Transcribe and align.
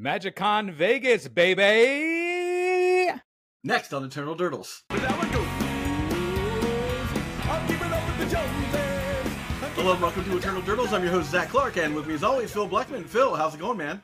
MagicCon 0.00 0.72
Vegas, 0.72 1.28
baby. 1.28 3.10
Next 3.62 3.92
on 3.92 4.02
Eternal 4.02 4.34
Durdles. 4.34 4.80
Hello 9.74 9.92
and 9.92 10.00
welcome 10.00 10.24
to 10.24 10.38
Eternal 10.38 10.62
Durdles. 10.62 10.94
I'm 10.94 11.02
your 11.02 11.12
host 11.12 11.30
Zach 11.30 11.50
Clark, 11.50 11.76
and 11.76 11.94
with 11.94 12.06
me 12.06 12.14
as 12.14 12.22
always 12.22 12.50
Phil 12.50 12.66
Blackman. 12.66 13.04
Phil, 13.04 13.34
how's 13.34 13.54
it 13.54 13.60
going, 13.60 13.76
man? 13.76 14.00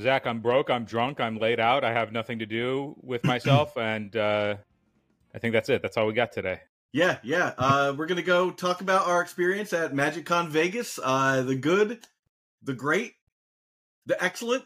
Zach, 0.00 0.26
I'm 0.26 0.40
broke. 0.40 0.70
I'm 0.70 0.84
drunk. 0.84 1.20
I'm 1.20 1.38
laid 1.38 1.60
out. 1.60 1.84
I 1.84 1.92
have 1.92 2.10
nothing 2.10 2.40
to 2.40 2.46
do 2.46 2.96
with 3.00 3.22
myself, 3.22 3.76
and 3.80 4.16
uh, 4.16 4.56
I 5.32 5.38
think 5.38 5.52
that's 5.52 5.68
it. 5.68 5.82
That's 5.82 5.96
all 5.96 6.08
we 6.08 6.14
got 6.14 6.32
today. 6.32 6.62
Yeah, 6.92 7.18
yeah. 7.22 7.52
Uh, 7.56 7.94
we're 7.96 8.06
gonna 8.06 8.22
go 8.22 8.50
talk 8.50 8.80
about 8.80 9.06
our 9.06 9.22
experience 9.22 9.72
at 9.72 9.92
MagicCon 9.92 10.48
Vegas. 10.48 10.98
Uh, 11.00 11.42
the 11.42 11.54
good, 11.54 12.00
the 12.60 12.74
great, 12.74 13.14
the 14.04 14.20
excellent. 14.22 14.64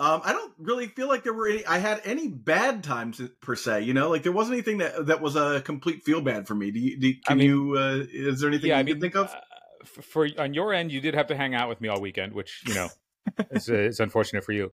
Um, 0.00 0.22
I 0.24 0.32
don't 0.32 0.52
really 0.58 0.86
feel 0.86 1.08
like 1.08 1.24
there 1.24 1.34
were 1.34 1.46
any. 1.46 1.64
I 1.66 1.76
had 1.78 2.00
any 2.04 2.26
bad 2.28 2.82
times 2.82 3.20
per 3.42 3.54
se. 3.54 3.82
You 3.82 3.92
know, 3.92 4.08
like 4.08 4.22
there 4.22 4.32
wasn't 4.32 4.54
anything 4.54 4.78
that 4.78 5.06
that 5.06 5.20
was 5.20 5.36
a 5.36 5.60
complete 5.60 6.02
feel 6.04 6.22
bad 6.22 6.46
for 6.48 6.54
me. 6.54 6.70
Do 6.70 6.80
you? 6.80 6.98
Do, 6.98 7.12
can 7.12 7.20
I 7.28 7.34
mean- 7.34 7.46
you? 7.46 7.76
Uh, 7.78 8.04
is 8.10 8.40
there 8.40 8.48
anything 8.48 8.70
Yeah, 8.70 8.76
you 8.76 8.80
I 8.80 8.84
can 8.84 8.92
mean, 8.94 9.00
think 9.02 9.16
of? 9.16 9.26
uh, 9.28 9.40
for 9.84 10.26
on 10.38 10.54
your 10.54 10.72
end, 10.72 10.90
you 10.90 11.02
did 11.02 11.14
have 11.14 11.26
to 11.26 11.36
hang 11.36 11.54
out 11.54 11.68
with 11.68 11.82
me 11.82 11.88
all 11.88 12.00
weekend, 12.00 12.32
which 12.32 12.62
you 12.66 12.72
know 12.74 12.88
is 13.50 13.68
uh, 13.68 13.74
is 13.74 14.00
unfortunate 14.00 14.42
for 14.42 14.52
you. 14.52 14.72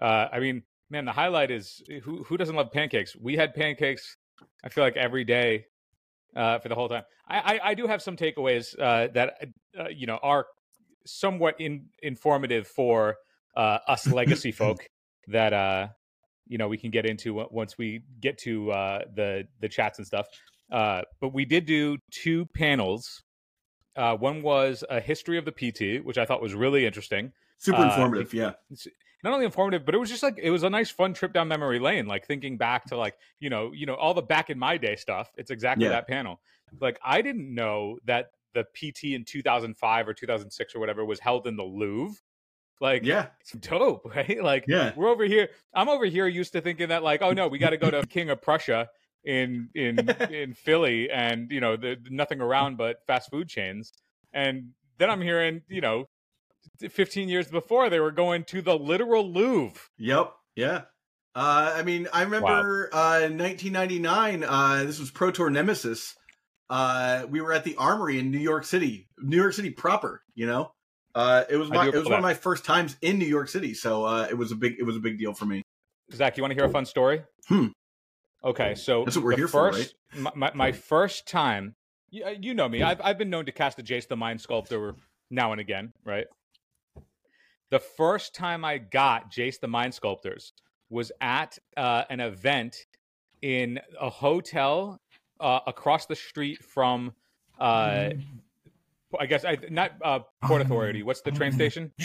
Uh, 0.00 0.28
I 0.32 0.38
mean, 0.38 0.62
man, 0.90 1.06
the 1.06 1.12
highlight 1.12 1.50
is 1.50 1.82
who 2.04 2.22
who 2.22 2.36
doesn't 2.36 2.54
love 2.54 2.70
pancakes? 2.70 3.16
We 3.16 3.34
had 3.36 3.54
pancakes. 3.54 4.16
I 4.62 4.68
feel 4.68 4.84
like 4.84 4.96
every 4.96 5.24
day 5.24 5.66
uh, 6.36 6.60
for 6.60 6.68
the 6.68 6.76
whole 6.76 6.88
time. 6.88 7.02
I 7.26 7.38
I, 7.54 7.60
I 7.70 7.74
do 7.74 7.88
have 7.88 8.00
some 8.00 8.16
takeaways 8.16 8.78
uh, 8.78 9.08
that 9.14 9.38
uh, 9.76 9.88
you 9.88 10.06
know 10.06 10.20
are 10.22 10.46
somewhat 11.04 11.60
in, 11.60 11.86
informative 12.00 12.68
for 12.68 13.16
uh, 13.56 13.78
us 13.88 14.06
legacy 14.06 14.52
folk 14.62 14.86
that 15.28 15.52
uh 15.52 15.88
you 16.46 16.56
know 16.58 16.68
we 16.68 16.78
can 16.78 16.90
get 16.90 17.04
into 17.04 17.44
once 17.50 17.76
we 17.76 18.00
get 18.20 18.38
to 18.38 18.70
uh 18.72 19.00
the 19.14 19.46
the 19.60 19.68
chats 19.68 19.98
and 19.98 20.06
stuff 20.06 20.26
uh 20.72 21.02
but 21.20 21.34
we 21.34 21.44
did 21.44 21.66
do 21.66 21.98
two 22.10 22.46
panels 22.54 23.22
uh 23.96 24.14
one 24.16 24.42
was 24.42 24.82
a 24.88 25.00
history 25.00 25.36
of 25.38 25.44
the 25.44 25.52
pt 25.52 26.04
which 26.04 26.16
i 26.18 26.24
thought 26.24 26.40
was 26.40 26.54
really 26.54 26.86
interesting 26.86 27.32
Super 27.58 27.78
uh, 27.78 27.84
informative. 27.88 28.32
Yeah. 28.32 28.52
not 29.24 29.32
only 29.34 29.44
informative 29.44 29.84
but 29.84 29.94
it 29.94 29.98
was 29.98 30.08
just 30.08 30.22
like 30.22 30.38
it 30.40 30.50
was 30.50 30.62
a 30.62 30.70
nice 30.70 30.90
fun 30.90 31.12
trip 31.12 31.32
down 31.34 31.48
memory 31.48 31.78
lane 31.78 32.06
like 32.06 32.26
thinking 32.26 32.56
back 32.56 32.84
to 32.86 32.96
like 32.96 33.16
you 33.40 33.50
know 33.50 33.72
you 33.74 33.84
know 33.84 33.94
all 33.94 34.14
the 34.14 34.22
back 34.22 34.48
in 34.48 34.58
my 34.58 34.76
day 34.78 34.96
stuff 34.96 35.30
it's 35.36 35.50
exactly 35.50 35.84
Yeah. 35.84 35.90
that 35.92 36.06
panel 36.08 36.40
like 36.80 36.98
i 37.04 37.20
didn't 37.20 37.52
know 37.54 37.98
that 38.06 38.30
the 38.54 38.64
pt 38.74 39.04
in 39.14 39.24
2005 39.24 40.08
or 40.08 40.14
2006 40.14 40.74
or 40.74 40.78
whatever 40.78 41.04
was 41.04 41.20
held 41.20 41.46
in 41.46 41.56
the 41.56 41.64
louvre 41.64 42.16
like 42.80 43.04
Yeah. 43.04 43.26
it's 43.40 43.52
dope, 43.52 44.02
right? 44.16 44.42
Like 44.42 44.64
Yeah. 44.68 44.92
we're 44.96 45.08
over 45.08 45.24
here. 45.24 45.48
I'm 45.74 45.88
over 45.88 46.04
here 46.06 46.26
used 46.26 46.52
to 46.52 46.60
thinking 46.60 46.88
that 46.88 47.02
like, 47.02 47.22
oh 47.22 47.32
no, 47.32 47.48
we 47.48 47.58
got 47.58 47.70
to 47.70 47.76
go 47.76 47.90
to 47.90 48.06
King 48.06 48.30
of 48.30 48.40
Prussia 48.42 48.88
in 49.24 49.68
in 49.74 49.98
in 50.32 50.54
Philly, 50.54 51.10
and 51.10 51.50
you 51.50 51.60
know, 51.60 51.76
the, 51.76 51.96
nothing 52.10 52.40
around 52.40 52.76
but 52.76 52.98
fast 53.06 53.30
food 53.30 53.48
chains. 53.48 53.92
And 54.32 54.70
then 54.98 55.10
I'm 55.10 55.20
hearing, 55.22 55.62
you 55.68 55.80
know, 55.80 56.06
15 56.80 57.28
years 57.28 57.48
before 57.48 57.88
they 57.90 58.00
were 58.00 58.10
going 58.12 58.44
to 58.44 58.62
the 58.62 58.78
literal 58.78 59.32
Louvre. 59.32 59.80
Yep. 59.98 60.32
Yeah. 60.56 60.82
Uh, 61.34 61.72
I 61.76 61.82
mean, 61.82 62.08
I 62.12 62.22
remember 62.22 62.88
uh, 62.92 63.20
in 63.24 63.38
1999. 63.38 64.44
Uh, 64.44 64.84
this 64.84 64.98
was 64.98 65.10
Pro 65.10 65.30
Tour 65.30 65.50
Nemesis. 65.50 66.14
Uh, 66.68 67.24
we 67.28 67.40
were 67.40 67.52
at 67.52 67.64
the 67.64 67.76
Armory 67.76 68.18
in 68.18 68.30
New 68.30 68.38
York 68.38 68.64
City, 68.64 69.08
New 69.18 69.36
York 69.36 69.52
City 69.54 69.70
proper. 69.70 70.22
You 70.34 70.46
know, 70.46 70.72
uh, 71.14 71.44
it 71.48 71.56
was 71.56 71.70
my 71.70 71.86
it 71.86 71.94
was 71.94 72.04
one 72.04 72.14
of 72.14 72.22
my 72.22 72.34
first 72.34 72.64
times 72.64 72.96
in 73.02 73.18
New 73.18 73.26
York 73.26 73.48
City, 73.48 73.74
so 73.74 74.04
uh, 74.04 74.26
it 74.30 74.36
was 74.36 74.52
a 74.52 74.56
big 74.56 74.76
it 74.78 74.84
was 74.84 74.96
a 74.96 75.00
big 75.00 75.18
deal 75.18 75.32
for 75.34 75.46
me. 75.46 75.62
Zach, 76.12 76.36
you 76.36 76.42
want 76.42 76.52
to 76.52 76.54
hear 76.54 76.64
a 76.64 76.70
fun 76.70 76.86
story? 76.86 77.22
Hmm. 77.48 77.66
Okay, 78.44 78.74
so 78.74 79.04
That's 79.04 79.16
what 79.16 79.24
we're 79.24 79.30
the 79.32 79.36
here 79.36 79.48
for, 79.48 79.72
first, 79.72 79.94
My, 80.14 80.30
my, 80.34 80.52
my 80.54 80.72
first 80.72 81.26
time, 81.26 81.74
you, 82.08 82.24
you 82.40 82.54
know 82.54 82.68
me. 82.68 82.82
I've 82.82 83.00
I've 83.02 83.18
been 83.18 83.30
known 83.30 83.46
to 83.46 83.52
cast 83.52 83.78
a 83.78 83.82
Jace 83.82 84.06
the 84.06 84.16
Mind 84.16 84.40
Sculptor 84.40 84.94
now 85.30 85.52
and 85.52 85.60
again, 85.60 85.92
right? 86.04 86.26
The 87.70 87.80
first 87.80 88.34
time 88.34 88.64
I 88.64 88.78
got 88.78 89.30
Jace 89.30 89.60
the 89.60 89.68
Mind 89.68 89.92
Sculptors 89.92 90.52
was 90.88 91.12
at 91.20 91.58
uh, 91.76 92.04
an 92.08 92.20
event 92.20 92.86
in 93.42 93.78
a 94.00 94.08
hotel 94.08 95.00
uh, 95.40 95.60
across 95.66 96.06
the 96.06 96.16
street 96.16 96.64
from, 96.64 97.12
uh, 97.58 98.10
I 99.18 99.26
guess 99.26 99.44
I 99.44 99.58
not 99.70 99.92
uh, 100.02 100.20
Port 100.44 100.62
Authority. 100.62 101.02
What's 101.02 101.22
the 101.22 101.30
train 101.30 101.52
station? 101.52 101.92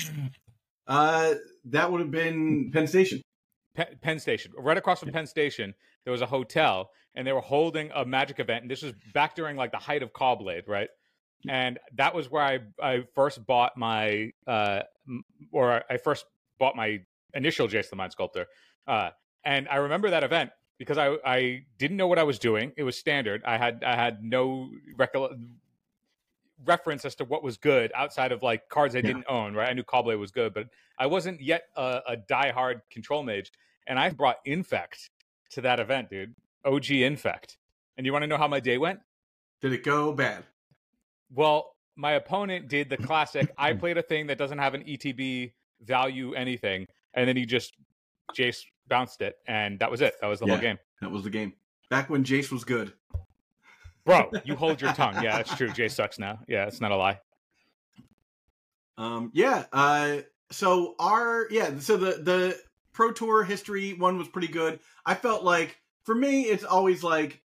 Uh, 0.85 1.35
that 1.63 1.89
would 1.89 2.01
have 2.01 2.11
been 2.11 2.69
Penn 2.73 2.87
Station. 2.87 3.21
Penn, 3.73 3.87
Penn 4.01 4.19
Station, 4.19 4.51
right 4.57 4.77
across 4.77 4.99
from 4.99 5.13
Penn 5.13 5.25
Station, 5.25 5.73
there 6.03 6.11
was 6.11 6.21
a 6.21 6.25
hotel, 6.25 6.89
and 7.15 7.25
they 7.25 7.31
were 7.31 7.41
holding 7.41 7.89
a 7.95 8.03
magic 8.03 8.39
event. 8.39 8.63
And 8.63 8.71
this 8.71 8.81
was 8.81 8.93
back 9.13 9.33
during 9.33 9.55
like 9.55 9.71
the 9.71 9.77
height 9.77 10.03
of 10.03 10.11
Caw-Blade, 10.11 10.65
right? 10.67 10.89
And 11.47 11.79
that 11.95 12.13
was 12.13 12.29
where 12.29 12.43
I 12.43 12.59
I 12.81 13.03
first 13.15 13.45
bought 13.45 13.77
my 13.77 14.31
uh 14.47 14.81
or 15.51 15.83
I 15.89 15.97
first 15.97 16.25
bought 16.59 16.75
my 16.75 17.01
initial 17.33 17.67
Jace 17.67 17.89
the 17.89 17.95
Mind 17.95 18.11
Sculptor. 18.11 18.47
Uh, 18.87 19.09
and 19.43 19.67
I 19.69 19.77
remember 19.77 20.09
that 20.09 20.23
event 20.23 20.51
because 20.77 20.97
I 20.97 21.17
I 21.25 21.65
didn't 21.77 21.97
know 21.97 22.07
what 22.07 22.19
I 22.19 22.23
was 22.23 22.39
doing. 22.39 22.71
It 22.77 22.83
was 22.83 22.97
standard. 22.97 23.41
I 23.45 23.57
had 23.57 23.83
I 23.83 23.95
had 23.95 24.23
no 24.23 24.69
recol- 24.97 25.37
reference 26.65 27.05
as 27.05 27.15
to 27.15 27.25
what 27.25 27.43
was 27.43 27.57
good 27.57 27.91
outside 27.95 28.31
of 28.31 28.41
like 28.43 28.69
cards 28.69 28.95
I 28.95 28.99
Yeah. 28.99 29.07
didn't 29.07 29.25
own. 29.29 29.53
Right, 29.55 29.69
I 29.69 29.73
knew 29.73 29.83
Caw-Blade 29.83 30.15
was 30.17 30.31
good, 30.31 30.53
but 30.53 30.67
I 30.97 31.07
wasn't 31.07 31.41
yet 31.41 31.63
a, 31.75 32.01
a 32.09 32.17
diehard 32.17 32.81
control 32.91 33.23
mage, 33.23 33.51
and 33.87 33.97
I 33.99 34.09
brought 34.09 34.37
Infect 34.45 35.09
to 35.51 35.61
that 35.61 35.79
event, 35.79 36.09
dude. 36.09 36.35
OG 36.65 36.91
Infect. 36.91 37.57
And 37.97 38.05
you 38.05 38.11
want 38.13 38.23
to 38.23 38.27
know 38.27 38.37
how 38.37 38.47
my 38.47 38.59
day 38.59 38.77
went? 38.77 38.99
Did 39.61 39.73
it 39.73 39.83
go 39.83 40.13
bad? 40.13 40.45
Well, 41.31 41.75
my 41.95 42.13
opponent 42.13 42.67
did 42.69 42.89
the 42.89 42.97
classic. 42.97 43.51
I 43.57 43.73
played 43.83 43.97
a 43.97 44.01
thing 44.01 44.27
that 44.27 44.37
doesn't 44.37 44.57
have 44.57 44.73
an 44.73 44.83
ETB 44.83 45.53
value 45.81 46.33
anything, 46.33 46.87
and 47.13 47.27
then 47.27 47.37
he 47.37 47.45
just 47.45 47.75
Jace 48.35 48.63
bounced 48.87 49.21
it, 49.21 49.35
and 49.47 49.79
that 49.79 49.91
was 49.91 50.01
it. 50.01 50.15
That 50.21 50.27
was 50.27 50.39
the 50.39 50.45
Yeah. 50.47 50.53
whole 50.53 50.61
game. 50.61 50.79
That 51.01 51.11
was 51.11 51.23
the 51.23 51.29
game. 51.29 51.53
Back 51.89 52.09
when 52.09 52.23
Jace 52.23 52.51
was 52.51 52.63
good. 52.63 52.93
Bro, 54.05 54.31
you 54.43 54.55
hold 54.55 54.81
your 54.81 54.93
tongue. 54.93 55.23
Yeah, 55.23 55.37
that's 55.37 55.55
true. 55.55 55.69
Jay 55.69 55.87
sucks 55.87 56.19
now. 56.19 56.39
Yeah, 56.47 56.65
it's 56.65 56.81
not 56.81 56.91
a 56.91 56.97
lie. 56.97 57.19
Um, 58.97 59.31
yeah. 59.33 59.65
Uh, 59.71 60.17
so 60.51 60.95
our 60.99 61.47
yeah. 61.49 61.79
So 61.79 61.97
the 61.97 62.11
the 62.21 62.59
Pro 62.91 63.11
Tour 63.11 63.43
history 63.43 63.93
one 63.93 64.17
was 64.17 64.27
pretty 64.27 64.49
good. 64.49 64.79
I 65.05 65.15
felt 65.15 65.43
like 65.43 65.77
for 66.03 66.13
me, 66.13 66.43
it's 66.43 66.63
always 66.63 67.03
like 67.03 67.41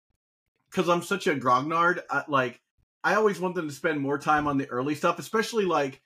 because 0.71 0.89
I'm 0.89 1.03
such 1.03 1.27
a 1.27 1.35
grognard. 1.35 2.01
I, 2.09 2.25
like 2.29 2.61
I 3.03 3.15
always 3.17 3.41
want 3.41 3.55
them 3.57 3.69
to 3.69 3.75
spend 3.75 4.01
more 4.01 4.19
time 4.19 4.47
on 4.47 4.59
the 4.59 4.69
early 4.71 4.95
stuff, 4.95 5.19
especially 5.19 5.65
like. 5.65 6.01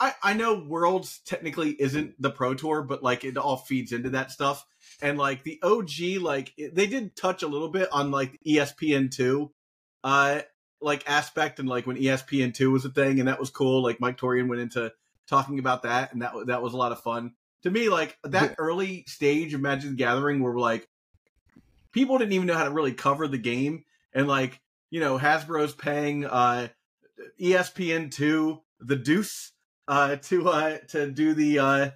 I, 0.00 0.12
I 0.24 0.34
know 0.34 0.58
Worlds 0.58 1.20
technically 1.24 1.70
isn't 1.70 2.20
the 2.20 2.28
Pro 2.28 2.54
Tour, 2.54 2.82
but 2.82 3.04
like 3.04 3.22
it 3.22 3.36
all 3.36 3.56
feeds 3.56 3.92
into 3.92 4.10
that 4.10 4.32
stuff. 4.32 4.66
And 5.00 5.16
like 5.16 5.44
the 5.44 5.60
OG, 5.62 6.20
like 6.20 6.52
they 6.58 6.88
did 6.88 7.14
touch 7.14 7.44
a 7.44 7.46
little 7.46 7.68
bit 7.68 7.88
on 7.92 8.10
like 8.10 8.36
ESPN 8.44 9.14
two, 9.14 9.52
uh, 10.04 10.42
like 10.80 11.08
aspect 11.08 11.58
and 11.58 11.68
like 11.68 11.86
when 11.86 11.96
ESPN 11.96 12.54
two 12.54 12.70
was 12.70 12.84
a 12.84 12.90
thing, 12.90 13.18
and 13.18 13.28
that 13.28 13.40
was 13.40 13.50
cool. 13.50 13.82
Like 13.82 14.00
Mike 14.00 14.18
Turian 14.18 14.48
went 14.48 14.60
into 14.60 14.92
talking 15.26 15.58
about 15.58 15.82
that, 15.82 16.12
and 16.12 16.22
that 16.22 16.34
that 16.46 16.62
was 16.62 16.74
a 16.74 16.76
lot 16.76 16.92
of 16.92 17.00
fun 17.00 17.32
to 17.62 17.70
me. 17.70 17.88
Like 17.88 18.16
that 18.22 18.54
early 18.58 19.04
stage 19.08 19.54
of 19.54 19.60
Magic 19.60 19.90
the 19.90 19.96
Gathering, 19.96 20.40
where 20.40 20.54
like 20.54 20.86
people 21.90 22.18
didn't 22.18 22.34
even 22.34 22.46
know 22.46 22.56
how 22.56 22.64
to 22.64 22.70
really 22.70 22.92
cover 22.92 23.26
the 23.26 23.38
game, 23.38 23.84
and 24.12 24.28
like 24.28 24.60
you 24.90 25.00
know 25.00 25.18
Hasbro's 25.18 25.72
paying 25.72 26.26
uh, 26.26 26.68
ESPN 27.40 28.10
two 28.12 28.60
the 28.80 28.96
Deuce 28.96 29.52
uh, 29.88 30.16
to 30.16 30.48
uh, 30.48 30.78
to 30.88 31.10
do 31.10 31.32
the 31.32 31.58
uh, 31.58 31.90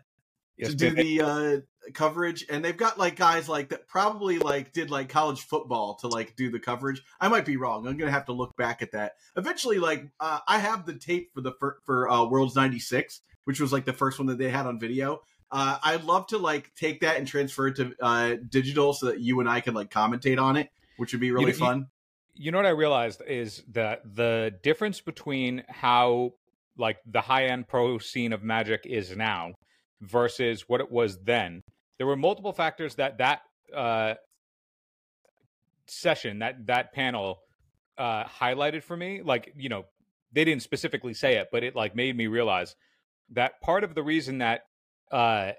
to 0.65 0.75
do 0.75 0.91
the 0.91 1.21
uh, 1.21 1.78
coverage, 1.95 2.45
and 2.49 2.65
they've 2.65 2.77
got 2.77 2.99
like 2.99 3.17
guys 3.17 3.49
like 3.49 3.69
that 3.71 3.89
probably 3.89 4.39
like 4.39 4.73
did 4.73 4.91
like 4.91 5.09
college 5.09 5.41
football 5.41 5.97
to 5.97 6.09
like 6.09 6.37
do 6.37 6.51
the 6.51 6.59
coverage. 6.59 7.03
I 7.21 7.29
might 7.29 7.45
be 7.45 7.57
wrong. 7.57 7.87
I'm 7.87 7.97
gonna 7.97 8.11
have 8.11 8.27
to 8.27 8.33
look 8.33 8.57
back 8.57 8.83
at 8.83 8.93
that. 8.93 9.13
Eventually, 9.37 9.79
like 9.79 10.09
uh, 10.21 10.41
I 10.47 10.59
have 10.59 10.87
the 10.87 10.95
tape 10.95 11.31
for 11.35 11.41
the 11.41 11.53
for, 11.59 11.79
for 11.85 12.09
uh, 12.09 12.25
Worlds 12.25 12.55
'96, 12.57 13.21
which 13.45 13.61
was 13.61 13.73
like 13.73 13.85
the 13.85 13.93
first 13.93 14.19
one 14.19 14.27
that 14.27 14.39
they 14.39 14.51
had 14.51 14.67
on 14.67 14.79
video. 14.79 15.21
Uh, 15.51 15.79
I'd 15.83 16.05
love 16.05 16.27
to 16.29 16.39
like 16.39 16.73
take 16.75 17.01
that 17.01 17.17
and 17.17 17.27
transfer 17.27 17.69
it 17.69 17.77
to 17.77 17.95
uh, 18.01 18.37
digital 18.49 18.93
so 18.93 19.07
that 19.07 19.21
you 19.21 19.41
and 19.41 19.49
I 19.49 19.61
can 19.61 19.75
like 19.75 19.91
commentate 19.91 20.41
on 20.41 20.57
it, 20.57 20.69
which 20.99 21.13
would 21.13 21.21
be 21.21 21.31
really 21.31 21.47
know, 21.47 21.51
you- 21.51 21.55
fun. 21.55 21.87
you 22.35 22.51
know 22.53 22.59
what 22.59 22.67
I 22.67 22.71
realized 22.71 23.23
is 23.27 23.63
that 23.73 24.03
the 24.15 24.55
difference 24.63 25.01
between 25.01 25.65
how 25.69 26.35
like 26.77 26.99
the 27.07 27.23
high 27.23 27.47
end 27.47 27.67
pro 27.67 27.99
scene 27.99 28.33
of 28.33 28.43
Magic 28.43 28.83
is 28.85 29.17
now 29.17 29.55
versus 30.01 30.69
what 30.69 30.81
it 30.81 30.93
was 30.93 31.19
then. 31.25 31.63
There 31.99 32.07
were 32.07 32.17
multiple 32.17 32.53
factors 32.53 32.95
that 32.97 33.19
that 33.19 33.43
uh, 33.75 34.15
session 35.87 36.41
that 36.41 36.67
that 36.67 36.93
panel 36.93 37.41
uh, 37.97 38.25
highlighted 38.25 38.83
for 38.83 38.97
me. 38.97 39.23
Like 39.23 39.53
you 39.57 39.69
know, 39.69 39.85
they 40.33 40.45
didn't 40.45 40.63
specifically 40.63 41.15
say 41.15 41.37
it, 41.37 41.49
but 41.51 41.65
it 41.65 41.75
like 41.75 41.95
made 41.97 42.17
me 42.17 42.27
realize 42.27 42.77
that 43.31 43.61
part 43.61 43.85
of 43.85 43.95
the 43.95 44.03
reason 44.03 44.39
that 44.39 44.63
uh, 45.11 45.53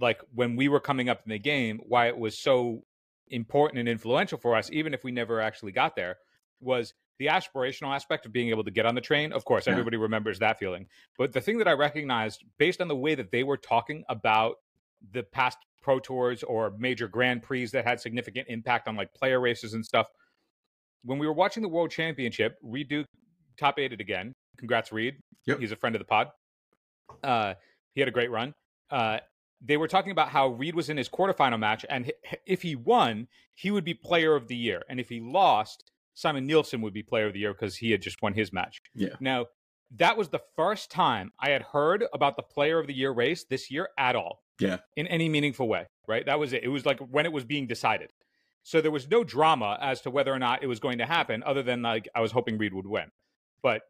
like 0.00 0.20
when 0.34 0.56
we 0.56 0.68
were 0.68 0.80
coming 0.80 1.08
up 1.08 1.22
in 1.24 1.30
the 1.30 1.38
game, 1.38 1.80
why 1.86 2.08
it 2.08 2.16
was 2.16 2.38
so 2.38 2.84
important 3.28 3.78
and 3.78 3.88
influential 3.88 4.38
for 4.38 4.56
us, 4.56 4.70
even 4.72 4.94
if 4.94 5.04
we 5.04 5.10
never 5.12 5.40
actually 5.40 5.72
got 5.72 5.96
there, 5.96 6.16
was 6.60 6.94
the 7.18 7.26
aspirational 7.26 7.94
aspect 7.94 8.24
of 8.24 8.32
being 8.32 8.48
able 8.48 8.64
to 8.64 8.70
get 8.70 8.86
on 8.86 8.94
the 8.94 9.00
train. 9.00 9.32
Of 9.32 9.44
course, 9.44 9.66
Yeah. 9.66 9.72
everybody 9.72 9.96
remembers 9.98 10.38
that 10.38 10.58
feeling. 10.58 10.86
But 11.18 11.32
the 11.32 11.40
thing 11.40 11.58
that 11.58 11.68
I 11.68 11.72
recognized 11.72 12.44
based 12.58 12.80
on 12.80 12.88
the 12.88 12.96
way 12.96 13.14
that 13.14 13.30
they 13.30 13.42
were 13.44 13.58
talking 13.58 14.04
about 14.08 14.56
the 15.12 15.22
past 15.22 15.58
pro 15.82 15.98
tours 15.98 16.42
or 16.42 16.74
major 16.78 17.08
grand 17.08 17.42
prix 17.42 17.66
that 17.66 17.86
had 17.86 18.00
significant 18.00 18.46
impact 18.48 18.86
on 18.88 18.96
like 18.96 19.12
player 19.14 19.40
races 19.40 19.74
and 19.74 19.84
stuff. 19.84 20.06
When 21.04 21.18
we 21.18 21.26
were 21.26 21.32
watching 21.32 21.62
the 21.62 21.68
World 21.68 21.90
Championship, 21.90 22.58
Reed 22.62 22.88
Duke 22.88 23.06
top 23.58 23.78
eighted 23.78 24.00
again. 24.00 24.34
Congrats, 24.58 24.92
Reed. 24.92 25.16
Yep. 25.46 25.60
He's 25.60 25.72
a 25.72 25.76
friend 25.76 25.94
of 25.94 26.00
the 26.00 26.04
pod. 26.04 26.28
Uh, 27.24 27.54
he 27.94 28.00
had 28.00 28.08
a 28.08 28.12
great 28.12 28.30
run. 28.30 28.52
Uh, 28.90 29.18
they 29.62 29.76
were 29.76 29.88
talking 29.88 30.12
about 30.12 30.28
how 30.28 30.48
Reed 30.48 30.74
was 30.74 30.88
in 30.88 30.96
his 30.96 31.08
quarterfinal 31.08 31.58
match, 31.58 31.84
and 31.88 32.10
if 32.46 32.62
he 32.62 32.76
won, 32.76 33.28
he 33.54 33.70
would 33.70 33.84
be 33.84 33.94
player 33.94 34.34
of 34.34 34.48
the 34.48 34.56
year. 34.56 34.82
And 34.88 34.98
if 34.98 35.08
he 35.08 35.20
lost, 35.20 35.90
Simon 36.14 36.46
Nielsen 36.46 36.80
would 36.82 36.94
be 36.94 37.02
player 37.02 37.26
of 37.26 37.34
the 37.34 37.40
year 37.40 37.52
because 37.52 37.76
he 37.76 37.90
had 37.90 38.02
just 38.02 38.22
won 38.22 38.34
his 38.34 38.52
match. 38.52 38.80
Yeah. 38.94 39.16
Now, 39.20 39.46
that 39.96 40.16
was 40.16 40.28
the 40.28 40.40
first 40.56 40.90
time 40.90 41.32
I 41.40 41.50
had 41.50 41.62
heard 41.62 42.04
about 42.12 42.36
the 42.36 42.42
player 42.42 42.78
of 42.78 42.86
the 42.86 42.94
year 42.94 43.10
race 43.10 43.44
this 43.44 43.70
year 43.70 43.88
at 43.98 44.16
all. 44.16 44.42
Yeah. 44.60 44.78
In 44.96 45.06
any 45.06 45.28
meaningful 45.28 45.68
way, 45.68 45.86
right? 46.06 46.24
That 46.26 46.38
was 46.38 46.52
it. 46.52 46.62
It 46.62 46.68
was 46.68 46.84
like 46.86 46.98
when 47.00 47.26
it 47.26 47.32
was 47.32 47.44
being 47.44 47.66
decided. 47.66 48.10
So 48.62 48.80
there 48.80 48.90
was 48.90 49.08
no 49.08 49.24
drama 49.24 49.78
as 49.80 50.02
to 50.02 50.10
whether 50.10 50.32
or 50.32 50.38
not 50.38 50.62
it 50.62 50.66
was 50.66 50.80
going 50.80 50.98
to 50.98 51.06
happen, 51.06 51.42
other 51.44 51.62
than 51.62 51.82
like 51.82 52.08
I 52.14 52.20
was 52.20 52.32
hoping 52.32 52.58
Reed 52.58 52.74
would 52.74 52.86
win. 52.86 53.10
But 53.62 53.82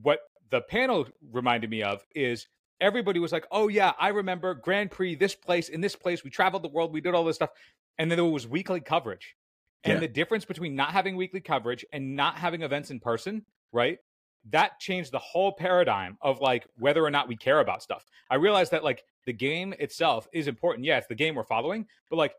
what 0.00 0.20
the 0.50 0.60
panel 0.60 1.08
reminded 1.32 1.68
me 1.70 1.82
of 1.82 2.04
is 2.14 2.46
everybody 2.80 3.18
was 3.18 3.32
like, 3.32 3.46
"Oh 3.50 3.68
yeah, 3.68 3.92
I 3.98 4.08
remember 4.08 4.54
Grand 4.54 4.90
Prix, 4.92 5.16
this 5.16 5.34
place, 5.34 5.68
in 5.68 5.80
this 5.80 5.96
place. 5.96 6.22
We 6.22 6.30
traveled 6.30 6.62
the 6.62 6.68
world, 6.68 6.92
we 6.92 7.00
did 7.00 7.14
all 7.14 7.24
this 7.24 7.36
stuff," 7.36 7.50
and 7.98 8.10
then 8.10 8.16
there 8.18 8.24
was 8.24 8.46
weekly 8.46 8.80
coverage. 8.80 9.34
And 9.82 9.94
Yeah. 9.94 10.00
the 10.00 10.08
difference 10.08 10.44
between 10.44 10.74
not 10.76 10.92
having 10.92 11.16
weekly 11.16 11.40
coverage 11.40 11.84
and 11.92 12.14
not 12.16 12.36
having 12.36 12.62
events 12.62 12.90
in 12.90 13.00
person, 13.00 13.44
right? 13.72 13.98
That 14.50 14.78
changed 14.78 15.12
the 15.12 15.18
whole 15.18 15.52
paradigm 15.52 16.18
of 16.20 16.40
like 16.40 16.66
whether 16.76 17.04
or 17.04 17.10
not 17.10 17.28
we 17.28 17.36
care 17.36 17.60
about 17.60 17.82
stuff. 17.82 18.04
I 18.30 18.36
realized 18.36 18.72
that 18.72 18.84
like 18.84 19.02
the 19.26 19.32
game 19.32 19.74
itself 19.78 20.28
is 20.32 20.48
important. 20.48 20.84
Yeah, 20.84 20.98
it's 20.98 21.06
the 21.06 21.14
game 21.14 21.34
we're 21.34 21.44
following, 21.44 21.86
but 22.10 22.16
like 22.16 22.34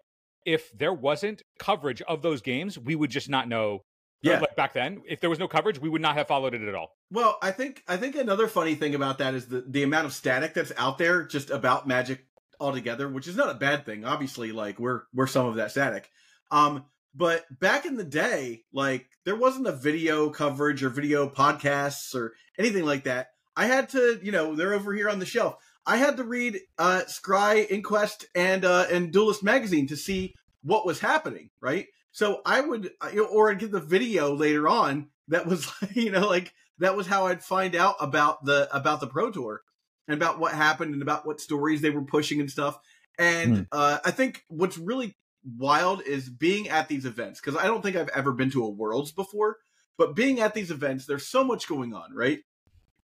if 0.46 0.72
there 0.78 0.94
wasn't 0.94 1.42
coverage 1.60 2.02
of 2.04 2.22
those 2.22 2.42
games, 2.42 2.78
we 2.78 2.96
would 2.96 3.10
just 3.10 3.30
not 3.30 3.48
know. 3.48 3.84
Yeah. 4.22 4.40
Like 4.40 4.56
back 4.56 4.74
then, 4.74 5.04
if 5.08 5.20
there 5.20 5.30
was 5.30 5.38
no 5.38 5.48
coverage, 5.48 5.80
we 5.80 5.90
would 5.90 6.02
not 6.02 6.16
have 6.16 6.28
followed 6.28 6.56
it 6.56 6.62
at 6.62 6.74
all. 6.74 6.96
Well, 7.12 7.38
I 7.42 7.52
think 7.52 7.84
I 7.88 7.98
think 7.98 8.16
another 8.16 8.48
funny 8.48 8.74
thing 8.74 8.96
about 8.96 9.20
that 9.20 9.36
is 9.36 9.48
the 9.48 9.64
the 9.68 9.84
amount 9.84 10.06
of 10.06 10.14
static 10.14 10.54
that's 10.54 10.72
out 10.78 10.98
there 10.98 11.24
just 11.24 11.52
about 11.52 11.88
Magic 11.88 12.26
altogether, 12.60 13.08
which 13.08 13.28
is 13.28 13.36
not 13.36 13.50
a 13.50 13.56
bad 13.56 13.86
thing. 13.86 14.06
Obviously, 14.06 14.52
like 14.52 14.80
we're 14.80 15.04
we're 15.14 15.28
some 15.28 15.46
of 15.46 15.56
that 15.56 15.72
static. 15.72 16.10
Um, 16.50 16.86
but 17.16 17.46
back 17.60 17.86
in 17.86 17.96
the 17.96 18.04
day, 18.04 18.64
like 18.74 19.08
there 19.24 19.36
wasn't 19.36 19.68
a 19.68 19.72
video 19.72 20.30
coverage 20.30 20.84
or 20.84 20.90
video 20.90 21.30
podcasts 21.30 22.14
or 22.14 22.34
anything 22.60 22.86
like 22.86 23.06
that. 23.06 23.30
I 23.56 23.68
had 23.68 23.90
to, 23.90 24.20
you 24.22 24.32
know, 24.32 24.54
they're 24.56 24.74
over 24.74 24.94
here 24.94 25.10
on 25.10 25.20
the 25.20 25.26
shelf. 25.26 25.56
I 25.86 25.98
had 25.98 26.18
to 26.18 26.24
read 26.24 26.60
uh 26.78 27.04
Scrye, 27.08 27.70
Inquest, 27.70 28.28
and 28.36 28.66
uh 28.66 28.86
and 28.92 29.14
Duelist 29.14 29.44
magazine 29.44 29.88
to 29.88 29.96
see 29.98 30.36
what 30.64 30.86
was 30.86 31.00
happening, 31.00 31.50
right? 31.62 31.88
So 32.12 32.42
I 32.46 32.62
would, 32.62 32.92
uh, 33.02 33.10
you 33.14 33.24
know, 33.24 33.28
or 33.28 33.52
I'd 33.52 33.60
get 33.60 33.72
the 33.72 33.80
video 33.80 34.34
later 34.34 34.68
on 34.68 35.10
that 35.28 35.46
was, 35.46 35.72
you 35.94 36.12
know, 36.12 36.28
like 36.28 36.54
that 36.80 36.96
was 36.98 37.08
how 37.08 37.28
I'd 37.28 37.44
find 37.44 37.76
out 37.76 37.96
about 38.00 38.44
the 38.44 38.68
about 38.76 39.00
the 39.00 39.08
Pro 39.08 39.32
Tour 39.32 39.62
and 40.08 40.16
about 40.16 40.40
what 40.40 40.54
happened 40.54 40.94
and 40.94 41.02
about 41.02 41.26
what 41.26 41.40
stories 41.42 41.82
they 41.82 41.90
were 41.90 42.04
pushing 42.04 42.40
and 42.40 42.52
stuff. 42.52 42.78
And 43.18 43.58
Hmm. 43.58 43.62
uh, 43.72 44.00
I 44.04 44.12
think 44.12 44.44
what's 44.50 44.78
really 44.78 45.16
wild 45.58 46.02
is 46.04 46.30
being 46.30 46.70
at 46.70 46.88
these 46.88 47.06
events 47.06 47.40
because 47.40 47.60
I 47.60 47.66
don't 47.68 47.82
think 47.82 47.96
I've 47.96 48.10
ever 48.10 48.32
been 48.32 48.52
to 48.52 48.64
a 48.64 48.70
Worlds 48.70 49.12
before, 49.12 49.58
but 49.98 50.16
being 50.16 50.40
at 50.40 50.54
these 50.54 50.72
events, 50.72 51.06
there's 51.06 51.28
so 51.28 51.44
much 51.44 51.68
going 51.68 51.94
on, 51.94 52.14
right? 52.14 52.40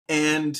And 0.07 0.59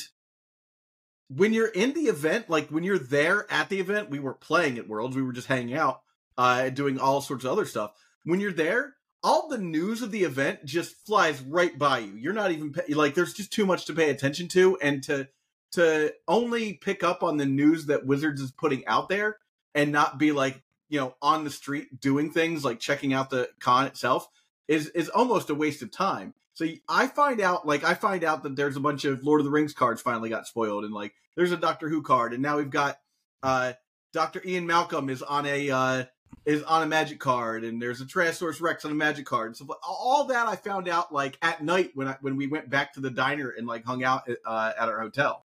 when 1.28 1.52
you're 1.52 1.68
in 1.68 1.92
the 1.92 2.02
event, 2.02 2.50
like 2.50 2.68
when 2.68 2.84
you're 2.84 2.98
there 2.98 3.46
at 3.50 3.68
the 3.68 3.80
event, 3.80 4.10
we 4.10 4.18
weren't 4.18 4.40
playing 4.40 4.78
at 4.78 4.88
Worlds, 4.88 5.16
we 5.16 5.22
were 5.22 5.32
just 5.32 5.46
hanging 5.46 5.76
out, 5.76 6.00
uh, 6.36 6.70
doing 6.70 6.98
all 6.98 7.20
sorts 7.20 7.44
of 7.44 7.52
other 7.52 7.64
stuff. 7.64 7.92
When 8.24 8.40
you're 8.40 8.52
there, 8.52 8.94
all 9.22 9.48
the 9.48 9.58
news 9.58 10.02
of 10.02 10.10
the 10.10 10.24
event 10.24 10.64
just 10.64 10.94
flies 11.06 11.40
right 11.40 11.76
by 11.78 12.00
you. 12.00 12.14
You're 12.16 12.32
not 12.32 12.52
even 12.52 12.72
pay- 12.72 12.94
like 12.94 13.14
there's 13.14 13.34
just 13.34 13.52
too 13.52 13.66
much 13.66 13.86
to 13.86 13.92
pay 13.92 14.10
attention 14.10 14.48
to, 14.48 14.78
and 14.78 15.02
to 15.04 15.28
to 15.72 16.14
only 16.26 16.74
pick 16.74 17.02
up 17.04 17.22
on 17.22 17.36
the 17.36 17.46
news 17.46 17.86
that 17.86 18.06
Wizards 18.06 18.40
is 18.40 18.50
putting 18.50 18.86
out 18.86 19.08
there 19.08 19.38
and 19.74 19.92
not 19.92 20.18
be 20.18 20.32
like 20.32 20.62
you 20.88 20.98
know 20.98 21.14
on 21.22 21.44
the 21.44 21.50
street 21.50 22.00
doing 22.00 22.30
things 22.30 22.64
like 22.64 22.80
checking 22.80 23.12
out 23.12 23.30
the 23.30 23.48
con 23.60 23.86
itself 23.86 24.28
is 24.66 24.88
is 24.90 25.08
almost 25.08 25.50
a 25.50 25.54
waste 25.54 25.82
of 25.82 25.90
time. 25.90 26.34
So 26.52 26.66
I 26.88 27.06
find 27.06 27.40
out 27.40 27.66
like 27.66 27.84
I 27.84 27.94
find 27.94 28.24
out 28.24 28.42
that 28.42 28.56
there's 28.56 28.76
a 28.76 28.80
bunch 28.80 29.04
of 29.04 29.22
Lord 29.22 29.40
of 29.40 29.44
the 29.44 29.50
Rings 29.50 29.74
cards 29.74 30.02
finally 30.02 30.28
got 30.28 30.46
spoiled, 30.46 30.84
and 30.84 30.92
like 30.92 31.14
there's 31.36 31.52
a 31.52 31.56
Doctor 31.56 31.88
Who 31.88 32.02
card, 32.02 32.32
and 32.32 32.42
now 32.42 32.56
we've 32.56 32.70
got 32.70 32.98
uh 33.42 33.74
Doctor 34.12 34.42
Ian 34.44 34.66
Malcolm 34.66 35.08
is 35.08 35.22
on 35.22 35.46
a 35.46 35.70
uh 35.70 36.04
is 36.44 36.62
on 36.64 36.82
a 36.82 36.86
Magic 36.86 37.20
card, 37.20 37.64
and 37.64 37.80
there's 37.80 38.00
a 38.00 38.04
Tyrannosaurus 38.04 38.60
Rex 38.60 38.84
on 38.84 38.90
a 38.90 38.94
Magic 38.94 39.26
card. 39.26 39.56
So 39.56 39.66
all 39.86 40.24
that 40.26 40.48
I 40.48 40.56
found 40.56 40.88
out 40.88 41.12
like 41.12 41.38
at 41.42 41.62
night 41.62 41.92
when 41.94 42.08
I 42.08 42.16
when 42.20 42.36
we 42.36 42.46
went 42.46 42.70
back 42.70 42.94
to 42.94 43.00
the 43.00 43.10
diner 43.10 43.50
and 43.50 43.66
like 43.66 43.84
hung 43.84 44.02
out 44.02 44.28
uh, 44.44 44.72
at 44.78 44.88
our 44.88 45.00
hotel. 45.00 45.44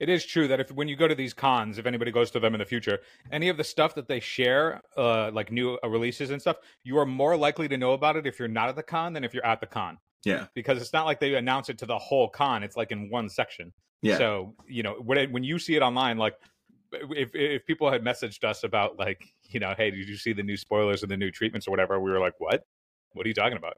It 0.00 0.08
is 0.08 0.24
true 0.24 0.48
that 0.48 0.60
if 0.60 0.72
when 0.72 0.88
you 0.88 0.96
go 0.96 1.06
to 1.06 1.14
these 1.14 1.32
cons, 1.32 1.78
if 1.78 1.86
anybody 1.86 2.10
goes 2.10 2.30
to 2.32 2.40
them 2.40 2.54
in 2.54 2.58
the 2.58 2.64
future, 2.64 2.98
any 3.30 3.48
of 3.48 3.56
the 3.56 3.64
stuff 3.64 3.94
that 3.94 4.08
they 4.08 4.20
share, 4.20 4.80
uh, 4.96 5.30
like 5.32 5.52
new 5.52 5.78
uh, 5.84 5.88
releases 5.88 6.30
and 6.30 6.40
stuff, 6.40 6.56
you 6.82 6.98
are 6.98 7.06
more 7.06 7.36
likely 7.36 7.68
to 7.68 7.76
know 7.76 7.92
about 7.92 8.16
it 8.16 8.26
if 8.26 8.38
you're 8.38 8.48
not 8.48 8.68
at 8.68 8.76
the 8.76 8.82
con 8.82 9.12
than 9.12 9.22
if 9.22 9.32
you're 9.32 9.46
at 9.46 9.60
the 9.60 9.66
con. 9.66 9.98
Yeah. 10.24 10.46
because 10.54 10.80
it's 10.80 10.94
not 10.94 11.04
like 11.04 11.20
they 11.20 11.34
announce 11.34 11.68
it 11.68 11.76
to 11.78 11.86
the 11.86 11.98
whole 11.98 12.28
con; 12.28 12.62
it's 12.62 12.76
like 12.76 12.90
in 12.92 13.10
one 13.10 13.28
section. 13.28 13.72
Yeah. 14.02 14.18
So 14.18 14.54
you 14.66 14.82
know 14.82 14.94
when 14.94 15.18
it, 15.18 15.30
when 15.30 15.44
you 15.44 15.58
see 15.58 15.76
it 15.76 15.82
online, 15.82 16.18
like 16.18 16.34
if 16.92 17.30
if 17.34 17.66
people 17.66 17.90
had 17.90 18.02
messaged 18.02 18.44
us 18.44 18.64
about 18.64 18.98
like 18.98 19.22
you 19.50 19.60
know, 19.60 19.74
hey, 19.76 19.90
did 19.90 20.08
you 20.08 20.16
see 20.16 20.32
the 20.32 20.42
new 20.42 20.56
spoilers 20.56 21.02
and 21.02 21.10
the 21.10 21.16
new 21.16 21.30
treatments 21.30 21.68
or 21.68 21.70
whatever? 21.70 22.00
We 22.00 22.10
were 22.10 22.20
like, 22.20 22.34
what? 22.38 22.64
What 23.12 23.26
are 23.26 23.28
you 23.28 23.34
talking 23.34 23.56
about? 23.56 23.74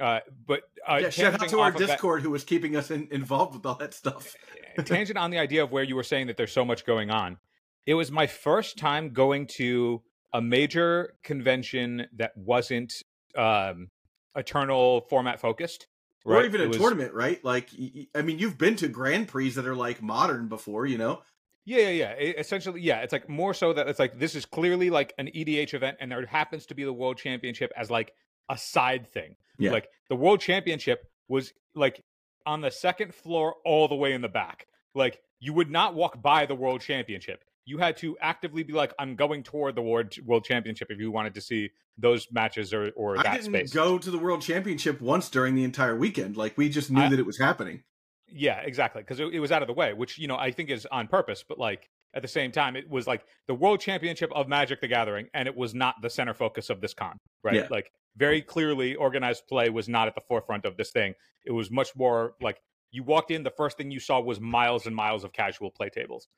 Uh, 0.00 0.20
but 0.46 0.62
uh, 0.88 0.98
yeah, 1.02 1.10
shout 1.10 1.40
out 1.40 1.48
to 1.48 1.60
our 1.60 1.68
of 1.68 1.76
that- 1.76 1.86
Discord 1.86 2.22
who 2.22 2.30
was 2.30 2.44
keeping 2.44 2.76
us 2.76 2.90
in, 2.90 3.08
involved 3.10 3.54
with 3.54 3.64
all 3.66 3.76
that 3.76 3.94
stuff. 3.94 4.34
tangent 4.84 5.16
on 5.18 5.30
the 5.30 5.38
idea 5.38 5.62
of 5.62 5.70
where 5.70 5.84
you 5.84 5.94
were 5.94 6.02
saying 6.02 6.26
that 6.26 6.36
there's 6.36 6.52
so 6.52 6.64
much 6.64 6.84
going 6.84 7.10
on. 7.10 7.38
It 7.86 7.94
was 7.94 8.10
my 8.10 8.26
first 8.26 8.76
time 8.76 9.10
going 9.10 9.46
to 9.58 10.02
a 10.32 10.40
major 10.40 11.14
convention 11.22 12.06
that 12.16 12.36
wasn't 12.36 12.92
um, 13.36 13.88
eternal 14.34 15.02
format 15.08 15.38
focused, 15.40 15.86
Or 16.24 16.44
even 16.44 16.60
a 16.60 16.68
was- 16.68 16.76
tournament, 16.76 17.14
right? 17.14 17.44
Like, 17.44 17.68
I 18.14 18.22
mean, 18.22 18.38
you've 18.40 18.58
been 18.58 18.74
to 18.76 18.88
Grand 18.88 19.28
Prix 19.28 19.50
that 19.50 19.66
are 19.66 19.76
like 19.76 20.02
modern 20.02 20.48
before, 20.48 20.86
you 20.86 20.98
know? 20.98 21.22
Yeah, 21.66 21.78
yeah, 21.82 21.88
yeah. 21.90 22.10
It- 22.12 22.38
essentially, 22.38 22.80
yeah. 22.80 23.00
It's 23.02 23.12
like 23.12 23.28
more 23.28 23.54
so 23.54 23.72
that 23.74 23.86
it's 23.88 23.98
like 24.00 24.18
this 24.18 24.34
is 24.34 24.44
clearly 24.44 24.90
like 24.90 25.14
an 25.18 25.28
EDH 25.28 25.74
event, 25.74 25.98
and 26.00 26.10
there 26.10 26.26
happens 26.26 26.66
to 26.66 26.74
be 26.74 26.82
the 26.82 26.92
World 26.92 27.16
Championship 27.16 27.70
as 27.76 27.90
like 27.90 28.12
a 28.50 28.58
side 28.58 29.06
thing. 29.06 29.36
Yeah. 29.58 29.72
Like 29.72 29.88
the 30.08 30.16
World 30.16 30.40
Championship 30.40 31.06
was 31.28 31.52
like 31.74 32.00
on 32.46 32.60
the 32.60 32.70
second 32.70 33.14
floor, 33.14 33.54
all 33.64 33.88
the 33.88 33.94
way 33.94 34.12
in 34.12 34.20
the 34.20 34.28
back. 34.28 34.66
Like 34.94 35.20
you 35.40 35.52
would 35.52 35.70
not 35.70 35.94
walk 35.94 36.20
by 36.20 36.46
the 36.46 36.54
World 36.54 36.80
Championship. 36.80 37.44
You 37.66 37.78
had 37.78 37.96
to 37.98 38.16
actively 38.20 38.62
be 38.62 38.72
like, 38.74 38.92
"I'm 38.98 39.16
going 39.16 39.42
toward 39.42 39.74
the 39.74 39.82
World 39.82 40.14
World 40.24 40.44
Championship" 40.44 40.88
if 40.90 40.98
you 41.00 41.10
wanted 41.10 41.34
to 41.34 41.40
see 41.40 41.70
those 41.96 42.26
matches 42.30 42.74
or 42.74 42.90
or 42.94 43.18
I 43.18 43.22
that 43.22 43.32
didn't 43.40 43.54
space. 43.54 43.72
go 43.72 43.96
to 43.98 44.10
the 44.10 44.18
World 44.18 44.42
Championship 44.42 45.00
once 45.00 45.30
during 45.30 45.54
the 45.54 45.64
entire 45.64 45.96
weekend. 45.96 46.36
Like, 46.36 46.58
we 46.58 46.68
just 46.68 46.90
knew 46.90 47.00
I- 47.02 47.08
that 47.08 47.18
it 47.18 47.24
was 47.26 47.38
happening. 47.38 47.82
Yeah, 48.28 48.60
exactly. 48.60 49.00
Because 49.02 49.20
it, 49.20 49.32
it 49.32 49.38
was 49.40 49.52
out 49.52 49.62
of 49.62 49.68
the 49.68 49.74
way, 49.74 49.92
which 49.92 50.18
you 50.18 50.26
know 50.28 50.36
I 50.36 50.50
think 50.50 50.68
is 50.68 50.86
on 50.86 51.06
purpose. 51.08 51.44
But 51.48 51.58
like 51.58 51.88
at 52.14 52.22
the 52.22 52.28
same 52.28 52.52
time, 52.52 52.76
it 52.76 52.88
was 52.88 53.06
like 53.06 53.24
the 53.46 53.54
World 53.54 53.80
Championship 53.80 54.30
of 54.34 54.48
Magic: 54.48 54.80
The 54.80 54.88
Gathering, 54.88 55.28
and 55.34 55.48
it 55.48 55.56
was 55.56 55.74
not 55.74 55.96
the 56.02 56.10
center 56.10 56.34
focus 56.34 56.70
of 56.70 56.80
this 56.80 56.94
con, 56.94 57.18
right? 57.42 57.54
Yeah. 57.56 57.66
Like 57.70 57.90
very 58.16 58.40
clearly, 58.40 58.94
organized 58.94 59.46
play 59.48 59.68
was 59.70 59.88
not 59.88 60.06
at 60.08 60.14
the 60.14 60.20
forefront 60.20 60.64
of 60.64 60.76
this 60.76 60.90
thing. 60.90 61.14
It 61.44 61.52
was 61.52 61.70
much 61.70 61.94
more 61.96 62.34
like 62.40 62.60
you 62.90 63.02
walked 63.02 63.30
in, 63.32 63.42
the 63.42 63.50
first 63.50 63.76
thing 63.76 63.90
you 63.90 63.98
saw 64.00 64.20
was 64.20 64.40
miles 64.40 64.86
and 64.86 64.94
miles 64.94 65.24
of 65.24 65.32
casual 65.32 65.70
play 65.70 65.88
tables. 65.88 66.28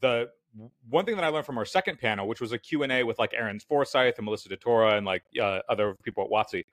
The 0.00 0.30
one 0.88 1.04
thing 1.04 1.14
that 1.16 1.24
I 1.24 1.28
learned 1.28 1.46
from 1.46 1.58
our 1.58 1.64
second 1.64 1.98
panel, 2.00 2.26
which 2.28 2.40
was 2.40 2.52
a 2.52 2.58
Q 2.58 2.82
and 2.82 2.92
A 2.92 3.04
with 3.04 3.18
like 3.18 3.32
Aaron 3.34 3.60
Forsyth 3.60 4.14
and 4.18 4.24
Melissa 4.24 4.48
DeTora 4.48 4.96
and 4.96 5.06
like 5.06 5.22
uh, 5.40 5.60
other 5.68 5.94
people 6.02 6.24
at 6.24 6.30
WotC. 6.30 6.64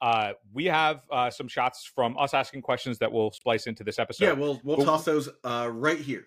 Uh, 0.00 0.32
we 0.52 0.66
have 0.66 1.00
uh, 1.10 1.30
some 1.30 1.48
shots 1.48 1.90
from 1.94 2.16
us 2.18 2.34
asking 2.34 2.60
questions 2.62 2.98
that 2.98 3.10
we'll 3.10 3.30
splice 3.30 3.66
into 3.66 3.82
this 3.82 3.98
episode. 3.98 4.24
yeah, 4.26 4.32
we'll 4.32 4.60
we'll 4.62 4.76
Well- 4.76 4.86
toss 4.86 5.04
those 5.04 5.28
uh, 5.44 5.68
right 5.72 5.98
here. 5.98 6.26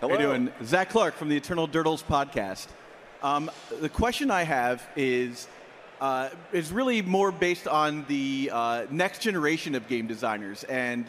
Hello. 0.00 0.14
How 0.14 0.20
you 0.22 0.28
doing? 0.28 0.52
Zach 0.64 0.88
Clark 0.88 1.14
from 1.14 1.28
the 1.28 1.36
Eternal 1.36 1.68
Durdles 1.68 2.02
podcast. 2.02 2.68
Um, 3.22 3.50
the 3.82 3.90
question 3.90 4.30
I 4.30 4.44
have 4.44 4.82
is 4.96 5.46
uh, 6.00 6.30
is 6.54 6.72
really 6.72 7.02
more 7.02 7.30
based 7.30 7.68
on 7.68 8.06
the 8.08 8.48
uh, 8.50 8.86
next 8.90 9.20
generation 9.20 9.74
of 9.74 9.86
game 9.88 10.06
designers, 10.06 10.64
and 10.64 11.04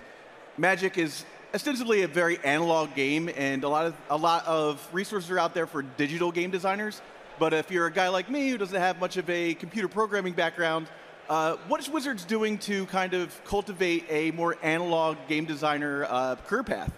Magic 0.58 0.98
is 0.98 1.24
ostensibly 1.54 2.02
a 2.02 2.08
very 2.10 2.38
analog 2.44 2.94
game, 2.94 3.30
and 3.38 3.64
a 3.64 3.70
lot 3.70 3.86
of 3.86 3.96
a 4.10 4.18
lot 4.18 4.46
of 4.46 4.86
resources 4.92 5.32
are 5.32 5.40
out 5.40 5.54
there 5.54 5.68
for 5.68 5.84
digital 5.84 6.30
game 6.30 6.52
designers. 6.52 7.02
But 7.40 7.54
if 7.54 7.72
you're 7.72 7.88
a 7.88 7.94
guy 7.94 8.10
like 8.10 8.30
me 8.30 8.50
who 8.50 8.58
doesn't 8.58 8.78
have 8.78 9.00
much 9.00 9.16
of 9.16 9.30
a 9.30 9.54
computer 9.54 9.88
programming 9.88 10.34
background, 10.34 10.88
uh, 11.30 11.56
what 11.70 11.80
is 11.80 11.88
Wizards 11.88 12.26
doing 12.26 12.58
to 12.58 12.86
kind 12.88 13.14
of 13.14 13.42
cultivate 13.46 14.04
a 14.10 14.32
more 14.32 14.58
analog 14.62 15.16
game 15.30 15.46
designer 15.46 16.06
uh, 16.10 16.36
career 16.36 16.64
path? 16.64 16.92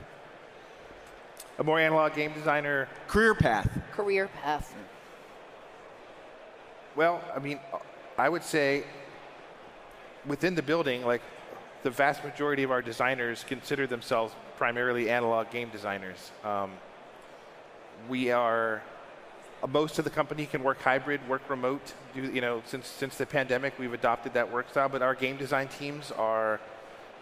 A 1.60 1.64
more 1.64 1.80
analog 1.80 2.16
game 2.16 2.34
designer 2.34 2.88
career 3.08 3.36
path. 3.36 3.70
Career 3.92 4.28
path. 4.42 4.74
Well, 6.96 7.22
I 7.36 7.40
mean, 7.40 7.60
I 8.18 8.30
would 8.30 8.44
say 8.44 8.84
within 10.26 10.56
the 10.56 10.62
building, 10.62 11.06
like 11.06 11.22
the 11.84 11.90
vast 11.90 12.24
majority 12.24 12.64
of 12.64 12.72
our 12.72 12.82
designers 12.82 13.44
consider 13.48 13.86
themselves 13.86 14.34
primarily 14.58 15.10
analog 15.10 15.52
game 15.52 15.70
designers. 15.70 16.32
Um, 16.44 16.72
we 18.10 18.32
are 18.32 18.82
most 19.70 19.98
of 19.98 20.04
the 20.04 20.12
company 20.12 20.46
can 20.46 20.62
work 20.62 20.82
hybrid, 20.82 21.28
work 21.30 21.50
remote. 21.50 21.94
Do, 22.14 22.24
you 22.24 22.42
know, 22.42 22.62
since 22.66 22.88
since 22.88 23.16
the 23.16 23.26
pandemic, 23.26 23.78
we've 23.80 23.94
adopted 23.94 24.34
that 24.34 24.52
work 24.52 24.70
style. 24.70 24.90
But 24.90 25.02
our 25.02 25.16
game 25.16 25.38
design 25.38 25.68
teams 25.68 26.12
are 26.12 26.60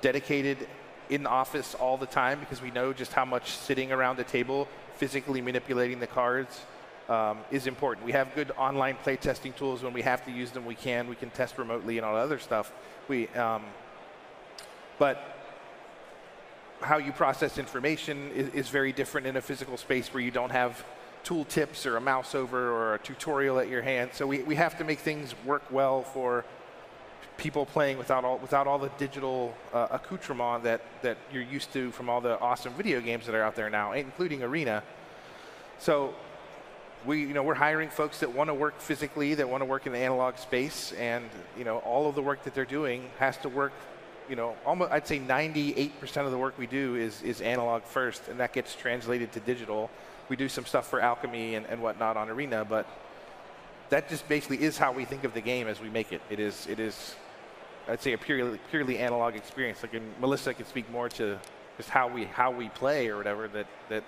dedicated 0.01 0.67
in 1.11 1.23
the 1.23 1.29
office 1.29 1.75
all 1.75 1.97
the 1.97 2.05
time 2.07 2.39
because 2.39 2.61
we 2.61 2.71
know 2.71 2.93
just 2.93 3.13
how 3.13 3.25
much 3.25 3.51
sitting 3.51 3.91
around 3.91 4.15
the 4.15 4.23
table, 4.23 4.67
physically 4.95 5.41
manipulating 5.41 5.99
the 5.99 6.07
cards, 6.07 6.61
um, 7.09 7.39
is 7.51 7.67
important. 7.67 8.05
We 8.05 8.13
have 8.13 8.33
good 8.33 8.51
online 8.57 8.95
play 8.95 9.17
testing 9.17 9.51
tools. 9.51 9.83
When 9.83 9.91
we 9.91 10.01
have 10.03 10.23
to 10.25 10.31
use 10.31 10.51
them, 10.51 10.65
we 10.65 10.75
can. 10.75 11.09
We 11.09 11.15
can 11.15 11.29
test 11.29 11.57
remotely 11.57 11.97
and 11.97 12.05
all 12.05 12.15
that 12.15 12.21
other 12.21 12.39
stuff. 12.39 12.71
We, 13.09 13.27
um, 13.29 13.63
but 14.97 15.37
how 16.79 16.97
you 16.97 17.11
process 17.11 17.57
information 17.57 18.31
is, 18.31 18.47
is 18.53 18.69
very 18.69 18.93
different 18.93 19.27
in 19.27 19.35
a 19.35 19.41
physical 19.41 19.75
space 19.75 20.13
where 20.13 20.23
you 20.23 20.31
don't 20.31 20.51
have 20.51 20.83
tool 21.23 21.43
tips 21.45 21.85
or 21.85 21.97
a 21.97 22.01
mouse 22.01 22.33
over 22.33 22.71
or 22.71 22.95
a 22.95 22.99
tutorial 22.99 23.59
at 23.59 23.67
your 23.67 23.81
hand. 23.81 24.11
So 24.13 24.25
we, 24.25 24.43
we 24.43 24.55
have 24.55 24.77
to 24.77 24.85
make 24.85 24.99
things 24.99 25.35
work 25.45 25.63
well 25.69 26.03
for 26.03 26.45
people 27.41 27.65
playing 27.65 27.97
without 27.97 28.23
all 28.23 28.37
without 28.37 28.67
all 28.67 28.79
the 28.79 28.91
digital 28.97 29.53
uh, 29.73 29.87
accoutrement 29.91 30.63
that 30.63 30.81
that 31.01 31.17
you're 31.33 31.43
used 31.43 31.73
to 31.73 31.91
from 31.91 32.09
all 32.09 32.21
the 32.21 32.39
awesome 32.39 32.73
video 32.73 33.01
games 33.01 33.25
that 33.25 33.35
are 33.35 33.43
out 33.43 33.55
there 33.55 33.69
now, 33.69 33.91
including 33.93 34.43
Arena. 34.43 34.83
So 35.79 36.13
we 37.05 37.21
you 37.21 37.33
know 37.33 37.43
we're 37.43 37.55
hiring 37.55 37.89
folks 37.89 38.19
that 38.19 38.31
want 38.31 38.49
to 38.49 38.53
work 38.53 38.79
physically, 38.79 39.33
that 39.35 39.49
want 39.49 39.61
to 39.61 39.65
work 39.65 39.87
in 39.87 39.91
the 39.91 39.99
analog 39.99 40.37
space, 40.37 40.93
and 40.93 41.25
you 41.57 41.65
know 41.65 41.79
all 41.79 42.07
of 42.07 42.15
the 42.15 42.21
work 42.21 42.43
that 42.43 42.53
they're 42.53 42.73
doing 42.79 43.09
has 43.19 43.37
to 43.37 43.49
work. 43.49 43.73
You 44.29 44.35
know, 44.37 44.55
almost 44.65 44.91
I'd 44.91 45.07
say 45.07 45.19
98% 45.19 45.91
of 46.25 46.31
the 46.31 46.37
work 46.37 46.57
we 46.57 46.67
do 46.67 46.95
is 46.95 47.21
is 47.23 47.41
analog 47.41 47.83
first, 47.83 48.27
and 48.29 48.39
that 48.39 48.53
gets 48.53 48.75
translated 48.75 49.31
to 49.33 49.39
digital 49.39 49.89
we 50.31 50.37
do 50.37 50.47
some 50.47 50.65
stuff 50.65 50.89
for 50.89 51.01
Alchemy 51.01 51.55
and, 51.55 51.65
and 51.65 51.81
whatnot 51.81 52.15
on 52.15 52.29
Arena, 52.29 52.63
but 52.63 52.87
that 53.89 54.07
just 54.07 54.25
basically 54.29 54.63
is 54.63 54.77
how 54.77 54.93
we 54.93 55.03
think 55.03 55.25
of 55.25 55.33
the 55.33 55.41
game 55.41 55.67
as 55.67 55.81
we 55.81 55.89
make 55.89 56.13
it. 56.13 56.21
It 56.29 56.39
is, 56.39 56.67
it 56.67 56.79
is 56.79 57.15
I'd 57.91 58.01
say, 58.01 58.13
a 58.13 58.17
purely, 58.17 58.57
purely 58.69 58.99
analog 58.99 59.35
experience. 59.35 59.83
Like, 59.83 60.01
Melissa 60.21 60.53
can 60.53 60.65
speak 60.65 60.89
more 60.89 61.09
to 61.09 61.37
just 61.75 61.89
how 61.89 62.07
we, 62.07 62.23
how 62.23 62.49
we 62.49 62.69
play 62.69 63.09
or 63.09 63.17
whatever 63.17 63.49
that, 63.49 63.67
that 63.89 64.05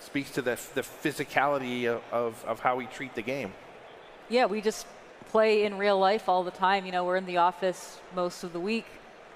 speaks 0.00 0.32
to 0.32 0.42
the, 0.42 0.58
the 0.74 0.80
physicality 0.80 1.86
of, 1.86 2.02
of, 2.10 2.44
of 2.44 2.58
how 2.58 2.74
we 2.74 2.86
treat 2.86 3.14
the 3.14 3.22
game. 3.22 3.52
Yeah, 4.28 4.46
we 4.46 4.60
just 4.60 4.88
play 5.26 5.64
in 5.64 5.78
real 5.78 6.00
life 6.00 6.28
all 6.28 6.42
the 6.42 6.50
time. 6.50 6.84
You 6.84 6.90
know, 6.90 7.04
we're 7.04 7.16
in 7.16 7.26
the 7.26 7.36
office 7.36 8.00
most 8.12 8.42
of 8.42 8.52
the 8.52 8.58
week. 8.58 8.86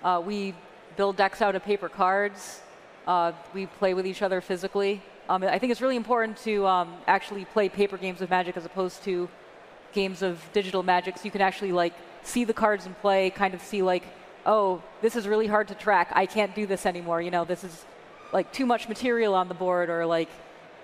Uh, 0.02 0.20
we 0.24 0.52
build 0.96 1.16
decks 1.16 1.40
out 1.40 1.54
of 1.54 1.62
paper 1.62 1.88
cards. 1.88 2.60
Uh, 3.06 3.30
we 3.54 3.66
play 3.66 3.94
with 3.94 4.04
each 4.04 4.20
other 4.20 4.40
physically. 4.40 5.00
Um, 5.28 5.44
I 5.44 5.60
think 5.60 5.70
it's 5.70 5.80
really 5.80 5.96
important 5.96 6.38
to 6.38 6.66
um, 6.66 6.92
actually 7.06 7.44
play 7.44 7.68
paper 7.68 7.98
games 7.98 8.20
of 8.20 8.30
Magic 8.30 8.56
as 8.56 8.64
opposed 8.64 9.04
to 9.04 9.28
games 9.92 10.22
of 10.22 10.42
digital 10.52 10.82
Magic, 10.82 11.16
so 11.16 11.24
you 11.24 11.30
can 11.30 11.40
actually 11.40 11.70
like 11.70 11.92
see 12.28 12.44
the 12.44 12.52
cards 12.52 12.86
in 12.86 12.94
play, 12.94 13.30
kind 13.30 13.54
of 13.54 13.62
see 13.62 13.82
like, 13.82 14.04
oh, 14.46 14.82
this 15.02 15.16
is 15.16 15.26
really 15.26 15.46
hard 15.46 15.68
to 15.68 15.74
track. 15.74 16.10
I 16.12 16.26
can't 16.26 16.54
do 16.54 16.66
this 16.66 16.86
anymore. 16.86 17.20
You 17.20 17.30
know, 17.30 17.44
this 17.44 17.64
is 17.64 17.84
like 18.32 18.52
too 18.52 18.66
much 18.66 18.88
material 18.88 19.34
on 19.34 19.48
the 19.48 19.54
board, 19.54 19.90
or 19.90 20.06
like, 20.06 20.28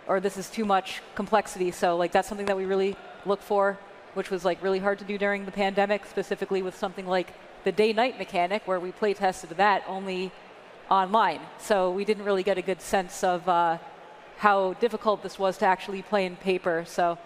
or 0.07 0.21
this 0.21 0.37
is 0.37 0.51
too 0.51 0.65
much 0.65 1.03
complexity. 1.15 1.71
So 1.71 1.97
like 1.97 2.13
that's 2.13 2.29
something 2.29 2.47
that 2.47 2.57
we 2.57 2.65
really 2.65 2.97
look 3.25 3.43
for, 3.43 3.79
which 4.15 4.31
was 4.31 4.45
like 4.45 4.63
really 4.63 4.81
hard 4.81 4.99
to 4.99 5.05
do 5.05 5.19
during 5.19 5.45
the 5.45 5.53
pandemic, 5.53 6.07
specifically 6.07 6.63
with 6.63 6.77
something 6.77 7.07
like 7.07 7.29
the 7.65 7.73
day-night 7.73 8.19
mechanic, 8.19 8.67
where 8.67 8.81
we 8.81 8.93
play 8.93 9.15
tested 9.15 9.51
that 9.51 9.85
only 9.87 10.33
online. 10.91 11.41
So 11.59 11.91
we 11.91 12.05
didn't 12.05 12.25
really 12.25 12.43
get 12.43 12.59
a 12.59 12.63
good 12.63 12.81
sense 12.81 13.25
of. 13.25 13.49
Uh, 13.49 13.79
how 14.39 14.75
difficult 14.75 15.23
this 15.23 15.39
was 15.39 15.59
to 15.59 15.67
actually 15.67 16.03
play 16.03 16.27
in 16.27 16.37
paper. 16.37 16.85
So 16.87 17.19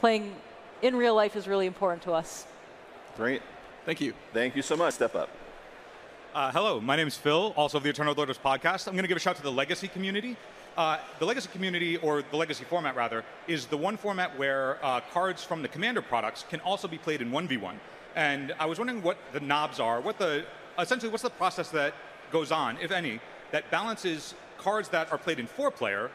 playing 0.00 0.34
in 0.82 0.96
real 0.96 1.14
life 1.14 1.36
is 1.36 1.46
really 1.46 1.66
important 1.66 2.02
to 2.02 2.12
us. 2.12 2.46
Great. 3.16 3.42
Thank 3.86 4.00
you. 4.00 4.14
Thank 4.32 4.56
you 4.56 4.62
so 4.62 4.76
much. 4.76 4.94
Step 4.94 5.14
up. 5.14 5.30
Uh, 6.34 6.50
hello, 6.50 6.80
my 6.80 6.96
name 6.96 7.06
is 7.06 7.16
Phil, 7.16 7.54
also 7.56 7.78
of 7.78 7.84
the 7.84 7.88
Eternal 7.88 8.16
Durdles 8.16 8.36
podcast. 8.36 8.88
I'm 8.88 8.94
going 8.94 9.04
to 9.04 9.08
give 9.08 9.16
a 9.16 9.20
shout 9.20 9.36
to 9.36 9.44
the 9.44 9.52
Legacy 9.52 9.86
community. 9.86 10.36
Uh, 10.76 10.98
the 11.20 11.24
Legacy 11.24 11.48
community, 11.52 11.96
or 11.98 12.24
the 12.28 12.36
Legacy 12.36 12.64
format 12.64 12.96
rather, 12.96 13.24
is 13.46 13.66
the 13.66 13.76
one 13.76 13.96
format 13.96 14.36
where 14.36 14.84
uh, 14.84 15.02
cards 15.12 15.44
from 15.44 15.62
the 15.62 15.68
Commander 15.68 16.02
products 16.02 16.44
can 16.50 16.58
also 16.62 16.88
be 16.88 16.98
played 16.98 17.22
in 17.22 17.30
1v1. 17.30 17.76
And 18.16 18.52
I 18.58 18.66
was 18.66 18.78
wondering 18.78 19.02
what 19.02 19.18
the 19.32 19.38
knobs 19.38 19.78
are, 19.78 20.00
what 20.00 20.18
the 20.18 20.44
essentially 20.80 21.12
what's 21.12 21.22
the 21.22 21.30
process 21.30 21.68
that 21.68 21.94
goes 22.32 22.50
on, 22.50 22.78
if 22.82 22.90
any, 22.90 23.20
that 23.52 23.70
balances 23.70 24.34
cards 24.58 24.88
that 24.88 25.12
are 25.12 25.18
played 25.18 25.38
in 25.38 25.46
four 25.46 25.70
player 25.70 26.10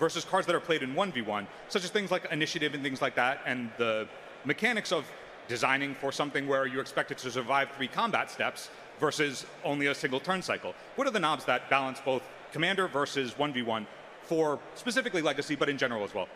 versus 0.00 0.24
cards 0.24 0.44
that 0.48 0.56
are 0.56 0.60
played 0.60 0.82
in 0.82 0.92
1v1, 0.92 1.46
such 1.68 1.84
as 1.84 1.90
things 1.90 2.10
like 2.10 2.26
initiative 2.32 2.74
and 2.74 2.82
things 2.82 3.00
like 3.00 3.14
that, 3.14 3.42
and 3.46 3.70
the 3.78 4.08
mechanics 4.44 4.90
of 4.90 5.04
designing 5.52 5.94
for 5.94 6.10
something 6.10 6.48
where 6.48 6.64
you 6.64 6.80
expect 6.80 7.10
it 7.10 7.18
to 7.18 7.30
survive 7.30 7.70
three 7.76 7.86
combat 7.86 8.30
steps 8.30 8.70
versus 8.98 9.44
only 9.64 9.88
a 9.88 9.94
single 9.94 10.18
turn 10.18 10.40
cycle. 10.40 10.74
What 10.96 11.06
are 11.06 11.10
the 11.10 11.20
knobs 11.20 11.44
that 11.44 11.68
balance 11.68 12.00
both 12.02 12.22
commander 12.52 12.88
versus 12.88 13.34
1v1 13.34 13.84
for 14.22 14.58
specifically 14.76 15.20
legacy, 15.20 15.54
but 15.54 15.68
in 15.68 15.76
general 15.76 16.04
as 16.04 16.14
well? 16.14 16.26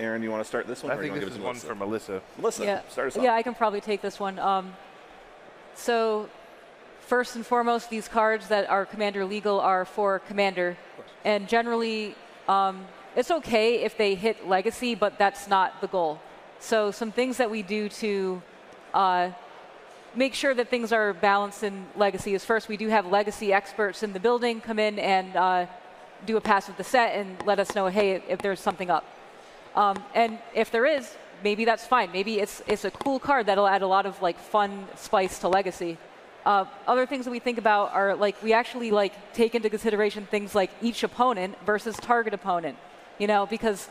Aaron, 0.00 0.20
you 0.20 0.32
want 0.32 0.42
to 0.42 0.48
start 0.48 0.66
this 0.66 0.82
one? 0.82 0.90
I 0.90 0.96
think 0.96 1.14
this 1.14 1.34
is 1.34 1.38
one 1.38 1.54
for 1.54 1.76
Melissa. 1.76 2.20
Melissa, 2.38 2.64
yeah. 2.64 2.80
start 2.88 3.06
us 3.06 3.16
off. 3.16 3.22
Yeah, 3.22 3.34
I 3.34 3.42
can 3.44 3.54
probably 3.54 3.80
take 3.80 4.02
this 4.02 4.18
one. 4.18 4.40
Um, 4.40 4.74
so, 5.76 6.28
first 7.02 7.36
and 7.36 7.46
foremost, 7.46 7.88
these 7.88 8.08
cards 8.08 8.48
that 8.48 8.68
are 8.68 8.84
commander 8.84 9.24
legal 9.24 9.60
are 9.60 9.84
for 9.84 10.18
commander, 10.18 10.76
and 11.24 11.46
generally 11.46 12.16
um, 12.48 12.84
it's 13.14 13.30
okay 13.30 13.84
if 13.84 13.96
they 13.96 14.16
hit 14.16 14.48
legacy, 14.48 14.96
but 14.96 15.18
that's 15.18 15.46
not 15.46 15.80
the 15.80 15.86
goal. 15.86 16.20
So 16.60 16.90
some 16.90 17.12
things 17.12 17.36
that 17.36 17.50
we 17.50 17.62
do 17.62 17.88
to 17.88 18.42
uh, 18.94 19.30
make 20.14 20.34
sure 20.34 20.54
that 20.54 20.68
things 20.68 20.92
are 20.92 21.12
balanced 21.12 21.62
in 21.62 21.86
legacy 21.96 22.34
is 22.34 22.44
first 22.44 22.68
we 22.68 22.76
do 22.76 22.88
have 22.88 23.06
legacy 23.06 23.52
experts 23.52 24.02
in 24.02 24.12
the 24.12 24.20
building 24.20 24.60
come 24.60 24.78
in 24.78 24.98
and 24.98 25.36
uh, 25.36 25.66
do 26.24 26.36
a 26.36 26.40
pass 26.40 26.68
of 26.68 26.76
the 26.76 26.84
set 26.84 27.14
and 27.14 27.44
let 27.46 27.58
us 27.58 27.74
know, 27.74 27.86
hey, 27.88 28.22
if 28.28 28.40
there's 28.40 28.60
something 28.60 28.90
up. 28.90 29.04
Um, 29.74 30.02
and 30.14 30.38
if 30.54 30.70
there 30.70 30.86
is, 30.86 31.14
maybe 31.44 31.66
that's 31.66 31.86
fine. 31.86 32.10
Maybe 32.12 32.40
it's 32.40 32.62
it's 32.66 32.84
a 32.84 32.90
cool 32.90 33.18
card 33.18 33.46
that'll 33.46 33.68
add 33.68 33.82
a 33.82 33.86
lot 33.86 34.06
of 34.06 34.20
like 34.22 34.38
fun 34.38 34.86
spice 34.96 35.38
to 35.40 35.48
legacy. 35.48 35.98
Uh, 36.46 36.64
other 36.86 37.06
things 37.06 37.24
that 37.24 37.30
we 37.30 37.40
think 37.40 37.58
about 37.58 37.92
are 37.92 38.14
like 38.14 38.42
we 38.42 38.52
actually 38.52 38.90
like 38.90 39.12
take 39.34 39.54
into 39.54 39.68
consideration 39.68 40.26
things 40.26 40.54
like 40.54 40.70
each 40.80 41.02
opponent 41.02 41.56
versus 41.66 41.96
target 41.96 42.32
opponent, 42.32 42.78
you 43.18 43.26
know, 43.26 43.44
because 43.46 43.88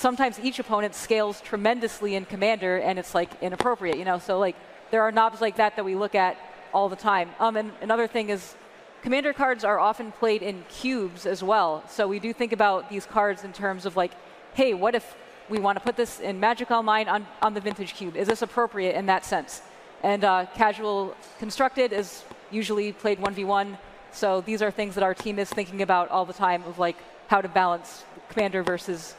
sometimes 0.00 0.40
each 0.40 0.58
opponent 0.58 0.94
scales 0.94 1.42
tremendously 1.42 2.14
in 2.14 2.24
commander 2.24 2.78
and 2.78 2.98
it's 2.98 3.14
like 3.14 3.30
inappropriate, 3.42 3.98
you 3.98 4.04
know. 4.06 4.18
So 4.18 4.38
like 4.38 4.56
there 4.90 5.02
are 5.02 5.12
knobs 5.12 5.42
like 5.42 5.56
that 5.56 5.76
that 5.76 5.84
we 5.84 5.94
look 5.94 6.14
at 6.14 6.38
all 6.72 6.88
the 6.88 6.96
time. 6.96 7.28
Um, 7.38 7.56
and 7.58 7.70
another 7.82 8.06
thing 8.06 8.30
is 8.30 8.54
commander 9.02 9.34
cards 9.34 9.62
are 9.62 9.78
often 9.78 10.10
played 10.10 10.42
in 10.42 10.64
cubes 10.70 11.26
as 11.26 11.42
well. 11.42 11.84
So 11.86 12.08
we 12.08 12.18
do 12.18 12.32
think 12.32 12.52
about 12.52 12.88
these 12.88 13.04
cards 13.04 13.44
in 13.44 13.52
terms 13.52 13.84
of 13.84 13.94
like, 13.94 14.12
hey, 14.54 14.72
what 14.72 14.94
if 14.94 15.16
we 15.50 15.58
want 15.58 15.76
to 15.76 15.84
put 15.84 15.96
this 15.96 16.18
in 16.18 16.40
Magic 16.40 16.70
Online 16.70 17.06
on, 17.06 17.26
on 17.42 17.52
the 17.52 17.60
Vintage 17.60 17.92
Cube? 17.92 18.16
Is 18.16 18.26
this 18.26 18.40
appropriate 18.40 18.96
in 18.96 19.04
that 19.06 19.26
sense? 19.26 19.60
And 20.02 20.24
uh, 20.24 20.46
casual 20.54 21.14
constructed 21.38 21.92
is 21.92 22.24
usually 22.50 22.92
played 22.92 23.18
1v1. 23.20 23.76
So 24.12 24.40
these 24.40 24.62
are 24.62 24.70
things 24.70 24.94
that 24.94 25.04
our 25.04 25.14
team 25.14 25.38
is 25.38 25.50
thinking 25.50 25.82
about 25.82 26.08
all 26.08 26.24
the 26.24 26.32
time 26.32 26.62
of 26.64 26.78
like 26.78 26.96
how 27.28 27.42
to 27.42 27.48
balance 27.48 28.04
commander 28.30 28.62
versus 28.62 29.14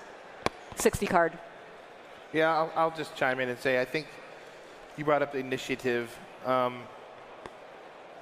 60 0.76 1.06
card. 1.08 1.38
Yeah, 2.34 2.56
I'll, 2.56 2.72
I'll 2.76 2.96
just 2.96 3.16
chime 3.16 3.40
in 3.40 3.50
and 3.50 3.60
say 3.60 3.82
I 3.82 3.86
think 3.86 4.08
you 4.98 5.06
brought 5.06 5.22
up 5.22 5.34
the 5.34 5.40
initiative. 5.40 6.18
Um, 6.46 6.84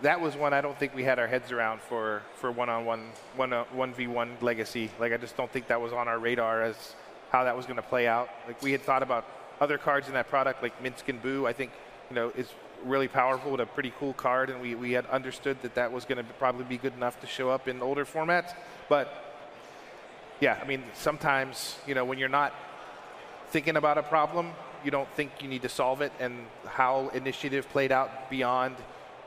that 0.01 0.19
was 0.21 0.35
one 0.35 0.53
I 0.53 0.61
don't 0.61 0.77
think 0.77 0.95
we 0.95 1.03
had 1.03 1.19
our 1.19 1.27
heads 1.27 1.51
around 1.51 1.81
for 1.81 2.23
for 2.35 2.51
one-on-one, 2.51 3.11
one 3.35 3.51
one 3.51 3.93
v 3.93 4.07
one 4.07 4.37
legacy. 4.41 4.89
Like 4.99 5.13
I 5.13 5.17
just 5.17 5.35
don't 5.37 5.51
think 5.51 5.67
that 5.67 5.81
was 5.81 5.93
on 5.93 6.07
our 6.07 6.19
radar 6.19 6.63
as 6.63 6.95
how 7.31 7.43
that 7.43 7.55
was 7.55 7.65
going 7.65 7.75
to 7.75 7.83
play 7.83 8.07
out. 8.07 8.29
Like 8.47 8.61
we 8.61 8.71
had 8.71 8.81
thought 8.81 9.03
about 9.03 9.25
other 9.61 9.77
cards 9.77 10.07
in 10.07 10.13
that 10.13 10.29
product, 10.29 10.63
like 10.63 10.81
Minsc 10.81 11.07
and 11.07 11.21
Boo. 11.21 11.45
I 11.45 11.53
think 11.53 11.71
you 12.09 12.15
know, 12.15 12.31
is 12.35 12.47
really 12.83 13.07
powerful 13.07 13.51
with 13.51 13.61
a 13.61 13.65
pretty 13.65 13.93
cool 13.99 14.13
card, 14.13 14.49
and 14.49 14.61
we, 14.61 14.75
we 14.75 14.91
had 14.91 15.05
understood 15.07 15.61
that 15.61 15.75
that 15.75 15.91
was 15.91 16.05
going 16.05 16.17
to 16.17 16.23
probably 16.33 16.63
be 16.63 16.77
good 16.77 16.93
enough 16.93 17.19
to 17.21 17.27
show 17.27 17.49
up 17.49 17.67
in 17.67 17.81
older 17.81 18.05
formats. 18.05 18.53
But 18.87 19.28
yeah, 20.39 20.59
I 20.61 20.65
mean, 20.65 20.83
sometimes, 20.93 21.77
you 21.85 21.95
know, 21.95 22.05
when 22.05 22.17
you're 22.17 22.29
not 22.29 22.53
thinking 23.49 23.75
about 23.75 23.97
a 23.97 24.03
problem, 24.03 24.51
you 24.83 24.91
don't 24.91 25.09
think 25.15 25.31
you 25.41 25.49
need 25.49 25.61
to 25.63 25.69
solve 25.69 26.01
it, 26.01 26.11
and 26.19 26.45
how 26.65 27.09
initiative 27.09 27.67
played 27.69 27.91
out 27.91 28.29
beyond 28.29 28.75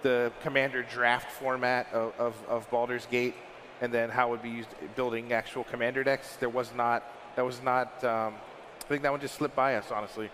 the 0.03 0.33
commander 0.43 0.83
draft 0.83 1.31
format 1.31 1.87
of, 1.93 2.13
of, 2.19 2.35
of 2.49 2.71
Baldur's 2.71 3.07
Gate, 3.07 3.35
and 3.81 3.93
then 3.93 4.11
how 4.11 4.29
it 4.29 4.31
would 4.31 4.43
be 4.43 4.51
used 4.51 4.71
building 4.97 5.33
actual 5.33 5.65
commander 5.65 6.03
decks. 6.03 6.37
There 6.37 6.49
was 6.49 6.73
not, 6.75 7.05
that 7.37 7.45
was 7.45 7.63
not, 7.63 8.03
um, 8.05 8.35
I 8.81 8.85
think 8.89 9.03
that 9.03 9.13
one 9.13 9.21
just 9.21 9.35
slipped 9.35 9.57
by 9.57 9.77
us, 9.77 9.91
honestly. 9.91 10.31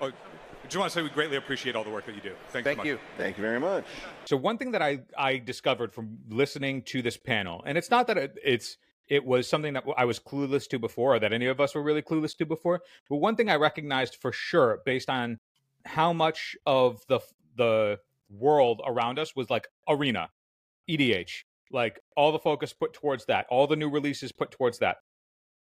Oh, 0.00 0.06
I 0.08 0.66
just 0.66 0.78
want 0.78 0.90
to 0.90 0.98
say 0.98 1.02
we 1.02 1.10
greatly 1.10 1.36
appreciate 1.36 1.76
all 1.76 1.84
the 1.84 1.90
work 1.90 2.06
that 2.06 2.14
you 2.14 2.20
do. 2.22 2.32
Thanks 2.48 2.52
so 2.52 2.62
Thank 2.62 2.78
much. 2.78 2.86
you. 2.86 2.98
Thank 3.18 3.36
you 3.36 3.42
very 3.42 3.60
much. 3.60 3.84
So 4.24 4.36
one 4.36 4.56
thing 4.56 4.72
that 4.72 4.80
I 4.80 5.00
I 5.16 5.38
discovered 5.38 5.92
from 5.92 6.18
listening 6.28 6.82
to 6.84 7.02
this 7.02 7.18
panel, 7.18 7.62
and 7.66 7.76
it's 7.76 7.90
not 7.90 8.06
that 8.06 8.16
it, 8.16 8.38
it's 8.42 8.78
it 9.08 9.24
was 9.24 9.48
something 9.48 9.74
that 9.74 9.84
I 9.96 10.04
was 10.04 10.18
clueless 10.18 10.68
to 10.68 10.78
before, 10.78 11.14
or 11.14 11.18
that 11.18 11.32
any 11.32 11.46
of 11.46 11.60
us 11.60 11.74
were 11.74 11.82
really 11.82 12.02
clueless 12.02 12.36
to 12.38 12.46
before. 12.46 12.80
But 13.08 13.16
one 13.16 13.36
thing 13.36 13.50
I 13.50 13.56
recognized 13.56 14.16
for 14.16 14.32
sure, 14.32 14.80
based 14.84 15.10
on 15.10 15.38
how 15.84 16.12
much 16.12 16.56
of 16.66 17.02
the 17.08 17.20
the 17.56 17.98
world 18.30 18.80
around 18.84 19.18
us 19.18 19.36
was 19.36 19.50
like 19.50 19.68
arena, 19.88 20.30
EDH, 20.88 21.44
like 21.70 22.00
all 22.16 22.32
the 22.32 22.38
focus 22.38 22.72
put 22.72 22.92
towards 22.92 23.26
that, 23.26 23.46
all 23.50 23.66
the 23.66 23.76
new 23.76 23.88
releases 23.88 24.32
put 24.32 24.50
towards 24.50 24.78
that. 24.78 24.96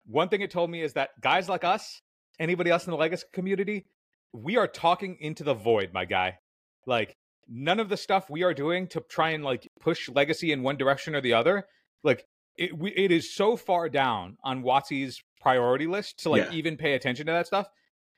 One 0.07 0.28
thing 0.28 0.43
it 0.43 0.50
told 0.50 0.71
me 0.71 0.83
is 0.83 0.93
that 0.93 1.21
guys 1.21 1.49
like 1.49 1.64
us, 1.64 2.02
anybody 2.38 2.71
else 2.71 2.87
in 2.87 2.90
the 2.90 2.97
legacy 2.97 3.26
community, 3.33 3.87
we 4.33 4.57
are 4.57 4.66
talking 4.66 5.16
into 5.21 5.45
the 5.45 5.54
void, 5.54 5.93
my 5.93 6.04
guy. 6.04 6.38
Like 6.87 7.16
none 7.49 7.81
of 7.81 7.88
the 7.88 7.97
stuff 7.97 8.28
we 8.28 8.43
are 8.43 8.54
doing 8.54 8.87
to 8.88 9.00
try 9.09 9.31
and 9.31 9.45
like 9.45 9.71
push 9.81 10.09
legacy 10.09 10.52
in 10.52 10.62
one 10.62 10.76
direction 10.76 11.14
or 11.14 11.21
the 11.21 11.35
other, 11.35 11.66
like 12.02 12.26
it 12.56 12.76
we, 12.76 12.90
it 12.92 13.11
is 13.11 13.34
so 13.34 13.56
far 13.56 13.88
down 13.88 14.37
on 14.44 14.62
WotC's 14.62 15.23
priority 15.40 15.87
list 15.87 16.20
to 16.20 16.30
like 16.30 16.44
Yeah. 16.50 16.52
even 16.52 16.76
pay 16.76 16.94
attention 16.94 17.26
to 17.26 17.32
that 17.32 17.46
stuff. 17.46 17.68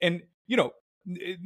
And 0.00 0.22
you 0.46 0.56
know, 0.56 0.72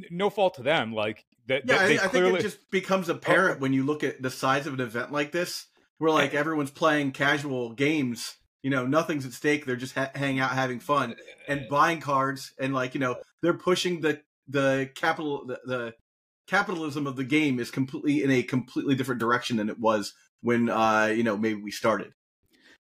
no 0.09 0.29
fault 0.29 0.55
to 0.55 0.63
them. 0.63 0.93
Like 0.93 1.25
that, 1.47 1.63
Yeah, 1.67 1.77
I, 1.77 1.87
they 1.87 1.99
I 1.99 2.07
clearly 2.07 2.29
Oh. 2.29 2.33
think 2.35 2.39
it 2.45 2.49
just 2.49 2.71
becomes 2.71 3.09
apparent 3.09 3.59
when 3.59 3.73
you 3.73 3.83
look 3.83 4.03
at 4.03 4.21
the 4.21 4.29
size 4.29 4.67
of 4.67 4.73
an 4.73 4.79
event 4.81 5.11
like 5.11 5.31
this, 5.31 5.67
where 5.97 6.11
like 6.11 6.33
everyone's 6.33 6.71
playing 6.71 7.11
casual 7.11 7.73
games. 7.73 8.35
You 8.63 8.69
know, 8.69 8.85
nothing's 8.85 9.25
at 9.25 9.33
stake. 9.33 9.65
They're 9.65 9.75
just 9.75 9.95
ha- 9.95 10.11
hanging 10.13 10.39
out, 10.39 10.51
having 10.51 10.79
fun, 10.79 11.15
and 11.47 11.67
buying 11.67 11.99
cards, 11.99 12.53
and 12.59 12.73
like 12.75 12.93
you 12.93 12.99
know, 12.99 13.15
they're 13.41 13.53
pushing 13.57 14.01
the 14.01 14.21
the 14.47 14.89
capital 14.95 15.45
the, 15.47 15.59
the 15.65 15.93
capitalism 16.47 17.07
of 17.07 17.15
the 17.15 17.23
game 17.23 17.59
is 17.59 17.71
completely 17.71 18.23
in 18.23 18.29
a 18.31 18.43
completely 18.43 18.95
different 18.95 19.19
direction 19.21 19.57
than 19.57 19.69
it 19.69 19.79
was 19.79 20.13
when 20.41 20.69
uh 20.69 21.05
you 21.15 21.23
know 21.23 21.37
maybe 21.37 21.61
we 21.61 21.71
started. 21.71 22.11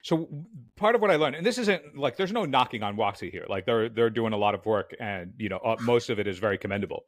So 0.03 0.29
part 0.77 0.95
of 0.95 1.03
what 1.03 1.11
I 1.11 1.17
learned, 1.17 1.37
and 1.37 1.45
this 1.45 1.59
isn't 1.59 1.97
like 1.97 2.17
there's 2.17 2.33
no 2.33 2.45
knocking 2.45 2.83
on 2.83 2.97
WotC 2.97 3.31
here. 3.31 3.45
Like 3.49 3.67
they're 3.67 3.89
they're 3.89 4.11
doing 4.11 4.33
a 4.33 4.37
lot 4.37 4.55
of 4.55 4.65
work, 4.65 4.95
and 4.99 5.35
you 5.37 5.49
know 5.49 5.59
uh, 5.59 5.77
most 5.81 6.09
of 6.09 6.19
it 6.19 6.27
is 6.27 6.39
very 6.39 6.57
commendable. 6.57 7.05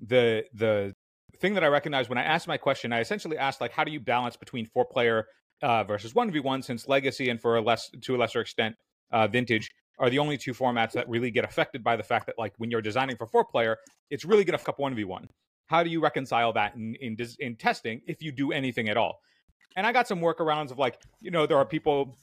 The 0.00 0.44
the 0.54 0.94
thing 1.38 1.54
that 1.54 1.64
I 1.64 1.68
recognized 1.68 2.08
when 2.08 2.18
I 2.18 2.22
asked 2.22 2.46
my 2.46 2.56
question, 2.56 2.92
I 2.92 3.00
essentially 3.00 3.36
asked 3.36 3.60
like, 3.60 3.72
how 3.72 3.84
do 3.84 3.90
you 3.90 4.00
balance 4.00 4.36
between 4.36 4.66
four 4.66 4.84
player 4.84 5.26
uh, 5.62 5.82
versus 5.84 6.14
one 6.14 6.30
v 6.30 6.38
one? 6.38 6.62
Since 6.62 6.86
Legacy 6.86 7.30
and 7.30 7.40
for 7.40 7.56
a 7.56 7.60
less 7.60 7.90
to 8.02 8.14
a 8.14 8.18
lesser 8.18 8.40
extent, 8.40 8.76
uh, 9.10 9.26
Vintage 9.26 9.70
are 9.98 10.08
the 10.08 10.18
only 10.18 10.38
two 10.38 10.54
formats 10.54 10.92
that 10.92 11.08
really 11.08 11.30
get 11.30 11.44
affected 11.44 11.82
by 11.82 11.96
the 11.96 12.02
fact 12.02 12.26
that 12.26 12.38
like 12.38 12.54
when 12.58 12.70
you're 12.70 12.80
designing 12.80 13.16
for 13.16 13.26
four 13.26 13.44
player, 13.44 13.76
it's 14.08 14.24
really 14.24 14.44
going 14.44 14.52
to 14.52 14.58
fuck 14.58 14.70
up 14.70 14.78
one 14.78 14.94
v 14.94 15.02
one. 15.02 15.28
How 15.66 15.82
do 15.82 15.90
you 15.90 16.00
reconcile 16.00 16.52
that 16.52 16.76
in 16.76 16.94
in, 17.00 17.16
in 17.40 17.56
testing 17.56 18.02
if 18.06 18.22
you 18.22 18.30
do 18.30 18.52
anything 18.52 18.88
at 18.88 18.96
all? 18.96 19.20
And 19.76 19.86
I 19.86 19.92
got 19.92 20.08
some 20.08 20.20
workarounds 20.20 20.70
of 20.70 20.78
like, 20.78 21.00
you 21.20 21.30
know, 21.30 21.46
there 21.46 21.56
are 21.56 21.64
people 21.64 22.16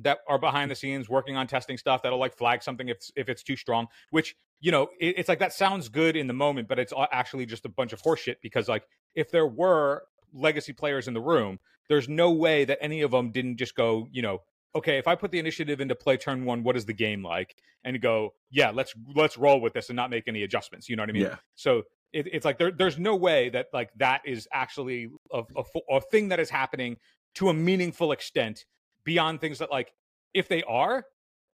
that 0.00 0.18
are 0.28 0.38
behind 0.38 0.70
the 0.70 0.74
scenes 0.74 1.08
working 1.08 1.36
on 1.36 1.46
testing 1.46 1.78
stuff 1.78 2.02
that'll 2.02 2.18
like 2.18 2.36
flag 2.36 2.62
something 2.62 2.88
if 2.88 2.98
if 3.16 3.28
it's 3.28 3.42
too 3.42 3.56
strong. 3.56 3.86
Which 4.10 4.36
you 4.60 4.70
know, 4.70 4.88
it, 5.00 5.18
it's 5.18 5.28
like 5.28 5.38
that 5.40 5.52
sounds 5.52 5.88
good 5.88 6.16
in 6.16 6.26
the 6.26 6.32
moment, 6.32 6.68
but 6.68 6.78
it's 6.78 6.92
actually 7.12 7.46
just 7.46 7.64
a 7.64 7.68
bunch 7.68 7.92
of 7.92 8.02
horseshit 8.02 8.36
because 8.42 8.68
like 8.68 8.86
if 9.14 9.30
there 9.30 9.46
were 9.46 10.04
legacy 10.32 10.72
players 10.72 11.06
in 11.06 11.14
the 11.14 11.20
room, 11.20 11.58
there's 11.88 12.08
no 12.08 12.32
way 12.32 12.64
that 12.64 12.78
any 12.80 13.02
of 13.02 13.10
them 13.10 13.30
didn't 13.30 13.56
just 13.56 13.74
go, 13.74 14.08
you 14.10 14.22
know, 14.22 14.40
okay, 14.74 14.98
if 14.98 15.06
I 15.06 15.14
put 15.14 15.30
the 15.30 15.38
initiative 15.38 15.80
into 15.80 15.94
play 15.94 16.16
turn 16.16 16.44
one, 16.44 16.62
what 16.62 16.76
is 16.76 16.84
the 16.84 16.92
game 16.92 17.22
like? 17.22 17.54
And 17.84 18.00
go, 18.00 18.34
yeah, 18.50 18.70
let's 18.70 18.94
let's 19.14 19.36
roll 19.36 19.60
with 19.60 19.74
this 19.74 19.90
and 19.90 19.96
not 19.96 20.10
make 20.10 20.26
any 20.26 20.42
adjustments. 20.42 20.88
You 20.88 20.96
know 20.96 21.02
what 21.02 21.10
I 21.10 21.12
mean? 21.12 21.22
Yeah. 21.22 21.36
So 21.54 21.82
it, 22.14 22.26
it's 22.32 22.44
like 22.44 22.58
there, 22.58 22.70
there's 22.70 22.98
no 22.98 23.14
way 23.16 23.48
that 23.50 23.66
like 23.72 23.90
that 23.96 24.22
is 24.24 24.48
actually 24.52 25.10
a, 25.32 25.42
a, 25.56 25.64
a 25.96 26.00
thing 26.00 26.28
that 26.28 26.40
is 26.40 26.48
happening 26.50 26.96
to 27.34 27.48
a 27.48 27.54
meaningful 27.54 28.12
extent 28.12 28.64
beyond 29.04 29.40
things 29.40 29.58
that 29.58 29.70
like 29.70 29.92
if 30.32 30.48
they 30.48 30.62
are, 30.64 31.04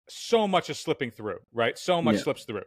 so 0.08 0.46
much 0.48 0.70
is 0.70 0.78
slipping 0.78 1.10
through, 1.10 1.38
right? 1.52 1.78
So 1.78 2.02
much 2.02 2.16
Yeah. 2.16 2.22
slips 2.22 2.44
through. 2.44 2.64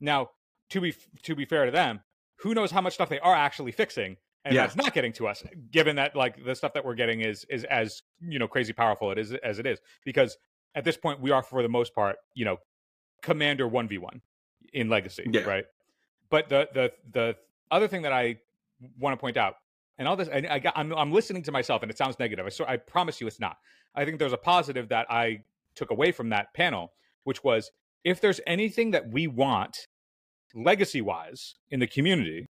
Now, 0.00 0.30
to 0.70 0.80
be 0.80 0.94
to 1.24 1.34
be 1.34 1.44
fair 1.44 1.64
to 1.66 1.70
them, 1.70 2.00
who 2.38 2.54
knows 2.54 2.70
how 2.70 2.80
much 2.80 2.94
stuff 2.94 3.08
they 3.08 3.20
are 3.20 3.34
actually 3.34 3.72
fixing 3.72 4.16
and 4.44 4.54
Yeah. 4.54 4.62
that's 4.62 4.76
not 4.76 4.92
getting 4.94 5.12
to 5.14 5.26
us 5.28 5.42
given 5.70 5.96
that 5.96 6.14
like 6.16 6.44
the 6.44 6.54
stuff 6.54 6.72
that 6.74 6.84
we're 6.84 6.94
getting 6.94 7.20
is 7.20 7.44
is 7.48 7.64
as 7.64 8.02
you 8.20 8.38
know 8.38 8.46
crazy 8.48 8.72
powerful 8.72 9.10
it 9.10 9.18
is 9.18 9.32
as 9.42 9.58
it 9.58 9.66
is 9.66 9.78
because 10.04 10.36
at 10.74 10.84
this 10.84 10.96
point 10.96 11.20
we 11.20 11.30
are 11.30 11.42
for 11.42 11.62
the 11.62 11.68
most 11.68 11.94
part 11.94 12.16
you 12.34 12.44
know 12.44 12.58
commander 13.22 13.66
1v1 13.68 14.20
in 14.74 14.88
legacy 14.90 15.24
Yeah. 15.32 15.42
right 15.44 15.64
but 16.34 16.48
the 16.48 16.68
the 16.74 16.92
the 17.12 17.36
other 17.70 17.86
thing 17.86 18.02
that 18.02 18.12
i 18.12 18.36
want 18.98 19.12
to 19.16 19.20
point 19.20 19.36
out 19.36 19.54
and 19.98 20.08
all 20.08 20.16
this 20.16 20.26
and 20.26 20.48
I 20.48 20.58
got, 20.58 20.72
I'm, 20.76 20.92
I'm 20.92 21.12
listening 21.12 21.44
to 21.44 21.52
myself 21.52 21.82
and 21.82 21.90
it 21.92 21.96
sounds 21.96 22.18
negative 22.18 22.44
I, 22.44 22.48
so 22.48 22.64
I 22.66 22.76
promise 22.78 23.20
you 23.20 23.28
it's 23.28 23.38
not. 23.38 23.58
I 23.94 24.04
think 24.04 24.18
there's 24.18 24.32
a 24.32 24.44
positive 24.54 24.88
that 24.88 25.06
i 25.08 25.44
took 25.76 25.92
away 25.92 26.10
from 26.10 26.30
that 26.30 26.52
panel 26.52 26.92
which 27.22 27.44
was 27.44 27.70
if 28.02 28.20
there's 28.20 28.40
anything 28.48 28.90
that 28.90 29.08
we 29.10 29.28
want 29.28 29.86
legacy 30.54 31.00
wise 31.00 31.54
in 31.70 31.78
the 31.78 31.86
community 31.86 32.46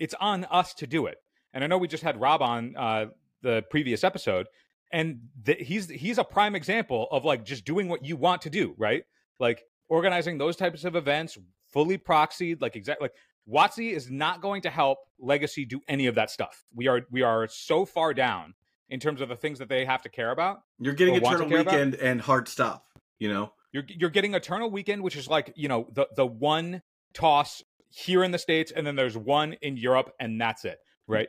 it's 0.00 0.14
on 0.20 0.44
us 0.46 0.74
to 0.74 0.86
do 0.88 1.06
it. 1.06 1.18
And 1.54 1.62
i 1.62 1.68
know 1.68 1.78
we 1.78 1.86
just 1.86 2.02
had 2.02 2.20
rob 2.20 2.42
on 2.42 2.74
uh, 2.76 3.06
the 3.42 3.62
previous 3.70 4.02
episode 4.02 4.48
and 4.92 5.20
th- 5.46 5.64
he's 5.68 5.88
he's 5.88 6.18
a 6.18 6.24
prime 6.24 6.56
example 6.56 7.06
of 7.12 7.24
like 7.24 7.44
just 7.44 7.64
doing 7.64 7.86
what 7.88 8.04
you 8.04 8.16
want 8.16 8.42
to 8.42 8.50
do 8.50 8.74
right? 8.76 9.04
Like 9.38 9.62
organizing 9.88 10.38
those 10.38 10.56
types 10.56 10.84
of 10.84 10.96
events 10.96 11.38
fully 11.72 11.98
proxied 11.98 12.60
like 12.60 12.76
exactly 12.76 13.04
like 13.04 13.14
WotC 13.48 13.92
is 13.92 14.10
not 14.10 14.40
going 14.40 14.62
to 14.62 14.70
help 14.70 14.98
Legacy 15.18 15.64
do 15.64 15.80
any 15.88 16.06
of 16.06 16.14
that 16.14 16.30
stuff. 16.30 16.64
We 16.74 16.88
are 16.88 17.02
we 17.10 17.22
are 17.22 17.48
so 17.48 17.84
far 17.84 18.14
down 18.14 18.54
in 18.88 19.00
terms 19.00 19.20
of 19.20 19.28
the 19.28 19.36
things 19.36 19.58
that 19.58 19.68
they 19.68 19.84
have 19.84 20.02
to 20.02 20.08
care 20.08 20.30
about. 20.30 20.62
You're 20.78 20.94
getting 20.94 21.16
Or 21.16 21.20
want 21.20 21.38
to 21.38 21.44
Eternal 21.44 21.50
care 21.50 21.60
about? 21.60 21.74
Weekend 21.74 21.94
and 21.96 22.20
Hard 22.20 22.48
Stop. 22.48 22.86
You 23.18 23.28
know, 23.32 23.52
You're 23.72 23.84
you're 23.88 24.10
getting 24.10 24.34
Eternal 24.34 24.70
Weekend, 24.70 25.02
which 25.02 25.16
is 25.16 25.28
like 25.28 25.52
you 25.56 25.68
know 25.68 25.88
the 25.92 26.08
the 26.16 26.26
one 26.26 26.82
toss 27.12 27.62
here 27.88 28.22
in 28.22 28.30
the 28.30 28.38
states, 28.38 28.72
and 28.74 28.86
then 28.86 28.96
there's 28.96 29.16
one 29.16 29.54
in 29.54 29.76
Europe, 29.76 30.12
and 30.20 30.40
that's 30.40 30.64
it, 30.64 30.78
right? 31.06 31.28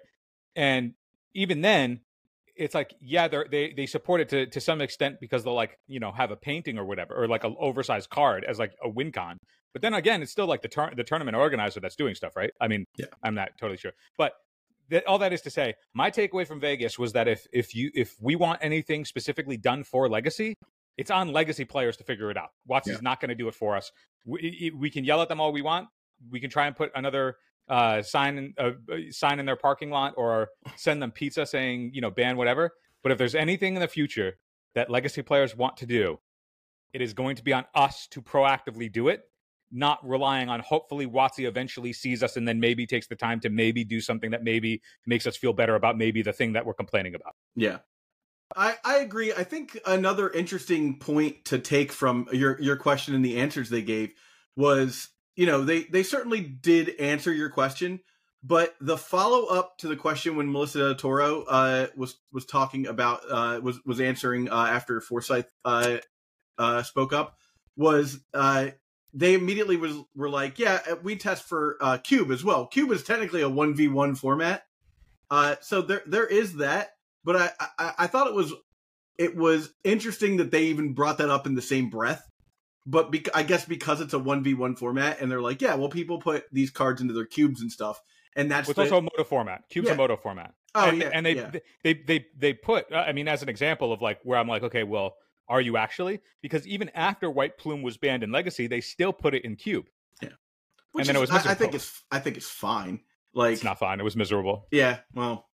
And 0.55 0.93
even 1.33 1.61
then, 1.61 2.01
it's 2.55 2.75
like 2.75 2.93
yeah, 3.01 3.27
they 3.27 3.43
they 3.49 3.73
they 3.73 3.85
support 3.85 4.21
it 4.21 4.29
to 4.29 4.45
to 4.47 4.59
some 4.61 4.81
extent 4.81 5.17
because 5.19 5.43
they'll 5.43 5.53
like 5.55 5.77
you 5.87 5.99
know 5.99 6.11
have 6.11 6.31
a 6.31 6.35
painting 6.35 6.77
or 6.77 6.85
whatever, 6.85 7.13
or 7.15 7.27
like 7.27 7.43
an 7.43 7.55
oversized 7.59 8.09
card 8.09 8.43
as 8.43 8.59
like 8.59 8.73
a 8.83 8.89
win 8.89 9.11
con. 9.11 9.37
But 9.73 9.81
then 9.81 9.93
again, 9.93 10.21
it's 10.21 10.31
still 10.31 10.47
like 10.47 10.61
the 10.61 10.67
tur- 10.67 10.93
the 10.95 11.03
tournament 11.03 11.37
organizer 11.37 11.79
that's 11.79 11.95
doing 11.95 12.15
stuff, 12.15 12.35
right? 12.35 12.51
I 12.59 12.67
mean, 12.67 12.85
Yeah. 12.97 13.05
I'm 13.23 13.35
not 13.35 13.51
totally 13.59 13.77
sure, 13.77 13.91
but 14.17 14.33
that, 14.89 15.05
all 15.07 15.19
that 15.19 15.31
is 15.31 15.41
to 15.43 15.49
say, 15.49 15.75
my 15.93 16.11
takeaway 16.11 16.45
from 16.45 16.59
Vegas 16.59 16.99
was 16.99 17.13
that 17.13 17.27
if 17.27 17.47
if 17.53 17.73
you 17.73 17.91
if 17.95 18.15
we 18.19 18.35
want 18.35 18.59
anything 18.61 19.05
specifically 19.05 19.55
done 19.57 19.83
for 19.83 20.09
Legacy, 20.09 20.55
it's 20.97 21.09
on 21.09 21.31
Legacy 21.31 21.63
players 21.65 21.95
to 21.97 22.03
figure 22.03 22.29
it 22.29 22.37
out. 22.37 22.49
WotC's 22.69 22.87
Yeah. 22.87 22.97
not 23.01 23.21
going 23.21 23.29
to 23.29 23.35
do 23.35 23.47
it 23.47 23.55
for 23.55 23.77
us. 23.77 23.91
We, 24.25 24.71
we 24.77 24.89
can 24.89 25.05
yell 25.05 25.21
at 25.21 25.29
them 25.29 25.39
all 25.39 25.51
we 25.53 25.61
want. 25.61 25.87
We 26.29 26.39
can 26.41 26.49
try 26.49 26.67
and 26.67 26.75
put 26.75 26.91
another 26.93 27.37
uh, 27.71 28.03
sign 28.03 28.37
in, 28.37 28.53
uh, 28.57 28.71
sign 29.09 29.39
in 29.39 29.45
their 29.45 29.55
parking 29.55 29.89
lot 29.89 30.13
or 30.17 30.49
send 30.75 31.01
them 31.01 31.11
pizza 31.11 31.45
saying 31.45 31.91
you 31.93 32.01
know 32.01 32.11
ban 32.11 32.37
whatever. 32.37 32.71
But 33.01 33.11
if 33.11 33.17
there's 33.17 33.33
anything 33.33 33.75
in 33.75 33.81
the 33.81 33.87
future 33.87 34.37
that 34.75 34.89
Legacy 34.89 35.23
players 35.23 35.55
want 35.55 35.77
to 35.77 35.85
do, 35.85 36.19
it 36.93 37.01
is 37.01 37.13
going 37.13 37.37
to 37.37 37.43
be 37.43 37.53
on 37.53 37.65
us 37.73 38.07
to 38.11 38.21
proactively 38.21 38.91
do 38.91 39.07
it 39.07 39.23
not 39.71 39.99
relying 40.07 40.49
on 40.49 40.59
hopefully 40.59 41.07
WotC 41.07 41.47
eventually 41.47 41.93
sees 41.93 42.21
us 42.21 42.35
and 42.35 42.47
then 42.47 42.59
maybe 42.59 42.85
takes 42.85 43.07
the 43.07 43.15
time 43.15 43.39
to 43.39 43.49
maybe 43.49 43.83
do 43.83 44.01
something 44.01 44.31
that 44.31 44.43
maybe 44.43 44.81
makes 45.05 45.25
us 45.25 45.37
feel 45.37 45.53
better 45.53 45.75
about 45.75 45.97
maybe 45.97 46.21
the 46.21 46.33
thing 46.33 46.53
that 46.53 46.65
we're 46.65 46.73
complaining 46.73 47.15
about. 47.15 47.35
Yeah. 47.55 47.77
I, 48.55 48.75
I 48.83 48.97
agree. 48.97 49.31
I 49.31 49.45
think 49.45 49.79
another 49.85 50.29
interesting 50.29 50.99
point 50.99 51.45
to 51.45 51.57
take 51.57 51.93
from 51.93 52.27
your, 52.33 52.61
your 52.61 52.75
question 52.75 53.15
and 53.15 53.23
the 53.23 53.37
answers 53.37 53.69
they 53.69 53.81
gave 53.81 54.13
was, 54.57 55.07
you 55.35 55.45
know, 55.45 55.63
they, 55.63 55.83
they 55.83 56.03
certainly 56.03 56.41
did 56.41 56.99
answer 56.99 57.33
your 57.33 57.49
question, 57.49 57.99
but 58.43 58.75
the 58.81 58.97
follow 58.97 59.45
up 59.45 59.77
to 59.79 59.87
the 59.87 59.95
question 59.95 60.35
when 60.35 60.51
Melissa 60.51 60.95
Toro 60.95 61.43
uh, 61.43 61.87
was 61.95 62.17
was 62.31 62.45
talking 62.45 62.87
about 62.87 63.21
uh, 63.29 63.59
was 63.61 63.79
was 63.85 64.01
answering 64.01 64.49
uh, 64.49 64.67
after 64.69 64.99
Forsyth 64.99 65.51
uh, 65.63 65.97
uh, 66.57 66.83
spoke 66.83 67.13
up 67.13 67.37
was 67.75 68.19
uh, 68.33 68.69
they 69.13 69.35
immediately 69.35 69.77
was 69.77 69.95
were 70.15 70.29
like, 70.29 70.57
yeah, 70.57 70.79
we 71.03 71.15
test 71.15 71.43
for 71.43 71.77
Cube 72.03 72.31
as 72.31 72.43
well. 72.43 72.65
Cube 72.65 72.91
is 72.91 73.03
technically 73.03 73.41
a 73.41 73.49
one 73.49 73.75
v 73.75 73.87
one 73.87 74.15
format, 74.15 74.63
uh, 75.29 75.55
so 75.61 75.81
there 75.81 76.01
there 76.05 76.27
is 76.27 76.55
that. 76.57 76.91
But 77.23 77.35
I, 77.35 77.49
I 77.77 77.93
I 77.99 78.07
thought 78.07 78.27
it 78.27 78.33
was 78.33 78.53
it 79.19 79.35
was 79.35 79.71
interesting 79.83 80.37
that 80.37 80.49
they 80.49 80.63
even 80.63 80.93
brought 80.93 81.19
that 81.19 81.29
up 81.29 81.45
in 81.45 81.53
the 81.53 81.61
same 81.61 81.91
breath. 81.91 82.27
But 82.85 83.11
bec- 83.11 83.35
I 83.35 83.43
guess 83.43 83.65
because 83.65 84.01
it's 84.01 84.13
a 84.13 84.19
one 84.19 84.43
v 84.43 84.53
one 84.55 84.75
format, 84.75 85.21
and 85.21 85.31
they're 85.31 85.41
like, 85.41 85.61
yeah, 85.61 85.75
well, 85.75 85.89
people 85.89 86.19
put 86.19 86.45
these 86.51 86.71
cards 86.71 86.99
into 87.01 87.13
their 87.13 87.25
cubes 87.25 87.61
and 87.61 87.71
stuff, 87.71 88.01
and 88.35 88.49
that's 88.51 88.69
It's 88.69 88.75
the- 88.75 88.83
also 88.83 88.97
a 88.97 89.01
moto 89.01 89.23
format. 89.23 89.63
Cube's 89.69 89.87
Yeah. 89.87 89.93
a 89.93 89.97
moto 89.97 90.17
format. 90.17 90.53
oh 90.73 90.89
and, 90.89 90.97
yeah, 91.01 91.09
and 91.13 91.25
they, 91.25 91.35
yeah. 91.35 91.51
they 91.83 91.93
they 91.93 92.25
they 92.37 92.53
put. 92.53 92.91
uh, 92.91 92.95
I 92.97 93.11
mean, 93.11 93.27
as 93.27 93.43
an 93.43 93.49
example 93.49 93.93
of 93.93 94.01
like 94.01 94.19
where 94.23 94.39
I'm 94.39 94.47
like, 94.47 94.63
okay, 94.63 94.83
well, 94.83 95.15
are 95.47 95.61
you 95.61 95.77
actually? 95.77 96.21
Because 96.41 96.65
even 96.65 96.89
after 96.95 97.29
White 97.29 97.57
Plume 97.57 97.81
was 97.83 97.97
banned 97.97 98.23
in 98.23 98.31
Legacy, 98.31 98.65
they 98.67 98.81
still 98.81 99.13
put 99.13 99.35
it 99.35 99.43
in 99.45 99.55
Cube. 99.57 99.85
Which 100.93 101.07
and 101.07 101.15
then 101.15 101.21
it 101.21 101.23
is- 101.23 101.31
was 101.31 101.45
I, 101.45 101.51
I 101.51 101.53
think 101.53 101.73
it's 101.73 102.03
I 102.11 102.19
think 102.19 102.35
it's 102.37 102.49
fine. 102.49 102.99
Like 103.33 103.53
It's 103.53 103.63
not 103.63 103.79
fine. 103.79 103.99
It 104.01 104.03
was 104.03 104.17
miserable. 104.17 104.67
Yeah, 104.71 104.97
well, 105.13 105.47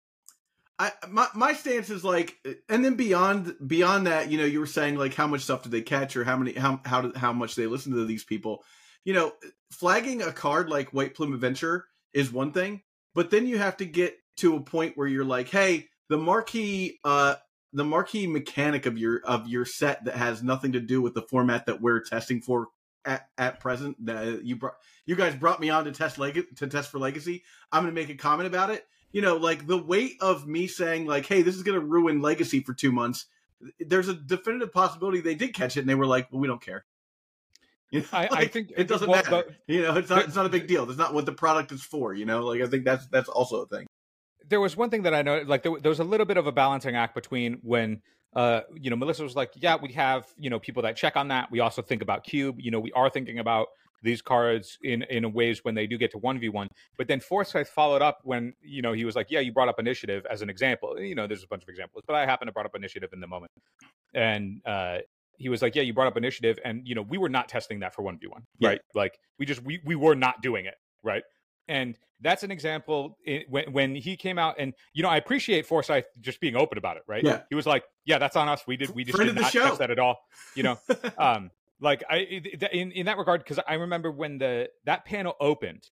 I 0.78 0.92
my 1.10 1.28
my 1.34 1.54
stance 1.54 1.90
is 1.90 2.04
like, 2.04 2.38
and 2.68 2.84
then 2.84 2.96
beyond 2.96 3.56
beyond 3.66 4.08
that, 4.08 4.30
you 4.30 4.38
know, 4.38 4.46
you 4.46 4.60
were 4.60 4.66
saying 4.66 4.96
like 4.96 5.14
how 5.14 5.28
much 5.28 5.42
stuff 5.42 5.64
did 5.64 5.72
they 5.72 5.82
catch 5.82 6.16
or 6.16 6.24
how 6.24 6.38
many 6.38 6.54
how 6.54 6.82
how 6.86 7.12
how 7.16 7.32
much 7.32 7.56
they 7.56 7.68
listen 7.68 7.94
to 7.94 8.06
these 8.06 8.24
people. 8.24 8.64
You 9.06 9.14
know, 9.14 9.34
flagging 9.72 10.22
a 10.22 10.32
card 10.32 10.70
like 10.70 10.90
White 10.90 11.16
Plume 11.16 11.34
Adventurer 11.34 11.86
is 12.14 12.32
one 12.32 12.52
thing, 12.52 12.82
but 13.14 13.30
then 13.30 13.48
you 13.48 13.58
have 13.58 13.78
to 13.78 13.86
get 13.86 14.18
to 14.38 14.56
a 14.56 14.62
point 14.62 14.98
where 14.98 15.08
you're 15.08 15.24
like, 15.24 15.50
hey, 15.50 15.88
the 16.10 16.18
marquee 16.18 17.00
uh 17.04 17.36
the 17.74 17.84
marquee 17.84 18.28
mechanic 18.28 18.86
of 18.86 18.98
your 18.98 19.22
of 19.26 19.48
your 19.48 19.66
set 19.66 20.06
that 20.06 20.16
has 20.16 20.44
nothing 20.44 20.74
to 20.74 20.80
do 20.80 21.02
with 21.02 21.14
the 21.14 21.22
format 21.22 21.66
that 21.66 21.82
we're 21.82 22.02
testing 22.02 22.42
for 22.42 22.68
at, 23.06 23.28
at 23.38 23.60
present 23.60 24.04
that 24.06 24.44
you 24.44 24.56
brought 24.56 24.76
you 25.06 25.16
guys 25.16 25.36
brought 25.36 25.60
me 25.60 25.70
on 25.70 25.86
to 25.86 25.92
test 25.92 26.18
leg 26.18 26.42
to 26.56 26.68
test 26.68 26.90
for 26.90 27.00
legacy 27.00 27.44
i'm 27.72 27.84
going 27.84 27.94
to 27.94 28.02
make 28.02 28.10
a 28.10 28.16
comment 28.16 28.48
about 28.48 28.70
it 28.70 28.86
you 29.16 29.22
know 29.22 29.38
like 29.38 29.66
the 29.66 29.78
weight 29.78 30.18
of 30.20 30.46
me 30.46 30.68
saying 30.68 31.06
like 31.06 31.26
hey 31.26 31.42
this 31.42 31.56
is 31.56 31.64
going 31.64 31.80
to 31.80 31.86
ruin 31.86 32.22
legacy 32.22 32.60
for 32.60 32.74
two 32.74 32.92
months 32.92 33.28
there's 33.80 34.10
a 34.10 34.14
definitive 34.14 34.74
possibility 34.74 35.22
they 35.22 35.36
did 35.36 35.54
catch 35.54 35.78
it 35.78 35.80
and 35.80 35.90
they 35.90 35.96
were 35.96 36.06
like 36.06 36.30
well 36.32 36.42
we 36.42 36.48
don't 36.48 36.62
care. 36.62 36.86
You 37.92 38.02
know, 38.02 38.08
I, 38.12 38.28
I 38.32 38.48
think 38.48 38.74
it 38.76 38.88
doesn't 38.88 39.08
well, 39.08 39.24
matter. 39.24 39.56
the- 39.68 39.74
you 39.74 39.84
know 39.84 39.96
it's 39.96 40.10
not 40.10 40.26
it's 40.26 40.36
not 40.36 40.48
a 40.48 40.50
big 40.50 40.68
deal. 40.68 40.86
That's 40.86 40.98
not 40.98 41.14
what 41.14 41.26
the 41.26 41.32
product 41.32 41.72
is 41.72 41.82
for 41.82 42.14
you 42.14 42.26
know? 42.26 42.44
Like 42.44 42.62
i 42.62 42.68
think 42.68 42.84
that's 42.84 43.06
that's 43.08 43.30
also 43.30 43.62
a 43.62 43.68
thing. 43.68 43.86
There 44.50 44.60
was 44.60 44.76
one 44.76 44.90
thing 44.90 45.04
that 45.04 45.14
I 45.14 45.22
know, 45.22 45.44
like 45.46 45.64
there, 45.64 45.80
there 45.80 45.90
was 45.90 46.00
a 46.00 46.04
little 46.04 46.26
bit 46.26 46.38
of 46.38 46.48
a 46.48 46.52
balancing 46.52 46.96
act 46.96 47.14
between 47.16 47.60
when, 47.62 48.02
uh, 48.36 48.62
you 48.74 48.90
know, 48.90 48.96
Melissa 48.96 49.24
was 49.24 49.36
like, 49.36 49.52
yeah, 49.56 49.78
we 49.82 49.94
have, 49.94 50.26
you 50.38 50.50
know, 50.50 50.60
people 50.60 50.84
that 50.84 50.98
check 50.98 51.16
on 51.16 51.30
that. 51.30 51.50
We 51.52 51.62
also 51.62 51.82
think 51.82 52.02
about 52.02 52.24
Cube. 52.24 52.58
You 52.60 52.72
know, 52.72 52.80
we 52.80 52.92
are 52.92 53.10
thinking 53.10 53.40
about 53.40 53.68
these 54.06 54.22
cards 54.22 54.78
in 54.84 55.02
in 55.04 55.34
ways 55.34 55.64
when 55.64 55.76
they 55.76 55.88
do 55.88 55.98
get 55.98 56.12
to 56.12 56.18
one 56.18 56.40
v 56.40 56.48
one. 56.50 56.70
But 56.98 57.08
then 57.08 57.20
Forsyth 57.20 57.68
followed 57.68 58.02
up 58.02 58.20
when 58.24 58.54
you 58.62 58.82
know 58.82 58.94
he 58.94 59.04
was 59.04 59.16
like, 59.16 59.28
yeah, 59.30 59.42
you 59.42 59.52
brought 59.52 59.68
up 59.68 59.80
initiative 59.80 60.26
as 60.30 60.42
an 60.42 60.50
example. 60.50 61.00
You 61.00 61.16
know, 61.16 61.28
there's 61.28 61.44
a 61.44 61.48
bunch 61.48 61.64
of 61.64 61.70
examples, 61.70 62.04
but 62.08 62.16
I 62.16 62.26
happen 62.26 62.46
to 62.46 62.54
brought 62.54 62.66
up 62.66 62.76
initiative 62.76 63.10
in 63.12 63.20
the 63.20 63.28
moment, 63.28 63.52
and 64.14 64.62
uh, 64.66 65.00
he 65.38 65.50
was 65.50 65.62
like, 65.62 65.76
yeah, 65.76 65.82
you 65.82 65.94
brought 65.94 66.08
up 66.08 66.18
initiative, 66.18 66.58
and 66.64 66.88
you 66.88 66.96
know, 66.96 67.02
we 67.02 67.18
were 67.18 67.30
not 67.30 67.50
testing 67.50 67.80
that 67.80 67.94
for 67.94 68.04
one 68.04 68.18
v 68.18 68.28
one, 68.28 68.44
right? 68.62 68.80
Like 68.94 69.20
we 69.40 69.46
just 69.46 69.62
we 69.64 69.82
we 69.84 69.96
were 69.96 70.16
not 70.16 70.42
doing 70.42 70.66
it, 70.66 70.76
right? 71.04 71.24
And 71.68 71.98
that's 72.22 72.44
an 72.44 72.52
example 72.52 73.18
when 73.50 73.72
when 73.74 73.96
he 73.96 74.16
came 74.16 74.38
out, 74.38 74.56
and 74.60 74.74
you 74.94 75.04
know, 75.04 75.10
I 75.10 75.18
appreciate 75.18 75.66
Forsyth 75.66 76.06
just 76.22 76.40
being 76.40 76.56
open 76.56 76.78
about 76.78 76.98
it, 76.98 77.04
right? 77.08 77.24
Yeah. 77.24 77.42
he 77.50 77.56
was 77.56 77.66
like, 77.66 77.84
yeah, 78.06 78.20
that's 78.20 78.36
on 78.36 78.48
us. 78.48 78.64
We 78.68 78.78
did 78.78 78.92
we 78.92 79.04
just 79.04 79.16
Friend 79.16 79.34
did 79.34 79.42
not 79.42 79.52
show. 79.52 79.66
test 79.66 79.80
that 79.80 79.92
at 79.92 80.00
all, 80.00 80.20
you 80.56 80.64
know. 80.64 80.80
um, 81.18 81.52
like 81.80 82.04
I 82.10 82.18
in 82.72 82.92
in 82.92 83.06
that 83.06 83.18
regard, 83.18 83.44
because 83.44 83.60
I 83.68 83.76
remember 83.76 84.12
when 84.12 84.38
the 84.38 84.70
that 84.86 85.06
panel 85.06 85.34
opened, 85.40 85.84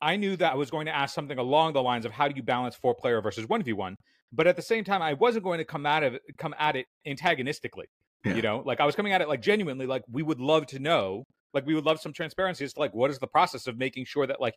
I 0.00 0.16
knew 0.16 0.36
that 0.36 0.52
I 0.52 0.56
was 0.56 0.70
going 0.70 0.86
to 0.86 0.94
ask 0.94 1.14
something 1.14 1.38
along 1.38 1.74
the 1.74 1.82
lines 1.82 2.04
of 2.04 2.12
how 2.12 2.28
do 2.28 2.34
you 2.36 2.42
balance 2.42 2.74
four 2.74 2.94
player 2.94 3.20
versus 3.20 3.48
one 3.48 3.62
v 3.62 3.72
one, 3.72 3.96
but 4.32 4.46
at 4.46 4.56
the 4.56 4.62
same 4.62 4.84
time, 4.84 5.02
I 5.02 5.14
wasn't 5.14 5.44
going 5.44 5.58
to 5.58 5.64
come 5.64 5.86
at 5.86 6.02
it 6.02 6.22
come 6.38 6.54
at 6.58 6.76
it 6.76 6.86
antagonistically. 7.06 7.86
Yeah. 8.24 8.34
You 8.34 8.42
know, 8.42 8.62
like 8.64 8.80
I 8.80 8.86
was 8.86 8.94
coming 8.94 9.12
at 9.12 9.20
it 9.20 9.28
like 9.28 9.40
genuinely, 9.40 9.86
like 9.86 10.02
we 10.10 10.22
would 10.22 10.40
love 10.40 10.66
to 10.66 10.78
know, 10.78 11.24
like 11.54 11.66
we 11.66 11.74
would 11.74 11.84
love 11.84 12.00
some 12.00 12.12
transparency 12.12 12.64
as 12.64 12.74
to 12.74 12.80
like 12.80 12.94
what 12.94 13.10
is 13.10 13.18
the 13.18 13.26
process 13.26 13.66
of 13.66 13.78
making 13.78 14.04
sure 14.04 14.26
that 14.26 14.40
like 14.40 14.54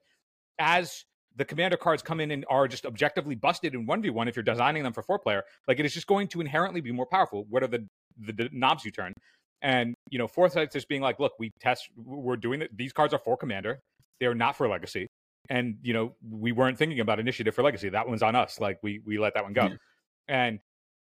as 0.60 1.06
the 1.36 1.46
commander 1.46 1.78
cards 1.78 2.04
come 2.04 2.20
in 2.20 2.32
and 2.32 2.46
are 2.50 2.68
just 2.68 2.86
objectively 2.86 3.36
busted 3.36 3.74
in 3.74 3.88
1v1 3.88 4.28
if 4.28 4.36
you're 4.36 4.44
designing 4.44 4.84
them 4.84 4.94
for 4.94 5.02
four 5.02 5.18
player 5.18 5.44
like 5.68 5.80
it 5.80 5.86
is 5.86 5.94
just 5.94 6.08
going 6.08 6.28
to 6.28 6.42
inherently 6.42 6.82
be 6.82 6.92
more 6.92 7.08
powerful 7.08 7.46
what 7.50 7.64
are 7.64 7.68
the 7.68 7.88
the, 8.18 8.34
the 8.34 8.50
knobs 8.52 8.86
you 8.86 8.92
turn 8.92 9.14
and 9.64 9.96
you 10.12 10.20
know 10.20 10.28
Forsyth 10.28 10.72
just 10.72 10.88
being 10.88 11.02
like 11.02 11.20
look 11.20 11.34
we 11.40 11.52
test 11.60 11.90
we're 11.96 12.36
doing 12.36 12.62
it 12.62 12.78
these 12.78 12.94
cards 12.94 13.14
are 13.14 13.20
for 13.20 13.36
commander. 13.38 13.80
They're 14.20 14.36
not 14.36 14.56
for 14.56 14.68
legacy. 14.68 15.08
And 15.50 15.78
you 15.82 15.94
know 15.94 16.14
we 16.30 16.52
weren't 16.52 16.78
thinking 16.78 17.00
about 17.00 17.20
initiative 17.20 17.56
for 17.56 17.64
legacy. 17.64 17.90
That 17.90 18.08
one's 18.08 18.22
on 18.22 18.36
us. 18.36 18.60
Like 18.60 18.78
we 18.84 19.02
we 19.06 19.18
let 19.18 19.34
that 19.34 19.44
one 19.44 19.54
go. 19.54 19.64
Yeah. 19.64 19.76
and 20.28 20.60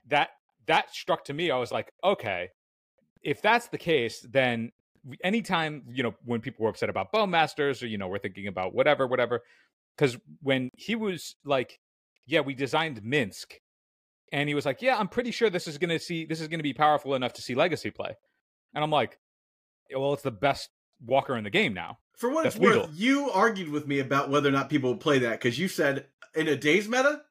that 0.10 0.30
that 0.68 0.94
struck 0.94 1.26
to 1.26 1.34
me. 1.34 1.50
I 1.50 1.58
was 1.58 1.72
like 1.72 1.90
okay 2.04 2.50
if 3.22 3.42
that's 3.42 3.68
the 3.68 3.78
case 3.78 4.26
then 4.30 4.72
anytime 5.24 5.84
you 5.92 6.04
know 6.04 6.14
when 6.26 6.42
people 6.42 6.64
were 6.64 6.70
upset 6.70 6.90
about 6.90 7.12
bone 7.12 7.30
masters 7.30 7.82
or 7.82 7.88
you 7.88 7.98
know 7.98 8.08
we're 8.08 8.20
thinking 8.20 8.48
about 8.48 8.74
whatever 8.74 9.08
whatever 9.08 9.42
because 9.98 10.18
when 10.42 10.70
he 10.78 10.96
was 10.96 11.36
like 11.44 11.80
yeah 12.26 12.40
we 12.40 12.54
designed 12.54 13.02
Minsc 13.02 13.46
and 14.32 14.48
he 14.48 14.56
was 14.56 14.66
like 14.66 14.82
yeah 14.82 14.98
i'm 14.98 15.08
pretty 15.08 15.32
sure 15.32 15.50
this 15.50 15.68
is 15.68 15.78
going 15.78 15.90
to 15.90 16.00
see 16.00 16.26
this 16.26 16.42
is 16.42 16.48
going 16.48 16.60
to 16.60 16.64
be 16.64 16.74
powerful 16.74 17.16
enough 17.16 17.34
to 17.34 17.42
see 17.42 17.56
legacy 17.56 17.90
play 17.90 18.16
and 18.74 18.84
i'm 18.84 18.92
like 18.92 19.18
well 19.96 20.14
it's 20.14 20.24
the 20.24 20.32
best 20.32 20.70
walker 21.06 21.36
in 21.38 21.44
the 21.44 21.50
game 21.50 21.74
now 21.74 21.98
For 22.18 22.30
what 22.30 22.44
That's 22.44 22.56
it's 22.56 22.64
worth, 22.64 22.90
you 22.94 23.30
argued 23.32 23.70
with 23.70 23.88
me 23.88 24.00
about 24.00 24.30
whether 24.30 24.50
or 24.50 24.52
not 24.52 24.70
people 24.70 24.90
would 24.92 25.00
play 25.00 25.20
that 25.20 25.32
because 25.40 25.58
you 25.58 25.68
said 25.68 26.06
in 26.36 26.48
a 26.48 26.56
day's 26.56 26.88
meta. 26.90 27.22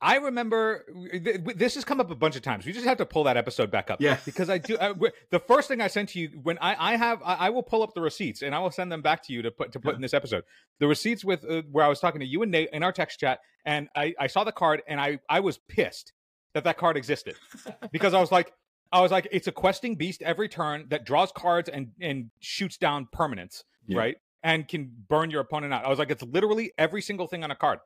I 0.00 0.16
remember 0.16 0.84
th- 1.12 1.40
this 1.56 1.76
has 1.76 1.84
come 1.84 1.98
up 1.98 2.10
a 2.10 2.14
bunch 2.14 2.36
of 2.36 2.42
times. 2.42 2.66
We 2.66 2.72
just 2.72 2.84
have 2.84 2.98
to 2.98 3.06
pull 3.06 3.24
that 3.24 3.38
episode 3.38 3.70
back 3.70 3.90
up. 3.90 4.02
Yeah. 4.02 4.18
because 4.26 4.50
I 4.50 4.58
do. 4.58 4.76
I, 4.78 4.88
w- 4.88 5.12
the 5.30 5.38
first 5.38 5.66
thing 5.66 5.80
I 5.80 5.86
sent 5.86 6.10
to 6.10 6.18
you 6.20 6.28
when 6.42 6.58
I, 6.58 6.92
I 6.92 6.96
have, 6.96 7.22
I, 7.24 7.34
I 7.34 7.50
will 7.50 7.62
pull 7.62 7.82
up 7.82 7.94
the 7.94 8.02
receipts 8.02 8.42
and 8.42 8.54
I 8.54 8.58
will 8.58 8.70
send 8.70 8.92
them 8.92 9.00
back 9.00 9.22
to 9.24 9.32
you 9.32 9.40
to 9.42 9.50
put 9.50 9.72
to 9.72 9.80
put 9.80 9.92
Yeah. 9.92 9.96
in 9.96 10.02
this 10.02 10.12
episode. 10.12 10.44
The 10.78 10.88
receipts 10.88 11.24
with 11.24 11.42
uh, 11.48 11.62
where 11.72 11.86
I 11.86 11.88
was 11.88 12.00
talking 12.00 12.20
to 12.20 12.26
you 12.26 12.42
and 12.42 12.50
Nate 12.52 12.68
in 12.74 12.82
our 12.82 12.92
text 12.92 13.18
chat, 13.18 13.38
and 13.64 13.88
I, 13.96 14.14
I 14.20 14.26
saw 14.26 14.44
the 14.44 14.52
card 14.52 14.82
and 14.86 15.00
I, 15.00 15.20
I 15.28 15.40
was 15.40 15.56
pissed 15.56 16.12
that 16.52 16.64
that 16.64 16.76
card 16.76 16.98
existed 16.98 17.36
because 17.90 18.12
I 18.12 18.20
was 18.20 18.30
like, 18.30 18.52
I 18.94 19.00
was 19.00 19.10
like, 19.10 19.26
it's 19.32 19.46
a 19.48 19.52
questing 19.52 19.96
beast 19.96 20.22
every 20.22 20.48
turn 20.48 20.86
that 20.88 21.04
draws 21.04 21.32
cards 21.32 21.68
and 21.68 21.88
and 22.00 22.30
shoots 22.40 22.76
down 22.78 23.08
permanents, 23.14 23.64
Yeah. 23.86 23.98
right? 23.98 24.16
And 24.42 24.68
can 24.68 24.90
burn 25.08 25.30
your 25.30 25.40
opponent 25.40 25.72
out. 25.74 25.84
I 25.84 25.88
was 25.88 25.98
like, 25.98 26.10
it's 26.10 26.22
literally 26.22 26.72
every 26.78 27.02
single 27.02 27.26
thing 27.26 27.42
on 27.44 27.50
a 27.50 27.56
card 27.56 27.80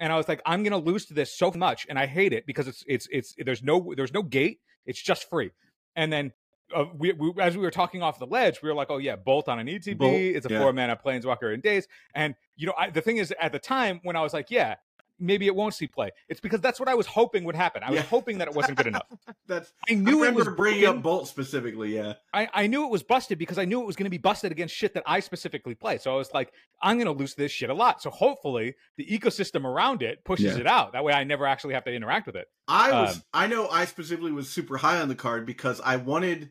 and 0.00 0.12
I 0.12 0.16
was 0.16 0.28
like, 0.28 0.40
I'm 0.46 0.62
gonna 0.62 0.78
lose 0.78 1.06
to 1.06 1.14
this 1.14 1.36
so 1.36 1.50
much, 1.52 1.86
and 1.88 1.98
I 1.98 2.06
hate 2.06 2.32
it 2.32 2.46
because 2.46 2.68
it's 2.68 2.84
it's 2.86 3.08
it's 3.10 3.34
there's 3.38 3.62
no 3.62 3.92
there's 3.96 4.12
no 4.12 4.22
gate, 4.22 4.60
it's 4.86 5.00
just 5.02 5.28
free. 5.28 5.50
And 5.96 6.12
then 6.12 6.32
uh, 6.74 6.84
we, 6.94 7.12
we 7.12 7.32
as 7.40 7.56
we 7.56 7.62
were 7.62 7.70
talking 7.70 8.02
off 8.02 8.18
the 8.18 8.26
ledge, 8.26 8.62
we 8.62 8.68
were 8.68 8.74
like, 8.74 8.90
oh 8.90 8.98
yeah, 8.98 9.16
bolt 9.16 9.48
on 9.48 9.58
an 9.58 9.66
ETB, 9.66 9.98
Bolt, 9.98 10.14
it's 10.14 10.46
a 10.46 10.50
yeah. 10.50 10.60
four 10.60 10.72
mana 10.72 10.96
planeswalker 10.96 11.52
in 11.52 11.60
days. 11.60 11.88
And 12.14 12.34
you 12.56 12.66
know, 12.66 12.74
I, 12.78 12.90
the 12.90 13.00
thing 13.00 13.16
is, 13.16 13.34
at 13.40 13.52
the 13.52 13.58
time 13.58 14.00
when 14.04 14.14
I 14.16 14.22
was 14.22 14.32
like, 14.32 14.50
yeah, 14.50 14.76
maybe 15.20 15.46
it 15.46 15.54
won't 15.54 15.74
see 15.74 15.86
play, 15.86 16.10
it's 16.28 16.40
because 16.40 16.60
that's 16.60 16.78
what 16.78 16.88
I 16.88 16.94
was 16.94 17.06
hoping 17.06 17.44
would 17.44 17.54
happen. 17.56 17.82
I 17.82 17.90
was 17.90 17.96
Yeah. 17.96 18.02
hoping 18.06 18.38
that 18.38 18.48
it 18.48 18.54
wasn't 18.54 18.76
good 18.78 18.86
enough. 18.86 19.06
That's 19.46 19.72
I 19.88 19.92
I 19.92 19.94
knew 19.96 20.18
it 20.22 20.28
remember 20.28 20.38
was 20.50 20.56
bringing 20.56 20.80
broken. 20.82 20.98
up 20.98 21.02
Bolt 21.02 21.28
specifically. 21.28 21.94
Yeah, 21.96 22.14
I, 22.32 22.48
I 22.52 22.66
knew 22.66 22.84
it 22.84 22.90
was 22.90 23.02
busted 23.02 23.38
because 23.38 23.58
I 23.58 23.64
knew 23.64 23.80
it 23.80 23.86
was 23.86 23.96
going 23.96 24.04
to 24.04 24.10
be 24.10 24.18
busted 24.18 24.52
against 24.52 24.74
shit 24.74 24.94
that 24.94 25.02
I 25.06 25.20
specifically 25.20 25.74
play. 25.74 25.98
So 25.98 26.12
I 26.12 26.16
was 26.16 26.32
like, 26.34 26.52
I'm 26.82 26.96
going 26.98 27.06
to 27.06 27.12
lose 27.12 27.34
this 27.34 27.50
shit 27.50 27.70
a 27.70 27.74
lot. 27.74 28.02
So 28.02 28.10
hopefully 28.10 28.74
the 28.96 29.06
ecosystem 29.06 29.64
around 29.64 30.02
it 30.02 30.22
pushes 30.24 30.54
Yeah. 30.54 30.60
it 30.60 30.66
out. 30.66 30.92
That 30.92 31.02
way 31.04 31.12
I 31.12 31.24
never 31.24 31.46
actually 31.46 31.74
have 31.74 31.84
to 31.84 31.92
interact 31.92 32.26
with 32.26 32.36
it. 32.36 32.46
I 32.68 32.92
was. 32.92 33.16
Um, 33.16 33.22
I 33.32 33.46
know 33.46 33.68
I 33.68 33.84
specifically 33.86 34.32
was 34.32 34.48
super 34.48 34.76
high 34.76 35.00
on 35.00 35.08
the 35.08 35.14
card 35.14 35.46
because 35.46 35.80
I 35.80 35.96
wanted. 35.96 36.50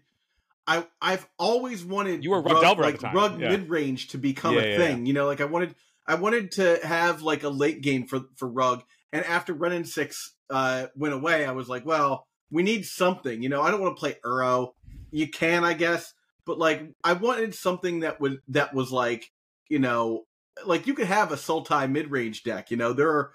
I 0.69 0.85
I've 1.01 1.25
always 1.39 1.85
wanted 1.85 2.23
You 2.25 2.31
were 2.31 2.41
Rug 2.41 2.61
rug, 2.61 2.79
like 2.79 3.01
rug 3.13 3.39
yeah. 3.39 3.49
mid 3.51 3.69
range 3.69 4.09
to 4.09 4.17
become 4.17 4.55
Yeah, 4.55 4.61
a 4.61 4.77
thing. 4.77 5.05
You 5.05 5.13
know, 5.13 5.25
like 5.25 5.39
I 5.39 5.45
wanted 5.45 5.75
I 6.07 6.15
wanted 6.15 6.51
to 6.53 6.79
have 6.83 7.21
like 7.21 7.43
a 7.43 7.49
late 7.49 7.81
game 7.81 8.07
for 8.07 8.21
for 8.35 8.47
rug. 8.47 8.83
And 9.11 9.25
after 9.25 9.53
Renin 9.53 9.85
six 9.85 10.35
uh, 10.49 10.87
went 10.95 11.13
away, 11.13 11.45
I 11.45 11.51
was 11.51 11.69
like, 11.69 11.85
well, 11.85 12.27
we 12.51 12.63
need 12.63 12.85
something. 12.85 13.41
You 13.41 13.49
know, 13.49 13.61
I 13.61 13.71
don't 13.71 13.81
want 13.81 13.95
to 13.95 13.99
play 13.99 14.15
Uro. 14.25 14.71
You 15.11 15.27
can, 15.29 15.63
I 15.63 15.73
guess, 15.73 16.13
but 16.45 16.57
like 16.57 16.83
I 17.03 17.13
wanted 17.13 17.55
something 17.55 18.01
that 18.01 18.19
would 18.21 18.39
that 18.49 18.73
was 18.73 18.91
like 18.91 19.31
you 19.69 19.79
know 19.79 20.25
like 20.65 20.87
you 20.87 20.93
could 20.93 21.07
have 21.07 21.31
a 21.31 21.35
Sultai 21.35 21.89
mid 21.89 22.11
range 22.11 22.43
deck. 22.43 22.71
You 22.71 22.77
know, 22.77 22.93
there 22.93 23.09
are 23.09 23.31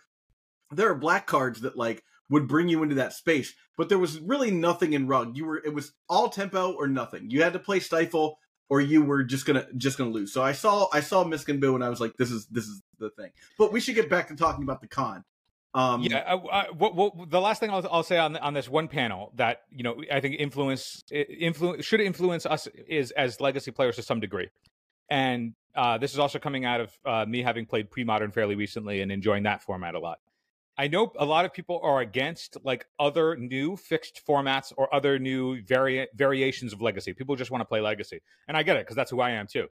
there 0.71 0.91
are 0.91 0.95
black 0.95 1.27
cards 1.27 1.61
that 1.61 1.77
like 1.77 2.03
would 2.31 2.49
bring 2.49 2.69
you 2.69 2.83
into 2.83 2.95
that 2.97 3.13
space, 3.13 3.53
but 3.77 3.89
there 3.89 3.99
was 3.99 4.19
really 4.21 4.51
nothing 4.51 4.95
in 4.95 5.07
rug. 5.07 5.37
You 5.37 5.45
were 5.47 5.63
it 5.65 5.75
was 5.75 5.93
all 6.09 6.29
tempo 6.29 6.73
or 6.73 6.89
nothing. 6.89 7.31
You 7.31 7.43
had 7.43 7.53
to 7.53 7.59
play 7.59 7.81
stifle 7.81 8.39
or 8.73 8.81
you 8.81 9.03
were 9.03 9.23
just 9.23 9.45
gonna 9.45 9.67
just 9.77 9.99
gonna 9.99 10.09
lose. 10.09 10.33
So 10.33 10.43
I 10.43 10.53
saw 10.53 10.89
I 10.95 11.01
saw 11.01 11.25
Miskin 11.25 11.61
Boo 11.61 11.75
and 11.75 11.85
I 11.85 11.91
was 11.91 12.01
like, 12.01 12.17
this 12.17 12.31
is 12.31 12.47
this 12.47 12.65
is 12.65 12.81
the 12.99 13.11
thing. 13.11 13.31
But 13.59 13.71
we 13.71 13.81
should 13.81 13.95
get 13.95 14.09
back 14.09 14.29
to 14.29 14.35
talking 14.35 14.65
about 14.65 14.81
the 14.81 14.89
con. 14.89 15.25
Um, 15.75 16.03
yeah. 16.03 16.19
I, 16.19 16.35
I, 16.35 16.71
what, 16.71 16.95
what, 16.95 17.31
the 17.31 17.41
last 17.41 17.61
thing 17.61 17.71
I'll, 17.71 17.87
I'll 17.91 18.03
say 18.03 18.17
on 18.17 18.35
on 18.39 18.55
this 18.55 18.71
one 18.71 18.89
panel 18.89 19.33
that 19.35 19.61
you 19.71 19.83
know 19.83 20.03
I 20.11 20.21
think 20.21 20.37
influence 20.39 21.03
influence 21.13 21.85
should 21.85 22.01
influence 22.01 22.47
us 22.47 22.67
is 22.89 23.11
as 23.11 23.43
legacy 23.43 23.73
players 23.73 23.97
to 23.97 24.03
some 24.03 24.21
degree, 24.21 24.49
and 25.11 25.53
uh, 25.75 25.99
this 25.99 26.15
is 26.15 26.19
also 26.19 26.39
coming 26.39 26.65
out 26.65 26.81
of 26.81 26.99
uh, 27.05 27.27
me 27.29 27.43
having 27.43 27.67
played 27.67 27.91
pre-modern 27.91 28.31
fairly 28.31 28.55
recently 28.55 29.03
and 29.03 29.13
enjoying 29.13 29.43
that 29.43 29.63
format 29.63 29.95
a 29.95 30.01
lot. 30.01 30.19
I 30.79 30.89
know 30.89 31.13
a 31.19 31.25
lot 31.25 31.45
of 31.45 31.53
people 31.53 31.81
are 31.83 32.01
against 32.01 32.57
like 32.65 32.87
other 32.99 33.37
new 33.37 33.77
fixed 33.77 34.23
formats 34.27 34.73
or 34.77 34.93
other 34.95 35.19
new 35.19 35.63
vari- 35.63 36.09
variations 36.15 36.73
of 36.73 36.81
legacy. 36.81 37.13
People 37.13 37.37
just 37.37 37.51
want 37.51 37.61
to 37.61 37.67
play 37.67 37.81
legacy, 37.81 38.21
and 38.49 38.57
I 38.57 38.63
get 38.63 38.77
it 38.77 38.87
because 38.87 38.97
that's 38.97 39.11
who 39.11 39.21
I 39.21 39.31
am 39.31 39.47
too. 39.47 39.69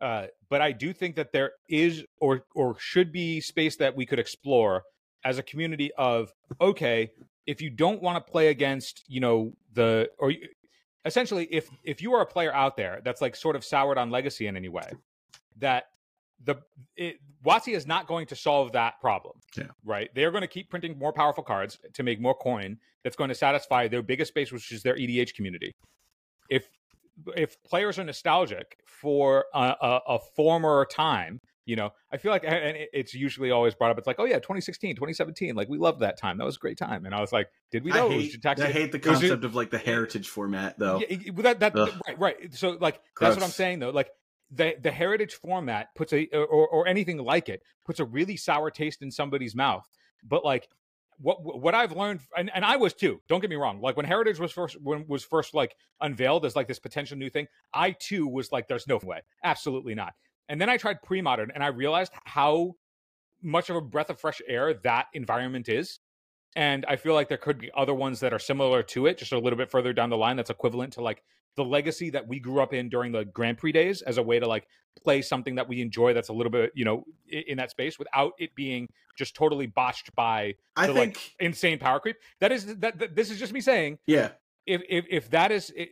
Uh, 0.00 0.26
but 0.50 0.60
I 0.60 0.72
do 0.72 0.92
think 0.92 1.16
that 1.16 1.32
there 1.32 1.52
is 1.68 2.04
or 2.20 2.44
or 2.54 2.76
should 2.78 3.12
be 3.12 3.40
space 3.40 3.76
that 3.76 3.96
we 3.96 4.04
could 4.04 4.18
explore 4.18 4.82
as 5.24 5.38
a 5.38 5.42
community 5.42 5.90
of 5.96 6.32
okay, 6.60 7.10
if 7.46 7.62
you 7.62 7.70
don't 7.70 8.02
want 8.02 8.24
to 8.24 8.30
play 8.30 8.48
against 8.48 9.04
you 9.06 9.20
know 9.20 9.52
the 9.72 10.10
or 10.18 10.32
essentially 11.04 11.48
if 11.50 11.68
if 11.84 12.02
you 12.02 12.12
are 12.12 12.20
a 12.20 12.26
player 12.26 12.52
out 12.52 12.76
there 12.76 13.00
that's 13.04 13.20
like 13.20 13.36
sort 13.36 13.56
of 13.56 13.64
soured 13.64 13.96
on 13.96 14.10
legacy 14.10 14.48
in 14.48 14.56
any 14.56 14.68
way, 14.68 14.90
that 15.58 15.84
the 16.44 16.56
it, 16.96 17.16
WotC 17.44 17.74
is 17.74 17.86
not 17.86 18.06
going 18.06 18.26
to 18.26 18.36
solve 18.36 18.72
that 18.72 19.00
problem. 19.00 19.34
Yeah. 19.56 19.64
Right. 19.84 20.10
They're 20.14 20.30
going 20.30 20.42
to 20.42 20.48
keep 20.48 20.70
printing 20.70 20.98
more 20.98 21.12
powerful 21.12 21.44
cards 21.44 21.78
to 21.94 22.02
make 22.02 22.20
more 22.20 22.34
coin. 22.34 22.78
That's 23.04 23.16
going 23.16 23.28
to 23.28 23.34
satisfy 23.34 23.88
their 23.88 24.02
biggest 24.02 24.34
base, 24.34 24.52
which 24.52 24.70
is 24.72 24.82
their 24.82 24.96
EDH 24.96 25.34
community. 25.34 25.72
If 26.48 26.68
if 27.36 27.62
players 27.62 27.98
are 27.98 28.04
nostalgic 28.04 28.78
for 28.86 29.44
a, 29.54 29.58
a, 29.58 30.00
a 30.08 30.18
former 30.34 30.86
time, 30.90 31.40
you 31.64 31.76
know, 31.76 31.90
I 32.10 32.16
feel 32.16 32.32
like, 32.32 32.44
and 32.44 32.76
it's 32.92 33.14
usually 33.14 33.50
always 33.50 33.74
brought 33.74 33.90
up. 33.90 33.98
It's 33.98 34.06
like, 34.06 34.18
oh 34.18 34.24
yeah, 34.24 34.36
2016, 34.36 34.96
2017, 34.96 35.54
like 35.54 35.68
we 35.68 35.78
loved 35.78 36.00
that 36.00 36.16
time. 36.16 36.38
That 36.38 36.44
was 36.44 36.56
a 36.56 36.58
great 36.58 36.76
time. 36.76 37.06
And 37.06 37.14
I 37.14 37.20
was 37.20 37.32
like, 37.32 37.48
did 37.70 37.84
we 37.84 37.92
know? 37.92 38.10
I 38.10 38.14
hate, 38.14 38.46
I 38.46 38.64
hate 38.64 38.92
the 38.92 38.98
concept 38.98 39.44
of 39.44 39.54
like 39.54 39.70
the 39.70 39.78
heritage 39.78 40.28
format, 40.28 40.78
though. 40.78 41.00
Yeah, 41.08 41.32
that, 41.42 41.60
that 41.60 41.74
right, 41.74 42.18
right. 42.18 42.54
So 42.54 42.76
like, 42.80 43.00
Gross. 43.14 43.28
that's 43.28 43.36
what 43.36 43.44
I'm 43.44 43.52
saying 43.52 43.78
though. 43.78 43.90
Like, 43.90 44.10
the 44.54 44.74
the 44.80 44.90
heritage 44.90 45.34
format 45.34 45.88
puts 45.94 46.12
a 46.12 46.26
or, 46.32 46.68
or 46.68 46.86
anything 46.86 47.18
like 47.18 47.48
it 47.48 47.62
puts 47.84 48.00
a 48.00 48.04
really 48.04 48.36
sour 48.36 48.70
taste 48.70 49.02
in 49.02 49.10
somebody's 49.10 49.54
mouth. 49.54 49.88
But 50.22 50.44
like 50.44 50.68
what 51.18 51.60
what 51.60 51.74
I've 51.74 51.96
learned, 51.96 52.20
and, 52.36 52.50
and 52.54 52.64
I 52.64 52.76
was 52.76 52.94
too. 52.94 53.20
Don't 53.28 53.40
get 53.40 53.50
me 53.50 53.56
wrong. 53.56 53.80
Like 53.80 53.96
when 53.96 54.06
Heritage 54.06 54.38
was 54.38 54.52
first 54.52 54.76
when 54.80 55.06
was 55.06 55.24
first 55.24 55.54
like 55.54 55.76
unveiled 56.00 56.44
as 56.44 56.56
like 56.56 56.68
this 56.68 56.78
potential 56.78 57.16
new 57.16 57.30
thing, 57.30 57.46
I 57.72 57.92
too 57.92 58.26
was 58.26 58.52
like, 58.52 58.68
"There's 58.68 58.86
no 58.86 58.98
way, 59.02 59.20
absolutely 59.42 59.94
not." 59.94 60.14
And 60.48 60.60
then 60.60 60.68
I 60.68 60.76
tried 60.76 61.02
pre 61.02 61.22
modern, 61.22 61.50
and 61.54 61.62
I 61.62 61.68
realized 61.68 62.12
how 62.24 62.74
much 63.40 63.70
of 63.70 63.76
a 63.76 63.80
breath 63.80 64.10
of 64.10 64.20
fresh 64.20 64.40
air 64.46 64.74
that 64.74 65.06
environment 65.14 65.68
is. 65.68 65.98
And 66.54 66.84
I 66.86 66.96
feel 66.96 67.14
like 67.14 67.28
there 67.28 67.38
could 67.38 67.58
be 67.58 67.70
other 67.74 67.94
ones 67.94 68.20
that 68.20 68.32
are 68.32 68.38
similar 68.38 68.82
to 68.82 69.06
it, 69.06 69.18
just 69.18 69.32
a 69.32 69.38
little 69.38 69.56
bit 69.56 69.70
further 69.70 69.92
down 69.92 70.10
the 70.10 70.16
line. 70.16 70.36
That's 70.36 70.50
equivalent 70.50 70.94
to 70.94 71.02
like 71.02 71.22
the 71.56 71.64
legacy 71.64 72.10
that 72.10 72.26
we 72.26 72.40
grew 72.40 72.60
up 72.60 72.72
in 72.72 72.88
during 72.88 73.12
the 73.12 73.24
Grand 73.24 73.58
Prix 73.58 73.72
days 73.72 74.02
as 74.02 74.18
a 74.18 74.22
way 74.22 74.38
to 74.38 74.46
like 74.46 74.66
play 75.02 75.22
something 75.22 75.54
that 75.54 75.68
we 75.68 75.80
enjoy 75.80 76.12
that's 76.12 76.28
a 76.28 76.32
little 76.32 76.50
bit, 76.50 76.72
you 76.74 76.84
know, 76.84 77.04
in 77.28 77.56
that 77.58 77.70
space 77.70 77.98
without 77.98 78.32
it 78.38 78.54
being 78.54 78.88
just 79.16 79.34
totally 79.34 79.66
botched 79.66 80.14
by 80.14 80.54
I 80.76 80.86
the, 80.86 80.94
think 80.94 81.16
like 81.16 81.34
insane 81.40 81.78
power 81.78 82.00
creep. 82.00 82.16
That 82.40 82.52
is 82.52 82.76
that, 82.76 82.98
that 82.98 83.16
this 83.16 83.30
is 83.30 83.38
just 83.38 83.52
me 83.52 83.60
saying. 83.60 83.98
Yeah. 84.06 84.30
If 84.66 84.82
if 84.88 85.06
if 85.10 85.30
that 85.30 85.50
is 85.50 85.72
it, 85.74 85.90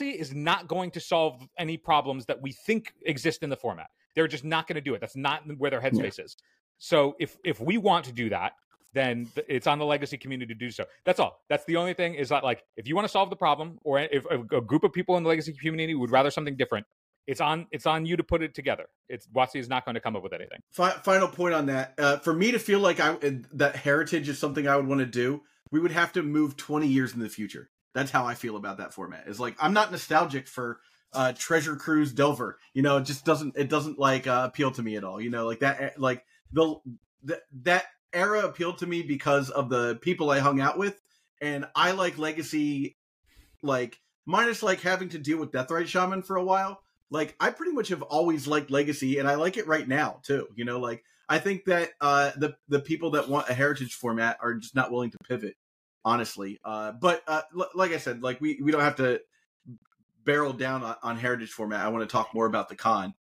is 0.00 0.34
not 0.34 0.68
going 0.68 0.90
to 0.92 1.00
solve 1.00 1.46
any 1.58 1.76
problems 1.76 2.26
that 2.26 2.40
we 2.40 2.52
think 2.52 2.92
exist 3.04 3.42
in 3.42 3.50
the 3.50 3.56
format. 3.56 3.88
They're 4.14 4.28
just 4.28 4.44
not 4.44 4.66
going 4.66 4.76
to 4.76 4.80
do 4.80 4.94
it. 4.94 5.00
That's 5.00 5.16
not 5.16 5.42
where 5.58 5.70
their 5.70 5.80
headspace 5.80 6.18
yeah. 6.18 6.26
is. 6.26 6.36
So 6.78 7.16
if 7.18 7.36
if 7.44 7.60
we 7.60 7.78
want 7.78 8.04
to 8.04 8.12
do 8.12 8.28
that, 8.30 8.52
then 8.96 9.28
it's 9.46 9.66
on 9.66 9.78
the 9.78 9.84
legacy 9.84 10.16
community 10.16 10.54
to 10.54 10.58
do 10.58 10.70
so. 10.70 10.84
That's 11.04 11.20
all. 11.20 11.42
That's 11.50 11.64
the 11.66 11.76
only 11.76 11.92
thing 11.92 12.14
is 12.14 12.30
that 12.30 12.42
like 12.42 12.64
if 12.76 12.88
you 12.88 12.94
want 12.94 13.04
to 13.04 13.10
solve 13.10 13.28
the 13.30 13.36
problem, 13.36 13.78
or 13.84 14.00
if 14.00 14.24
a 14.30 14.38
group 14.60 14.84
of 14.84 14.92
people 14.92 15.16
in 15.16 15.22
the 15.22 15.28
legacy 15.28 15.52
community 15.52 15.94
would 15.94 16.10
rather 16.10 16.30
something 16.30 16.56
different, 16.56 16.86
it's 17.26 17.40
on 17.40 17.66
it's 17.70 17.86
on 17.86 18.06
you 18.06 18.16
to 18.16 18.24
put 18.24 18.42
it 18.42 18.54
together. 18.54 18.86
It's 19.08 19.26
WotC 19.28 19.56
is 19.56 19.68
not 19.68 19.84
going 19.84 19.96
to 19.96 20.00
come 20.00 20.16
up 20.16 20.22
with 20.22 20.32
anything. 20.32 20.60
Final 20.72 21.28
point 21.28 21.54
on 21.54 21.66
that. 21.66 21.94
Uh, 21.98 22.16
for 22.18 22.32
me 22.32 22.52
to 22.52 22.58
feel 22.58 22.80
like 22.80 22.98
I 23.00 23.16
that 23.52 23.76
heritage 23.76 24.28
is 24.28 24.38
something 24.38 24.66
I 24.66 24.76
would 24.76 24.86
want 24.86 25.00
to 25.00 25.06
do, 25.06 25.42
we 25.70 25.80
would 25.80 25.92
have 25.92 26.12
to 26.14 26.22
move 26.22 26.56
twenty 26.56 26.86
years 26.86 27.12
in 27.12 27.20
the 27.20 27.28
future. 27.28 27.68
That's 27.94 28.10
how 28.10 28.26
I 28.26 28.34
feel 28.34 28.56
about 28.56 28.78
that 28.78 28.94
format. 28.94 29.26
Is 29.26 29.40
like 29.40 29.56
I'm 29.60 29.72
not 29.72 29.90
nostalgic 29.90 30.48
for 30.48 30.80
uh, 31.12 31.32
Treasure 31.36 31.76
Cruise 31.76 32.12
Delver. 32.12 32.58
You 32.74 32.82
know, 32.82 32.98
it 32.98 33.04
just 33.04 33.24
doesn't 33.24 33.56
it 33.56 33.68
doesn't 33.68 33.98
like 33.98 34.26
uh, 34.26 34.48
appeal 34.48 34.70
to 34.72 34.82
me 34.82 34.96
at 34.96 35.04
all. 35.04 35.20
You 35.20 35.30
know, 35.30 35.46
like 35.46 35.60
that 35.60 35.80
eh, 35.80 35.90
like 35.98 36.24
the, 36.52 36.76
the 37.22 37.40
that 37.62 37.84
era 38.12 38.40
appealed 38.40 38.78
to 38.78 38.86
me 38.86 39.02
because 39.02 39.50
of 39.50 39.68
the 39.68 39.96
people 39.96 40.30
I 40.30 40.38
hung 40.38 40.60
out 40.60 40.78
with, 40.78 41.00
and 41.40 41.66
I 41.74 41.92
like 41.92 42.18
Legacy, 42.18 42.96
like 43.62 44.00
minus 44.24 44.62
like 44.62 44.80
having 44.80 45.08
to 45.10 45.18
deal 45.18 45.38
with 45.38 45.52
Deathrite 45.52 45.86
Shaman 45.86 46.22
for 46.22 46.36
a 46.36 46.44
while. 46.44 46.80
Like 47.10 47.36
I 47.38 47.50
pretty 47.50 47.72
much 47.72 47.88
have 47.88 48.02
always 48.02 48.46
liked 48.46 48.70
Legacy, 48.70 49.18
and 49.18 49.28
I 49.28 49.34
like 49.34 49.56
it 49.56 49.66
right 49.66 49.86
now 49.86 50.20
too. 50.22 50.48
You 50.56 50.64
know, 50.64 50.78
like 50.80 51.04
I 51.28 51.38
think 51.38 51.64
that 51.66 51.90
uh, 52.00 52.32
the 52.36 52.56
the 52.68 52.80
people 52.80 53.12
that 53.12 53.28
want 53.28 53.48
a 53.48 53.54
heritage 53.54 53.94
format 53.94 54.38
are 54.40 54.54
just 54.54 54.74
not 54.74 54.90
willing 54.90 55.10
to 55.10 55.18
pivot, 55.18 55.56
honestly. 56.04 56.58
Uh, 56.64 56.92
but 56.92 57.22
uh, 57.26 57.42
l- 57.56 57.70
like 57.74 57.92
I 57.92 57.98
said, 57.98 58.22
like 58.22 58.40
we 58.40 58.60
we 58.62 58.72
don't 58.72 58.80
have 58.80 58.96
to 58.96 59.20
barrel 60.24 60.52
down 60.52 60.82
on, 60.82 60.96
on 61.02 61.16
heritage 61.16 61.50
format. 61.50 61.80
I 61.80 61.88
want 61.88 62.08
to 62.08 62.12
talk 62.12 62.34
more 62.34 62.46
about 62.46 62.68
the 62.68 62.76
con. 62.76 63.14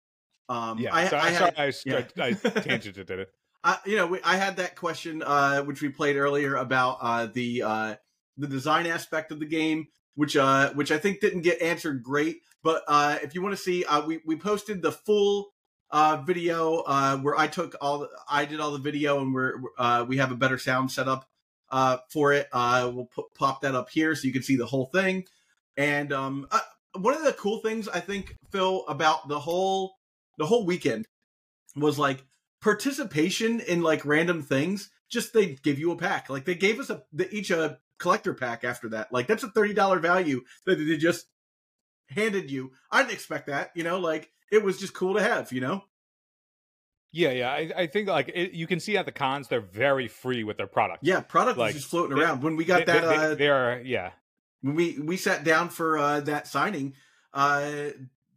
Um, 0.48 0.78
yeah, 0.78 0.94
I, 0.94 1.08
so, 1.08 1.16
I, 1.16 1.30
had, 1.30 1.54
I, 1.56 1.72
yeah. 1.84 2.04
I, 2.18 2.22
I 2.28 2.32
tangented 2.34 3.10
it. 3.10 3.32
I, 3.64 3.78
you 3.86 3.96
know, 3.96 4.06
we, 4.06 4.20
I 4.22 4.36
had 4.36 4.56
that 4.56 4.76
question, 4.76 5.22
uh, 5.22 5.62
which 5.62 5.82
we 5.82 5.88
played 5.88 6.16
earlier 6.16 6.56
about 6.56 6.98
uh, 7.00 7.26
the 7.26 7.62
uh, 7.62 7.94
the 8.36 8.48
design 8.48 8.86
aspect 8.86 9.30
of 9.30 9.38
the 9.38 9.46
game, 9.46 9.88
which 10.14 10.36
uh, 10.36 10.72
which 10.74 10.90
I 10.90 10.98
think 10.98 11.20
didn't 11.20 11.42
get 11.42 11.62
answered 11.62 12.02
great. 12.02 12.38
But 12.62 12.82
uh, 12.88 13.18
if 13.22 13.34
you 13.34 13.42
want 13.42 13.56
to 13.56 13.62
see, 13.62 13.84
uh, 13.84 14.04
we 14.04 14.20
we 14.26 14.36
posted 14.36 14.82
the 14.82 14.92
full 14.92 15.52
uh, 15.90 16.22
video 16.26 16.78
uh, 16.86 17.18
where 17.18 17.38
I 17.38 17.46
took 17.46 17.76
all, 17.80 18.00
the, 18.00 18.08
I 18.28 18.46
did 18.46 18.60
all 18.60 18.72
the 18.72 18.78
video, 18.78 19.20
and 19.20 19.32
we're 19.32 19.54
uh, 19.78 20.04
we 20.08 20.16
have 20.16 20.32
a 20.32 20.36
better 20.36 20.58
sound 20.58 20.90
setup 20.90 21.28
uh, 21.70 21.98
for 22.10 22.32
it. 22.32 22.48
Uh, 22.52 22.90
we'll 22.92 23.06
put, 23.06 23.34
pop 23.34 23.60
that 23.62 23.74
up 23.74 23.90
here 23.90 24.14
so 24.14 24.26
you 24.26 24.32
can 24.32 24.42
see 24.42 24.56
the 24.56 24.66
whole 24.66 24.86
thing. 24.86 25.24
And 25.76 26.12
um, 26.12 26.46
uh, 26.50 26.60
one 26.98 27.14
of 27.14 27.24
the 27.24 27.32
cool 27.32 27.58
things 27.58 27.88
I 27.88 28.00
think 28.00 28.36
Phil 28.50 28.84
about 28.88 29.28
the 29.28 29.38
whole 29.38 29.94
the 30.38 30.46
whole 30.46 30.66
weekend 30.66 31.06
was 31.76 31.98
like 31.98 32.24
participation 32.62 33.60
in 33.60 33.82
like 33.82 34.06
random 34.06 34.40
things 34.40 34.90
just 35.10 35.34
they 35.34 35.58
give 35.62 35.78
you 35.78 35.90
a 35.90 35.96
pack 35.96 36.30
like 36.30 36.44
they 36.44 36.54
gave 36.54 36.80
us 36.80 36.88
a 36.88 37.02
the, 37.12 37.28
each 37.34 37.50
a 37.50 37.78
collector 37.98 38.32
pack 38.32 38.64
after 38.64 38.88
that 38.88 39.12
like 39.12 39.26
that's 39.26 39.42
a 39.42 39.48
$30 39.48 40.00
value 40.00 40.42
that 40.64 40.76
they 40.76 40.96
just 40.96 41.26
handed 42.08 42.50
you 42.50 42.70
i 42.90 43.02
didn't 43.02 43.12
expect 43.12 43.48
that 43.48 43.70
you 43.74 43.82
know 43.82 43.98
like 43.98 44.30
it 44.50 44.62
was 44.62 44.78
just 44.78 44.94
cool 44.94 45.14
to 45.14 45.22
have 45.22 45.52
you 45.52 45.60
know 45.60 45.82
yeah, 47.14 47.30
yeah. 47.30 47.50
I, 47.50 47.70
I 47.76 47.86
think 47.88 48.08
like 48.08 48.30
it, 48.34 48.52
you 48.52 48.66
can 48.66 48.80
see 48.80 48.96
at 48.96 49.04
the 49.04 49.12
cons, 49.12 49.48
they're 49.48 49.60
very 49.60 50.08
free 50.08 50.44
with 50.44 50.56
their 50.56 50.66
product. 50.66 51.00
Yeah, 51.02 51.20
product 51.20 51.58
like, 51.58 51.74
is 51.74 51.82
just 51.82 51.90
floating 51.90 52.16
they, 52.16 52.22
around. 52.22 52.42
When 52.42 52.56
we 52.56 52.64
got 52.64 52.86
they, 52.86 52.92
that, 52.92 53.02
they, 53.02 53.16
uh, 53.16 53.34
they, 53.34 53.48
are 53.48 53.82
yeah. 53.84 54.12
When 54.62 54.74
we 54.74 54.98
we 54.98 55.18
sat 55.18 55.44
down 55.44 55.68
for 55.68 55.98
uh, 55.98 56.20
that 56.20 56.46
signing, 56.46 56.94
uh, 57.34 57.90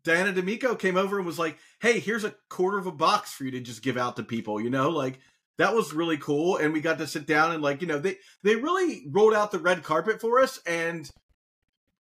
Diana 0.06 0.32
D'Amico 0.32 0.76
came 0.76 0.96
over 0.96 1.18
and 1.18 1.26
was 1.26 1.40
like, 1.40 1.58
"Hey, 1.82 2.00
here's 2.00 2.24
a 2.24 2.36
quarter 2.50 2.78
of 2.78 2.88
a 2.88 2.92
box 2.92 3.34
for 3.34 3.44
you 3.44 3.52
to 3.52 3.60
just 3.60 3.82
give 3.82 3.98
out 3.98 4.16
to 4.16 4.24
people." 4.24 4.62
You 4.62 4.70
know, 4.70 4.90
like 4.90 5.20
that 5.58 5.76
was 5.76 5.94
really 5.94 6.18
cool, 6.18 6.58
and 6.58 6.72
we 6.72 6.80
got 6.80 7.00
to 7.00 7.08
sit 7.08 7.26
down 7.26 7.52
and 7.52 7.62
like 7.62 7.82
you 7.82 7.88
know 7.88 8.00
they 8.00 8.18
they 8.44 8.56
really 8.56 9.06
rolled 9.10 9.34
out 9.34 9.52
the 9.52 9.60
red 9.60 9.84
carpet 9.84 10.22
for 10.22 10.40
us, 10.40 10.60
and 10.66 11.10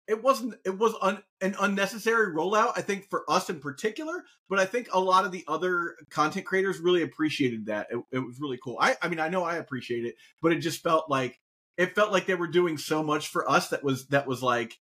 it 0.06 0.22
wasn't 0.22 0.54
it 0.64 0.78
was 0.78 0.94
un, 1.00 1.22
an 1.40 1.56
unnecessary 1.60 2.34
rollout. 2.34 2.72
I 2.76 2.82
think 2.82 3.08
for 3.08 3.24
us 3.28 3.48
in 3.48 3.60
particular, 3.60 4.24
but 4.48 4.58
I 4.58 4.66
think 4.66 4.88
a 4.92 5.00
lot 5.00 5.24
of 5.24 5.32
the 5.32 5.44
other 5.48 5.96
content 6.10 6.46
creators 6.46 6.78
really 6.78 7.02
appreciated 7.02 7.66
that. 7.66 7.88
It, 7.90 7.98
it 8.12 8.18
was 8.18 8.38
really 8.38 8.58
cool. 8.62 8.76
I 8.80 8.96
I 9.00 9.08
mean 9.08 9.20
I 9.20 9.28
know 9.28 9.44
I 9.44 9.56
appreciate 9.56 10.04
it, 10.04 10.16
but 10.42 10.52
it 10.52 10.58
just 10.58 10.82
felt 10.82 11.08
like 11.08 11.40
it 11.76 11.94
felt 11.94 12.12
like 12.12 12.26
they 12.26 12.34
were 12.34 12.46
doing 12.46 12.78
so 12.78 13.02
much 13.02 13.28
for 13.28 13.50
us 13.50 13.68
that 13.70 13.82
was 13.82 14.06
that 14.08 14.26
was 14.26 14.42
like 14.42 14.78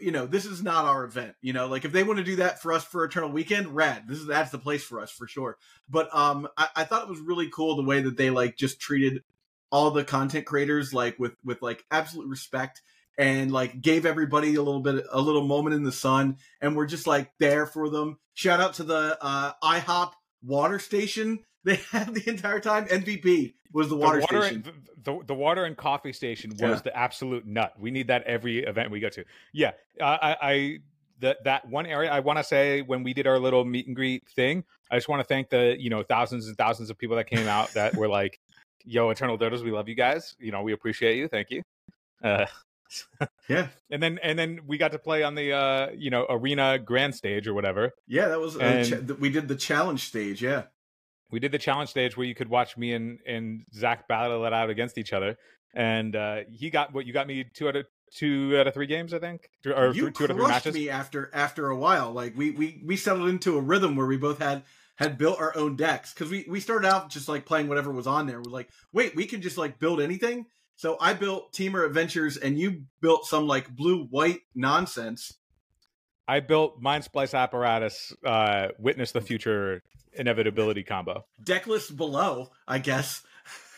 you 0.00 0.10
know, 0.10 0.26
this 0.26 0.44
is 0.44 0.62
not 0.62 0.84
our 0.84 1.04
event. 1.04 1.34
You 1.40 1.52
know, 1.52 1.66
like 1.66 1.84
if 1.84 1.92
they 1.92 2.02
want 2.02 2.18
to 2.18 2.24
do 2.24 2.36
that 2.36 2.60
for 2.60 2.72
us 2.72 2.84
for 2.84 3.04
Eternal 3.04 3.30
Weekend, 3.30 3.74
rad. 3.74 4.04
This 4.06 4.18
is 4.18 4.26
that's 4.26 4.50
the 4.50 4.58
place 4.58 4.84
for 4.84 5.00
us 5.00 5.10
for 5.10 5.26
sure. 5.26 5.56
But 5.88 6.14
um, 6.14 6.48
I, 6.56 6.68
I 6.76 6.84
thought 6.84 7.02
it 7.02 7.08
was 7.08 7.20
really 7.20 7.48
cool 7.50 7.76
the 7.76 7.84
way 7.84 8.00
that 8.00 8.16
they 8.16 8.30
like 8.30 8.56
just 8.56 8.80
treated 8.80 9.22
all 9.70 9.90
the 9.90 10.04
content 10.04 10.46
creators 10.46 10.94
like 10.94 11.18
with 11.18 11.34
with 11.44 11.62
like 11.62 11.84
absolute 11.90 12.28
respect 12.28 12.82
and 13.18 13.50
like 13.50 13.80
gave 13.80 14.06
everybody 14.06 14.54
a 14.54 14.62
little 14.62 14.80
bit 14.80 15.04
a 15.10 15.20
little 15.20 15.46
moment 15.46 15.74
in 15.74 15.82
the 15.82 15.92
sun 15.92 16.36
and 16.60 16.76
we're 16.76 16.86
just 16.86 17.06
like 17.06 17.30
there 17.38 17.66
for 17.66 17.88
them. 17.88 18.18
Shout 18.34 18.60
out 18.60 18.74
to 18.74 18.84
the 18.84 19.18
uh, 19.20 19.52
IHOP 19.62 20.12
water 20.44 20.78
station 20.78 21.40
they 21.66 21.76
had 21.90 22.14
the 22.14 22.28
entire 22.28 22.60
time. 22.60 22.86
MVP 22.86 23.54
was 23.72 23.88
the 23.88 23.96
water, 23.96 24.20
the 24.20 24.26
water 24.32 24.42
station. 24.46 24.64
And, 24.66 25.04
the, 25.04 25.24
the 25.26 25.34
water 25.34 25.64
and 25.64 25.76
coffee 25.76 26.12
station 26.12 26.50
was 26.52 26.60
yeah. 26.60 26.74
the 26.76 26.96
absolute 26.96 27.46
nut. 27.46 27.74
We 27.78 27.90
need 27.90 28.08
that 28.08 28.22
every 28.24 28.64
event 28.64 28.90
we 28.90 29.00
go 29.00 29.08
to. 29.10 29.24
Yeah, 29.52 29.72
I, 30.00 30.36
I 30.40 30.78
that 31.20 31.44
that 31.44 31.68
one 31.68 31.86
area 31.86 32.10
I 32.10 32.20
want 32.20 32.38
to 32.38 32.44
say 32.44 32.82
when 32.82 33.02
we 33.02 33.12
did 33.14 33.26
our 33.26 33.38
little 33.38 33.64
meet 33.64 33.86
and 33.86 33.94
greet 33.94 34.26
thing. 34.28 34.64
I 34.90 34.96
just 34.96 35.08
want 35.08 35.20
to 35.20 35.24
thank 35.24 35.50
the 35.50 35.76
you 35.78 35.90
know 35.90 36.02
thousands 36.02 36.48
and 36.48 36.56
thousands 36.56 36.88
of 36.88 36.98
people 36.98 37.16
that 37.16 37.28
came 37.28 37.46
out 37.46 37.72
that 37.74 37.94
were 37.94 38.08
like 38.08 38.40
yo, 38.86 39.10
Eternal 39.10 39.36
Dodos, 39.36 39.62
we 39.62 39.72
love 39.72 39.88
you 39.88 39.96
guys. 39.96 40.36
You 40.38 40.52
know, 40.52 40.62
we 40.62 40.72
appreciate 40.72 41.16
you. 41.16 41.28
Thank 41.28 41.50
you. 41.50 41.62
Uh, 42.22 42.46
Yeah, 43.48 43.68
and 43.90 44.00
then 44.02 44.18
and 44.22 44.38
then 44.38 44.60
we 44.66 44.78
got 44.78 44.92
to 44.92 44.98
play 44.98 45.24
on 45.24 45.34
the 45.34 45.52
uh, 45.52 45.90
you 45.96 46.10
know 46.10 46.26
arena 46.30 46.78
grand 46.78 47.14
stage 47.14 47.48
or 47.48 47.54
whatever. 47.54 47.92
yeah, 48.06 48.28
that 48.28 48.40
was 48.40 48.56
uh, 48.56 48.60
And- 48.60 49.08
cha- 49.08 49.14
we 49.14 49.28
did 49.28 49.48
the 49.48 49.56
challenge 49.56 50.06
stage. 50.06 50.40
Yeah, 50.42 50.64
We 51.30 51.40
did 51.40 51.52
the 51.52 51.58
challenge 51.58 51.90
stage 51.90 52.16
where 52.16 52.26
you 52.26 52.34
could 52.34 52.48
watch 52.48 52.76
me 52.76 52.92
and 52.92 53.18
and 53.26 53.62
Zach 53.74 54.08
battle 54.08 54.44
it 54.44 54.52
out 54.52 54.70
against 54.70 54.98
each 54.98 55.12
other, 55.12 55.36
and 55.74 56.14
uh, 56.14 56.40
he 56.50 56.70
got 56.70 56.92
what 56.92 57.06
you 57.06 57.12
got 57.12 57.26
me 57.26 57.44
two 57.54 57.68
out 57.68 57.76
of 57.76 57.86
two 58.14 58.56
out 58.58 58.66
of 58.66 58.74
three 58.74 58.86
games, 58.86 59.12
I 59.12 59.18
think, 59.18 59.48
or 59.64 59.92
you 59.92 60.10
two 60.10 60.24
out 60.24 60.30
of 60.30 60.36
three 60.36 60.46
crushed 60.46 60.72
me 60.72 60.88
after 60.88 61.30
after 61.34 61.68
a 61.68 61.76
while. 61.76 62.12
Like 62.12 62.36
we 62.36 62.50
we 62.52 62.82
we 62.84 62.96
settled 62.96 63.28
into 63.28 63.56
a 63.56 63.60
rhythm 63.60 63.96
where 63.96 64.06
we 64.06 64.16
both 64.16 64.38
had 64.38 64.62
had 64.96 65.18
built 65.18 65.40
our 65.40 65.56
own 65.56 65.76
decks 65.76 66.12
because 66.12 66.30
we 66.30 66.46
we 66.48 66.60
started 66.60 66.88
out 66.88 67.10
just 67.10 67.28
like 67.28 67.44
playing 67.44 67.68
whatever 67.68 67.92
was 67.92 68.06
on 68.06 68.26
there. 68.26 68.38
We're 68.38 68.50
like, 68.50 68.70
wait, 68.92 69.14
we 69.14 69.26
can 69.26 69.42
just 69.42 69.58
like 69.58 69.78
build 69.78 70.00
anything. 70.00 70.46
So 70.76 70.98
I 71.00 71.14
built 71.14 71.52
Temur 71.54 71.86
Adventures, 71.86 72.36
and 72.36 72.58
you 72.58 72.84
built 73.00 73.26
some 73.26 73.46
like 73.46 73.74
blue 73.74 74.04
white 74.04 74.40
nonsense. 74.54 75.32
I 76.28 76.40
built 76.40 76.82
Mindsplice 76.82 77.38
apparatus, 77.38 78.12
uh, 78.24 78.68
witness 78.78 79.12
the 79.12 79.20
future 79.20 79.82
inevitability 80.12 80.82
combo. 80.82 81.24
Deck 81.42 81.66
list 81.66 81.96
below, 81.96 82.50
I 82.66 82.78
guess. 82.78 83.22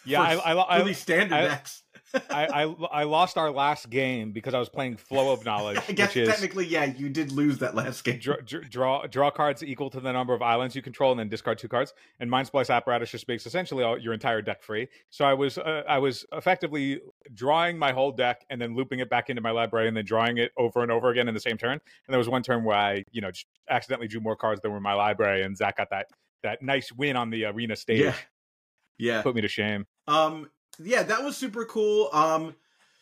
Yeah, 0.04 0.22
I, 0.22 0.34
I, 0.36 0.52
I, 0.54 0.78
really 0.78 0.94
standard 0.94 1.36
decks. 1.36 1.82
I, 2.30 2.46
I 2.46 2.62
I 3.00 3.04
lost 3.04 3.36
our 3.36 3.50
last 3.50 3.90
game 3.90 4.32
because 4.32 4.54
I 4.54 4.58
was 4.58 4.68
playing 4.68 4.96
Flow 4.96 5.32
of 5.32 5.44
Knowledge, 5.44 5.78
I 5.88 5.92
guess 5.92 6.08
which 6.08 6.18
is 6.18 6.28
technically, 6.28 6.66
yeah, 6.66 6.84
you 6.84 7.08
did 7.08 7.32
lose 7.32 7.58
that 7.58 7.74
last 7.74 8.02
game. 8.04 8.18
draw, 8.18 8.36
draw 8.44 9.06
draw 9.06 9.30
cards 9.30 9.62
equal 9.62 9.90
to 9.90 10.00
the 10.00 10.12
number 10.12 10.34
of 10.34 10.42
islands 10.42 10.74
you 10.74 10.82
control, 10.82 11.10
and 11.10 11.20
then 11.20 11.28
discard 11.28 11.58
two 11.58 11.68
cards. 11.68 11.92
And 12.20 12.30
Mindsplice 12.30 12.74
apparatus 12.74 13.10
just 13.10 13.28
makes 13.28 13.46
essentially 13.46 13.84
all, 13.84 13.98
your 13.98 14.14
entire 14.14 14.42
deck 14.42 14.62
free. 14.62 14.88
So 15.10 15.24
I 15.24 15.34
was 15.34 15.58
uh, 15.58 15.82
I 15.88 15.98
was 15.98 16.24
effectively 16.32 17.00
drawing 17.34 17.78
my 17.78 17.92
whole 17.92 18.12
deck 18.12 18.44
and 18.50 18.60
then 18.60 18.74
looping 18.74 19.00
it 19.00 19.10
back 19.10 19.30
into 19.30 19.42
my 19.42 19.50
library, 19.50 19.88
and 19.88 19.96
then 19.96 20.04
drawing 20.04 20.38
it 20.38 20.52
over 20.56 20.82
and 20.82 20.90
over 20.90 21.10
again 21.10 21.28
in 21.28 21.34
the 21.34 21.40
same 21.40 21.58
turn. 21.58 21.72
And 21.72 21.80
there 22.12 22.18
was 22.18 22.28
one 22.28 22.42
turn 22.42 22.64
where 22.64 22.76
I 22.76 23.04
you 23.12 23.20
know 23.20 23.30
just 23.30 23.46
accidentally 23.68 24.08
drew 24.08 24.20
more 24.20 24.36
cards 24.36 24.60
than 24.60 24.70
were 24.70 24.78
in 24.78 24.82
my 24.82 24.94
library, 24.94 25.42
and 25.42 25.56
Zach 25.56 25.76
got 25.76 25.90
that 25.90 26.06
that 26.42 26.62
nice 26.62 26.92
win 26.92 27.16
on 27.16 27.30
the 27.30 27.44
arena 27.44 27.76
stage. 27.76 28.00
Yeah. 28.00 28.14
Yeah. 28.98 29.22
Put 29.22 29.34
me 29.34 29.42
to 29.42 29.48
shame. 29.48 29.86
Um, 30.08 30.50
yeah, 30.82 31.02
that 31.02 31.22
was 31.22 31.36
super 31.36 31.64
cool. 31.64 32.08
Um, 32.12 32.54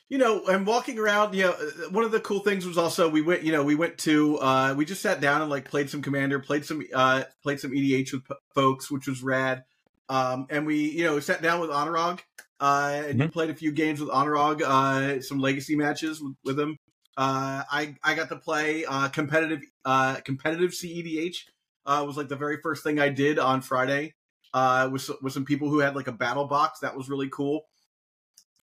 you 0.09 0.19
know, 0.19 0.45
and 0.47 0.67
walking 0.67 0.99
around, 0.99 1.35
you 1.35 1.45
know, 1.45 1.51
uh, 1.53 1.91
one 1.91 2.05
of 2.05 2.12
the 2.12 2.21
cool 2.21 2.41
things 2.41 2.65
was 2.65 2.79
also 2.79 3.09
we 3.09 3.23
went, 3.23 3.43
you 3.43 3.51
know, 3.51 3.65
we 3.65 3.75
went 3.75 3.99
to, 3.99 4.39
uh, 4.39 4.75
we 4.77 4.85
just 4.85 5.03
sat 5.03 5.21
down 5.21 5.43
and 5.43 5.51
like 5.51 5.69
played 5.69 5.91
some 5.91 6.01
Commander, 6.01 6.39
played 6.39 6.65
some, 6.65 6.83
uh, 6.95 7.25
played 7.43 7.59
some 7.59 7.73
EDH 7.73 8.12
with 8.12 8.25
p- 8.25 8.35
folks, 8.55 8.91
which 8.91 9.09
was 9.09 9.23
rad. 9.23 9.65
Um, 10.09 10.47
and 10.49 10.65
we, 10.65 10.91
you 10.91 11.05
know, 11.05 11.19
sat 11.19 11.43
down 11.43 11.61
with 11.61 11.71
Anurag, 11.71 12.21
uh, 12.61 13.03
and 13.09 13.19
you 13.19 13.29
played 13.29 13.51
a 13.51 13.55
few 13.55 13.73
games 13.73 13.99
with 14.01 14.09
Anurag, 14.11 14.62
uh, 14.62 15.21
some 15.21 15.41
legacy 15.41 15.75
matches 15.75 16.23
with, 16.23 16.35
with 16.45 16.61
him. 16.61 16.79
Uh, 17.17 17.65
I, 17.69 17.97
I 18.05 18.15
got 18.15 18.29
to 18.29 18.37
play, 18.37 18.85
uh, 18.85 19.09
competitive, 19.09 19.62
uh, 19.85 20.17
competitive 20.25 20.71
CEDH, 20.71 21.39
uh, 21.87 22.05
was 22.07 22.17
like 22.17 22.29
the 22.29 22.37
very 22.37 22.59
first 22.62 22.85
thing 22.85 23.01
I 23.01 23.09
did 23.09 23.41
on 23.41 23.62
Friday 23.62 24.15
uh, 24.57 24.88
with 24.90 25.11
with 25.21 25.35
some 25.35 25.45
people 25.45 25.69
who 25.69 25.81
had 25.81 25.95
like 25.95 26.09
a 26.09 26.12
battle 26.12 26.47
box. 26.47 26.81
That 26.81 26.97
was 26.97 27.11
really 27.11 27.29
cool. 27.29 27.66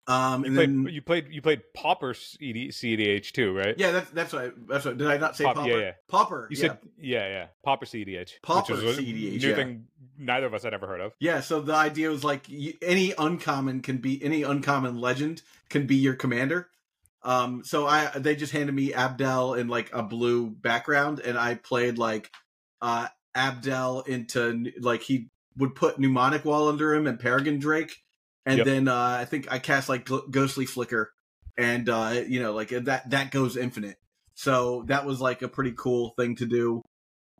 Um, 0.07 0.43
You 0.43 0.47
and 0.47 0.55
played, 0.55 0.69
then 0.69 0.87
you 0.91 1.01
played 1.03 1.27
you 1.29 1.41
played 1.41 1.61
Pauper 1.75 2.15
CD, 2.15 2.69
CDH 2.69 3.31
too, 3.31 3.55
right? 3.55 3.75
yeah, 3.77 3.91
that's 3.91 4.09
that's 4.09 4.33
what 4.33 4.45
I, 4.45 4.49
that's 4.67 4.85
what 4.85 4.97
did 4.97 5.07
I 5.07 5.17
not 5.17 5.37
say 5.37 5.43
Pop- 5.45 5.57
Pauper? 5.57 5.69
yeah, 5.69 5.77
yeah. 5.77 5.91
Pauper. 6.09 6.47
You 6.49 6.57
yeah. 6.57 6.67
said 6.67 6.77
yeah, 6.97 7.27
yeah. 7.27 7.47
Pauper 7.63 7.85
CDH. 7.85 8.31
Pauper 8.41 8.73
which 8.73 8.97
a 8.97 9.01
new 9.01 9.37
yeah. 9.37 9.55
thing 9.55 9.85
neither 10.17 10.47
of 10.47 10.55
us 10.55 10.63
had 10.63 10.73
ever 10.73 10.87
heard 10.87 10.99
of. 10.99 11.13
Yeah, 11.19 11.41
so 11.41 11.61
the 11.61 11.75
idea 11.75 12.09
was 12.09 12.23
like 12.23 12.47
any 12.81 13.13
uncommon 13.15 13.81
can 13.81 13.97
be 13.97 14.21
any 14.21 14.41
uncommon 14.41 14.99
legend 14.99 15.43
can 15.69 15.85
be 15.85 15.97
your 15.97 16.15
commander. 16.15 16.69
Um, 17.21 17.63
so 17.63 17.85
I 17.85 18.07
they 18.15 18.35
just 18.35 18.51
handed 18.51 18.73
me 18.73 18.95
Abdel 18.95 19.53
in 19.53 19.67
like 19.67 19.91
a 19.93 20.01
blue 20.01 20.49
background, 20.49 21.19
and 21.19 21.37
I 21.37 21.53
played 21.53 21.99
like 21.99 22.31
uh 22.81 23.07
Abdel 23.35 24.01
into 24.01 24.71
like 24.81 25.03
he 25.03 25.29
would 25.57 25.75
put 25.75 25.99
Mnemonic 25.99 26.45
Wall 26.45 26.67
under 26.67 26.93
him 26.93 27.07
and 27.07 27.19
Peregrine 27.19 27.59
Drake, 27.59 27.95
and 28.45 28.57
Yep. 28.57 28.65
then 28.65 28.87
uh, 28.87 29.17
I 29.21 29.25
think 29.25 29.51
I 29.51 29.59
cast 29.59 29.89
like 29.89 30.09
Ghostly 30.31 30.65
Flicker, 30.65 31.11
and 31.57 31.87
uh, 31.89 32.21
you 32.27 32.41
know 32.41 32.53
like 32.53 32.69
that 32.69 33.09
that 33.11 33.31
goes 33.31 33.57
infinite. 33.57 33.97
So 34.35 34.83
that 34.87 35.05
was 35.05 35.21
like 35.21 35.41
a 35.41 35.47
pretty 35.47 35.73
cool 35.77 36.13
thing 36.17 36.35
to 36.37 36.45
do 36.45 36.81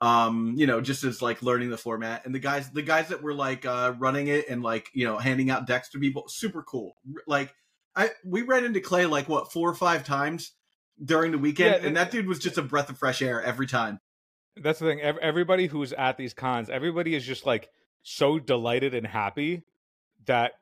um 0.01 0.53
you 0.57 0.65
know 0.67 0.81
just 0.81 1.03
as 1.03 1.21
like 1.21 1.41
learning 1.43 1.69
the 1.69 1.77
format 1.77 2.25
and 2.25 2.33
the 2.33 2.39
guys 2.39 2.69
the 2.71 2.81
guys 2.81 3.09
that 3.09 3.21
were 3.21 3.33
like 3.33 3.63
uh 3.65 3.93
running 3.99 4.27
it 4.27 4.49
and 4.49 4.61
like 4.63 4.89
you 4.93 5.05
know 5.05 5.17
handing 5.19 5.49
out 5.51 5.67
decks 5.67 5.89
to 5.89 5.99
people 5.99 6.23
super 6.27 6.63
cool 6.63 6.93
like 7.27 7.53
i 7.95 8.09
we 8.25 8.41
ran 8.41 8.65
into 8.65 8.81
clay 8.81 9.05
like 9.05 9.29
what 9.29 9.51
four 9.53 9.69
or 9.69 9.75
five 9.75 10.03
times 10.03 10.51
during 11.03 11.31
the 11.31 11.37
weekend 11.37 11.81
Yeah, 11.81 11.87
and 11.87 11.95
that 11.95 12.09
dude 12.11 12.27
was 12.27 12.39
just 12.39 12.57
a 12.57 12.63
breath 12.63 12.89
of 12.89 12.97
fresh 12.97 13.21
air 13.21 13.41
every 13.41 13.67
time 13.67 13.99
That's 14.57 14.79
the 14.79 14.87
thing. 14.87 14.99
Everybody 14.99 15.67
who's 15.67 15.93
at 15.93 16.17
these 16.17 16.33
cons, 16.33 16.69
everybody 16.69 17.15
is 17.15 17.23
just 17.25 17.45
like 17.45 17.69
so 18.03 18.39
delighted 18.39 18.93
and 18.93 19.05
happy 19.05 19.63
that 20.25 20.53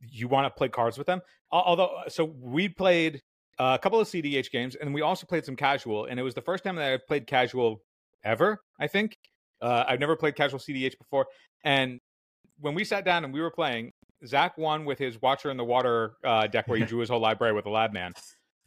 you 0.00 0.28
want 0.28 0.46
to 0.46 0.50
play 0.50 0.68
cards 0.68 0.98
with 0.98 1.06
them. 1.06 1.20
Although, 1.50 2.02
so 2.08 2.24
we 2.24 2.68
played 2.68 3.22
uh, 3.58 3.76
a 3.78 3.82
couple 3.82 4.00
of 4.00 4.08
CDH 4.08 4.50
games, 4.50 4.74
and 4.74 4.92
we 4.94 5.00
also 5.00 5.26
played 5.26 5.44
some 5.44 5.56
casual. 5.56 6.06
And 6.06 6.18
it 6.18 6.22
was 6.22 6.34
the 6.34 6.42
first 6.42 6.64
time 6.64 6.76
that 6.76 6.92
I 6.92 6.98
played 7.06 7.26
casual 7.26 7.82
ever. 8.24 8.60
I 8.80 8.86
think 8.86 9.16
uh, 9.60 9.84
I've 9.86 10.00
never 10.00 10.16
played 10.16 10.36
casual 10.36 10.58
CDH 10.58 10.98
before. 10.98 11.26
And 11.64 12.00
when 12.60 12.74
we 12.74 12.84
sat 12.84 13.04
down 13.04 13.24
and 13.24 13.32
we 13.32 13.40
were 13.40 13.50
playing, 13.50 13.92
Zach 14.26 14.56
won 14.56 14.84
with 14.84 14.98
his 14.98 15.20
Watcher 15.20 15.50
in 15.50 15.56
the 15.56 15.64
Water 15.64 16.14
uh, 16.24 16.46
deck, 16.46 16.68
where 16.68 16.78
he 16.78 16.84
drew 16.86 17.00
his 17.00 17.08
whole 17.08 17.20
library 17.20 17.52
with 17.52 17.66
a 17.66 17.70
lab 17.70 17.92
man. 17.92 18.12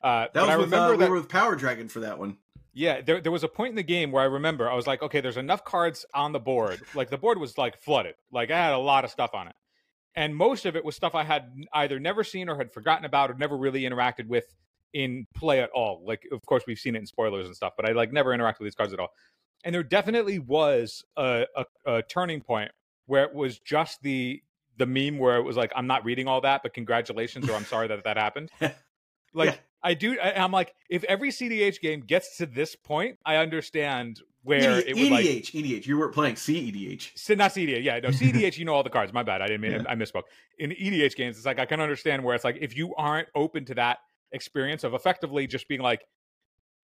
Uh, 0.04 0.28
that 0.34 0.42
was 0.42 0.50
I 0.50 0.58
with, 0.58 0.74
uh, 0.74 0.76
remember 0.76 0.92
we 0.92 0.98
that 0.98 1.10
were 1.10 1.16
with 1.16 1.30
power 1.30 1.56
dragon 1.56 1.88
for 1.88 2.02
that 2.02 2.20
one 2.20 2.38
yeah, 2.78 3.00
there 3.00 3.22
there 3.22 3.32
was 3.32 3.46
a 3.46 3.48
point 3.48 3.70
in 3.70 3.76
the 3.78 3.84
game 3.84 4.12
where 4.12 4.22
I 4.22 4.28
remember 4.28 4.70
I 4.70 4.76
was 4.76 4.86
like, 4.86 5.02
okay, 5.02 5.22
there's 5.22 5.38
enough 5.38 5.64
cards 5.64 6.06
on 6.14 6.34
the 6.34 6.42
board. 6.42 6.82
Like 6.94 7.10
the 7.10 7.18
board 7.18 7.40
was 7.40 7.58
like 7.58 7.82
flooded. 7.82 8.16
Like 8.34 8.52
I 8.52 8.58
had 8.58 8.74
a 8.74 8.78
lot 8.78 9.06
of 9.06 9.12
stuff 9.12 9.34
on 9.34 9.48
it. 9.48 9.56
And 10.14 10.36
most 10.36 10.66
of 10.66 10.76
it 10.76 10.84
was 10.84 10.94
stuff 10.94 11.16
I 11.16 11.24
had 11.24 11.54
either 11.74 12.00
never 12.02 12.26
seen 12.26 12.50
or 12.50 12.58
had 12.58 12.74
forgotten 12.74 13.06
about 13.06 13.32
or 13.32 13.36
never 13.36 13.58
really 13.58 13.84
interacted 13.84 14.28
with 14.28 14.54
in 14.94 15.26
play 15.34 15.62
at 15.62 15.70
all. 15.72 16.04
Like 16.06 16.28
of 16.34 16.46
course 16.46 16.64
we've 16.68 16.78
seen 16.78 16.98
it 16.98 17.00
in 17.00 17.06
spoilers 17.06 17.46
and 17.46 17.56
stuff, 17.56 17.74
but 17.78 17.90
I 17.90 17.94
like 17.94 18.12
never 18.12 18.32
interacted 18.32 18.60
with 18.60 18.68
these 18.68 18.76
cards 18.76 18.92
at 18.92 19.00
all. 19.00 19.14
And 19.64 19.74
there 19.74 19.84
definitely 19.84 20.40
was 20.40 21.06
a, 21.16 21.46
a, 21.56 21.66
a 21.86 22.02
turning 22.04 22.42
point 22.42 22.72
where 23.06 23.24
it 23.24 23.34
was 23.34 23.58
just 23.60 24.02
the 24.02 24.42
the 24.78 24.86
meme 24.86 25.18
where 25.18 25.38
it 25.38 25.44
was 25.44 25.56
like, 25.56 25.72
I'm 25.78 25.88
not 25.88 26.04
reading 26.04 26.28
all 26.28 26.42
that, 26.42 26.62
but 26.62 26.74
congratulations, 26.74 27.50
or 27.50 27.54
I'm 27.54 27.64
sorry 27.64 27.88
that 27.88 28.04
that 28.04 28.18
happened. 28.18 28.52
Like 29.38 29.50
Yeah. 29.50 29.58
I 29.86 29.94
do, 29.94 30.18
I, 30.20 30.34
I'm 30.34 30.52
like, 30.52 30.74
if 30.90 31.04
every 31.04 31.30
CDH 31.30 31.80
game 31.80 32.02
gets 32.02 32.38
to 32.38 32.48
this 32.48 32.76
point, 32.76 33.20
I 33.26 33.36
understand 33.38 34.20
where 34.42 34.80
ED- 34.80 34.88
it 34.88 34.96
would 34.96 35.12
like 35.12 35.26
EDH 35.26 35.52
EDH 35.52 35.86
you 35.88 35.98
weren't 35.98 36.14
playing 36.14 36.36
CEDH 36.36 37.12
so 37.16 37.34
not 37.34 37.52
CDH, 37.52 37.84
yeah, 37.84 38.00
no 38.00 38.10
CDH. 38.10 38.58
You 38.58 38.66
know 38.66 38.74
all 38.74 38.84
the 38.84 38.90
cards. 38.90 39.14
My 39.14 39.24
bad. 39.24 39.42
I 39.42 39.48
didn't 39.48 39.62
mean. 39.62 39.72
Yeah. 39.72 39.84
I 39.88 39.96
misspoke. 39.96 40.24
In 40.60 40.72
EDH 40.72 41.16
games, 41.16 41.38
it's 41.38 41.46
like 41.46 41.60
I 41.60 41.66
can 41.66 41.82
understand 41.82 42.24
where 42.24 42.36
it's 42.36 42.44
like 42.44 42.58
if 42.62 42.76
you 42.76 42.96
aren't 42.96 43.28
open 43.36 43.66
to 43.66 43.76
that 43.76 44.00
experience 44.32 44.84
of 44.84 44.94
effectively 44.94 45.48
just 45.48 45.68
being 45.68 45.82
like, 45.82 46.06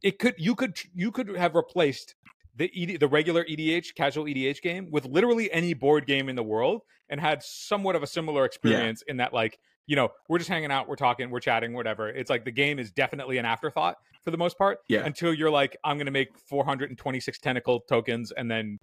it 0.03 0.19
could 0.19 0.35
you 0.37 0.55
could 0.55 0.77
you 0.93 1.11
could 1.11 1.35
have 1.35 1.55
replaced 1.55 2.15
the 2.55 2.71
ED, 2.75 2.99
the 2.99 3.07
regular 3.07 3.45
EDH 3.45 3.95
casual 3.95 4.25
EDH 4.25 4.61
game 4.61 4.89
with 4.91 5.05
literally 5.05 5.51
any 5.51 5.73
board 5.73 6.05
game 6.05 6.29
in 6.29 6.35
the 6.35 6.43
world 6.43 6.81
and 7.09 7.19
had 7.19 7.43
somewhat 7.43 7.95
of 7.95 8.03
a 8.03 8.07
similar 8.07 8.45
experience 8.45 9.03
in 9.07 9.17
that 9.17 9.33
like 9.33 9.59
you 9.87 9.95
know 9.95 10.09
we're 10.29 10.37
just 10.37 10.49
hanging 10.49 10.71
out, 10.71 10.87
we're 10.87 10.95
talking, 10.95 11.29
we're 11.29 11.39
chatting, 11.39 11.73
whatever. 11.73 12.09
It's 12.09 12.29
like 12.29 12.45
the 12.45 12.51
game 12.51 12.79
is 12.79 12.91
definitely 12.91 13.37
an 13.37 13.45
afterthought 13.45 13.97
for 14.23 14.29
the 14.31 14.37
most 14.37 14.55
part 14.57 14.77
Yeah. 14.87 15.03
until 15.03 15.33
you're 15.33 15.49
like 15.49 15.75
I'm 15.83 15.97
going 15.97 16.05
to 16.05 16.11
make 16.11 16.29
426 16.47 17.39
tentacle 17.39 17.79
tokens 17.89 18.31
and 18.31 18.49
then 18.51 18.77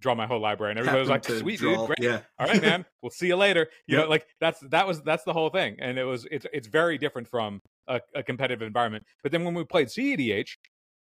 draw 0.00 0.14
my 0.14 0.26
whole 0.26 0.40
library. 0.40 0.72
And 0.72 0.78
everybody 0.80 1.00
was 1.00 1.08
like 1.08 1.24
sweet 1.24 1.58
draw- 1.58 1.76
dude 1.78 1.86
great. 1.86 1.98
Yeah. 2.00 2.20
All 2.38 2.46
right 2.46 2.60
man. 2.60 2.84
We'll 3.02 3.10
see 3.10 3.26
you 3.28 3.36
later. 3.36 3.68
You 3.86 3.96
Yep. 3.96 4.04
know 4.04 4.10
like 4.10 4.26
that's 4.40 4.60
that 4.70 4.86
was 4.86 5.02
that's 5.02 5.24
the 5.24 5.32
whole 5.32 5.48
thing. 5.50 5.76
And 5.80 5.98
it 5.98 6.04
was 6.04 6.26
it's 6.30 6.46
it's 6.52 6.68
very 6.68 6.98
different 6.98 7.26
from 7.28 7.60
a, 7.88 8.00
a 8.14 8.22
competitive 8.22 8.62
environment. 8.62 9.04
But 9.22 9.32
then 9.32 9.44
when 9.44 9.54
we 9.54 9.64
played 9.64 9.88
cedh 9.88 10.46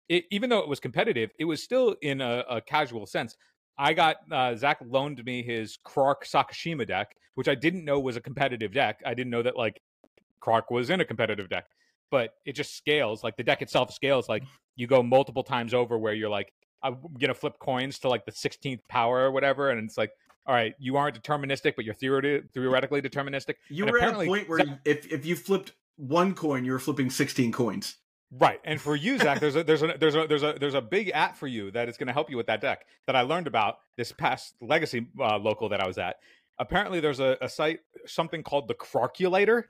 it, 0.07 0.23
even 0.31 0.49
though 0.49 0.59
it 0.59 0.67
was 0.69 0.79
competitive 0.79 1.31
it 1.39 1.45
was 1.45 1.61
still 1.63 1.95
in 2.01 2.21
a, 2.21 2.43
a 2.49 2.61
casual 2.61 3.05
sense 3.05 3.35
i 3.79 3.93
got 3.93 4.17
uh, 4.31 4.55
zach 4.55 4.77
loaned 4.85 5.23
me 5.25 5.41
his 5.41 5.77
krark 5.85 6.23
sakashima 6.23 6.85
deck 6.85 7.15
which 7.35 7.47
i 7.47 7.55
didn't 7.55 7.83
know 7.85 7.99
was 7.99 8.15
a 8.15 8.21
competitive 8.21 8.73
deck 8.73 9.01
i 9.05 9.13
didn't 9.13 9.31
know 9.31 9.41
that 9.41 9.55
like 9.57 9.81
krark 10.43 10.63
was 10.69 10.89
in 10.89 11.01
a 11.01 11.05
competitive 11.05 11.49
deck 11.49 11.65
but 12.11 12.35
it 12.45 12.53
just 12.53 12.75
scales 12.75 13.23
like 13.23 13.35
the 13.37 13.43
deck 13.43 13.61
itself 13.61 13.91
scales 13.91 14.29
like 14.29 14.43
you 14.75 14.85
go 14.85 15.01
multiple 15.01 15.43
times 15.43 15.73
over 15.73 15.97
where 15.97 16.13
you're 16.13 16.29
like 16.29 16.53
i'm 16.83 16.97
gonna 17.19 17.33
flip 17.33 17.57
coins 17.59 17.97
to 17.99 18.09
like 18.09 18.25
the 18.25 18.31
16th 18.31 18.81
power 18.87 19.19
or 19.21 19.31
whatever 19.31 19.71
and 19.71 19.83
it's 19.87 19.97
like 19.97 20.11
all 20.45 20.55
right, 20.55 20.73
you 20.79 20.97
aren't 20.97 21.21
deterministic, 21.21 21.75
but 21.75 21.85
you're 21.85 21.93
theoreti- 21.93 22.49
theoretically 22.55 23.03
deterministic. 23.03 23.55
you 23.69 23.83
And 23.83 23.91
were 23.91 23.99
at 23.99 24.15
a 24.15 24.25
point 24.25 24.49
where 24.49 24.57
Zach- 24.65 24.79
if 24.83 25.11
if 25.11 25.23
you 25.23 25.35
flipped 25.35 25.73
one 25.99 26.33
coin 26.33 26.63
you 26.63 26.71
were 26.71 26.79
flipping 26.79 27.09
16 27.09 27.51
coins 27.51 27.97
Right, 28.31 28.59
and 28.63 28.79
for 28.79 28.95
you, 28.95 29.17
Zach, 29.17 29.39
there's 29.39 29.55
a 29.55 29.63
there's 29.65 29.81
a 29.81 29.95
there's 29.99 30.15
a 30.15 30.27
there's 30.27 30.43
a 30.43 30.55
there's 30.59 30.75
a 30.75 30.81
big 30.81 31.11
app 31.13 31.35
for 31.35 31.47
you 31.47 31.71
that 31.71 31.89
is 31.89 31.97
going 31.97 32.07
to 32.07 32.13
help 32.13 32.29
you 32.29 32.37
with 32.37 32.47
that 32.47 32.61
deck 32.61 32.85
that 33.07 33.15
I 33.15 33.21
learned 33.21 33.47
about 33.47 33.77
this 33.97 34.11
past 34.11 34.53
legacy 34.61 35.07
uh, 35.19 35.37
local 35.37 35.69
that 35.69 35.81
I 35.81 35.87
was 35.87 35.97
at. 35.97 36.17
apparently 36.59 36.99
there's 36.99 37.19
a, 37.19 37.37
a 37.41 37.49
site 37.49 37.79
something 38.05 38.43
called 38.43 38.67
the 38.67 38.75
Krarkulator, 38.75 39.63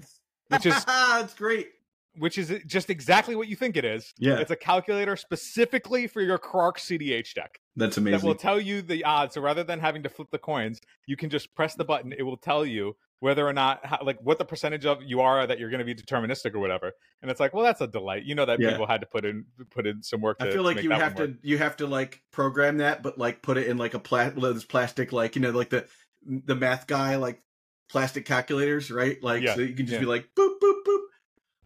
which 0.50 0.66
is 0.66 0.86
That's 0.86 1.34
great. 1.34 1.70
Which 2.18 2.38
is 2.38 2.54
just 2.66 2.90
exactly 2.90 3.36
what 3.36 3.48
you 3.48 3.56
think 3.56 3.78
it 3.78 3.86
is. 3.86 4.14
Yeah. 4.18 4.38
It's 4.40 4.52
a 4.52 4.56
calculator 4.56 5.16
specifically 5.16 6.08
for 6.08 6.22
your 6.22 6.38
Krark 6.38 6.78
CDH 6.78 7.34
deck 7.34 7.60
That's 7.76 7.98
amazing. 7.98 8.20
that 8.20 8.26
will 8.26 8.36
tell 8.36 8.60
you 8.60 8.82
the 8.82 9.04
odds. 9.06 9.36
So 9.36 9.42
rather 9.42 9.64
than 9.64 9.80
having 9.80 10.04
to 10.04 10.10
flip 10.10 10.30
the 10.32 10.40
coins, 10.40 10.80
you 11.08 11.16
can 11.16 11.30
just 11.30 11.54
press 11.56 11.76
the 11.76 11.86
button. 11.86 12.14
It 12.18 12.24
will 12.24 12.38
tell 12.38 12.66
you 12.66 12.96
whether 13.22 13.46
or 13.46 13.52
not, 13.52 13.86
how, 13.86 14.00
like, 14.02 14.18
what 14.22 14.38
the 14.38 14.46
percentage 14.46 14.86
of 14.86 15.00
you 15.04 15.20
are 15.20 15.46
that 15.46 15.60
you're 15.60 15.70
going 15.70 15.80
to 15.80 15.86
be 15.86 15.94
deterministic 15.94 16.54
or 16.56 16.60
whatever. 16.60 16.94
And 17.22 17.30
it's 17.30 17.40
like, 17.40 17.54
well, 17.54 17.64
that's 17.66 17.82
a 17.82 17.88
delight. 17.88 18.24
You 18.24 18.34
know 18.34 18.46
that 18.46 18.60
Yeah. 18.62 18.70
people 18.72 18.88
had 18.88 19.02
to 19.02 19.08
put 19.08 19.26
in 19.26 19.46
put 19.72 19.86
in 19.86 20.02
some 20.04 20.22
work. 20.22 20.40
To 20.40 20.46
I 20.48 20.52
feel 20.52 20.64
like 20.64 20.82
you 20.82 20.90
have 20.92 21.16
to 21.16 21.24
work. 21.28 21.36
you 21.42 21.58
have 21.58 21.76
to 21.78 21.88
like 21.88 22.22
program 22.32 22.78
that, 22.78 23.04
but 23.04 23.18
like 23.18 23.42
put 23.42 23.58
it 23.58 23.68
in 23.68 23.78
like 23.78 23.94
a 23.94 24.00
pla- 24.00 24.30
those 24.30 24.64
plastic 24.64 25.12
like 25.12 25.36
you 25.36 25.42
know 25.42 25.52
like 25.52 25.70
the 25.70 25.86
the 26.26 26.56
math 26.56 26.88
guy 26.88 27.18
like 27.18 27.42
plastic 27.90 28.26
calculators, 28.26 28.90
right? 28.90 29.22
Like 29.22 29.44
Yeah, 29.44 29.56
so 29.56 29.62
you 29.62 29.76
can 29.76 29.86
just 29.86 29.96
yeah. 29.96 30.00
be 30.00 30.06
like 30.06 30.30
boop 30.38 30.54
boop 30.64 30.76
boop. 30.88 31.00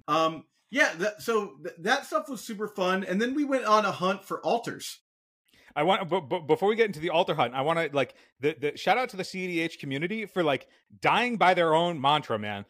Um, 0.08 0.45
yeah. 0.70 0.93
That, 0.97 1.22
so 1.22 1.56
th- 1.64 1.76
that 1.80 2.06
stuff 2.06 2.30
was 2.30 2.41
super 2.41 2.68
fun, 2.68 3.04
and 3.04 3.22
then 3.22 3.34
we 3.34 3.43
went 3.43 3.66
on 3.66 3.86
a 3.86 3.91
hunt 3.91 4.24
for 4.24 4.39
altars. 4.45 4.99
I 5.76 5.84
want, 5.84 6.08
but, 6.10 6.22
but 6.30 6.41
before 6.41 6.70
we 6.70 6.76
get 6.76 6.86
into 6.86 6.99
the 6.99 7.10
altar 7.10 7.34
hunt, 7.34 7.54
I 7.54 7.62
want 7.62 7.80
to 7.80 7.95
like 7.95 8.14
the, 8.39 8.56
the 8.60 8.78
shout 8.78 8.97
out 8.97 9.10
to 9.10 9.18
the 9.18 9.24
CDH 9.24 9.80
community 9.80 10.26
for 10.26 10.43
like 10.43 10.68
dying 11.01 11.38
by 11.38 11.54
their 11.54 11.74
own 11.74 11.99
mantra, 11.99 12.38
man. 12.38 12.66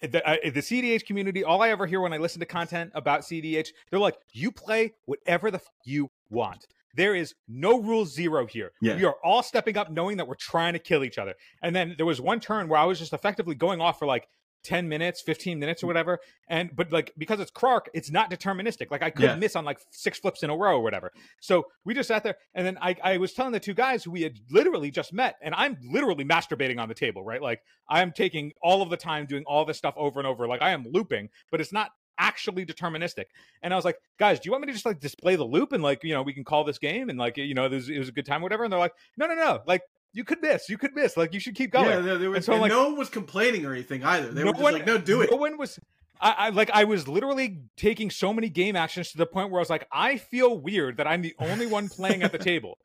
The, 0.00 0.26
uh, 0.26 0.36
the 0.44 0.60
CDH 0.60 1.06
community, 1.06 1.42
all 1.44 1.62
I 1.62 1.70
ever 1.70 1.86
hear 1.86 2.00
when 2.00 2.12
I 2.12 2.18
listen 2.18 2.40
to 2.40 2.46
content 2.46 2.92
about 2.94 3.22
CDH, 3.22 3.68
they're 3.90 4.00
like, 4.00 4.16
"You 4.32 4.52
play 4.52 4.94
whatever 5.06 5.50
the 5.50 5.58
f- 5.58 5.70
you 5.84 6.10
want." 6.30 6.66
There 6.94 7.14
is 7.14 7.34
no 7.46 7.80
rule 7.80 8.06
zero 8.06 8.46
here. 8.46 8.72
Yeah. 8.80 8.96
We 8.96 9.04
are 9.04 9.16
all 9.22 9.42
stepping 9.42 9.76
up, 9.76 9.90
knowing 9.90 10.16
that 10.16 10.26
we're 10.26 10.34
trying 10.34 10.72
to 10.72 10.78
kill 10.78 11.04
each 11.04 11.18
other. 11.18 11.34
And 11.62 11.76
then 11.76 11.94
there 11.96 12.06
was 12.06 12.20
one 12.20 12.40
turn 12.40 12.68
where 12.68 12.80
I 12.80 12.84
was 12.84 12.98
just 12.98 13.12
effectively 13.12 13.54
going 13.54 13.82
off 13.82 13.98
for 13.98 14.06
like 14.06 14.28
10 14.66 14.88
minutes, 14.88 15.20
15 15.22 15.58
minutes 15.58 15.82
or 15.82 15.86
whatever. 15.86 16.18
And 16.48 16.74
but 16.74 16.90
like 16.92 17.12
because 17.16 17.38
it's 17.40 17.50
Krark, 17.50 17.82
it's 17.94 18.10
not 18.10 18.30
deterministic. 18.30 18.90
Like 18.90 19.02
I 19.02 19.10
could 19.10 19.22
Yeah. 19.24 19.36
miss 19.36 19.54
on 19.56 19.64
like 19.64 19.78
six 19.90 20.18
flips 20.18 20.42
in 20.42 20.50
a 20.50 20.56
row 20.56 20.76
or 20.76 20.82
whatever. 20.82 21.12
So 21.40 21.66
we 21.84 21.94
just 21.94 22.08
sat 22.08 22.24
there 22.24 22.36
and 22.54 22.66
then 22.66 22.76
I, 22.82 22.96
I 23.02 23.16
was 23.18 23.32
telling 23.32 23.52
the 23.52 23.60
two 23.60 23.74
guys 23.74 24.02
who 24.04 24.10
we 24.10 24.22
had 24.22 24.38
literally 24.50 24.90
just 24.90 25.12
met, 25.12 25.36
and 25.40 25.54
I'm 25.54 25.78
literally 25.88 26.24
masturbating 26.24 26.80
on 26.80 26.88
the 26.88 26.94
table, 26.94 27.22
right? 27.24 27.40
Like 27.40 27.62
I 27.88 28.02
am 28.02 28.12
taking 28.12 28.52
all 28.60 28.82
of 28.82 28.90
the 28.90 28.96
time 28.96 29.26
doing 29.26 29.44
all 29.46 29.64
this 29.64 29.78
stuff 29.78 29.94
over 29.96 30.18
and 30.20 30.26
over. 30.26 30.46
Like 30.48 30.62
I 30.62 30.72
am 30.72 30.84
looping, 30.90 31.28
but 31.50 31.60
it's 31.60 31.72
not 31.72 31.90
actually 32.18 32.64
deterministic. 32.66 33.26
And 33.62 33.72
I 33.72 33.76
was 33.76 33.84
like, 33.84 33.98
guys, 34.18 34.40
do 34.40 34.46
you 34.48 34.50
want 34.52 34.62
me 34.62 34.68
to 34.68 34.72
just 34.72 34.86
like 34.86 35.00
display 35.00 35.36
the 35.36 35.44
loop 35.44 35.72
and 35.72 35.82
like, 35.82 36.02
you 36.02 36.14
know, 36.14 36.22
we 36.22 36.32
can 36.32 36.44
call 36.44 36.64
this 36.64 36.78
game 36.78 37.10
and 37.10 37.18
like, 37.18 37.36
you 37.36 37.54
know, 37.54 37.68
this, 37.68 37.88
it 37.88 37.98
was 37.98 38.08
a 38.08 38.12
good 38.12 38.26
time, 38.26 38.40
or 38.40 38.44
whatever. 38.44 38.64
And 38.64 38.72
they're 38.72 38.80
like, 38.80 38.94
no, 39.18 39.26
no, 39.26 39.34
no. 39.34 39.60
Like 39.66 39.82
you 40.16 40.24
could 40.24 40.40
miss, 40.42 40.68
you 40.68 40.78
could 40.78 40.94
miss. 40.94 41.16
Like 41.16 41.34
you 41.34 41.40
should 41.40 41.54
keep 41.54 41.70
going. 41.70 41.88
Yeah, 42.04 42.14
there, 42.16 42.30
was, 42.30 42.36
And 42.38 42.44
so 42.44 42.52
and 42.54 42.62
like- 42.62 42.70
no 42.72 42.88
one 42.88 42.96
was 42.98 43.08
complaining 43.10 43.66
or 43.66 43.72
anything 43.72 44.02
either. 44.02 44.28
They 44.32 44.40
No 44.40 44.46
were 44.46 44.52
just 44.52 44.62
one- 44.62 44.72
like, 44.72 44.86
"No, 44.86 44.98
do 44.98 45.20
it." 45.20 45.30
No 45.30 45.36
one 45.36 45.58
was. 45.58 45.78
I, 46.20 46.30
I 46.38 46.48
like. 46.48 46.70
I 46.72 46.84
was 46.84 47.06
literally 47.06 47.60
taking 47.76 48.10
so 48.10 48.32
many 48.32 48.48
game 48.48 48.74
actions 48.74 49.12
to 49.12 49.18
the 49.18 49.26
point 49.26 49.50
where 49.50 49.60
I 49.60 49.62
was 49.62 49.68
like, 49.70 49.86
I 49.92 50.16
feel 50.16 50.58
weird 50.58 50.96
that 50.96 51.06
I'm 51.06 51.20
the 51.20 51.34
only 51.38 51.66
one 51.66 51.88
playing 51.90 52.22
at 52.22 52.32
the 52.32 52.38
table. 52.52 52.78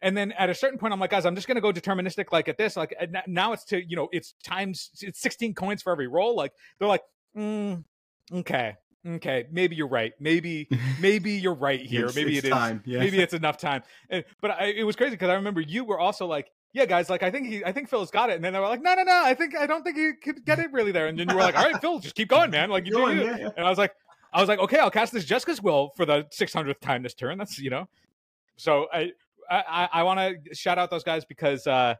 And 0.00 0.16
then 0.16 0.30
at 0.30 0.48
a 0.48 0.54
certain 0.54 0.78
point, 0.78 0.92
I'm 0.92 1.00
like, 1.00 1.10
guys, 1.10 1.26
I'm 1.26 1.34
just 1.34 1.48
gonna 1.48 1.60
go 1.60 1.72
deterministic. 1.72 2.26
Like 2.30 2.48
at 2.48 2.56
this, 2.56 2.76
like 2.76 2.94
now 3.26 3.52
it's 3.52 3.64
to 3.66 3.84
you 3.84 3.96
know, 3.96 4.08
it's 4.12 4.34
times 4.44 4.90
it's 5.00 5.20
16 5.20 5.54
coins 5.54 5.82
for 5.82 5.90
every 5.90 6.06
roll. 6.06 6.36
Like 6.36 6.52
they're 6.78 6.86
like, 6.86 7.02
mm, 7.36 7.82
okay, 8.32 8.76
okay, 9.04 9.46
maybe 9.50 9.74
you're 9.74 9.88
right. 9.88 10.12
Maybe 10.20 10.68
maybe 11.00 11.32
you're 11.32 11.54
right 11.54 11.80
here. 11.80 12.10
Maybe 12.14 12.36
it's 12.38 12.44
it 12.46 12.50
is. 12.50 12.54
time. 12.54 12.82
Yeah. 12.86 13.00
Maybe 13.00 13.18
it's 13.20 13.34
enough 13.42 13.58
time. 13.58 13.82
And, 14.08 14.24
but 14.40 14.52
I, 14.52 14.66
it 14.66 14.84
was 14.84 14.94
crazy 14.94 15.10
because 15.16 15.30
I 15.30 15.34
remember 15.34 15.60
you 15.60 15.84
were 15.84 15.98
also 15.98 16.26
like, 16.26 16.48
yeah, 16.72 16.84
guys, 16.84 17.08
like 17.08 17.22
I 17.22 17.30
think 17.30 17.46
he, 17.46 17.64
I 17.64 17.72
think 17.72 17.88
Phil's 17.88 18.10
got 18.10 18.30
it. 18.30 18.36
And 18.36 18.44
then 18.44 18.52
they 18.52 18.58
were 18.58 18.68
like, 18.68 18.82
no, 18.82 18.94
no, 18.94 19.02
no, 19.02 19.22
I 19.24 19.34
think 19.34 19.56
I 19.56 19.66
don't 19.66 19.82
think 19.82 19.96
he 19.96 20.12
could 20.22 20.44
get 20.44 20.58
it 20.58 20.72
really 20.72 20.92
there. 20.92 21.06
And 21.06 21.18
then 21.18 21.28
you 21.28 21.34
were 21.34 21.40
like, 21.40 21.56
all 21.56 21.64
right, 21.64 21.80
Phil, 21.80 21.98
just 21.98 22.14
keep 22.14 22.28
going, 22.28 22.50
man. 22.50 22.70
Like 22.70 22.86
you 22.86 22.92
do 22.92 23.00
yeah, 23.14 23.36
yeah. 23.38 23.48
And 23.56 23.66
I 23.66 23.70
was 23.70 23.78
like, 23.78 23.92
I 24.32 24.40
was 24.40 24.48
like, 24.48 24.58
okay, 24.58 24.78
I'll 24.78 24.90
cast 24.90 25.12
this 25.12 25.24
Jeska's 25.24 25.62
Will 25.62 25.92
for 25.96 26.04
the 26.04 26.24
600th 26.38 26.80
time 26.80 27.02
this 27.02 27.14
turn. 27.14 27.38
That's 27.38 27.58
you 27.58 27.70
know. 27.70 27.88
So 28.56 28.86
I 28.92 29.12
I, 29.50 29.88
I 29.92 30.02
want 30.02 30.20
to 30.20 30.54
shout 30.54 30.78
out 30.78 30.90
those 30.90 31.04
guys 31.04 31.24
because 31.24 31.66
uh, 31.66 31.94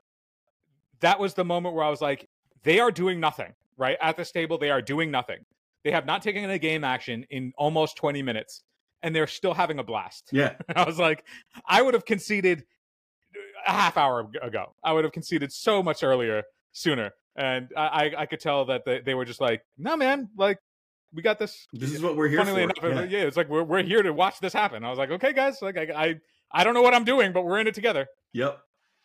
that 1.00 1.18
was 1.18 1.34
the 1.34 1.44
moment 1.44 1.74
where 1.74 1.84
I 1.84 1.90
was 1.90 2.00
like, 2.00 2.28
they 2.62 2.80
are 2.80 2.90
doing 2.90 3.20
nothing 3.20 3.54
right 3.76 3.96
at 4.00 4.16
this 4.16 4.30
table. 4.30 4.58
They 4.58 4.70
are 4.70 4.82
doing 4.82 5.10
nothing. 5.10 5.38
They 5.84 5.92
have 5.92 6.04
not 6.04 6.22
taken 6.22 6.48
a 6.50 6.58
game 6.58 6.84
action 6.84 7.24
in 7.30 7.52
almost 7.56 7.96
20 7.96 8.22
minutes, 8.22 8.62
and 9.02 9.14
they're 9.14 9.26
still 9.26 9.54
having 9.54 9.78
a 9.78 9.84
blast. 9.84 10.28
Yeah, 10.32 10.56
I 10.76 10.84
was 10.84 10.98
like, 10.98 11.24
I 11.66 11.80
would 11.80 11.94
have 11.94 12.04
conceded 12.04 12.64
a 13.68 13.72
half 13.72 13.96
hour 13.96 14.28
ago. 14.42 14.74
I 14.82 14.92
would 14.92 15.04
have 15.04 15.12
conceded 15.12 15.52
so 15.52 15.82
much 15.82 16.02
earlier, 16.02 16.42
sooner. 16.72 17.12
And 17.36 17.68
I, 17.76 17.82
I, 17.86 18.22
I 18.22 18.26
could 18.26 18.40
tell 18.40 18.64
that 18.64 18.84
they, 18.84 19.00
they 19.00 19.14
were 19.14 19.24
just 19.24 19.40
like, 19.40 19.62
no, 19.76 19.96
man, 19.96 20.28
like, 20.36 20.58
we 21.12 21.22
got 21.22 21.38
this. 21.38 21.66
this 21.72 21.92
is 21.92 22.02
what 22.02 22.16
we're 22.16 22.28
here 22.28 22.38
Funnily 22.38 22.66
for. 22.80 22.90
enough, 22.90 23.10
yeah. 23.10 23.18
yeah. 23.18 23.26
it's 23.26 23.36
like 23.36 23.48
we're, 23.48 23.62
we're 23.62 23.82
here 23.82 24.02
to 24.02 24.12
watch 24.12 24.40
this 24.40 24.52
happen. 24.52 24.84
I 24.84 24.90
was 24.90 24.98
like, 24.98 25.10
okay, 25.10 25.32
guys, 25.32 25.62
like 25.62 25.78
I, 25.78 25.88
I 25.94 26.14
I 26.52 26.64
don't 26.64 26.74
know 26.74 26.82
what 26.82 26.94
I'm 26.94 27.04
doing, 27.04 27.32
but 27.32 27.44
we're 27.44 27.58
in 27.60 27.66
it 27.66 27.74
together. 27.74 28.08
Yep. 28.34 28.58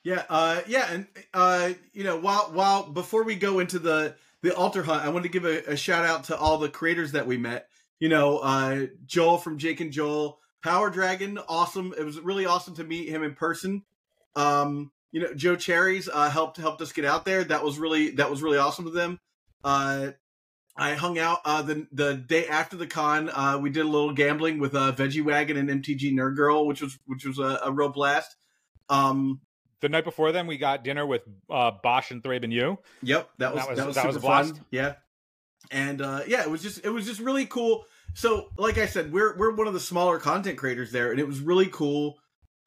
Yeah. 0.03 0.23
Uh. 0.29 0.61
Yeah. 0.67 0.91
And 0.91 1.07
uh. 1.33 1.69
You 1.93 2.03
know, 2.03 2.19
while 2.19 2.51
while 2.51 2.83
before 2.91 3.23
we 3.23 3.35
go 3.35 3.59
into 3.59 3.79
the 3.79 4.15
the 4.41 4.53
altar 4.53 4.83
hunt, 4.83 5.05
I 5.05 5.09
want 5.09 5.23
to 5.23 5.29
give 5.29 5.45
a, 5.45 5.63
a 5.71 5.77
shout 5.77 6.05
out 6.05 6.25
to 6.25 6.37
all 6.37 6.57
the 6.57 6.67
creators 6.67 7.13
that 7.13 7.25
we 7.25 7.37
met. 7.37 7.69
You 7.99 8.09
know, 8.09 8.39
uh, 8.39 8.87
Joel 9.05 9.37
from 9.37 9.57
Jake 9.57 9.79
and 9.79 9.93
Joel, 9.93 10.39
Power 10.61 10.89
Dragon, 10.89 11.39
awesome. 11.47 11.93
It 11.97 12.03
was 12.03 12.19
really 12.19 12.45
awesome 12.45 12.75
to 12.75 12.83
meet 12.83 13.07
him 13.07 13.23
in 13.23 13.33
person. 13.33 13.83
Um. 14.35 14.91
You 15.11 15.21
know, 15.21 15.33
Joe 15.35 15.55
Cherries 15.55 16.09
uh, 16.11 16.29
helped 16.31 16.57
helped 16.57 16.81
us 16.81 16.91
get 16.91 17.05
out 17.05 17.23
there. 17.25 17.43
That 17.43 17.63
was 17.63 17.77
really 17.77 18.11
that 18.11 18.29
was 18.31 18.41
really 18.41 18.57
awesome 18.57 18.87
of 18.87 18.93
them. 18.93 19.19
Uh. 19.63 20.11
I 20.75 20.95
hung 20.95 21.19
out 21.19 21.37
uh, 21.45 21.61
the 21.61 21.85
the 21.91 22.15
day 22.15 22.47
after 22.47 22.75
the 22.77 22.87
con. 22.87 23.29
Uh, 23.29 23.59
we 23.61 23.69
did 23.69 23.85
a 23.85 23.87
little 23.87 24.11
gambling 24.11 24.57
with 24.57 24.73
uh, 24.73 24.91
Veggie 24.91 25.23
Wagon 25.23 25.55
and 25.55 25.69
MTG 25.69 26.13
Nerd 26.15 26.35
Girl, 26.35 26.65
which 26.65 26.81
was 26.81 26.97
which 27.05 27.25
was 27.25 27.37
a, 27.37 27.59
a 27.65 27.71
real 27.71 27.89
blast. 27.89 28.35
Um, 28.89 29.41
The 29.81 29.89
night 29.89 30.03
before 30.03 30.31
then, 30.31 30.47
we 30.47 30.57
got 30.57 30.83
dinner 30.83 31.05
with 31.05 31.21
uh, 31.47 31.69
Bosch 31.83 32.09
and 32.09 32.23
Thraben 32.23 32.51
Yu. 32.51 32.79
Yep, 33.03 33.29
that 33.37 33.53
was 33.53 33.61
That 33.63 33.69
was- 33.69 33.77
that 33.77 33.85
was, 33.85 33.95
that 33.97 34.01
super 34.01 34.07
was 34.07 34.15
a 34.15 34.19
blast. 34.19 34.53
fun. 34.55 34.65
Yeah, 34.71 34.93
and 35.69 36.01
uh, 36.01 36.21
yeah, 36.27 36.41
it 36.41 36.49
was 36.49 36.63
just 36.63 36.83
it 36.83 36.89
was 36.89 37.05
just 37.05 37.19
really 37.19 37.45
cool. 37.45 37.85
So, 38.15 38.49
like 38.57 38.79
I 38.79 38.87
said, 38.87 39.13
we're 39.13 39.37
we're 39.37 39.53
one 39.53 39.67
of 39.67 39.73
the 39.75 39.79
smaller 39.79 40.17
content 40.17 40.57
creators 40.57 40.91
there, 40.91 41.11
and 41.11 41.19
it 41.19 41.27
was 41.27 41.39
really 41.39 41.67
cool 41.67 42.17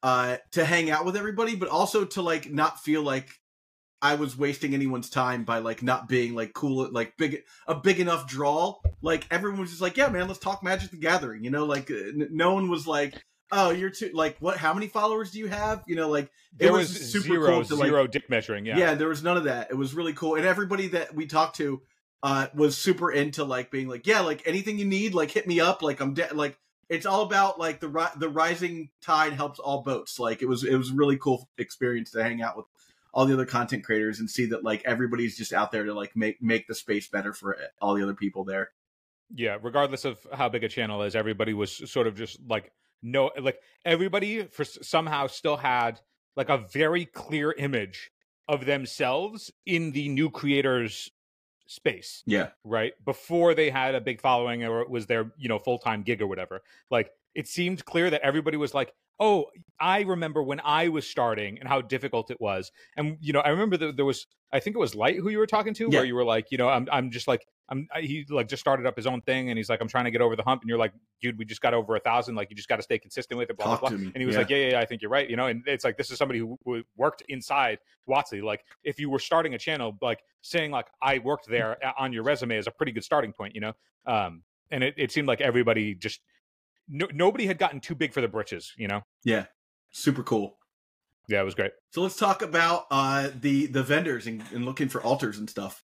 uh, 0.03 0.37
to 0.53 0.65
hang 0.65 0.91
out 0.91 1.05
with 1.05 1.17
everybody, 1.17 1.57
but 1.57 1.69
also 1.69 2.05
to 2.05 2.23
like 2.23 2.51
not 2.51 2.81
feel 2.81 3.03
like 3.03 3.29
I 4.03 4.15
was 4.17 4.37
wasting 4.37 4.75
anyone's 4.75 5.11
time 5.11 5.45
by 5.45 5.59
like 5.59 5.83
not 5.83 6.09
being 6.09 6.35
like 6.35 6.53
cool, 6.53 6.89
like 6.93 7.17
big 7.17 7.43
a 7.67 7.75
big 7.75 7.99
enough 7.99 8.27
draw. 8.27 8.77
Like 9.03 9.27
everyone 9.31 9.61
was 9.61 9.71
just 9.71 9.83
like, 9.83 9.97
yeah, 9.97 10.09
man, 10.09 10.29
let's 10.29 10.39
talk 10.39 10.63
Magic 10.63 10.91
the 10.91 10.99
Gathering. 10.99 11.45
You 11.45 11.51
know, 11.51 11.65
like 11.65 11.91
uh, 11.91 11.95
n- 11.95 12.29
no 12.31 12.55
one 12.55 12.69
was 12.69 12.87
like. 12.87 13.15
Oh, 13.53 13.71
you're 13.71 13.91
too 13.91 14.11
like 14.13 14.37
what? 14.41 14.57
How 14.57 14.75
many 14.75 14.89
followers 14.89 15.31
do 15.31 15.39
you 15.39 15.47
have? 15.47 15.85
You 15.87 15.95
know, 15.95 16.09
like 16.09 16.25
it 16.25 16.31
There 16.59 16.73
was, 16.73 16.89
was, 16.89 17.13
super 17.13 17.27
zero, 17.27 17.47
cool 17.47 17.65
to 17.65 17.77
like 17.77 17.87
zero 17.87 18.09
dick 18.09 18.29
measuring. 18.29 18.67
Yeah. 18.67 18.77
yeah. 18.77 18.95
there 18.95 19.07
was 19.07 19.23
none 19.23 19.37
of 19.37 19.45
that. 19.45 19.71
It 19.71 19.77
was 19.77 19.95
really 19.95 20.15
cool, 20.15 20.35
and 20.35 20.45
everybody 20.45 20.89
that 20.89 21.15
we 21.15 21.27
talked 21.27 21.55
to 21.59 21.81
uh, 22.25 22.49
was 22.57 22.77
super 22.77 23.13
into 23.13 23.45
like 23.45 23.71
being 23.71 23.87
like, 23.87 24.05
yeah, 24.05 24.19
like 24.21 24.43
anything 24.47 24.81
you 24.81 24.85
need, 24.85 25.15
like 25.15 25.31
hit 25.31 25.47
me 25.47 25.61
up. 25.61 25.81
Like 25.81 26.01
I'm 26.01 26.15
de- 26.15 26.35
like 26.35 26.59
it's 26.89 27.07
all 27.07 27.23
about 27.23 27.59
like 27.59 27.81
the 27.81 27.89
ri- 27.89 28.17
the 28.17 28.29
rising 28.29 28.91
tide 29.03 29.33
helps 29.33 29.59
all 29.59 29.83
boats. 29.83 30.19
Like 30.19 30.43
it 30.43 30.47
was 30.47 30.65
it 30.65 30.77
was 30.77 30.93
really 30.93 31.17
cool 31.17 31.49
experience 31.59 32.11
to 32.13 32.23
hang 32.23 32.43
out 32.43 32.57
with 32.57 32.67
all 33.13 33.25
the 33.25 33.33
other 33.33 33.47
content 33.47 33.83
creators 33.83 34.21
and 34.21 34.31
see 34.31 34.45
that 34.47 34.63
like 34.63 34.83
everybody's 34.85 35.39
just 35.39 35.53
out 35.55 35.73
there 35.73 35.85
to 35.85 35.95
like 35.95 36.15
make 36.15 36.41
make 36.43 36.67
the 36.69 36.75
space 36.75 37.09
better 37.09 37.33
for 37.33 37.57
eh, 37.57 37.67
all 37.81 37.95
the 37.95 38.03
other 38.03 38.15
people 38.15 38.45
there. 38.45 38.71
yeah 39.35 39.57
regardless 39.63 40.05
of 40.05 40.19
how 40.33 40.49
big 40.49 40.63
a 40.63 40.69
channel 40.69 41.03
is 41.03 41.17
everybody 41.17 41.55
was 41.55 41.91
sort 41.91 42.07
of 42.07 42.15
just 42.15 42.39
like 42.47 42.71
no 43.03 43.31
like 43.41 43.59
everybody 43.85 44.45
for 44.45 44.65
somehow 44.65 45.27
still 45.27 45.57
had 45.57 45.99
like 46.37 46.51
a 46.51 46.59
very 46.59 47.07
clear 47.07 47.53
image 47.53 48.11
of 48.49 48.67
themselves 48.67 49.51
in 49.65 49.93
the 49.93 50.09
new 50.09 50.31
creators 50.31 51.11
space 51.67 52.23
Yeah, 52.27 52.51
right? 52.65 52.93
Before 53.05 53.55
they 53.55 53.71
had 53.71 53.95
a 53.95 54.01
big 54.01 54.21
following 54.21 54.65
or 54.65 54.81
it 54.81 54.91
was 54.91 55.07
their 55.07 55.31
you 55.37 55.49
know 55.49 55.59
full-time 55.59 56.03
gig 56.03 56.23
or 56.23 56.27
whatever. 56.27 56.63
Like 56.91 57.11
it 57.37 57.47
seemed 57.47 57.85
clear 57.85 58.11
that 58.11 58.21
everybody 58.23 58.57
was 58.57 58.73
like 58.75 58.93
oh 59.21 59.47
i 59.81 60.01
remember 60.03 60.43
when 60.43 60.61
i 60.65 60.89
was 60.89 61.07
starting 61.09 61.59
and 61.59 61.69
how 61.69 61.81
difficult 61.81 62.31
it 62.31 62.39
was 62.41 62.71
and 62.97 63.17
you 63.21 63.33
know 63.33 63.41
i 63.41 63.49
remember 63.51 63.77
that 63.77 63.97
there 63.97 64.05
was 64.05 64.27
i 64.53 64.61
think 64.61 64.77
it 64.77 64.79
was 64.79 64.95
light 64.95 65.17
who 65.17 65.29
you 65.31 65.39
were 65.39 65.47
talking 65.47 65.73
to 65.75 65.85
Yeah. 65.91 65.99
where 66.01 66.05
you 66.05 66.15
were 66.15 66.25
like 66.25 66.47
you 66.51 66.59
know 66.59 66.69
i'm, 66.69 66.87
I'm 66.93 67.11
just 67.11 67.27
like 67.27 67.47
i'm 67.71 67.89
I- 67.95 68.03
he 68.03 68.27
like 68.29 68.49
just 68.49 68.61
started 68.61 68.85
up 68.87 68.95
his 68.97 69.07
own 69.07 69.23
thing 69.23 69.49
and 69.51 69.57
he's 69.59 69.71
like 69.71 69.81
i'm 69.81 69.89
trying 69.89 70.05
to 70.05 70.11
get 70.11 70.21
over 70.21 70.37
the 70.37 70.43
hump 70.43 70.61
and 70.63 70.69
you're 70.69 70.79
like 70.79 70.93
dude 71.23 71.39
we 71.39 71.45
just 71.47 71.63
got 71.63 71.73
over 71.73 71.97
a 71.97 72.01
thousand 72.01 72.35
like 72.35 72.51
you 72.51 72.57
just 72.57 72.69
got 72.69 72.77
to 72.77 72.83
stay 72.83 72.99
consistent 72.99 73.39
with 73.39 73.49
it 73.49 73.57
blah 73.57 73.67
Talk 73.67 73.81
blah 73.81 73.89
blah 73.91 73.99
and 73.99 74.17
he 74.17 74.27
was 74.27 74.35
Yeah. 74.35 74.41
like 74.43 74.51
yeah, 74.51 74.57
yeah 74.59 74.71
yeah 74.73 74.81
i 74.81 74.85
think 74.87 75.01
you're 75.03 75.11
right 75.11 75.29
you 75.31 75.37
know 75.37 75.47
and 75.47 75.63
it's 75.67 75.85
like 75.85 75.97
this 75.97 76.11
is 76.11 76.19
somebody 76.19 76.39
who, 76.41 76.59
who 76.65 76.83
worked 76.97 77.23
inside 77.29 77.79
WotC. 78.09 78.41
Like 78.43 78.65
if 78.85 79.01
you 79.01 79.11
were 79.11 79.19
starting 79.19 79.55
a 79.55 79.59
channel, 79.59 79.99
like 80.01 80.21
saying 80.43 80.71
like 80.71 80.87
I 81.03 81.19
worked 81.19 81.49
there 81.49 81.77
on 81.99 82.13
your 82.13 82.23
resume 82.23 82.57
is 82.57 82.69
a 82.69 82.71
pretty 82.71 82.93
good 82.93 83.03
starting 83.03 83.33
point, 83.33 83.53
you 83.57 83.61
know. 83.61 83.73
Um, 84.07 84.45
and 84.71 84.85
it, 84.85 84.95
it 84.97 85.11
seemed 85.11 85.27
like 85.27 85.41
everybody 85.41 85.97
just 85.97 86.21
no, 86.89 87.07
nobody 87.13 87.47
had 87.47 87.59
gotten 87.59 87.81
too 87.81 87.95
big 87.95 88.13
for 88.13 88.21
the 88.21 88.29
britches, 88.29 88.73
you 88.77 88.89
know. 88.89 89.03
yeah, 89.25 89.47
super 89.91 90.23
cool. 90.23 90.59
Yeah, 91.29 91.41
it 91.41 91.45
was 91.45 91.55
great. 91.55 91.73
So 91.91 92.03
let's 92.03 92.17
talk 92.17 92.43
about 92.43 92.87
uh, 92.91 93.31
the 93.41 93.67
the 93.67 93.83
vendors 93.83 94.27
and, 94.27 94.43
and 94.53 94.65
looking 94.65 94.89
for 94.89 95.03
altars 95.03 95.39
and 95.39 95.51
stuff. 95.51 95.83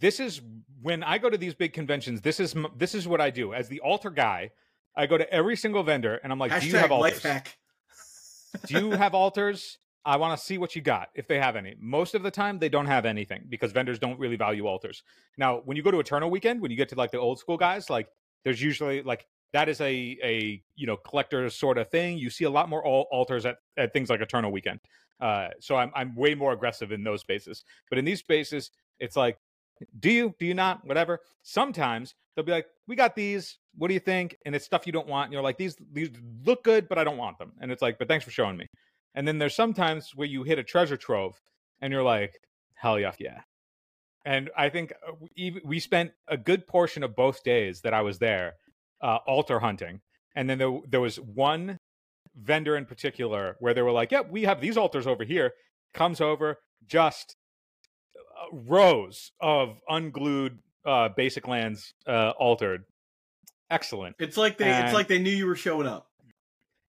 This 0.00 0.18
is 0.18 0.40
when 0.82 1.02
I 1.02 1.18
go 1.18 1.30
to 1.30 1.38
these 1.38 1.54
big 1.54 1.72
conventions. 1.72 2.20
This 2.20 2.40
is 2.40 2.54
this 2.76 2.94
is 2.94 3.06
what 3.06 3.20
I 3.20 3.30
do 3.30 3.54
as 3.54 3.68
the 3.68 3.80
altar 3.80 4.10
guy. 4.10 4.50
I 4.96 5.06
go 5.06 5.16
to 5.16 5.32
every 5.32 5.56
single 5.56 5.82
vendor 5.82 6.16
and 6.22 6.32
I'm 6.32 6.38
like, 6.38 6.60
"Do 6.60 6.66
you 6.66 6.76
have 6.76 6.90
Hashtag 6.90 6.92
altars? 6.92 7.54
do 8.66 8.74
you 8.74 8.90
have 8.92 9.14
altars? 9.14 9.78
I 10.04 10.16
want 10.16 10.38
to 10.38 10.44
see 10.44 10.56
what 10.56 10.74
you 10.74 10.82
got 10.82 11.10
if 11.14 11.28
they 11.28 11.38
have 11.38 11.56
any. 11.56 11.74
Most 11.78 12.14
of 12.14 12.22
the 12.22 12.30
time, 12.30 12.58
they 12.58 12.70
don't 12.70 12.86
have 12.86 13.04
anything 13.04 13.44
because 13.48 13.70
vendors 13.70 13.98
don't 13.98 14.18
really 14.18 14.36
value 14.36 14.66
altars. 14.66 15.02
Now, 15.36 15.60
when 15.64 15.76
you 15.76 15.82
go 15.82 15.90
to 15.90 16.00
Eternal 16.00 16.30
Weekend, 16.30 16.62
when 16.62 16.70
you 16.70 16.76
get 16.76 16.88
to 16.88 16.94
like 16.94 17.10
the 17.10 17.18
old 17.18 17.38
school 17.38 17.58
guys, 17.58 17.90
like 17.90 18.08
there's 18.42 18.62
usually 18.62 19.02
like 19.02 19.26
that 19.52 19.68
is 19.68 19.80
a 19.80 20.18
a 20.22 20.62
you 20.76 20.86
know 20.86 20.96
collector 20.96 21.48
sort 21.50 21.78
of 21.78 21.88
thing. 21.90 22.18
You 22.18 22.30
see 22.30 22.44
a 22.44 22.50
lot 22.50 22.68
more 22.68 22.86
al- 22.86 23.06
altars 23.10 23.46
at, 23.46 23.56
at 23.76 23.92
things 23.92 24.10
like 24.10 24.20
Eternal 24.20 24.52
Weekend. 24.52 24.80
Uh, 25.20 25.48
so 25.60 25.76
I'm 25.76 25.90
I'm 25.94 26.14
way 26.14 26.34
more 26.34 26.52
aggressive 26.52 26.92
in 26.92 27.04
those 27.04 27.20
spaces. 27.20 27.64
But 27.88 27.98
in 27.98 28.04
these 28.04 28.20
spaces, 28.20 28.70
it's 28.98 29.16
like, 29.16 29.38
do 29.98 30.10
you? 30.10 30.34
Do 30.38 30.46
you 30.46 30.54
not? 30.54 30.86
Whatever. 30.86 31.20
Sometimes 31.42 32.14
they'll 32.34 32.44
be 32.44 32.52
like, 32.52 32.66
we 32.86 32.96
got 32.96 33.14
these. 33.14 33.58
What 33.76 33.88
do 33.88 33.94
you 33.94 34.00
think? 34.00 34.36
And 34.44 34.54
it's 34.54 34.64
stuff 34.64 34.86
you 34.86 34.92
don't 34.92 35.08
want. 35.08 35.26
And 35.26 35.32
you're 35.32 35.42
like, 35.42 35.58
these 35.58 35.76
these 35.92 36.10
look 36.44 36.64
good, 36.64 36.88
but 36.88 36.98
I 36.98 37.04
don't 37.04 37.18
want 37.18 37.38
them. 37.38 37.52
And 37.60 37.70
it's 37.70 37.82
like, 37.82 37.98
but 37.98 38.08
thanks 38.08 38.24
for 38.24 38.30
showing 38.30 38.56
me. 38.56 38.66
And 39.14 39.26
then 39.26 39.38
there's 39.38 39.54
sometimes 39.54 40.12
where 40.14 40.28
you 40.28 40.44
hit 40.44 40.58
a 40.58 40.64
treasure 40.64 40.96
trove, 40.96 41.40
and 41.80 41.92
you're 41.92 42.02
like, 42.02 42.40
hell 42.74 42.98
yeah, 42.98 43.12
yeah. 43.18 43.40
And 44.24 44.50
I 44.56 44.68
think 44.68 44.92
uh, 45.06 45.12
we 45.64 45.80
spent 45.80 46.12
a 46.28 46.36
good 46.36 46.66
portion 46.66 47.02
of 47.02 47.16
both 47.16 47.42
days 47.42 47.80
that 47.82 47.94
I 47.94 48.02
was 48.02 48.18
there 48.18 48.54
uh, 49.00 49.18
altar 49.26 49.60
hunting. 49.60 50.00
And 50.34 50.48
then 50.48 50.58
there, 50.58 50.78
there 50.88 51.00
was 51.00 51.16
one 51.18 51.78
vendor 52.36 52.76
in 52.76 52.86
particular 52.86 53.56
where 53.60 53.74
they 53.74 53.82
were 53.82 53.90
like, 53.92 54.12
"Yep, 54.12 54.30
we 54.30 54.42
have 54.44 54.60
these 54.60 54.76
altars 54.76 55.06
over 55.06 55.24
here." 55.24 55.52
Comes 55.92 56.20
over, 56.20 56.58
just 56.86 57.34
uh, 58.16 58.56
rows 58.56 59.32
of 59.40 59.80
unglued 59.88 60.58
uh, 60.86 61.08
basic 61.16 61.48
lands 61.48 61.94
uh, 62.06 62.30
altered. 62.38 62.84
Excellent. 63.70 64.16
It's 64.18 64.36
like 64.36 64.58
they 64.58 64.70
And- 64.70 64.84
it's 64.86 64.94
like 64.94 65.08
they 65.08 65.18
knew 65.18 65.30
you 65.30 65.46
were 65.46 65.56
showing 65.56 65.86
up. 65.86 66.06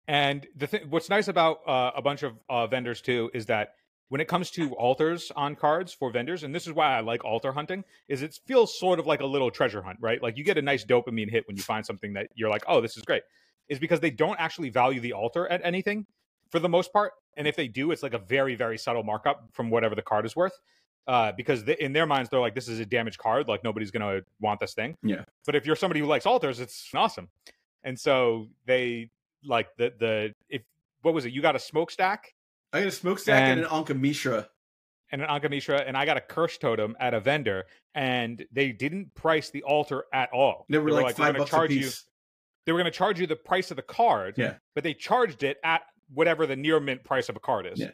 And 0.07 0.47
the 0.55 0.67
th- 0.67 0.85
what's 0.89 1.09
nice 1.09 1.27
about 1.27 1.59
uh, 1.67 1.91
a 1.95 2.01
bunch 2.01 2.23
of 2.23 2.33
uh, 2.49 2.65
vendors 2.67 3.01
too 3.01 3.29
is 3.33 3.47
that 3.47 3.73
when 4.09 4.21
it 4.21 4.27
comes 4.27 4.51
to 4.51 4.73
altars 4.75 5.31
on 5.35 5.55
cards 5.55 5.93
for 5.93 6.11
vendors, 6.11 6.43
and 6.43 6.55
this 6.55 6.65
is 6.65 6.73
why 6.73 6.97
I 6.97 7.01
like 7.01 7.25
altar 7.25 7.51
hunting, 7.51 7.83
is 8.07 8.21
it 8.21 8.39
feels 8.45 8.77
sort 8.77 8.99
of 8.99 9.05
like 9.05 9.19
a 9.19 9.25
little 9.25 9.51
treasure 9.51 9.81
hunt, 9.81 9.97
right? 10.01 10.21
Like 10.21 10.37
you 10.37 10.43
get 10.43 10.57
a 10.57 10.61
nice 10.61 10.85
dopamine 10.85 11.29
hit 11.29 11.45
when 11.47 11.57
you 11.57 11.63
find 11.63 11.85
something 11.85 12.13
that 12.13 12.27
you're 12.35 12.49
like, 12.49 12.63
oh, 12.67 12.81
this 12.81 12.95
is 12.97 13.03
great. 13.03 13.23
Is 13.67 13.79
because 13.79 13.99
they 13.99 14.11
don't 14.11 14.39
actually 14.39 14.69
value 14.69 15.01
the 15.01 15.13
altar 15.13 15.47
at 15.47 15.61
anything 15.63 16.05
for 16.49 16.59
the 16.59 16.69
most 16.69 16.93
part, 16.93 17.11
and 17.35 17.47
if 17.47 17.57
they 17.57 17.67
do, 17.67 17.91
it's 17.91 18.03
like 18.03 18.13
a 18.13 18.19
very 18.19 18.55
very 18.55 18.77
subtle 18.77 19.03
markup 19.03 19.49
from 19.51 19.69
whatever 19.69 19.95
the 19.95 20.01
card 20.01 20.25
is 20.25 20.35
worth. 20.35 20.57
Uh, 21.05 21.31
because 21.37 21.63
they, 21.63 21.77
in 21.79 21.93
their 21.93 22.05
minds 22.05 22.29
they're 22.29 22.39
like, 22.39 22.53
this 22.53 22.67
is 22.67 22.79
a 22.79 22.85
damaged 22.85 23.17
card, 23.17 23.47
like 23.47 23.63
nobody's 23.63 23.91
gonna 23.91 24.21
want 24.39 24.59
this 24.59 24.73
thing. 24.73 24.95
Yeah. 25.03 25.23
But 25.45 25.55
if 25.55 25.65
you're 25.65 25.75
somebody 25.75 25.99
who 25.99 26.05
likes 26.05 26.25
altars, 26.25 26.59
it's 26.59 26.89
awesome. 26.93 27.29
And 27.83 27.97
so 27.99 28.47
they 28.65 29.09
like 29.43 29.67
the 29.77 29.93
the 29.99 30.33
if 30.49 30.63
what 31.01 31.13
was 31.13 31.25
it? 31.25 31.33
You 31.33 31.41
got 31.41 31.55
a 31.55 31.59
smokestack 31.59 32.33
I 32.77 32.81
got 32.81 32.87
a 32.87 32.91
smokestack 32.91 33.41
and, 33.41 33.59
And- 33.59 33.67
an 33.69 33.73
Ankh 33.73 33.89
of 33.89 33.97
Mishra. 33.99 34.49
and 35.11 35.21
an 35.21 35.27
Ankh 35.29 35.43
of 35.45 35.51
Mishra, 35.51 35.77
and 35.79 35.95
I 35.97 36.05
got 36.05 36.17
a 36.17 36.21
curse 36.21 36.57
totem 36.57 36.95
at 36.99 37.13
a 37.13 37.19
vendor, 37.19 37.65
and 37.95 38.45
they 38.51 38.71
didn't 38.71 39.13
price 39.15 39.49
the 39.49 39.63
altar 39.63 40.05
at 40.13 40.29
all. 40.33 40.65
They 40.69 40.77
were 40.77 40.91
like, 40.91 41.05
"We're 41.17 41.25
five 41.25 41.33
gonna 41.35 41.45
a 41.45 41.47
charge 41.47 41.71
you. 41.71 41.89
They 42.65 42.73
were 42.73 42.79
going 42.79 42.91
to 42.91 42.97
charge 42.97 43.17
you 43.19 43.27
the 43.27 43.37
price 43.37 43.71
of 43.71 43.77
the 43.77 43.83
card, 43.83 44.37
Yeah. 44.37 44.55
but 44.75 44.83
they 44.83 44.93
charged 44.93 45.43
it 45.43 45.57
at 45.63 45.83
whatever 46.13 46.45
the 46.45 46.57
near 46.57 46.79
mint 46.81 47.03
price 47.05 47.29
of 47.29 47.37
a 47.37 47.39
card 47.39 47.65
is. 47.65 47.79
Yeah. 47.79 47.91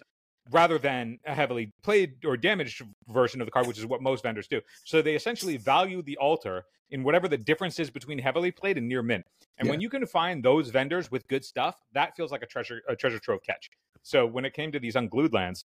Rather 0.52 0.78
than 0.78 1.20
a 1.26 1.34
heavily 1.34 1.72
played 1.84 2.26
or 2.26 2.36
damaged 2.36 2.84
version 3.08 3.40
of 3.40 3.48
the 3.48 3.52
card, 3.52 3.66
which 3.66 3.80
is 3.80 3.86
what 3.86 4.02
most 4.02 4.24
vendors 4.24 4.48
do. 4.48 4.60
So 4.84 5.02
they 5.02 5.16
essentially 5.16 5.56
value 5.56 6.02
the 6.02 6.18
altar 6.18 6.66
in 6.92 7.04
whatever 7.04 7.30
the 7.30 7.38
difference 7.38 7.80
is 7.80 7.90
between 7.90 8.20
heavily 8.20 8.52
played 8.52 8.78
and 8.78 8.88
near 8.88 9.02
mint. 9.02 9.26
And 9.58 9.70
when 9.70 9.80
you 9.80 9.90
can 9.90 10.06
find 10.06 10.44
those 10.44 10.70
vendors 10.70 11.10
with 11.10 11.28
good 11.28 11.46
stuff, 11.46 11.78
that 11.94 12.16
feels 12.18 12.32
like 12.32 12.42
a 12.42 12.46
treasure 12.46 12.82
a 12.90 12.96
treasure 12.96 13.20
trove 13.20 13.42
catch. 13.44 13.70
So 14.02 14.26
when 14.26 14.44
it 14.46 14.54
came 14.54 14.72
to 14.74 14.80
these 14.80 14.96
unglued 14.96 15.34
lands, 15.34 15.64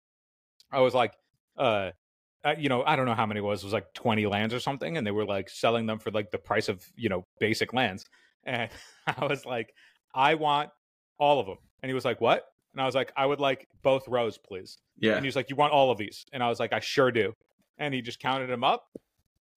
I 0.71 0.79
was 0.79 0.93
like, 0.93 1.13
uh, 1.57 1.91
uh, 2.43 2.55
you 2.57 2.69
know, 2.69 2.83
I 2.83 2.95
don't 2.95 3.05
know 3.05 3.13
how 3.13 3.25
many 3.25 3.39
it 3.39 3.43
was. 3.43 3.61
It 3.61 3.65
was 3.65 3.73
like 3.73 3.93
20 3.93 4.25
lands 4.25 4.53
or 4.53 4.59
something. 4.59 4.97
And 4.97 5.05
they 5.05 5.11
were 5.11 5.25
like 5.25 5.49
selling 5.49 5.85
them 5.85 5.99
for 5.99 6.11
like 6.11 6.31
the 6.31 6.37
price 6.37 6.69
of, 6.69 6.83
you 6.95 7.09
know, 7.09 7.25
basic 7.39 7.73
lands. 7.73 8.05
And 8.45 8.69
I 9.07 9.25
was 9.25 9.45
like, 9.45 9.73
I 10.13 10.35
want 10.35 10.69
all 11.19 11.39
of 11.39 11.45
them. 11.45 11.57
And 11.83 11.89
he 11.89 11.93
was 11.93 12.05
like, 12.05 12.21
what? 12.21 12.45
And 12.73 12.81
I 12.81 12.85
was 12.85 12.95
like, 12.95 13.11
I 13.15 13.25
would 13.25 13.39
like 13.39 13.67
both 13.81 14.07
rows, 14.07 14.37
please. 14.37 14.77
Yeah. 14.97 15.13
And 15.13 15.23
he 15.23 15.27
was 15.27 15.35
like, 15.35 15.49
you 15.49 15.55
want 15.55 15.73
all 15.73 15.91
of 15.91 15.97
these? 15.97 16.25
And 16.31 16.41
I 16.41 16.49
was 16.49 16.59
like, 16.59 16.73
I 16.73 16.79
sure 16.79 17.11
do. 17.11 17.33
And 17.77 17.93
he 17.93 18.01
just 18.01 18.19
counted 18.19 18.47
them 18.47 18.63
up. 18.63 18.87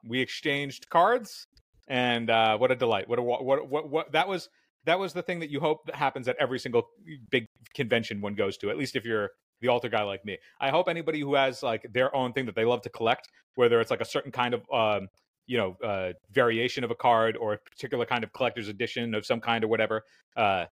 We 0.07 0.21
exchanged 0.21 0.89
cards. 0.89 1.47
And 1.87 2.31
uh, 2.31 2.57
what 2.59 2.71
a 2.71 2.77
delight. 2.77 3.09
What 3.09 3.19
a, 3.19 3.23
what, 3.23 3.45
what, 3.45 3.69
what, 3.69 3.91
what, 3.91 4.13
that 4.13 4.27
was, 4.27 4.49
that 4.85 4.99
was 4.99 5.13
the 5.13 5.23
thing 5.23 5.41
that 5.41 5.51
you 5.51 5.61
hope 5.61 5.87
that 5.87 5.95
happens 5.95 6.29
at 6.29 6.37
every 6.41 6.59
single 6.59 6.89
big 7.31 7.47
convention 7.75 8.21
one 8.21 8.35
goes 8.35 8.57
to, 8.59 8.71
at 8.71 8.79
least 8.79 8.97
if 8.97 9.05
you're 9.05 9.31
the 9.61 9.69
altar 9.69 9.89
guy 9.89 10.03
like 10.03 10.25
me. 10.25 10.39
I 10.61 10.71
hope 10.71 10.89
anybody 10.89 11.21
who 11.21 11.35
has 11.35 11.63
like 11.63 11.87
their 11.93 12.15
own 12.15 12.33
thing 12.33 12.47
that 12.47 12.55
they 12.55 12.65
love 12.65 12.83
to 12.83 12.91
collect, 12.91 13.29
whether 13.55 13.81
it's 13.81 13.91
like 13.91 14.01
a 14.01 14.05
certain 14.05 14.33
kind 14.33 14.55
of 14.55 14.63
um, 14.73 15.09
you 15.47 15.59
know 15.59 15.77
uh, 15.83 16.13
variation 16.33 16.85
of 16.85 16.91
a 16.91 16.95
card 16.95 17.37
or 17.37 17.55
a 17.55 17.59
particular 17.59 18.07
kind 18.07 18.25
of 18.25 18.33
collector's 18.33 18.69
edition 18.69 19.15
of 19.15 19.25
some 19.27 19.41
kind 19.41 19.65
or 19.65 19.69
whatever, 19.69 20.05
uh, 20.37 20.67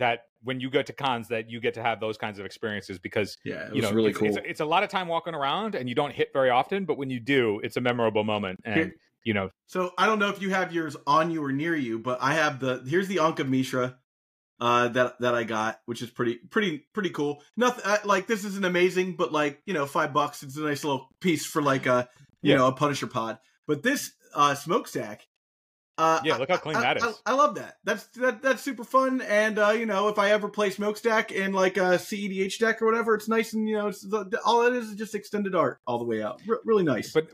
that 0.00 0.24
when 0.42 0.58
you 0.60 0.68
go 0.70 0.82
to 0.82 0.92
cons, 0.92 1.28
that 1.28 1.48
you 1.50 1.60
get 1.60 1.74
to 1.74 1.82
have 1.82 2.00
those 2.00 2.18
kinds 2.18 2.38
of 2.38 2.44
experiences 2.46 2.98
because 2.98 3.38
yeah, 3.44 3.66
it 3.66 3.70
was 3.70 3.76
you 3.76 3.82
know 3.82 3.92
really 3.92 4.10
it's, 4.10 4.18
cool. 4.18 4.28
it's, 4.28 4.38
it's 4.44 4.60
a 4.60 4.64
lot 4.64 4.82
of 4.82 4.88
time 4.90 5.06
walking 5.08 5.34
around 5.34 5.74
and 5.74 5.88
you 5.88 5.94
don't 5.94 6.12
hit 6.12 6.30
very 6.32 6.50
often, 6.50 6.84
but 6.84 6.98
when 6.98 7.08
you 7.10 7.20
do, 7.20 7.60
it's 7.62 7.76
a 7.76 7.80
memorable 7.80 8.24
moment. 8.24 8.58
And 8.64 8.74
Here- 8.76 8.94
you 9.22 9.34
know, 9.34 9.50
So 9.66 9.92
I 9.98 10.06
don't 10.06 10.18
know 10.18 10.30
if 10.30 10.40
you 10.40 10.48
have 10.50 10.72
yours 10.72 10.96
on 11.06 11.30
you 11.30 11.44
or 11.44 11.52
near 11.52 11.76
you, 11.76 11.98
but 11.98 12.18
I 12.22 12.32
have 12.34 12.58
the 12.58 12.82
here's 12.86 13.06
the 13.06 13.18
Ankh 13.20 13.38
of 13.38 13.48
Mishra 13.50 13.98
uh 14.60 14.88
that 14.88 15.20
that 15.20 15.34
I 15.34 15.44
got, 15.44 15.80
which 15.86 16.00
is 16.02 16.10
pretty 16.10 16.36
pretty 16.36 16.86
pretty 16.94 17.10
cool. 17.10 17.42
Nothing 17.56 17.84
uh, 17.84 17.98
like 18.06 18.26
this 18.26 18.44
isn't 18.44 18.64
amazing, 18.64 19.16
but 19.16 19.30
like, 19.32 19.60
you 19.66 19.74
know, 19.74 19.84
5 19.86 20.12
bucks 20.14 20.42
it's 20.42 20.56
a 20.56 20.62
nice 20.62 20.84
little 20.84 21.08
piece 21.20 21.44
for 21.44 21.60
like 21.62 21.84
a 21.86 22.08
you 22.42 22.52
Yeah. 22.52 22.56
know, 22.58 22.68
a 22.68 22.72
Punisher 22.72 23.06
pod. 23.06 23.38
But 23.66 23.82
this 23.82 24.12
uh 24.34 24.54
smokestack 24.54 25.26
uh 26.00 26.20
Yeah, 26.24 26.36
look 26.36 26.48
how 26.50 26.56
clean 26.56 26.76
I, 26.76 26.80
that 26.82 27.02
I- 27.02 27.08
is. 27.08 27.22
I, 27.26 27.34
love 27.34 27.54
that. 27.56 27.76
That's 27.84 28.04
that 28.16 28.42
that's 28.42 28.62
super 28.62 28.84
fun 28.84 29.20
and 29.22 29.58
uh 29.58 29.70
you 29.70 29.86
know, 29.86 30.08
if 30.08 30.18
I 30.18 30.30
ever 30.32 30.48
play 30.48 30.70
smokestack 30.70 31.32
in 31.32 31.52
like 31.52 31.76
a 31.76 31.98
CEDH 31.98 32.58
deck 32.58 32.82
or 32.82 32.86
whatever, 32.86 33.14
it's 33.14 33.28
nice 33.28 33.52
and 33.52 33.68
you 33.68 33.76
know, 33.76 33.88
it's 33.88 34.02
the, 34.02 34.40
all 34.44 34.66
it 34.66 34.72
is 34.74 34.88
is 34.90 34.94
just 34.96 35.14
extended 35.14 35.54
art 35.54 35.80
all 35.86 35.98
the 35.98 36.04
way 36.04 36.22
out. 36.22 36.40
R- 36.48 36.60
really 36.64 36.84
nice. 36.84 37.12
but 37.12 37.28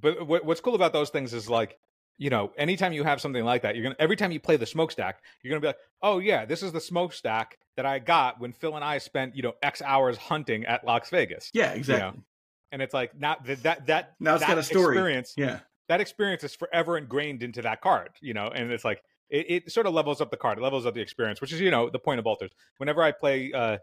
but 0.00 0.26
what's 0.44 0.60
cool 0.60 0.74
about 0.74 0.92
those 0.92 1.10
things 1.10 1.34
is 1.34 1.48
like 1.50 1.78
you 2.18 2.30
know 2.30 2.52
anytime 2.56 2.92
you 2.92 3.02
have 3.02 3.20
something 3.20 3.44
like 3.44 3.62
that 3.62 3.74
you're 3.74 3.82
gonna 3.82 3.96
every 3.98 4.14
time 4.16 4.30
you 4.30 4.38
play 4.38 4.56
the 4.56 4.66
smokestack 4.66 5.22
you're 5.42 5.50
gonna 5.50 5.60
be 5.60 5.66
like 5.66 5.78
oh 6.02 6.18
yeah 6.18 6.44
this 6.44 6.62
is 6.62 6.70
the 6.70 6.80
smokestack 6.80 7.58
that 7.76 7.86
i 7.86 7.98
got 7.98 8.38
when 8.38 8.52
phil 8.52 8.76
and 8.76 8.84
i 8.84 8.98
spent 8.98 9.34
you 9.34 9.42
know 9.42 9.54
x 9.62 9.80
hours 9.82 10.16
hunting 10.18 10.64
at 10.66 10.84
las 10.86 11.08
vegas 11.10 11.50
yeah, 11.54 11.72
you 11.72 11.78
exactly. 11.78 12.18
know? 12.18 12.24
and 12.72 12.82
it's 12.82 12.92
like 12.94 13.18
not 13.18 13.44
that 13.46 13.62
that 13.64 13.86
that 13.86 14.14
Now 14.20 14.34
it's 14.34 14.42
that 14.42 14.48
got 14.50 14.58
a 14.58 14.62
story. 14.62 14.94
experience 14.96 15.34
Yeah. 15.36 15.60
That 15.90 16.00
experience 16.00 16.44
is 16.44 16.54
forever 16.54 16.96
ingrained 16.96 17.42
into 17.42 17.60
that 17.60 17.80
card 17.80 18.10
you 18.20 18.32
know 18.32 18.46
and 18.46 18.70
it's 18.70 18.84
like 18.84 19.02
it, 19.28 19.46
it 19.48 19.72
sort 19.72 19.86
of 19.86 19.92
levels 19.92 20.20
up 20.20 20.30
the 20.30 20.36
card 20.36 20.56
it 20.56 20.62
levels 20.62 20.86
up 20.86 20.94
the 20.94 21.00
experience 21.00 21.40
which 21.40 21.52
is 21.52 21.60
you 21.60 21.70
know 21.70 21.90
the 21.90 21.98
point 21.98 22.20
of 22.20 22.26
altars 22.26 22.52
whenever 22.78 23.02
i 23.02 23.10
play 23.10 23.52
uh 23.52 23.76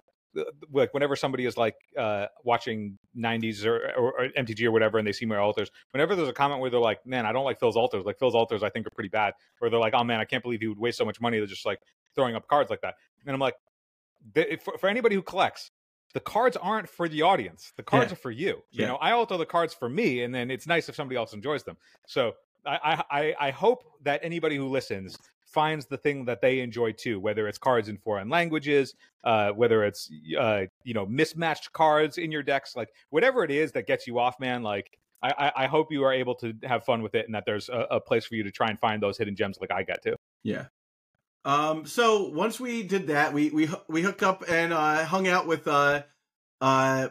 like 0.71 0.93
whenever 0.93 1.17
somebody 1.17 1.45
is 1.45 1.57
like 1.57 1.75
uh 1.97 2.27
watching 2.45 2.97
90s 3.17 3.65
or, 3.65 3.91
or, 3.97 4.21
or 4.21 4.27
mtg 4.37 4.63
or 4.63 4.71
whatever 4.71 4.97
and 4.97 5.05
they 5.05 5.11
see 5.11 5.25
my 5.25 5.35
altars 5.35 5.69
whenever 5.91 6.15
there's 6.15 6.29
a 6.29 6.33
comment 6.33 6.61
where 6.61 6.69
they're 6.69 6.79
like 6.79 7.05
man 7.05 7.25
i 7.25 7.33
don't 7.33 7.43
like 7.43 7.59
phil's 7.59 7.75
altars 7.75 8.05
like 8.05 8.17
phil's 8.17 8.35
altars 8.35 8.63
i 8.63 8.69
think 8.69 8.87
are 8.87 8.91
pretty 8.91 9.09
bad 9.09 9.33
or 9.59 9.69
they're 9.69 9.79
like 9.79 9.93
oh 9.93 10.03
man 10.03 10.21
i 10.21 10.25
can't 10.25 10.43
believe 10.43 10.61
he 10.61 10.67
would 10.67 10.79
waste 10.79 10.97
so 10.97 11.03
much 11.03 11.19
money 11.19 11.41
to 11.41 11.45
just 11.45 11.65
like 11.65 11.79
throwing 12.15 12.35
up 12.35 12.47
cards 12.47 12.69
like 12.69 12.81
that 12.81 12.95
and 13.25 13.33
i'm 13.33 13.39
like 13.39 13.55
for 14.79 14.87
anybody 14.87 15.13
who 15.13 15.21
collects 15.21 15.71
the 16.17 16.21
cards 16.35 16.57
aren't 16.69 16.89
for 16.97 17.07
the 17.07 17.21
audience 17.31 17.61
the 17.77 17.83
cards 17.83 18.09
Yeah. 18.09 18.13
are 18.13 18.21
for 18.25 18.31
you 18.31 18.53
you 18.71 18.81
Yeah. 18.81 18.87
know 18.87 18.95
i 19.07 19.11
alter 19.11 19.37
the 19.37 19.45
cards 19.55 19.73
for 19.81 19.87
me 19.99 20.09
and 20.23 20.31
then 20.35 20.49
it's 20.55 20.67
nice 20.75 20.89
if 20.89 20.95
somebody 20.95 21.17
else 21.21 21.33
enjoys 21.33 21.63
them 21.63 21.77
so 22.07 22.33
I, 22.65 23.03
I 23.19 23.35
I- 23.47 23.51
hope 23.51 23.81
that 24.03 24.19
anybody 24.23 24.55
who 24.57 24.67
listens 24.67 25.17
finds 25.45 25.85
the 25.85 25.97
thing 25.97 26.25
that 26.25 26.41
they 26.41 26.59
enjoy 26.59 26.91
too, 26.91 27.17
whether 27.27 27.47
it's 27.47 27.57
cards 27.57 27.87
in 27.87 27.97
foreign 27.97 28.27
languages, 28.37 28.93
uh, 29.23 29.51
whether 29.51 29.85
it's 29.85 30.09
uh, 30.37 30.63
you 30.83 30.93
know 30.93 31.05
mismatched 31.05 31.71
cards 31.71 32.17
in 32.17 32.29
your 32.35 32.43
decks, 32.43 32.75
like 32.75 32.89
whatever 33.09 33.45
it 33.45 33.51
is 33.51 33.71
that 33.71 33.87
gets 33.87 34.05
you 34.07 34.19
off, 34.19 34.37
man. 34.41 34.63
Like 34.63 34.99
I, 35.21 35.29
I, 35.45 35.63
I 35.63 35.67
hope 35.67 35.87
you 35.93 36.03
are 36.03 36.11
able 36.23 36.35
to 36.43 36.53
have 36.63 36.83
fun 36.83 37.01
with 37.01 37.15
it, 37.15 37.25
and 37.27 37.33
that 37.35 37.45
there's 37.45 37.69
a, 37.69 37.87
a 37.91 37.99
place 38.01 38.25
for 38.25 38.35
you 38.35 38.43
to 38.43 38.51
try 38.51 38.67
and 38.69 38.77
find 38.77 39.01
those 39.01 39.17
hidden 39.17 39.35
gems, 39.37 39.57
like 39.61 39.71
I 39.71 39.83
get 39.83 40.01
to. 40.03 40.17
Yeah. 40.43 40.65
Um. 41.47 41.85
So 41.85 42.27
once 42.29 42.59
we 42.59 42.83
did 42.83 43.07
that, 43.07 43.33
we 43.33 43.49
we 43.49 43.69
we 43.87 44.01
hooked 44.01 44.21
up 44.21 44.43
and 44.47 44.73
uh, 44.73 45.05
hung 45.05 45.27
out 45.27 45.47
with 45.47 45.67
uh, 45.67 46.03
uh, 46.59 47.07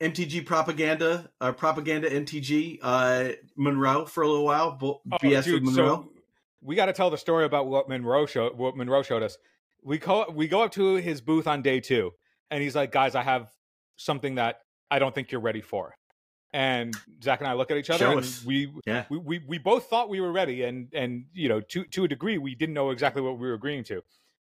MTG 0.00 0.46
propaganda, 0.46 1.28
uh, 1.40 1.52
propaganda 1.52 2.08
MTG 2.08 2.78
uh, 2.82 3.30
Monroe 3.56 4.04
for 4.06 4.22
a 4.22 4.28
little 4.28 4.44
while. 4.44 4.72
Bo- 4.72 5.00
Oh, 5.12 5.16
BS 5.18 5.44
dude, 5.44 5.64
with 5.64 5.74
Monroe. 5.74 6.02
so 6.04 6.08
we 6.62 6.76
got 6.76 6.86
to 6.86 6.92
tell 6.92 7.10
the 7.10 7.18
story 7.18 7.44
about 7.44 7.66
what 7.66 7.88
Monroe 7.88 8.26
showed. 8.26 8.56
What 8.56 8.76
Monroe 8.76 9.02
showed 9.02 9.22
us. 9.22 9.36
We 9.82 9.98
go 9.98 10.26
we 10.32 10.46
go 10.46 10.62
up 10.62 10.72
to 10.72 10.94
his 10.96 11.20
booth 11.20 11.46
on 11.48 11.62
day 11.62 11.80
two, 11.80 12.12
and 12.50 12.62
he's 12.62 12.76
like, 12.76 12.92
"Guys, 12.92 13.14
I 13.14 13.22
have 13.22 13.50
something 13.96 14.36
that 14.36 14.60
I 14.90 14.98
don't 15.00 15.14
think 15.14 15.32
you're 15.32 15.40
ready 15.40 15.62
for." 15.62 15.96
And 16.52 16.94
Zach 17.22 17.38
and 17.40 17.48
I 17.48 17.52
look 17.52 17.70
at 17.70 17.76
each 17.76 17.90
other, 17.90 17.98
Show 18.04 18.10
and 18.10 18.20
us. 18.20 18.44
we, 18.44 18.72
Yeah. 18.84 19.04
we 19.08 19.18
we 19.18 19.38
we 19.46 19.58
both 19.58 19.86
thought 19.86 20.08
we 20.08 20.20
were 20.20 20.32
ready, 20.32 20.64
and 20.64 20.88
and 20.92 21.26
you 21.32 21.48
know, 21.48 21.60
to 21.60 21.84
to 21.84 22.04
a 22.04 22.08
degree, 22.08 22.38
we 22.38 22.54
didn't 22.56 22.74
know 22.74 22.90
exactly 22.90 23.22
what 23.22 23.38
we 23.38 23.46
were 23.46 23.54
agreeing 23.54 23.84
to. 23.84 24.02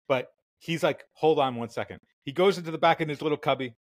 But 0.08 0.30
he's 0.58 0.82
like, 0.82 1.04
"Hold 1.14 1.38
on 1.38 1.56
one 1.56 1.70
second. 1.70 2.00
He 2.24 2.32
goes 2.32 2.58
into 2.58 2.72
the 2.72 2.78
back 2.80 3.00
in 3.00 3.10
his 3.10 3.22
little 3.22 3.38
cubby. 3.38 3.76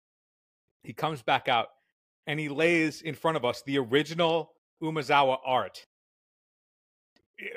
He 0.83 0.93
comes 0.93 1.21
back 1.21 1.47
out, 1.47 1.67
and 2.25 2.39
he 2.39 2.49
lays 2.49 3.01
in 3.01 3.13
front 3.13 3.37
of 3.37 3.45
us 3.45 3.61
the 3.63 3.77
original 3.77 4.53
Umezawa 4.81 5.37
art, 5.45 5.85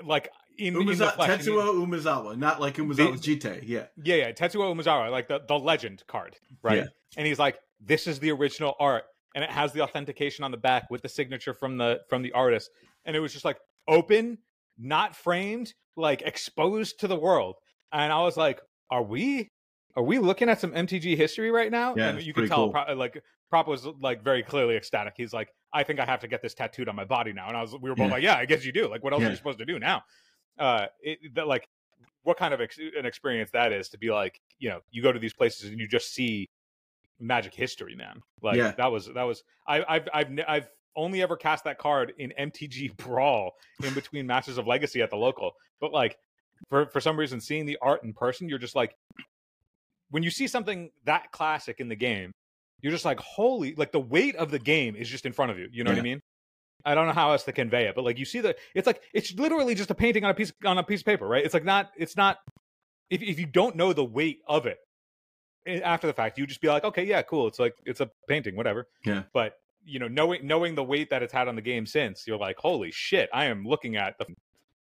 like 0.04 0.28
in, 0.58 0.76
in 0.76 0.86
the 0.86 1.08
flesh. 1.10 1.40
Tetsuo 1.40 1.74
Umezawa, 1.86 2.36
not 2.36 2.60
like 2.60 2.76
Umezawa's 2.76 3.20
Jitte. 3.22 3.62
Yeah. 3.64 3.86
yeah, 4.02 4.16
yeah, 4.16 4.32
Tetsuo 4.32 4.74
Umezawa, 4.74 5.10
like 5.10 5.28
the, 5.28 5.40
the 5.46 5.58
legend 5.58 6.02
card, 6.06 6.36
right? 6.62 6.78
Yeah. 6.78 6.84
And 7.16 7.26
he's 7.26 7.38
like, 7.38 7.58
this 7.80 8.06
is 8.06 8.18
the 8.18 8.30
original 8.32 8.74
art, 8.78 9.04
and 9.34 9.42
it 9.44 9.50
has 9.50 9.72
the 9.72 9.80
authentication 9.80 10.44
on 10.44 10.50
the 10.50 10.56
back 10.56 10.90
with 10.90 11.02
the 11.02 11.08
signature 11.08 11.54
from 11.54 11.76
the 11.78 12.00
from 12.08 12.22
the 12.22 12.32
artist, 12.32 12.70
and 13.04 13.16
it 13.16 13.20
was 13.20 13.32
just 13.32 13.44
like 13.44 13.58
open, 13.88 14.38
not 14.78 15.16
framed, 15.16 15.72
like 15.96 16.22
exposed 16.22 17.00
to 17.00 17.08
the 17.08 17.16
world, 17.16 17.56
and 17.92 18.12
I 18.12 18.22
was 18.22 18.36
like, 18.36 18.60
are 18.90 19.02
we? 19.02 19.50
Are 19.94 20.02
we 20.02 20.18
looking 20.18 20.48
at 20.48 20.58
some 20.58 20.72
MTG 20.72 21.18
history 21.18 21.50
right 21.50 21.70
now? 21.70 21.94
Yeah, 21.94 22.08
and 22.10 22.22
you 22.22 22.32
can 22.32 22.48
tell, 22.48 22.70
cool. 22.70 22.72
Pro- 22.72 22.94
like 22.94 23.22
Prop 23.50 23.68
was 23.68 23.86
like 24.00 24.24
very 24.24 24.42
clearly 24.42 24.74
ecstatic. 24.76 25.12
He's 25.18 25.34
like, 25.34 25.48
I 25.74 25.82
think 25.82 26.00
I 26.00 26.06
have 26.06 26.20
to 26.20 26.28
get 26.28 26.40
this 26.40 26.54
tattooed 26.54 26.88
on 26.88 26.96
my 26.96 27.04
body 27.04 27.34
now, 27.34 27.48
and 27.48 27.56
I 27.56 27.60
was, 27.60 27.72
we 27.72 27.90
were 27.90 27.96
both 27.96 28.06
Yeah. 28.06 28.12
like, 28.14 28.22
yeah, 28.22 28.36
I 28.36 28.46
guess 28.46 28.64
you 28.64 28.72
do. 28.72 28.88
Like, 28.88 29.04
what 29.04 29.12
else 29.12 29.22
are 29.22 29.28
you 29.28 29.36
supposed 29.36 29.58
to 29.58 29.66
do 29.66 29.78
now? 29.78 30.02
Uh, 30.58 30.86
it, 31.00 31.18
that, 31.34 31.46
like 31.46 31.66
what 32.22 32.38
kind 32.38 32.54
of 32.54 32.60
ex- 32.62 32.78
an 32.78 33.04
experience 33.04 33.50
that 33.52 33.72
is 33.72 33.88
to 33.90 33.98
be 33.98 34.10
like 34.10 34.40
you 34.58 34.68
know 34.70 34.80
you 34.90 35.02
go 35.02 35.12
to 35.12 35.18
these 35.18 35.34
places 35.34 35.68
and 35.68 35.78
you 35.78 35.86
just 35.88 36.14
see 36.14 36.48
magic 37.22 37.54
history 37.54 37.94
man 37.94 38.20
like 38.42 38.56
Yeah. 38.56 38.72
that 38.72 38.90
was 38.90 39.06
that 39.14 39.22
was 39.22 39.42
I, 39.66 39.84
i've 39.88 40.08
i've 40.12 40.40
i've 40.48 40.68
only 40.96 41.22
ever 41.22 41.36
cast 41.36 41.64
that 41.64 41.78
card 41.78 42.12
in 42.18 42.32
mtg 42.38 42.96
brawl 42.96 43.52
in 43.82 43.94
between 43.94 44.26
masters 44.26 44.58
of 44.58 44.66
legacy 44.66 45.00
at 45.00 45.10
the 45.10 45.16
local 45.16 45.52
but 45.80 45.92
like 45.92 46.18
for 46.68 46.86
for 46.86 47.00
some 47.00 47.16
reason 47.18 47.40
seeing 47.40 47.64
the 47.64 47.78
art 47.80 48.02
in 48.02 48.12
person 48.12 48.48
you're 48.48 48.58
just 48.58 48.74
like 48.74 48.94
when 50.10 50.22
you 50.22 50.30
see 50.30 50.46
something 50.46 50.90
that 51.04 51.30
classic 51.32 51.80
in 51.80 51.88
the 51.88 51.96
game 51.96 52.32
you're 52.80 52.92
just 52.92 53.04
like 53.04 53.20
holy 53.20 53.74
like 53.76 53.92
the 53.92 54.00
weight 54.00 54.34
of 54.36 54.50
the 54.50 54.58
game 54.58 54.96
is 54.96 55.08
just 55.08 55.24
in 55.24 55.32
front 55.32 55.50
of 55.50 55.58
you 55.58 55.68
you 55.72 55.84
know 55.84 55.90
what 55.90 55.98
i 55.98 56.02
mean 56.02 56.20
I 56.84 56.96
don't 56.96 57.06
know 57.06 57.12
how 57.12 57.30
else 57.30 57.44
to 57.44 57.52
convey 57.52 57.86
it, 57.86 57.94
but 57.94 58.02
like 58.02 58.18
you 58.18 58.24
see 58.24 58.40
the, 58.40 58.56
it's 58.74 58.88
like 58.88 59.00
it's 59.14 59.32
literally 59.34 59.76
just 59.76 59.92
a 59.92 59.94
painting 59.94 60.24
on 60.24 60.30
a 60.32 60.34
piece 60.34 60.52
on 60.64 60.78
a 60.78 60.82
piece 60.82 60.98
of 60.98 61.06
paper, 61.06 61.28
right? 61.28 61.44
It's 61.44 61.54
like 61.54 61.64
not, 61.64 61.92
it's 61.96 62.16
not. 62.16 62.38
If 63.08 63.22
if 63.22 63.38
you 63.38 63.46
don't 63.46 63.76
know 63.76 63.92
the 63.92 64.04
weight 64.04 64.40
of 64.48 64.66
it 64.66 64.78
after 65.66 66.06
the 66.06 66.12
fact, 66.12 66.38
you 66.38 66.46
just 66.46 66.60
be 66.60 66.68
like, 66.68 66.84
okay, 66.84 67.04
yeah, 67.04 67.22
cool. 67.22 67.46
It's 67.46 67.58
like 67.58 67.74
it's 67.84 68.00
a 68.00 68.10
painting, 68.28 68.56
whatever. 68.56 68.88
Yeah. 69.04 69.24
But 69.32 69.58
you 69.84 69.98
know, 69.98 70.08
knowing 70.08 70.46
knowing 70.46 70.74
the 70.74 70.84
weight 70.84 71.10
that 71.10 71.22
it's 71.22 71.32
had 71.32 71.48
on 71.48 71.56
the 71.56 71.62
game 71.62 71.86
since, 71.86 72.26
you're 72.26 72.38
like, 72.38 72.56
holy 72.58 72.90
shit, 72.90 73.28
I 73.32 73.46
am 73.46 73.64
looking 73.64 73.96
at 73.96 74.18
the, 74.18 74.26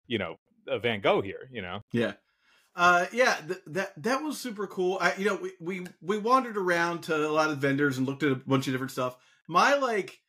you 0.07 0.17
know, 0.17 0.37
a 0.67 0.79
Van 0.79 1.01
Gogh 1.01 1.21
here. 1.21 1.49
You 1.51 1.61
know, 1.61 1.83
Yeah. 1.91 2.13
Uh, 2.75 3.07
yeah, 3.11 3.35
th- 3.45 3.59
that 3.67 3.91
that 4.01 4.23
was 4.23 4.37
super 4.37 4.65
cool. 4.67 4.97
I, 5.01 5.13
you 5.17 5.25
know, 5.25 5.35
we, 5.35 5.51
we 5.59 5.87
we 6.01 6.17
wandered 6.17 6.55
around 6.55 7.01
to 7.03 7.15
a 7.15 7.27
lot 7.27 7.49
of 7.49 7.57
vendors 7.57 7.97
and 7.97 8.07
looked 8.07 8.23
at 8.23 8.31
a 8.31 8.35
bunch 8.35 8.67
of 8.67 8.73
different 8.73 8.91
stuff. 8.91 9.17
My 9.47 9.75
like, 9.75 10.21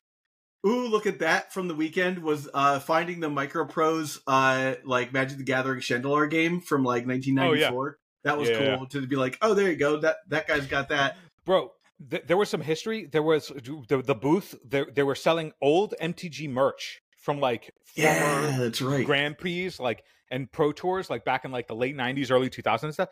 ooh, 0.66 0.88
look 0.88 1.06
at 1.06 1.20
that 1.20 1.52
from 1.52 1.68
the 1.68 1.74
weekend 1.74 2.20
was 2.20 2.48
uh 2.52 2.80
finding 2.80 3.20
the 3.20 3.28
MicroProse 3.28 4.20
uh 4.26 4.74
like 4.84 5.12
Magic 5.12 5.38
the 5.38 5.44
Gathering 5.44 5.80
Shandalar 5.80 6.28
game 6.28 6.60
from 6.60 6.82
like 6.82 7.06
1994. 7.06 7.98
That 8.24 8.38
was 8.38 8.48
Yeah, 8.50 8.76
cool 8.76 8.86
to 8.88 9.06
be 9.06 9.16
like, 9.16 9.38
oh, 9.42 9.54
there 9.54 9.70
you 9.70 9.76
go. 9.76 9.96
That 9.98 10.16
that 10.28 10.46
guy's 10.46 10.66
got 10.66 10.88
that. 10.90 11.16
bro. 11.44 11.72
Th- 12.10 12.22
there 12.26 12.36
was 12.38 12.48
some 12.48 12.62
history. 12.62 13.06
There 13.06 13.22
was 13.22 13.48
the 13.48 14.02
the 14.04 14.14
booth. 14.14 14.54
They 14.64 14.84
they 14.84 15.02
were 15.02 15.14
selling 15.14 15.52
old 15.60 15.94
MTG 16.00 16.48
merch 16.48 17.00
from 17.18 17.40
like 17.40 17.72
former 17.84 18.08
Yeah, 18.08 18.56
that's 18.58 18.80
right. 18.80 19.04
Grand 19.04 19.36
Prix, 19.38 19.72
like 19.78 20.02
and 20.30 20.50
Pro 20.50 20.72
Tours, 20.72 21.10
like 21.10 21.24
back 21.24 21.44
in 21.44 21.50
like 21.52 21.66
the 21.68 21.74
late 21.74 21.96
'90s, 21.96 22.30
early 22.30 22.48
2000s 22.48 22.82
and 22.84 22.94
stuff. 22.94 23.08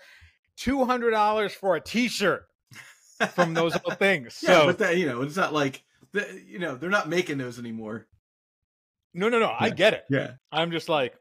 Two 0.57 0.85
hundred 0.87 1.11
dollars 1.11 1.53
for 1.53 1.77
a 1.77 1.81
T-shirt 1.81 2.45
from 3.35 3.53
those 3.55 3.75
little 3.75 3.91
things. 3.99 4.41
yeah, 4.43 4.49
so 4.61 4.67
but 4.67 4.79
that 4.79 4.97
you 4.97 5.07
know, 5.07 5.21
it's 5.23 5.37
not 5.37 5.53
like 5.53 5.83
the, 6.13 6.43
you 6.47 6.59
know 6.59 6.75
they're 6.77 6.89
not 6.91 7.09
making 7.09 7.37
those 7.39 7.59
anymore. 7.59 8.07
no, 9.15 9.29
no, 9.29 9.39
no. 9.39 9.53
I 9.59 9.71
get 9.71 9.93
it. 9.95 10.05
Yeah, 10.11 10.33
I'm 10.51 10.71
just 10.71 10.89
like, 10.89 11.15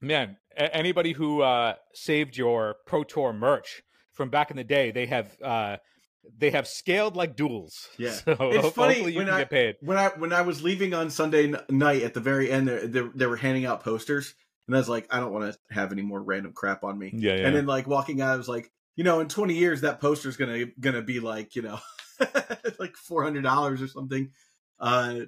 man. 0.00 0.36
A- 0.56 0.74
anybody 0.74 1.12
who 1.12 1.42
uh, 1.42 1.74
saved 1.94 2.36
your 2.36 2.76
Pro 2.86 3.04
Tour 3.04 3.32
merch 3.32 3.82
from 4.12 4.30
back 4.30 4.50
in 4.50 4.56
the 4.56 4.64
day, 4.64 4.90
they 4.90 5.06
have 5.06 5.36
uh, 5.42 5.76
they 6.38 6.50
have 6.50 6.66
scaled 6.66 7.14
like 7.16 7.36
duels. 7.36 7.88
Yeah. 7.98 8.10
so 8.12 8.36
It's 8.40 8.70
funny 8.74 9.10
you 9.12 9.18
when 9.18 9.28
I- 9.30 9.38
get 9.40 9.50
paid. 9.50 9.76
when 9.80 9.96
I 9.98 10.08
when 10.16 10.32
I 10.32 10.42
was 10.42 10.62
leaving 10.62 10.94
on 10.94 11.10
Sunday 11.10 11.48
n- 11.48 11.60
night 11.68 12.02
at 12.02 12.14
the 12.14 12.20
very 12.20 12.50
end, 12.50 12.68
they, 12.68 12.86
they, 12.86 13.02
they 13.14 13.26
were 13.26 13.36
handing 13.36 13.66
out 13.66 13.84
posters, 13.84 14.34
and 14.66 14.74
I 14.74 14.78
was 14.78 14.88
like, 14.88 15.06
I 15.10 15.20
don't 15.20 15.32
want 15.32 15.52
to 15.52 15.58
have 15.74 15.92
any 15.92 16.02
more 16.02 16.22
random 16.22 16.52
crap 16.54 16.82
on 16.84 16.98
me. 16.98 17.10
Yeah, 17.14 17.34
yeah. 17.36 17.46
And 17.46 17.54
then 17.56 17.66
like 17.66 17.86
walking 17.86 18.20
out, 18.22 18.30
I 18.32 18.36
was 18.36 18.48
like, 18.48 18.70
you 18.96 19.04
know, 19.04 19.20
in 19.20 19.28
twenty 19.28 19.54
years, 19.54 19.82
that 19.82 20.00
poster's 20.00 20.36
gonna 20.38 20.64
gonna 20.80 21.02
be 21.02 21.20
like, 21.20 21.54
you 21.54 21.62
know, 21.62 21.78
like 22.78 22.96
four 22.96 23.22
hundred 23.22 23.42
dollars 23.42 23.82
or 23.82 23.88
something. 23.88 24.30
Uh, 24.80 25.20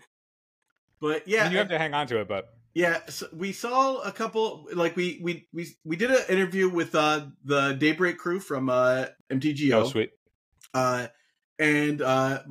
but 1.01 1.19
I 1.19 1.23
yeah, 1.27 1.43
mean, 1.45 1.53
you 1.53 1.59
have 1.59 1.69
to 1.69 1.79
hang 1.79 1.95
on 1.95 2.07
to 2.09 2.21
it, 2.21 2.29
but 2.29 2.49
yeah, 2.79 3.01
so 3.09 3.27
we 3.33 3.51
saw 3.51 3.99
a 4.03 4.13
couple 4.13 4.69
like 4.73 4.95
we 4.95 5.19
we 5.21 5.49
we 5.53 5.67
we 5.85 5.97
did 5.97 6.13
an 6.13 6.23
interview 6.29 6.69
with 6.69 6.95
uh 6.95 7.27
the 7.43 7.73
Daybreak 7.73 8.19
crew 8.19 8.39
from 8.39 8.69
uh 8.71 9.07
MTGO 9.33 9.73
oh, 9.73 9.85
sweet. 9.89 10.13
uh, 10.75 11.09
and 11.59 12.01
uh, 12.01 12.43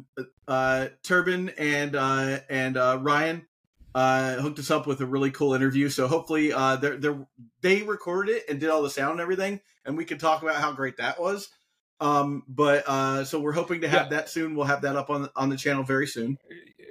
uh, 0.49 0.88
Torben 1.01 1.53
and 1.57 1.95
uh, 1.95 2.39
and 2.49 2.75
uh, 2.75 2.99
Ryan 3.01 3.47
uh, 3.95 4.34
hooked 4.41 4.59
us 4.59 4.69
up 4.69 4.86
with 4.86 4.99
a 4.99 5.05
really 5.05 5.32
cool 5.32 5.53
interview. 5.53 5.88
So 5.88 6.09
hopefully, 6.09 6.51
uh, 6.51 6.75
they're, 6.75 6.97
they're, 6.97 7.25
they 7.61 7.84
recorded 7.84 8.36
it 8.36 8.43
and 8.49 8.59
did 8.59 8.69
all 8.69 8.82
the 8.82 8.89
sound 8.89 9.11
and 9.13 9.21
everything, 9.21 9.61
and 9.86 9.95
we 9.95 10.03
could 10.03 10.19
talk 10.19 10.41
about 10.43 10.55
how 10.55 10.73
great 10.73 10.97
that 10.97 11.21
was. 11.21 11.47
Um, 12.01 12.43
but 12.49 12.84
uh, 12.86 13.23
so 13.23 13.39
we're 13.39 13.53
hoping 13.53 13.80
to 13.82 13.88
have 13.88 14.11
Yeah. 14.11 14.17
that 14.17 14.30
soon. 14.30 14.55
We'll 14.55 14.65
have 14.67 14.82
that 14.82 14.97
up 14.97 15.09
on 15.09 15.30
on 15.38 15.47
the 15.47 15.55
channel 15.55 15.84
very 15.84 16.05
soon. 16.05 16.38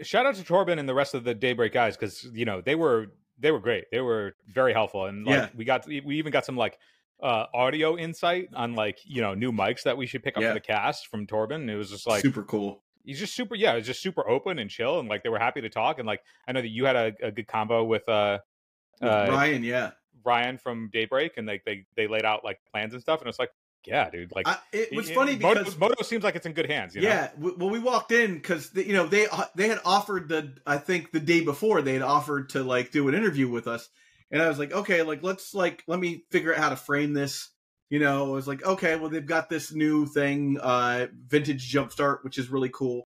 shout 0.00 0.24
out 0.24 0.36
to 0.36 0.42
Torben 0.42 0.78
and 0.78 0.88
the 0.88 0.94
rest 0.94 1.12
of 1.12 1.24
the 1.24 1.34
Daybreak 1.34 1.74
guys 1.74 1.98
because 1.98 2.24
you 2.32 2.46
know 2.46 2.62
they 2.62 2.74
were 2.74 3.08
they 3.38 3.50
were 3.50 3.60
great. 3.60 3.84
They 3.92 4.00
were 4.00 4.34
very 4.48 4.72
helpful, 4.72 5.06
and 5.06 5.24
like 5.26 5.36
Yeah. 5.36 5.48
we 5.56 5.64
got 5.64 5.86
we 5.86 6.16
even 6.18 6.32
got 6.32 6.44
some 6.44 6.56
like 6.56 6.78
uh 7.22 7.46
audio 7.54 7.96
insight 7.96 8.48
on 8.54 8.74
like 8.74 8.98
you 9.04 9.22
know 9.22 9.34
new 9.34 9.50
mics 9.52 9.82
that 9.84 9.96
we 9.96 10.06
should 10.06 10.22
pick 10.22 10.36
up 10.36 10.42
Yeah. 10.42 10.50
for 10.50 10.54
the 10.54 10.60
cast 10.60 11.06
from 11.08 11.26
Torben. 11.26 11.68
It 11.70 11.76
was 11.76 11.90
just 11.90 12.06
like 12.06 12.22
Super 12.22 12.42
cool. 12.42 12.82
he's 13.04 13.18
just 13.18 13.34
super 13.34 13.54
yeah, 13.54 13.72
it 13.72 13.76
was 13.76 13.86
just 13.86 14.02
super 14.02 14.28
open 14.28 14.58
and 14.58 14.68
chill, 14.70 14.98
and 15.00 15.08
like 15.08 15.22
they 15.22 15.28
were 15.30 15.38
happy 15.38 15.60
to 15.62 15.68
talk. 15.70 15.98
And 15.98 16.06
like 16.06 16.20
I 16.46 16.52
know 16.52 16.60
that 16.60 16.68
you 16.68 16.84
had 16.84 16.96
a, 16.96 17.12
a 17.22 17.30
good 17.30 17.46
combo 17.48 17.84
with 17.84 18.08
uh 18.08 18.38
With 19.00 19.10
uh 19.10 19.26
Ryan, 19.30 19.62
yeah, 19.64 19.90
Ryan 20.24 20.58
from 20.58 20.90
Daybreak, 20.92 21.32
and 21.36 21.46
like 21.46 21.64
they 21.64 21.86
they 21.96 22.06
laid 22.06 22.24
out 22.24 22.44
like 22.44 22.58
plans 22.70 22.92
and 22.92 23.00
stuff, 23.02 23.20
and 23.20 23.28
it's 23.28 23.38
like 23.38 23.50
yeah, 23.86 24.10
dude, 24.10 24.32
like. 24.34 24.48
I, 24.48 24.58
it 24.72 24.94
was 24.94 25.08
it- 25.10 25.14
funny 25.14 25.36
Moto, 25.36 25.60
because 25.60 25.78
Moto 25.78 26.02
seems 26.02 26.24
like 26.24 26.36
it's 26.36 26.46
in 26.46 26.52
good 26.52 26.70
hands. 26.70 26.94
You 26.94 27.02
know? 27.02 27.08
Yeah, 27.08 27.30
w- 27.36 27.56
well, 27.58 27.70
we 27.70 27.78
walked 27.78 28.12
in 28.12 28.34
because 28.34 28.70
you 28.74 28.92
know 28.92 29.06
they 29.06 29.26
uh, 29.28 29.44
they 29.54 29.68
had 29.68 29.80
offered 29.84 30.28
the 30.28 30.54
I 30.66 30.78
think 30.78 31.12
the 31.12 31.20
day 31.20 31.42
before 31.42 31.82
they 31.82 31.92
had 31.94 32.02
offered 32.02 32.50
to 32.50 32.62
like 32.62 32.90
do 32.90 33.08
an 33.08 33.14
interview 33.14 33.48
with 33.48 33.66
us, 33.68 33.88
and 34.30 34.42
I 34.42 34.48
was 34.48 34.58
like, 34.58 34.72
okay, 34.72 35.02
like 35.02 35.22
let's 35.22 35.54
like 35.54 35.82
let 35.86 36.00
me 36.00 36.24
figure 36.30 36.52
out 36.54 36.60
how 36.60 36.68
to 36.70 36.76
frame 36.76 37.12
this. 37.14 37.50
You 37.88 38.00
know, 38.00 38.26
I 38.26 38.30
was 38.30 38.48
like, 38.48 38.64
okay, 38.64 38.96
well 38.96 39.10
they've 39.10 39.24
got 39.24 39.48
this 39.48 39.72
new 39.72 40.06
thing, 40.06 40.58
uh, 40.60 41.06
vintage 41.28 41.72
jumpstart, 41.72 42.18
which 42.22 42.38
is 42.38 42.50
really 42.50 42.70
cool, 42.70 43.04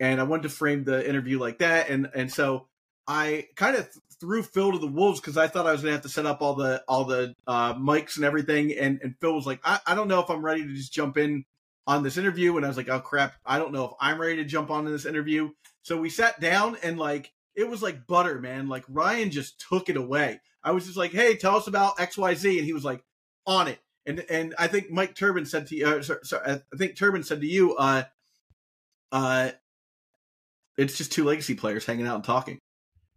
and 0.00 0.20
I 0.20 0.24
wanted 0.24 0.44
to 0.44 0.48
frame 0.48 0.84
the 0.84 1.06
interview 1.06 1.38
like 1.38 1.58
that, 1.58 1.90
and 1.90 2.08
and 2.14 2.32
so 2.32 2.68
I 3.06 3.46
kind 3.56 3.76
of 3.76 3.88
threw 4.20 4.42
Phil 4.42 4.72
to 4.72 4.78
the 4.78 4.86
wolves 4.86 5.20
because 5.20 5.36
I 5.36 5.48
thought 5.48 5.66
I 5.66 5.72
was 5.72 5.82
gonna 5.82 5.92
have 5.92 6.02
to 6.02 6.08
set 6.08 6.26
up 6.26 6.42
all 6.42 6.54
the 6.54 6.82
all 6.88 7.04
the 7.04 7.34
uh, 7.46 7.74
mics 7.74 8.16
and 8.16 8.24
everything, 8.24 8.72
and 8.72 9.00
and 9.02 9.14
Phil 9.20 9.34
was 9.34 9.46
like, 9.46 9.60
I, 9.64 9.80
I 9.86 9.94
don't 9.94 10.08
know 10.08 10.20
if 10.20 10.30
I'm 10.30 10.44
ready 10.44 10.62
to 10.62 10.74
just 10.74 10.92
jump 10.92 11.16
in 11.18 11.44
on 11.86 12.02
this 12.02 12.16
interview 12.16 12.56
and 12.56 12.64
I 12.64 12.68
was 12.68 12.76
like, 12.76 12.88
oh 12.88 13.00
crap, 13.00 13.34
I 13.44 13.58
don't 13.58 13.72
know 13.72 13.86
if 13.86 13.92
I'm 14.00 14.20
ready 14.20 14.36
to 14.36 14.44
jump 14.44 14.70
on 14.70 14.84
to 14.84 14.90
this 14.90 15.04
interview. 15.06 15.50
So 15.82 16.00
we 16.00 16.10
sat 16.10 16.40
down 16.40 16.76
and 16.82 16.98
like 16.98 17.32
it 17.54 17.68
was 17.68 17.82
like 17.82 18.06
butter, 18.06 18.40
man. 18.40 18.68
Like 18.68 18.84
Ryan 18.88 19.30
just 19.30 19.64
took 19.68 19.88
it 19.88 19.96
away. 19.96 20.40
I 20.62 20.70
was 20.70 20.84
just 20.84 20.96
like, 20.96 21.10
hey, 21.10 21.36
tell 21.36 21.56
us 21.56 21.66
about 21.66 21.96
XYZ. 21.96 22.58
And 22.58 22.64
he 22.64 22.72
was 22.72 22.84
like, 22.84 23.02
on 23.46 23.68
it. 23.68 23.78
And 24.06 24.24
and 24.28 24.54
I 24.58 24.66
think 24.66 24.90
Mike 24.90 25.14
Turian 25.14 25.46
said 25.46 25.68
to 25.68 25.76
you, 25.76 25.86
uh, 25.86 26.02
sorry, 26.02 26.20
sorry, 26.24 26.50
I 26.72 26.76
think 26.76 26.96
Torben 26.96 27.24
said 27.24 27.40
to 27.40 27.46
you, 27.46 27.76
uh, 27.76 28.04
uh, 29.12 29.50
it's 30.76 30.98
just 30.98 31.12
two 31.12 31.24
legacy 31.24 31.54
players 31.54 31.86
hanging 31.86 32.06
out 32.06 32.16
and 32.16 32.24
talking. 32.24 32.58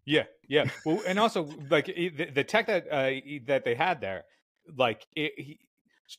Yeah, 0.06 0.24
yeah. 0.48 0.66
Well, 0.86 1.02
and 1.08 1.20
also 1.20 1.50
like 1.70 1.88
the, 1.88 2.30
the 2.34 2.44
tech 2.44 2.68
that 2.68 2.88
uh, 2.92 3.20
that 3.48 3.66
they 3.66 3.76
had 3.76 4.02
there, 4.02 4.26
like 4.78 5.06
it, 5.16 5.34
he, 5.38 5.60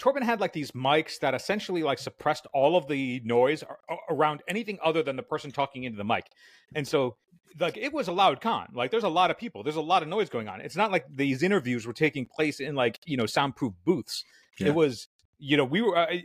Torben 0.00 0.22
had 0.22 0.40
like 0.40 0.52
these 0.52 0.72
mics 0.72 1.20
that 1.20 1.34
essentially 1.34 1.82
like 1.82 1.98
suppressed 1.98 2.46
all 2.52 2.76
of 2.76 2.88
the 2.88 3.20
noise 3.24 3.62
ar- 3.62 3.78
around 4.10 4.42
anything 4.48 4.78
other 4.82 5.02
than 5.02 5.14
the 5.16 5.22
person 5.22 5.52
talking 5.52 5.84
into 5.84 5.96
the 5.96 6.04
mic, 6.04 6.26
and 6.74 6.86
so 6.86 7.16
like 7.60 7.76
it 7.76 7.92
was 7.92 8.08
a 8.08 8.12
loud 8.12 8.40
con. 8.40 8.68
Like 8.74 8.90
there's 8.90 9.04
a 9.04 9.08
lot 9.08 9.30
of 9.30 9.38
people, 9.38 9.62
there's 9.62 9.76
a 9.76 9.80
lot 9.80 10.02
of 10.02 10.08
noise 10.08 10.28
going 10.28 10.48
on. 10.48 10.60
It's 10.60 10.76
not 10.76 10.90
like 10.90 11.06
these 11.14 11.42
interviews 11.42 11.86
were 11.86 11.92
taking 11.92 12.26
place 12.26 12.58
in 12.58 12.74
like 12.74 12.98
you 13.06 13.16
know 13.16 13.26
soundproof 13.26 13.74
booths. 13.84 14.24
Yeah. 14.58 14.68
It 14.68 14.74
was 14.74 15.08
you 15.38 15.56
know 15.56 15.64
we 15.64 15.82
were. 15.82 15.96
Uh, 15.96 16.16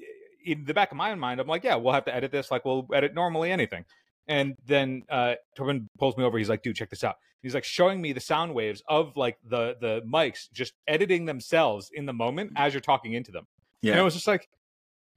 in 0.44 0.66
the 0.66 0.74
back 0.74 0.90
of 0.90 0.98
my 0.98 1.12
own 1.12 1.20
mind, 1.20 1.40
I'm 1.40 1.46
like, 1.46 1.64
yeah, 1.64 1.76
we'll 1.76 1.94
have 1.94 2.06
to 2.06 2.16
edit 2.16 2.32
this 2.32 2.50
like 2.50 2.66
we'll 2.66 2.88
edit 2.94 3.14
normally 3.14 3.52
anything. 3.52 3.86
And 4.28 4.56
then 4.66 5.04
uh, 5.10 5.36
Torben 5.58 5.88
pulls 5.98 6.18
me 6.18 6.24
over. 6.24 6.38
He's 6.38 6.50
like, 6.50 6.64
dude, 6.64 6.76
check 6.76 6.90
this 6.90 7.04
out. 7.04 7.16
He's 7.42 7.56
like 7.56 7.64
showing 7.64 8.02
me 8.02 8.14
the 8.14 8.20
sound 8.20 8.54
waves 8.54 8.84
of 8.88 9.18
like 9.18 9.38
the 9.44 9.76
the 9.82 10.02
mics 10.08 10.50
just 10.52 10.74
editing 10.88 11.26
themselves 11.26 11.90
in 11.92 12.06
the 12.06 12.14
moment 12.14 12.52
as 12.56 12.74
you're 12.74 12.82
talking 12.82 13.14
into 13.14 13.32
them. 13.32 13.48
And 13.92 14.00
it 14.00 14.04
was 14.04 14.14
just 14.14 14.28
like, 14.28 14.48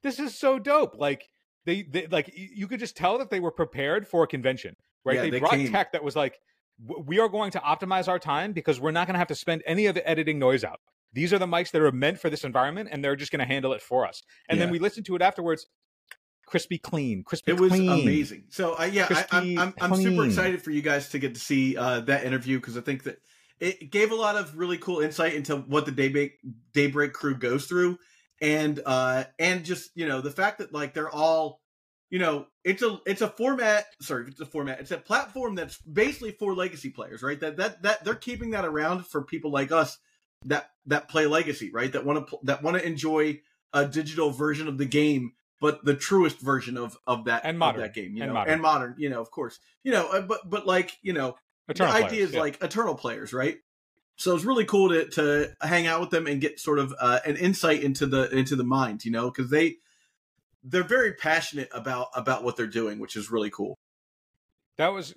this 0.03 0.19
is 0.19 0.35
so 0.35 0.59
dope. 0.59 0.97
Like 0.97 1.29
they, 1.67 1.83
they 1.83 2.07
like 2.07 2.33
you 2.35 2.67
could 2.67 2.81
just 2.81 2.97
tell 2.97 3.19
that 3.19 3.31
they 3.31 3.41
were 3.41 3.51
prepared 3.51 4.09
for 4.09 4.25
a 4.25 4.27
convention, 4.27 4.75
right? 5.05 5.17
Yeah, 5.17 5.23
they, 5.23 5.31
they 5.31 5.41
brought 5.41 5.53
came. 5.53 5.71
tech 5.71 5.93
that 5.93 6.03
was 6.03 6.17
like, 6.17 6.41
we 7.07 7.19
are 7.19 7.29
going 7.29 7.51
to 7.53 7.59
optimize 7.61 8.09
our 8.09 8.19
time 8.19 8.53
because 8.53 8.81
we're 8.81 8.91
not 8.91 9.07
going 9.07 9.15
to 9.15 9.19
have 9.19 9.29
to 9.29 9.35
spend 9.35 9.63
any 9.67 9.87
of 9.87 9.95
the 9.95 10.09
editing 10.09 10.39
noise 10.39 10.65
out. 10.65 10.81
These 11.13 11.33
are 11.33 11.39
the 11.39 11.47
mics 11.47 11.71
that 11.71 11.81
are 11.81 11.93
meant 11.93 12.19
for 12.19 12.29
this 12.29 12.43
environment, 12.43 12.89
and 12.91 13.05
they're 13.05 13.15
just 13.15 13.31
going 13.31 13.39
to 13.39 13.47
handle 13.47 13.73
it 13.73 13.81
for 13.81 14.05
us. 14.05 14.23
And 14.49 14.61
then 14.61 14.71
we 14.71 14.81
listened 14.81 15.07
to 15.07 15.15
it 15.15 15.23
afterwards, 15.23 15.67
crispy 16.55 16.79
clean, 16.79 17.25
crispy 17.25 17.51
It 17.51 17.59
was 17.59 17.73
clean. 17.73 17.91
amazing. 17.91 18.45
So 18.51 18.79
uh, 18.79 18.85
yeah, 18.85 19.09
I, 19.11 19.27
I'm 19.33 19.59
I'm, 19.59 19.75
I'm 19.81 19.97
super 19.97 20.25
excited 20.25 20.63
for 20.63 20.71
you 20.71 20.83
guys 20.83 21.09
to 21.09 21.19
get 21.19 21.35
to 21.35 21.41
see 21.41 21.77
uh, 21.77 21.99
that 22.03 22.23
interview 22.23 22.61
because 22.61 22.77
I 22.79 22.81
think 22.81 23.03
that 23.03 23.19
it 23.59 23.91
gave 23.91 24.13
a 24.13 24.15
lot 24.15 24.37
of 24.37 24.57
really 24.57 24.79
cool 24.79 25.01
insight 25.01 25.35
into 25.35 25.57
what 25.57 25.85
the 25.85 25.91
Daybreak 25.91 26.39
Daybreak 26.73 27.13
crew 27.13 27.35
goes 27.35 27.67
through, 27.67 27.99
and 28.41 28.81
uh, 28.87 29.25
and 29.41 29.65
just 29.65 29.91
you 29.97 30.07
know 30.07 30.21
the 30.21 30.31
fact 30.31 30.59
that 30.59 30.73
like 30.73 30.95
they're 30.95 31.11
all 31.11 31.61
you 32.09 32.21
know 32.21 32.47
it's 32.63 32.85
a 32.85 33.01
it's 33.05 33.21
a 33.21 33.29
format 33.29 33.87
sorry 34.01 34.27
it's 34.29 34.39
a 34.39 34.47
format 34.47 34.79
it's 34.79 34.93
a 34.93 34.99
platform 34.99 35.57
that's 35.57 35.79
basically 35.79 36.31
for 36.31 36.55
legacy 36.55 36.91
players 36.91 37.21
right 37.21 37.41
that 37.41 37.57
that 37.57 37.83
that 37.83 38.05
they're 38.05 38.15
keeping 38.15 38.51
that 38.51 38.65
around 38.65 39.05
for 39.07 39.23
people 39.23 39.51
like 39.51 39.73
us 39.73 39.99
that 40.45 40.71
that 40.87 41.09
play 41.09 41.27
legacy 41.27 41.73
right 41.73 41.93
that 41.93 42.05
want 42.05 42.29
to 42.29 42.39
that 42.45 42.63
want 42.63 42.77
to 42.77 42.87
enjoy 42.87 43.41
a 43.73 43.85
digital 43.87 44.31
version 44.31 44.69
of 44.69 44.79
the 44.79 44.85
game 44.85 45.33
but 45.65 45.85
the 45.85 45.95
truest 45.97 46.39
version 46.41 46.77
of 46.77 46.97
of 47.07 47.25
that 47.25 47.41
And 47.45 47.57
of 47.57 47.59
modern. 47.59 47.81
that 47.83 47.95
game 47.95 48.15
you 48.17 48.23
And 48.23 48.31
know 48.31 48.35
modern. 48.35 48.53
and 48.53 48.63
modern 48.63 48.95
you 48.99 49.09
know 49.11 49.21
of 49.21 49.31
course 49.31 49.59
you 49.83 49.93
know 49.93 50.07
uh, 50.09 50.21
but 50.21 50.41
but 50.49 50.67
like 50.67 50.99
you 51.03 51.13
know 51.13 51.37
Eternal 51.69 51.93
the 51.93 51.99
idea 51.99 52.09
players, 52.09 52.29
is 52.29 52.35
yeah. 52.35 52.41
like 52.41 52.63
eternal 52.63 52.95
players 52.95 53.33
right 53.33 53.57
so 54.17 54.35
it's 54.35 54.45
really 54.45 54.67
cool 54.67 54.91
to 54.91 55.09
to 55.11 55.55
hang 55.63 55.87
out 55.87 56.01
with 56.01 56.11
them 56.11 56.27
and 56.27 56.41
get 56.41 56.61
sort 56.61 56.79
of 56.79 56.95
uh, 57.01 57.21
an 57.25 57.37
insight 57.37 57.83
into 57.83 58.07
the 58.07 58.29
into 58.37 58.55
the 58.57 58.65
mind 58.65 59.05
you 59.05 59.11
know 59.11 59.31
because 59.31 59.51
they 59.51 59.77
they're 60.63 60.85
very 60.85 61.13
passionate 61.15 61.69
about 61.73 62.09
about 62.15 62.45
what 62.45 62.57
they're 62.57 62.67
doing 62.67 62.99
which 62.99 63.17
is 63.17 63.31
really 63.31 63.51
cool 63.51 63.79
that 64.77 64.89
was 64.89 65.15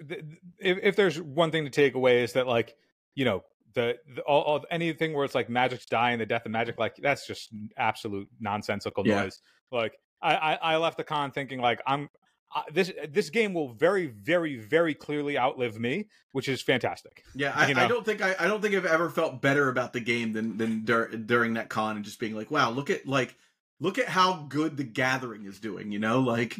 if, 0.59 0.77
if 0.83 0.95
there's 0.95 1.19
one 1.21 1.51
thing 1.51 1.65
to 1.65 1.69
take 1.71 1.95
away 1.95 2.23
is 2.23 2.33
that 2.33 2.47
like 2.47 2.75
you 3.15 3.25
know 3.25 3.43
the, 3.73 3.97
the 4.15 4.21
all, 4.21 4.41
all 4.41 4.65
anything 4.71 5.13
where 5.13 5.25
it's 5.25 5.35
like 5.35 5.49
magic's 5.49 5.85
dying 5.85 6.17
the 6.19 6.25
death 6.25 6.45
of 6.45 6.51
magic 6.51 6.79
like 6.79 6.95
that's 6.97 7.27
just 7.27 7.49
absolute 7.77 8.27
nonsensical 8.39 9.05
Yeah. 9.05 9.21
noise 9.23 9.39
like 9.71 9.93
I, 10.21 10.35
I 10.35 10.53
i 10.55 10.77
left 10.77 10.97
the 10.97 11.03
con 11.03 11.31
thinking 11.31 11.59
like 11.59 11.81
i'm 11.85 12.09
I, 12.53 12.63
this 12.71 12.91
this 13.09 13.29
game 13.29 13.53
will 13.53 13.73
very 13.73 14.07
very 14.07 14.57
very 14.57 14.93
clearly 14.93 15.37
outlive 15.37 15.79
me 15.79 16.07
which 16.31 16.47
is 16.47 16.61
fantastic 16.61 17.23
yeah 17.35 17.53
I, 17.55 17.67
You 17.67 17.75
I 17.75 17.87
don't 17.87 18.05
think 18.05 18.21
I, 18.21 18.35
I 18.39 18.47
don't 18.47 18.61
think 18.61 18.75
i've 18.75 18.85
ever 18.85 19.09
felt 19.09 19.41
better 19.41 19.69
about 19.69 19.93
the 19.93 19.99
game 19.99 20.33
than 20.33 20.57
than 20.57 20.85
dur- 20.85 21.09
during 21.09 21.55
that 21.55 21.69
con 21.69 21.97
and 21.97 22.05
just 22.05 22.19
being 22.19 22.35
like 22.35 22.49
wow 22.49 22.69
look 22.71 22.89
at 22.89 23.05
like 23.07 23.35
look 23.79 23.97
at 23.97 24.07
how 24.07 24.45
good 24.49 24.77
the 24.77 24.83
gathering 24.83 25.45
is 25.45 25.59
doing 25.59 25.91
you 25.91 25.99
know 25.99 26.19
like 26.19 26.59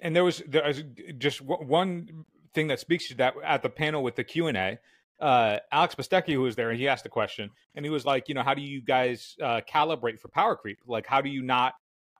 and 0.00 0.14
there 0.14 0.24
was 0.24 0.42
there 0.46 0.64
was 0.66 0.82
just 1.18 1.38
w- 1.46 1.66
one 1.66 2.24
thing 2.54 2.68
that 2.68 2.80
speaks 2.80 3.08
to 3.08 3.16
that 3.16 3.34
at 3.44 3.62
the 3.62 3.68
panel 3.68 4.02
with 4.02 4.16
the 4.16 4.24
Q 4.24 4.46
and 4.46 4.56
A. 4.56 4.78
Uh, 5.20 5.58
Alex 5.70 5.94
Bastecki, 5.94 6.32
who 6.32 6.42
was 6.42 6.56
there, 6.56 6.70
and 6.70 6.78
he 6.78 6.88
asked 6.88 7.06
a 7.06 7.08
question, 7.08 7.50
and 7.74 7.84
he 7.84 7.90
was 7.90 8.04
like, 8.04 8.28
you 8.28 8.34
know, 8.34 8.42
how 8.42 8.54
do 8.54 8.62
you 8.62 8.82
guys 8.82 9.36
uh, 9.42 9.60
calibrate 9.68 10.20
for 10.20 10.28
power 10.28 10.56
creep? 10.56 10.78
Like, 10.86 11.06
how 11.06 11.20
do 11.20 11.28
you 11.30 11.40
not, 11.42 11.74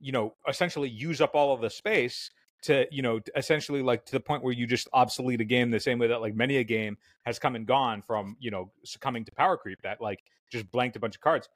you 0.05 0.13
know, 0.13 0.35
essentially 0.47 0.89
use 0.89 1.23
up 1.23 1.35
all 1.35 1.55
of 1.55 1.63
the 1.63 1.71
space 1.71 2.31
to, 2.63 2.87
you 2.91 3.01
know, 3.01 3.21
essentially 3.37 3.83
like 3.83 4.05
to 4.05 4.13
the 4.13 4.21
point 4.21 4.43
where 4.43 4.53
you 4.53 4.67
just 4.67 4.87
obsolete 4.93 5.41
a 5.41 5.45
game 5.45 5.71
the 5.71 5.81
same 5.81 5.99
way 5.99 6.07
that 6.09 6.21
like 6.21 6.35
many 6.35 6.59
a 6.59 6.65
game 6.65 6.99
has 7.25 7.39
come 7.39 7.57
and 7.57 7.67
gone 7.67 8.03
from, 8.03 8.37
you 8.39 8.51
know, 8.51 8.71
succumbing 8.85 9.25
to 9.25 9.33
power 9.33 9.57
creep 9.57 9.81
that 9.83 10.03
like 10.03 10.23
just 10.53 10.71
blanked 10.71 10.95
a 10.97 11.01
bunch 11.01 11.15
of 11.15 11.23
cards. 11.23 11.49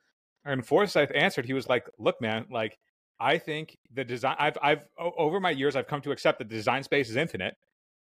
And 0.47 0.67
Forsyth 0.67 1.13
answered, 1.15 1.45
he 1.45 1.53
was 1.53 1.69
like, 1.69 1.89
look, 1.99 2.21
man, 2.23 2.47
like 2.51 2.79
I 3.21 3.37
think 3.37 3.77
the 3.93 4.05
design 4.05 4.37
I've 4.39 4.57
I've 4.63 4.87
over 4.99 5.41
my 5.41 5.51
years 5.51 5.77
I've 5.77 5.87
come 5.87 6.01
to 6.03 6.11
accept 6.11 6.39
that 6.39 6.49
the 6.49 6.55
design 6.55 6.83
space 6.85 7.11
is 7.11 7.17
infinite. 7.17 7.55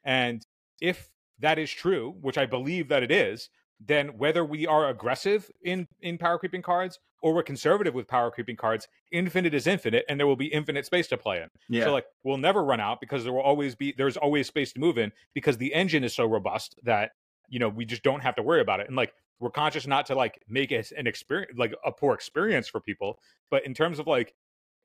And 0.05 0.47
if 0.79 1.09
that 1.39 1.59
is 1.59 1.71
true, 1.71 2.15
which 2.21 2.37
I 2.37 2.45
believe 2.45 2.89
that 2.89 3.03
it 3.03 3.11
is, 3.11 3.49
then 3.81 4.18
whether 4.18 4.45
we 4.45 4.66
are 4.66 4.89
aggressive 4.89 5.51
in 5.62 5.87
in 6.01 6.18
power 6.18 6.39
creeping 6.39 6.62
cards 6.62 6.99
or 7.22 7.35
we're 7.35 7.43
conservative 7.43 7.95
with 7.95 8.07
power 8.07 8.31
creeping 8.31 8.57
cards, 8.57 8.87
infinite 9.11 9.55
is 9.55 9.66
infinite 9.66 10.05
and 10.09 10.20
there 10.20 10.27
will 10.27 10.37
be 10.37 10.47
infinite 10.47 10.85
space 10.87 11.07
to 11.09 11.16
play 11.16 11.41
in. 11.43 11.49
yeah 11.68 11.85
So 11.85 11.93
like 11.93 12.07
we'll 12.22 12.39
never 12.39 12.64
run 12.64 12.81
out 12.81 13.01
because 13.01 13.25
there 13.25 13.33
will 13.33 13.41
always 13.41 13.75
be 13.75 13.95
there's 13.97 14.16
always 14.16 14.47
space 14.47 14.72
to 14.75 14.81
move 14.81 14.99
in 14.99 15.12
because 15.35 15.59
the 15.59 15.72
engine 15.75 16.05
is 16.05 16.14
so 16.14 16.27
robust 16.27 16.79
that 16.85 17.12
you 17.49 17.59
know 17.59 17.68
we 17.68 17.85
just 17.85 18.03
don't 18.03 18.20
have 18.20 18.37
to 18.37 18.43
worry 18.43 18.61
about 18.61 18.81
it. 18.81 18.89
And 18.89 18.97
like 18.97 19.12
we're 19.41 19.51
conscious 19.51 19.87
not 19.87 20.07
to 20.07 20.14
like 20.14 20.41
make 20.49 20.70
it 20.72 20.93
an 20.97 21.07
experience 21.07 21.53
like 21.57 21.75
a 21.85 21.93
poor 21.93 22.14
experience 22.14 22.68
for 22.68 22.81
people, 22.81 23.18
but 23.51 23.66
in 23.66 23.75
terms 23.75 23.99
of 23.99 24.07
like 24.07 24.35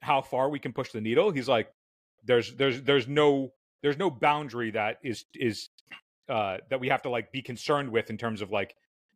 how 0.01 0.21
far 0.21 0.49
we 0.49 0.59
can 0.59 0.73
push 0.73 0.91
the 0.91 1.01
needle, 1.01 1.31
he's 1.31 1.47
like 1.47 1.71
there's 2.25 2.55
there's 2.55 2.81
there's 2.83 3.07
no 3.07 3.51
there's 3.81 3.97
no 3.97 4.09
boundary 4.09 4.71
that 4.71 4.97
is 5.03 5.25
is 5.35 5.69
uh 6.29 6.57
that 6.69 6.79
we 6.79 6.89
have 6.89 7.01
to 7.03 7.09
like 7.09 7.31
be 7.31 7.41
concerned 7.41 7.89
with 7.89 8.09
in 8.09 8.17
terms 8.17 8.41
of 8.41 8.51
like 8.51 8.75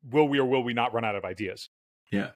will 0.10 0.28
we 0.28 0.40
or 0.40 0.46
will 0.46 0.64
we 0.64 0.74
not 0.74 0.94
run 0.94 1.06
out 1.06 1.16
of 1.16 1.26
ideas. 1.26 1.70
Yeah. 2.12 2.32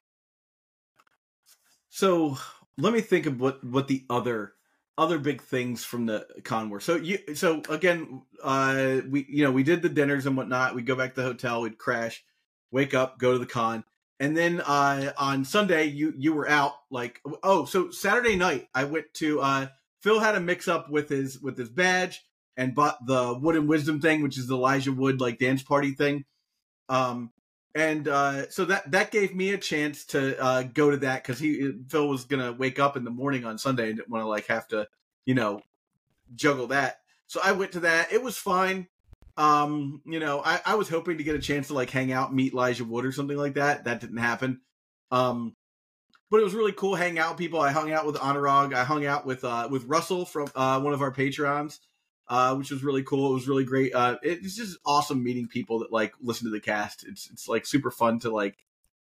So 1.90 2.38
let 2.78 2.94
me 2.94 3.02
think 3.02 3.26
of 3.26 3.40
what 3.40 3.64
what 3.64 3.88
the 3.88 4.06
other 4.10 4.54
other 4.98 5.20
big 5.20 5.42
things 5.42 5.84
from 5.84 6.06
the 6.06 6.28
con 6.44 6.70
were. 6.70 6.80
So 6.80 6.96
you 6.96 7.20
so 7.36 7.62
again, 7.70 8.24
uh, 8.44 9.02
we 9.10 9.26
you 9.30 9.44
know 9.44 9.52
we 9.52 9.64
did 9.64 9.82
the 9.82 9.90
dinners 9.90 10.26
and 10.26 10.36
whatnot. 10.36 10.76
We'd 10.76 10.86
go 10.86 10.96
back 10.96 11.16
to 11.16 11.22
the 11.22 11.28
hotel. 11.28 11.62
We'd 11.62 11.78
crash, 11.78 12.24
wake 12.72 12.94
up, 12.94 13.20
go 13.20 13.34
to 13.34 13.40
the 13.40 13.46
con, 13.46 13.84
and 14.20 14.36
then 14.36 14.62
uh, 14.62 15.14
on 15.18 15.46
Sunday 15.46 15.86
you 15.86 16.14
you 16.18 16.34
were 16.34 16.50
out. 16.50 16.74
Like 16.90 17.22
oh, 17.44 17.66
so 17.66 17.92
Saturday 17.92 18.36
night 18.36 18.68
I 18.74 18.86
went 18.86 19.14
to 19.16 19.42
uh, 19.42 19.68
Phil 20.02 20.20
had 20.20 20.36
a 20.36 20.40
mix 20.40 20.68
up 20.68 20.90
with 20.90 21.10
his 21.10 21.40
with 21.40 21.58
his 21.58 21.70
badge 21.70 22.24
and 22.58 22.74
bought 22.74 23.06
the 23.06 23.38
Wood 23.40 23.56
and 23.56 23.70
Wisdom 23.70 24.02
thing, 24.02 24.24
which 24.24 24.38
is 24.38 24.48
the 24.48 24.56
Elijah 24.56 24.92
Wood 24.92 25.22
like 25.22 25.38
dance 25.38 25.62
party 25.62 25.92
thing. 25.92 26.26
Um, 26.90 27.32
and 27.76 28.08
uh, 28.08 28.50
so 28.50 28.66
that 28.66 28.90
that 28.92 29.12
gave 29.12 29.36
me 29.36 29.52
a 29.52 29.58
chance 29.58 30.06
to 30.08 30.42
uh, 30.42 30.64
go 30.64 30.90
to 30.90 30.98
that 30.98 31.24
because 31.24 31.40
he 31.40 31.74
Phil 31.88 32.10
was 32.10 32.26
gonna 32.26 32.52
wake 32.52 32.80
up 32.80 32.98
in 32.98 33.04
the 33.04 33.12
morning 33.12 33.46
on 33.46 33.60
Sunday 33.60 33.90
and 33.90 33.98
didn't 33.98 34.10
want 34.10 34.24
to 34.24 34.28
like 34.28 34.48
have 34.48 34.68
to 34.70 34.88
you 35.26 35.36
know 35.36 35.62
juggle 36.34 36.68
that. 36.68 37.02
So 37.28 37.40
I 37.44 37.52
went 37.52 37.74
to 37.74 37.82
that. 37.82 38.12
It 38.12 38.24
was 38.24 38.36
fine. 38.38 38.88
Um, 39.36 40.02
you 40.06 40.20
know, 40.20 40.42
I, 40.44 40.60
I 40.66 40.76
was 40.76 40.90
hoping 40.90 41.20
to 41.20 41.24
get 41.24 41.36
a 41.36 41.40
chance 41.40 41.68
to 41.68 41.76
like 41.76 41.92
hang 41.92 42.12
out, 42.12 42.34
meet 42.34 42.54
Elijah 42.54 42.84
Wood 42.84 43.06
or 43.06 43.12
something 43.12 43.38
like 43.38 43.54
that. 43.54 43.84
That 43.84 44.02
didn't 44.02 44.18
happen. 44.18 44.62
Um, 45.12 45.56
but 46.32 46.40
it 46.40 46.44
was 46.44 46.56
really 46.56 46.72
cool 46.72 46.96
hanging 46.96 47.20
out 47.20 47.32
with 47.32 47.38
people. 47.38 47.62
I 47.62 47.72
hung 47.72 47.92
out 47.92 48.08
with 48.08 48.16
Anurag. 48.16 48.74
I 48.74 48.84
hung 48.84 49.06
out 49.06 49.26
with 49.28 49.44
uh, 49.44 49.68
with 49.70 49.84
Russell 49.86 50.26
from 50.26 50.50
uh, 50.56 50.80
one 50.82 50.94
of 50.94 51.04
our 51.04 51.12
Patreons 51.14 51.78
uh, 52.30 52.56
which 52.56 52.72
was 52.72 52.84
really 52.84 53.04
cool. 53.04 53.32
It 53.32 53.36
was 53.36 53.48
really 53.48 53.64
great. 53.64 53.94
Uh, 53.94 54.18
it's 54.22 54.56
just 54.56 54.78
awesome 54.86 55.24
meeting 55.24 55.48
people 55.48 55.80
that 55.80 55.92
like 55.92 56.14
listen 56.22 56.46
to 56.46 56.52
the 56.52 56.60
cast. 56.60 57.06
It's 57.08 57.30
it's 57.32 57.48
like 57.48 57.66
super 57.66 57.92
fun 57.92 58.20
to 58.20 58.30
like 58.30 58.58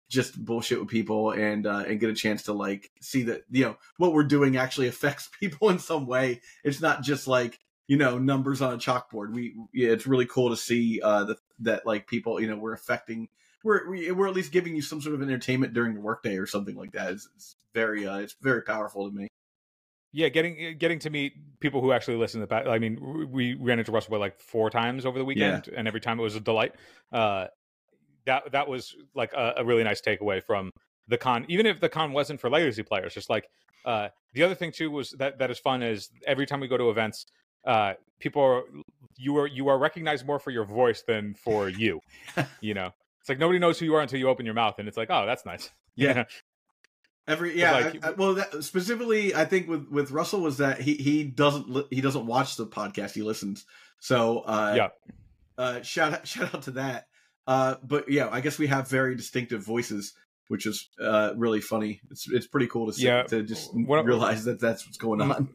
just 0.09 0.43
bullshit 0.43 0.79
with 0.79 0.89
people 0.89 1.33
and 1.33 1.67
uh, 1.67 1.85
and 1.87 1.99
get 1.99 2.11
a 2.11 2.15
chance 2.15 2.45
to 2.45 2.53
like 2.53 2.91
see 3.01 3.25
that 3.25 3.43
you 3.51 3.65
know 3.65 3.77
what 3.97 4.13
we're 4.13 4.25
doing 4.25 4.57
actually 4.57 4.87
affects 4.89 5.29
people 5.41 5.69
in 5.71 5.79
some 5.79 6.07
way. 6.07 6.41
It's 6.65 6.81
not 6.81 7.03
just 7.03 7.27
like 7.27 7.59
you 7.89 7.97
know 7.97 8.19
numbers 8.19 8.63
on 8.63 8.75
a 8.75 8.79
chalkboard. 8.79 9.33
We 9.33 9.55
yeah, 9.73 9.91
it's 9.91 10.07
really 10.07 10.27
cool 10.27 10.51
to 10.51 10.57
see 10.57 11.01
uh, 11.03 11.25
the, 11.25 11.37
that 11.61 11.87
like 11.87 12.07
people 12.07 12.41
you 12.41 12.49
know 12.49 12.57
we're 12.57 12.75
affecting. 12.75 13.29
We're 13.65 13.91
we- 13.91 14.13
we're 14.13 14.29
at 14.29 14.35
least 14.35 14.53
giving 14.53 14.77
you 14.77 14.83
some 14.83 15.01
sort 15.01 15.17
of 15.17 15.23
entertainment 15.23 15.75
during 15.75 15.95
the 15.95 16.01
workday 16.01 16.37
or 16.37 16.47
something 16.47 16.77
like 16.77 16.93
that. 16.93 17.11
It's, 17.13 17.29
it's 17.35 17.57
very 17.75 18.07
uh, 18.07 18.19
it's 18.19 18.37
very 18.41 18.63
powerful 18.63 19.11
to 19.11 19.15
me. 19.17 19.29
Yeah, 20.17 20.31
getting 20.31 20.79
getting 20.79 20.99
to 21.01 21.11
meet 21.11 21.35
people 21.61 21.83
who 21.83 21.93
actually 21.93 22.17
listen 22.17 22.41
to 22.41 22.47
that. 22.47 22.67
I 22.67 22.79
mean, 22.79 23.29
we 23.31 23.53
ran 23.53 23.79
into 23.79 23.93
Russell 23.93 24.13
Boyd 24.13 24.21
like 24.21 24.41
four 24.41 24.71
times 24.71 25.05
over 25.05 25.19
the 25.19 25.27
weekend, 25.27 25.69
and 25.77 25.87
every 25.87 26.01
time 26.01 26.19
it 26.19 26.23
was 26.23 26.35
a 26.35 26.41
delight. 26.41 26.75
Uh, 27.13 27.49
that 28.25 28.51
that 28.53 28.67
was 28.67 28.97
like 29.15 29.35
a, 29.35 29.57
a 29.59 29.65
really 29.67 29.85
nice 29.85 30.01
takeaway 30.01 30.43
from 30.43 30.71
the 31.07 31.19
con. 31.19 31.45
Even 31.49 31.67
if 31.67 31.81
the 31.81 31.91
con 31.91 32.15
wasn't 32.15 32.41
for 32.41 32.49
legacy 32.49 32.83
players, 32.83 33.13
just 33.13 33.29
like 33.29 33.51
uh, 33.85 34.09
the 34.33 34.43
other 34.43 34.55
thing 34.55 34.73
too 34.73 34.91
was 34.91 35.11
that 35.19 35.39
that 35.39 35.51
is 35.51 35.59
fun 35.59 35.83
is 35.83 36.09
every 36.27 36.47
time 36.47 36.61
we 36.61 36.69
go 36.69 36.79
to 36.79 36.89
events, 36.89 37.27
uh, 37.67 37.93
people 38.19 38.41
are 38.41 38.63
you 39.19 39.37
are 39.37 39.47
you 39.47 39.69
are 39.69 39.79
recognized 39.79 40.25
more 40.25 40.39
for 40.39 40.51
your 40.51 40.65
voice 40.65 41.03
than 41.07 41.35
for 41.35 41.69
you. 41.69 42.01
you 42.63 42.73
know, 42.73 42.91
it's 43.21 43.29
like 43.29 43.39
nobody 43.39 43.59
knows 43.59 43.79
who 43.79 43.85
you 43.85 43.95
are 43.95 44.01
until 44.01 44.19
you 44.19 44.31
open 44.31 44.47
your 44.47 44.55
mouth, 44.55 44.79
and 44.79 44.89
it's 44.89 44.97
like, 44.97 45.11
oh, 45.11 45.27
that's 45.27 45.45
nice. 45.45 45.71
Yeah. 45.99 46.25
You 47.27 47.33
know? 47.33 47.33
Every 47.35 47.59
yeah, 47.59 47.73
like- 47.73 48.05
I- 48.05 48.09
I- 48.09 48.13
well, 48.13 48.35
that, 48.35 48.63
specifically, 48.65 49.35
I 49.35 49.45
think 49.45 49.69
with 49.69 49.89
with 49.91 50.11
Russell 50.11 50.41
was 50.41 50.59
that 50.59 50.81
he 50.81 50.95
he 50.95 51.25
doesn't 51.25 51.69
li- 51.69 51.87
he 51.91 52.01
doesn't 52.01 52.27
watch 52.27 52.57
the 52.57 52.67
podcast, 52.67 53.15
he 53.15 53.23
listens. 53.23 53.65
So 54.01 54.41
uh, 54.41 54.75
Yeah. 54.77 54.89
uh, 55.59 55.83
shout 55.83 56.13
out 56.13 56.27
shout 56.29 56.55
out 56.55 56.63
to 56.63 56.71
that. 56.73 57.07
Uh, 57.47 57.77
but 57.83 58.11
yeah, 58.11 58.29
I 58.31 58.41
guess 58.41 58.59
we 58.59 58.67
have 58.69 58.89
very 58.89 59.15
distinctive 59.17 59.65
voices. 59.65 60.15
which 60.49 60.65
is 60.65 60.89
uh, 61.03 61.33
really 61.37 61.61
funny. 61.61 62.01
It's 62.11 62.29
it's 62.31 62.47
pretty 62.47 62.69
cool 62.69 62.87
to 62.87 62.93
see, 62.93 63.07
Yeah. 63.07 63.25
to 63.25 63.43
just 63.43 63.71
What- 63.75 64.05
realize 64.05 64.45
that 64.45 64.61
that's 64.61 64.87
what's 64.87 64.97
going 64.97 65.21
on. 65.21 65.49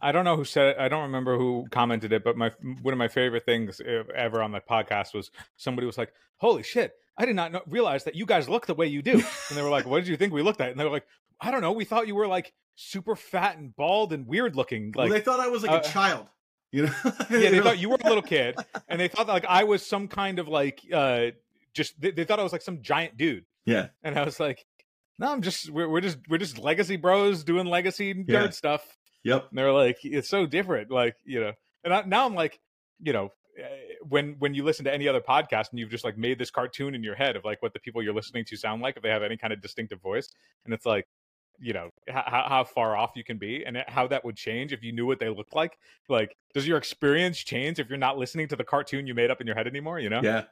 I 0.00 0.12
don't 0.12 0.24
know 0.24 0.36
who 0.36 0.44
said 0.44 0.66
it. 0.68 0.76
I 0.78 0.86
don't 0.86 1.02
remember 1.02 1.36
who 1.36 1.66
commented 1.72 2.12
it, 2.12 2.22
but 2.22 2.36
my 2.36 2.52
one 2.82 2.94
of 2.94 2.98
my 2.98 3.08
favorite 3.08 3.44
things 3.44 3.80
e- 3.80 3.84
ever 4.14 4.40
on 4.40 4.52
the 4.52 4.60
podcast 4.60 5.12
was 5.12 5.32
somebody 5.56 5.86
was 5.88 5.98
like, 5.98 6.12
"Holy 6.36 6.62
shit! 6.62 6.92
I 7.18 7.26
did 7.26 7.36
not 7.36 7.52
know, 7.52 7.62
realize 7.66 8.04
that 8.04 8.14
you 8.14 8.24
guys 8.24 8.48
look 8.48 8.66
the 8.66 8.74
way 8.74 8.86
you 8.86 9.02
do." 9.02 9.12
And 9.48 9.56
they 9.56 9.62
were 9.62 9.68
like, 9.70 9.86
"What 9.86 9.98
did 9.98 10.08
you 10.08 10.16
think 10.16 10.32
we 10.32 10.42
looked 10.42 10.60
at?" 10.60 10.70
And 10.70 10.78
they 10.80 10.84
were 10.84 10.90
like, 10.90 11.06
"I 11.40 11.50
don't 11.50 11.60
know. 11.60 11.72
We 11.72 11.84
thought 11.84 12.06
you 12.06 12.14
were 12.14 12.26
like 12.28 12.52
super 12.76 13.16
fat 13.16 13.58
and 13.58 13.74
bald 13.76 14.12
and 14.12 14.26
weird 14.26 14.54
looking. 14.56 14.92
well, 14.94 15.06
Like, 15.08 15.12
they 15.12 15.20
thought 15.24 15.40
I 15.40 15.48
was 15.48 15.62
like 15.62 15.72
uh, 15.72 15.80
a 15.84 15.88
child, 15.88 16.26
you 16.72 16.86
know. 16.86 16.92
yeah, 17.30 17.50
they 17.50 17.60
thought 17.60 17.78
you 17.78 17.88
were 17.90 17.98
a 18.02 18.08
little 18.08 18.22
kid, 18.22 18.56
and 18.88 19.00
they 19.00 19.08
thought 19.08 19.26
that 19.26 19.32
like 19.32 19.46
I 19.48 19.64
was 19.64 19.84
some 19.84 20.06
kind 20.08 20.38
of 20.38 20.48
like 20.48 20.80
uh 20.92 21.26
just 21.74 22.00
they, 22.00 22.12
they 22.12 22.24
thought 22.24 22.38
I 22.40 22.44
was 22.44 22.52
like 22.52 22.62
some 22.62 22.80
giant 22.82 23.16
dude." 23.16 23.44
Yeah, 23.66 23.88
And 24.02 24.18
I 24.18 24.24
was 24.24 24.38
like, 24.40 24.64
"No, 25.18 25.30
I'm 25.30 25.42
just 25.42 25.68
we're, 25.70 25.88
we're 25.88 26.00
just 26.00 26.18
we're 26.28 26.38
just 26.38 26.56
legacy 26.58 26.96
bros 26.96 27.44
doing 27.44 27.66
legacy 27.66 28.14
nerd 28.14 28.24
Yeah. 28.28 28.50
stuff." 28.50 28.96
yep. 29.24 29.46
And 29.50 29.58
they're 29.58 29.72
like, 29.72 29.98
it's 30.04 30.28
so 30.30 30.46
different. 30.46 30.90
Like, 30.90 31.16
you 31.24 31.40
know, 31.40 31.52
and 31.84 31.92
I, 31.92 32.02
now 32.02 32.24
I'm 32.24 32.34
like, 32.34 32.58
you 33.02 33.12
know, 33.12 33.30
Uh, 33.58 33.66
when 34.08 34.36
when 34.38 34.54
you 34.54 34.62
listen 34.64 34.84
to 34.84 34.92
any 34.92 35.08
other 35.08 35.20
podcast 35.20 35.70
and 35.70 35.78
you've 35.78 35.90
just 35.90 36.04
like 36.04 36.16
made 36.16 36.38
this 36.38 36.50
cartoon 36.50 36.94
in 36.94 37.02
your 37.02 37.14
head 37.14 37.34
of 37.34 37.44
like 37.44 37.60
what 37.62 37.72
the 37.72 37.80
people 37.80 38.02
you're 38.02 38.14
listening 38.14 38.44
to 38.44 38.56
sound 38.56 38.82
like 38.82 38.96
if 38.96 39.02
they 39.02 39.08
have 39.08 39.22
any 39.22 39.36
kind 39.36 39.52
of 39.52 39.60
distinctive 39.60 40.00
voice, 40.00 40.28
and 40.64 40.72
it's 40.72 40.86
like, 40.86 41.06
you 41.58 41.72
know, 41.72 41.90
how, 42.08 42.44
how 42.48 42.64
far 42.64 42.96
off 42.96 43.12
you 43.16 43.24
can 43.24 43.36
be 43.36 43.64
and 43.64 43.82
how 43.88 44.06
that 44.06 44.24
would 44.24 44.36
change 44.36 44.72
if 44.72 44.82
you 44.82 44.92
knew 44.92 45.06
what 45.06 45.18
they 45.18 45.28
looked 45.28 45.54
like. 45.54 45.76
Like, 46.08 46.36
does 46.54 46.68
your 46.68 46.78
experience 46.78 47.38
change 47.38 47.80
if 47.80 47.88
you're 47.88 47.98
not 47.98 48.16
listening 48.16 48.48
to 48.48 48.56
the 48.56 48.64
cartoon 48.64 49.06
you 49.06 49.14
made 49.14 49.30
up 49.30 49.40
in 49.40 49.46
your 49.46 49.56
head 49.56 49.66
anymore? 49.66 49.98
You 49.98 50.10
know? 50.10 50.20
Yeah. 50.22 50.44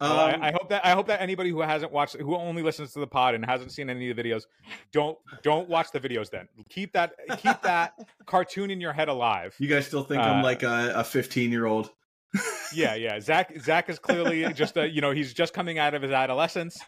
Well, 0.00 0.18
Um, 0.34 0.42
I, 0.42 0.48
I 0.48 0.52
hope 0.52 0.68
that 0.70 0.84
I 0.84 0.90
hope 0.92 1.06
that 1.08 1.20
anybody 1.20 1.50
who 1.50 1.60
hasn't 1.60 1.92
watched, 1.92 2.16
who 2.16 2.34
only 2.34 2.62
listens 2.62 2.92
to 2.94 3.00
the 3.00 3.06
pod 3.06 3.34
and 3.34 3.44
hasn't 3.44 3.72
seen 3.72 3.90
any 3.90 4.10
of 4.10 4.16
the 4.16 4.22
videos, 4.22 4.44
don't 4.92 5.18
don't 5.42 5.68
watch 5.68 5.90
the 5.92 6.00
videos. 6.00 6.30
Then 6.30 6.48
keep 6.68 6.92
that 6.94 7.14
keep 7.38 7.60
that 7.62 7.94
cartoon 8.26 8.70
in 8.70 8.80
your 8.80 8.92
head 8.92 9.08
alive. 9.08 9.54
you 9.58 9.68
guys 9.68 9.86
still 9.86 10.02
think 10.04 10.22
I'm 10.22 10.40
uh, 10.40 10.42
like 10.42 10.62
a, 10.62 10.92
a 10.96 11.04
15 11.04 11.50
year 11.50 11.66
old? 11.66 11.90
Yeah, 12.72 12.94
yeah. 12.94 13.18
Zach 13.18 13.52
Zach 13.60 13.90
is 13.90 13.98
clearly 13.98 14.50
just 14.52 14.76
a, 14.76 14.88
you 14.88 15.00
know 15.00 15.10
he's 15.10 15.34
just 15.34 15.52
coming 15.52 15.78
out 15.80 15.94
of 15.94 16.02
his 16.02 16.12
adolescence. 16.12 16.78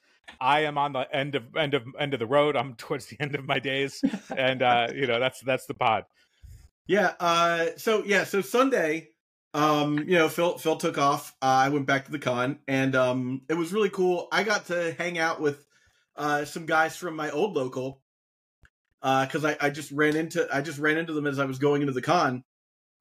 I 0.40 0.60
am 0.60 0.78
on 0.78 0.92
the 0.92 1.12
end 1.14 1.34
of 1.34 1.56
end 1.56 1.74
of 1.74 1.82
end 1.98 2.14
of 2.14 2.20
the 2.20 2.26
road. 2.26 2.54
I'm 2.56 2.74
towards 2.76 3.06
the 3.06 3.16
end 3.20 3.34
of 3.34 3.44
my 3.44 3.58
days, 3.58 4.00
and 4.36 4.62
uh, 4.62 4.88
you 4.94 5.08
know 5.08 5.18
that's 5.18 5.40
that's 5.40 5.66
the 5.66 5.74
pod. 5.74 6.04
Yeah. 6.86 7.14
Uh. 7.18 7.66
So 7.76 8.04
yeah. 8.04 8.22
So 8.22 8.40
Sunday, 8.42 9.08
um, 9.54 9.98
you 9.98 10.16
know, 10.16 10.28
Phil 10.28 10.56
Phil 10.58 10.76
took 10.76 10.98
off. 10.98 11.34
Uh, 11.42 11.46
I 11.46 11.68
went 11.68 11.86
back 11.86 12.06
to 12.06 12.12
the 12.12 12.18
con, 12.18 12.58
and 12.66 12.94
um, 12.96 13.42
it 13.48 13.54
was 13.54 13.72
really 13.72 13.90
cool. 13.90 14.28
I 14.32 14.44
got 14.44 14.66
to 14.66 14.94
hang 14.98 15.18
out 15.18 15.40
with 15.40 15.66
uh 16.16 16.44
some 16.44 16.66
guys 16.66 16.96
from 16.96 17.16
my 17.16 17.30
old 17.30 17.54
local. 17.54 18.00
Uh, 19.02 19.26
because 19.26 19.44
I, 19.44 19.56
I 19.60 19.70
just 19.70 19.90
ran 19.90 20.14
into 20.14 20.46
I 20.52 20.60
just 20.60 20.78
ran 20.78 20.96
into 20.96 21.12
them 21.12 21.26
as 21.26 21.38
I 21.38 21.44
was 21.44 21.58
going 21.58 21.82
into 21.82 21.92
the 21.92 22.02
con, 22.02 22.44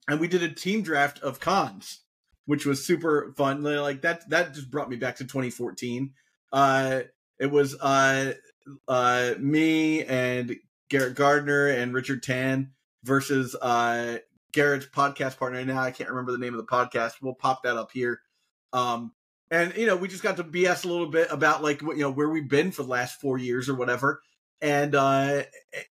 and 0.07 0.19
we 0.19 0.27
did 0.27 0.43
a 0.43 0.49
team 0.49 0.81
draft 0.81 1.19
of 1.19 1.39
cons, 1.39 1.99
which 2.45 2.65
was 2.65 2.83
super 2.83 3.33
fun. 3.37 3.61
Like 3.63 4.01
that 4.01 4.27
that 4.29 4.53
just 4.53 4.71
brought 4.71 4.89
me 4.89 4.95
back 4.95 5.17
to 5.17 5.25
2014. 5.25 6.13
Uh, 6.51 7.01
it 7.39 7.51
was 7.51 7.75
uh 7.79 8.33
uh 8.87 9.33
me 9.39 10.03
and 10.03 10.55
Garrett 10.89 11.15
Gardner 11.15 11.67
and 11.67 11.93
Richard 11.93 12.23
Tan 12.23 12.71
versus 13.03 13.55
uh 13.55 14.17
Garrett's 14.51 14.85
podcast 14.85 15.37
partner. 15.37 15.63
Now 15.63 15.81
I 15.81 15.91
can't 15.91 16.09
remember 16.09 16.31
the 16.31 16.37
name 16.37 16.53
of 16.53 16.59
the 16.59 16.71
podcast. 16.71 17.13
We'll 17.21 17.33
pop 17.33 17.63
that 17.63 17.77
up 17.77 17.91
here. 17.91 18.21
Um 18.73 19.13
and 19.49 19.75
you 19.75 19.85
know, 19.85 19.97
we 19.97 20.07
just 20.07 20.23
got 20.23 20.37
to 20.37 20.43
BS 20.43 20.85
a 20.85 20.87
little 20.87 21.07
bit 21.07 21.27
about 21.29 21.61
like 21.61 21.81
you 21.81 21.97
know 21.97 22.11
where 22.11 22.29
we've 22.29 22.49
been 22.49 22.71
for 22.71 22.83
the 22.83 22.89
last 22.89 23.19
four 23.19 23.37
years 23.37 23.69
or 23.69 23.75
whatever. 23.75 24.21
And 24.61 24.95
uh 24.95 25.43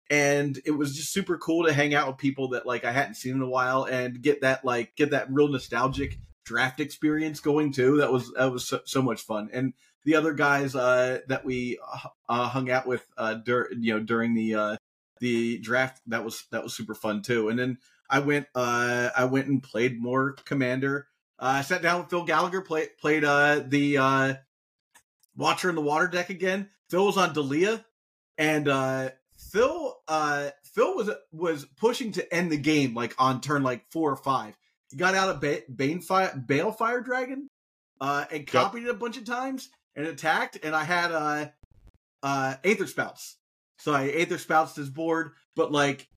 and 0.08 0.58
it 0.64 0.70
was 0.72 0.96
just 0.96 1.12
super 1.12 1.36
cool 1.38 1.66
to 1.66 1.72
hang 1.72 1.94
out 1.94 2.08
with 2.08 2.18
people 2.18 2.48
that 2.50 2.66
like 2.66 2.84
I 2.84 2.92
hadn't 2.92 3.14
seen 3.14 3.34
in 3.34 3.42
a 3.42 3.48
while 3.48 3.84
and 3.84 4.22
get 4.22 4.40
that 4.42 4.64
like 4.64 4.96
get 4.96 5.10
that 5.10 5.30
real 5.30 5.48
nostalgic 5.48 6.18
draft 6.44 6.80
experience 6.80 7.40
going 7.40 7.72
too. 7.72 7.98
That 7.98 8.12
was 8.12 8.32
that 8.32 8.50
was 8.50 8.66
so, 8.66 8.80
so 8.84 9.02
much 9.02 9.22
fun. 9.22 9.50
And 9.52 9.74
the 10.04 10.16
other 10.16 10.32
guys 10.32 10.74
uh 10.74 11.18
that 11.28 11.44
we 11.44 11.78
uh 12.28 12.48
hung 12.48 12.70
out 12.70 12.86
with 12.86 13.06
uh 13.16 13.34
dur- 13.34 13.70
you 13.78 13.92
know 13.92 14.00
during 14.00 14.34
the 14.34 14.54
uh 14.54 14.76
the 15.20 15.58
draft 15.58 16.00
that 16.06 16.24
was 16.24 16.44
that 16.50 16.62
was 16.62 16.74
super 16.74 16.94
fun 16.94 17.22
too. 17.22 17.48
And 17.48 17.58
then 17.58 17.78
I 18.10 18.18
went 18.18 18.46
uh 18.54 19.10
I 19.16 19.24
went 19.26 19.46
and 19.46 19.62
played 19.62 20.00
more 20.00 20.32
Commander. 20.44 21.06
Uh, 21.38 21.54
I 21.58 21.62
sat 21.62 21.80
down 21.80 22.00
with 22.00 22.10
Phil 22.10 22.24
Gallagher, 22.24 22.60
played 22.60 22.98
played 22.98 23.24
uh 23.24 23.62
the 23.66 23.98
uh 23.98 24.34
Watcher 25.36 25.68
in 25.70 25.76
the 25.76 25.80
Water 25.80 26.08
deck 26.08 26.28
again. 26.28 26.68
Phil 26.90 27.06
was 27.06 27.16
on 27.16 27.32
Dalia, 27.32 27.84
and 28.36 28.68
uh 28.68 29.10
Phil 29.38 29.96
uh 30.08 30.50
Phil 30.64 30.94
was 30.94 31.10
was 31.32 31.64
pushing 31.76 32.12
to 32.12 32.34
end 32.34 32.50
the 32.50 32.58
game 32.58 32.94
like 32.94 33.14
on 33.18 33.40
turn 33.40 33.62
like 33.62 33.90
four 33.90 34.10
or 34.10 34.16
five. 34.16 34.56
He 34.90 34.96
got 34.96 35.14
out 35.14 35.30
of 35.30 35.40
ba- 35.40 35.62
Banefire 35.72 36.46
Balefire 36.46 37.04
Dragon, 37.04 37.48
uh, 38.00 38.24
and 38.30 38.46
copied 38.46 38.84
it 38.84 38.90
a 38.90 38.94
bunch 38.94 39.16
of 39.16 39.24
times 39.24 39.70
and 39.94 40.06
attacked. 40.06 40.58
And 40.64 40.74
I 40.74 40.84
had 40.84 41.12
uh 41.12 41.48
uh 42.22 42.56
Aether 42.64 42.86
Spouts, 42.86 43.36
so 43.78 43.92
I 43.92 44.08
Aether 44.08 44.38
Spouts 44.38 44.74
his 44.74 44.90
board, 44.90 45.32
but 45.54 45.70
like 45.70 46.08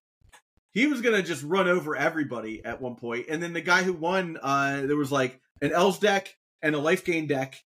he 0.73 0.87
was 0.87 1.01
gonna 1.01 1.23
just 1.23 1.43
run 1.43 1.67
over 1.67 1.95
everybody 1.95 2.63
at 2.65 2.81
one 2.81 2.95
point. 2.95 3.27
And 3.29 3.41
then 3.41 3.53
the 3.53 3.61
guy 3.61 3.83
who 3.83 3.93
won, 3.93 4.37
uh, 4.41 4.81
there 4.81 4.97
was 4.97 5.11
like 5.11 5.39
an 5.61 5.71
Elves 5.71 5.99
deck 5.99 6.35
and 6.61 6.75
a 6.75 6.79
Life 6.79 7.05
Gain 7.05 7.27
deck, 7.27 7.63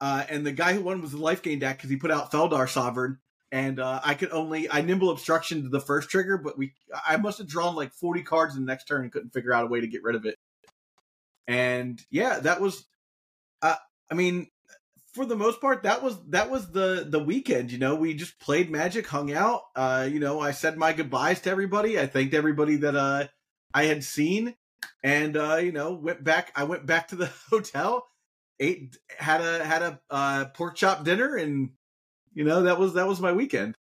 uh, 0.00 0.24
and 0.28 0.46
the 0.46 0.52
guy 0.52 0.74
who 0.74 0.82
won 0.82 1.02
was 1.02 1.12
the 1.12 1.18
Life 1.18 1.42
Gain 1.42 1.58
deck 1.58 1.78
because 1.78 1.90
he 1.90 1.96
put 1.96 2.10
out 2.10 2.30
Felidar 2.30 2.68
Sovereign. 2.68 3.18
And 3.52 3.80
uh, 3.80 4.00
I 4.04 4.14
could 4.14 4.30
only 4.30 4.70
I 4.70 4.80
nimble 4.80 5.10
obstruction 5.10 5.64
to 5.64 5.68
the 5.68 5.80
first 5.80 6.08
trigger, 6.08 6.38
but 6.38 6.56
we 6.56 6.72
I 7.04 7.16
must 7.16 7.38
have 7.38 7.48
drawn 7.48 7.74
like 7.74 7.92
forty 7.92 8.22
cards 8.22 8.54
in 8.54 8.64
the 8.64 8.70
next 8.70 8.84
turn 8.84 9.02
and 9.02 9.10
couldn't 9.10 9.32
figure 9.32 9.52
out 9.52 9.64
a 9.64 9.66
way 9.66 9.80
to 9.80 9.88
get 9.88 10.04
rid 10.04 10.14
of 10.14 10.24
it. 10.24 10.36
And 11.48 12.00
yeah, 12.10 12.38
that 12.38 12.60
was, 12.60 12.86
uh, 13.60 13.74
I 14.08 14.14
mean, 14.14 14.46
for 15.12 15.24
the 15.24 15.36
most 15.36 15.60
part, 15.60 15.82
that 15.82 16.02
was 16.02 16.18
that 16.28 16.50
was 16.50 16.70
the 16.70 17.06
the 17.08 17.22
weekend. 17.22 17.72
You 17.72 17.78
know, 17.78 17.94
we 17.94 18.14
just 18.14 18.38
played 18.38 18.70
Magic, 18.70 19.06
hung 19.06 19.32
out. 19.32 19.62
Uh, 19.74 20.08
you 20.10 20.20
know, 20.20 20.40
I 20.40 20.52
said 20.52 20.76
my 20.76 20.92
goodbyes 20.92 21.40
to 21.42 21.50
everybody. 21.50 21.98
I 21.98 22.06
thanked 22.06 22.34
everybody 22.34 22.76
that 22.76 22.96
uh 22.96 23.26
I 23.74 23.84
had 23.84 24.04
seen, 24.04 24.54
and 25.02 25.36
uh, 25.36 25.56
you 25.56 25.72
know, 25.72 25.92
went 25.92 26.22
back. 26.22 26.52
I 26.54 26.64
went 26.64 26.86
back 26.86 27.08
to 27.08 27.16
the 27.16 27.30
hotel, 27.50 28.06
ate, 28.58 28.96
had 29.18 29.40
a 29.40 29.64
had 29.64 29.82
a 29.82 30.00
uh, 30.10 30.44
pork 30.54 30.76
chop 30.76 31.04
dinner, 31.04 31.36
and 31.36 31.70
you 32.32 32.44
know 32.44 32.62
that 32.62 32.78
was 32.78 32.94
that 32.94 33.08
was 33.08 33.20
my 33.20 33.32
weekend. 33.32 33.74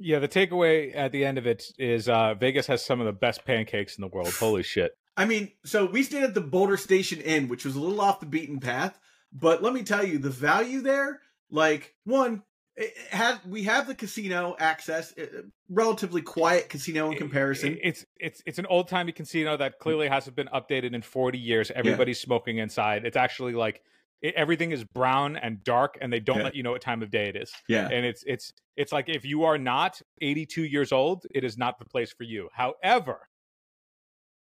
Yeah, 0.00 0.20
the 0.20 0.28
takeaway 0.28 0.94
at 0.94 1.10
the 1.10 1.24
end 1.24 1.38
of 1.38 1.46
it 1.46 1.64
is 1.76 2.08
uh, 2.08 2.34
Vegas 2.34 2.68
has 2.68 2.84
some 2.84 3.00
of 3.00 3.06
the 3.06 3.12
best 3.12 3.44
pancakes 3.44 3.96
in 3.98 4.02
the 4.02 4.08
world. 4.08 4.32
Holy 4.32 4.62
shit! 4.62 4.92
I 5.16 5.24
mean, 5.24 5.50
so 5.64 5.86
we 5.86 6.04
stayed 6.04 6.22
at 6.22 6.34
the 6.34 6.40
Boulder 6.40 6.76
Station 6.76 7.20
Inn, 7.20 7.48
which 7.48 7.64
was 7.64 7.74
a 7.74 7.80
little 7.80 8.00
off 8.00 8.20
the 8.20 8.26
beaten 8.26 8.60
path, 8.60 8.98
but 9.32 9.62
let 9.62 9.72
me 9.72 9.82
tell 9.82 10.04
you, 10.04 10.18
the 10.18 10.30
value 10.30 10.80
there, 10.80 11.20
like 11.50 11.94
one, 12.04 12.42
eh, 12.78 12.82
eh, 12.82 12.86
it 12.86 12.96
had 13.14 13.40
we 13.46 13.64
have 13.64 13.86
the 13.86 13.94
casino 13.94 14.56
access, 14.58 15.16
uh, 15.18 15.42
relatively 15.68 16.22
quiet 16.22 16.68
casino 16.68 17.10
in 17.10 17.18
comparison. 17.18 17.74
It- 17.74 17.80
it's 17.82 18.06
it's 18.18 18.42
it's 18.46 18.58
an 18.58 18.66
old 18.66 18.88
timey 18.88 19.12
casino 19.12 19.56
that 19.56 19.74
mm. 19.74 19.78
clearly 19.78 20.08
hasn't 20.08 20.36
been 20.36 20.48
updated 20.48 20.94
in 20.94 21.02
40 21.02 21.38
years. 21.38 21.70
Everybody's 21.70 22.20
smoking 22.20 22.58
inside. 22.58 23.04
It's 23.04 23.16
actually 23.16 23.52
like 23.54 23.82
it, 24.20 24.34
everything 24.34 24.72
is 24.72 24.82
brown 24.84 25.36
and 25.36 25.62
dark, 25.62 25.96
and 26.00 26.12
they 26.12 26.20
don't 26.20 26.38
Yeah. 26.38 26.44
let 26.44 26.54
you 26.54 26.62
know 26.62 26.72
what 26.72 26.80
time 26.82 27.02
of 27.02 27.10
day 27.10 27.28
it 27.28 27.36
is. 27.36 27.52
yeah, 27.68 27.88
And 27.90 28.04
it's 28.04 28.24
it's 28.26 28.52
it's 28.76 28.92
like 28.92 29.08
if 29.08 29.24
you 29.24 29.44
are 29.44 29.58
not 29.58 30.00
82 30.20 30.62
years 30.64 30.92
old, 30.92 31.26
it 31.34 31.44
is 31.44 31.56
not 31.58 31.78
the 31.78 31.84
place 31.84 32.12
for 32.12 32.24
you. 32.24 32.48
However, 32.52 33.27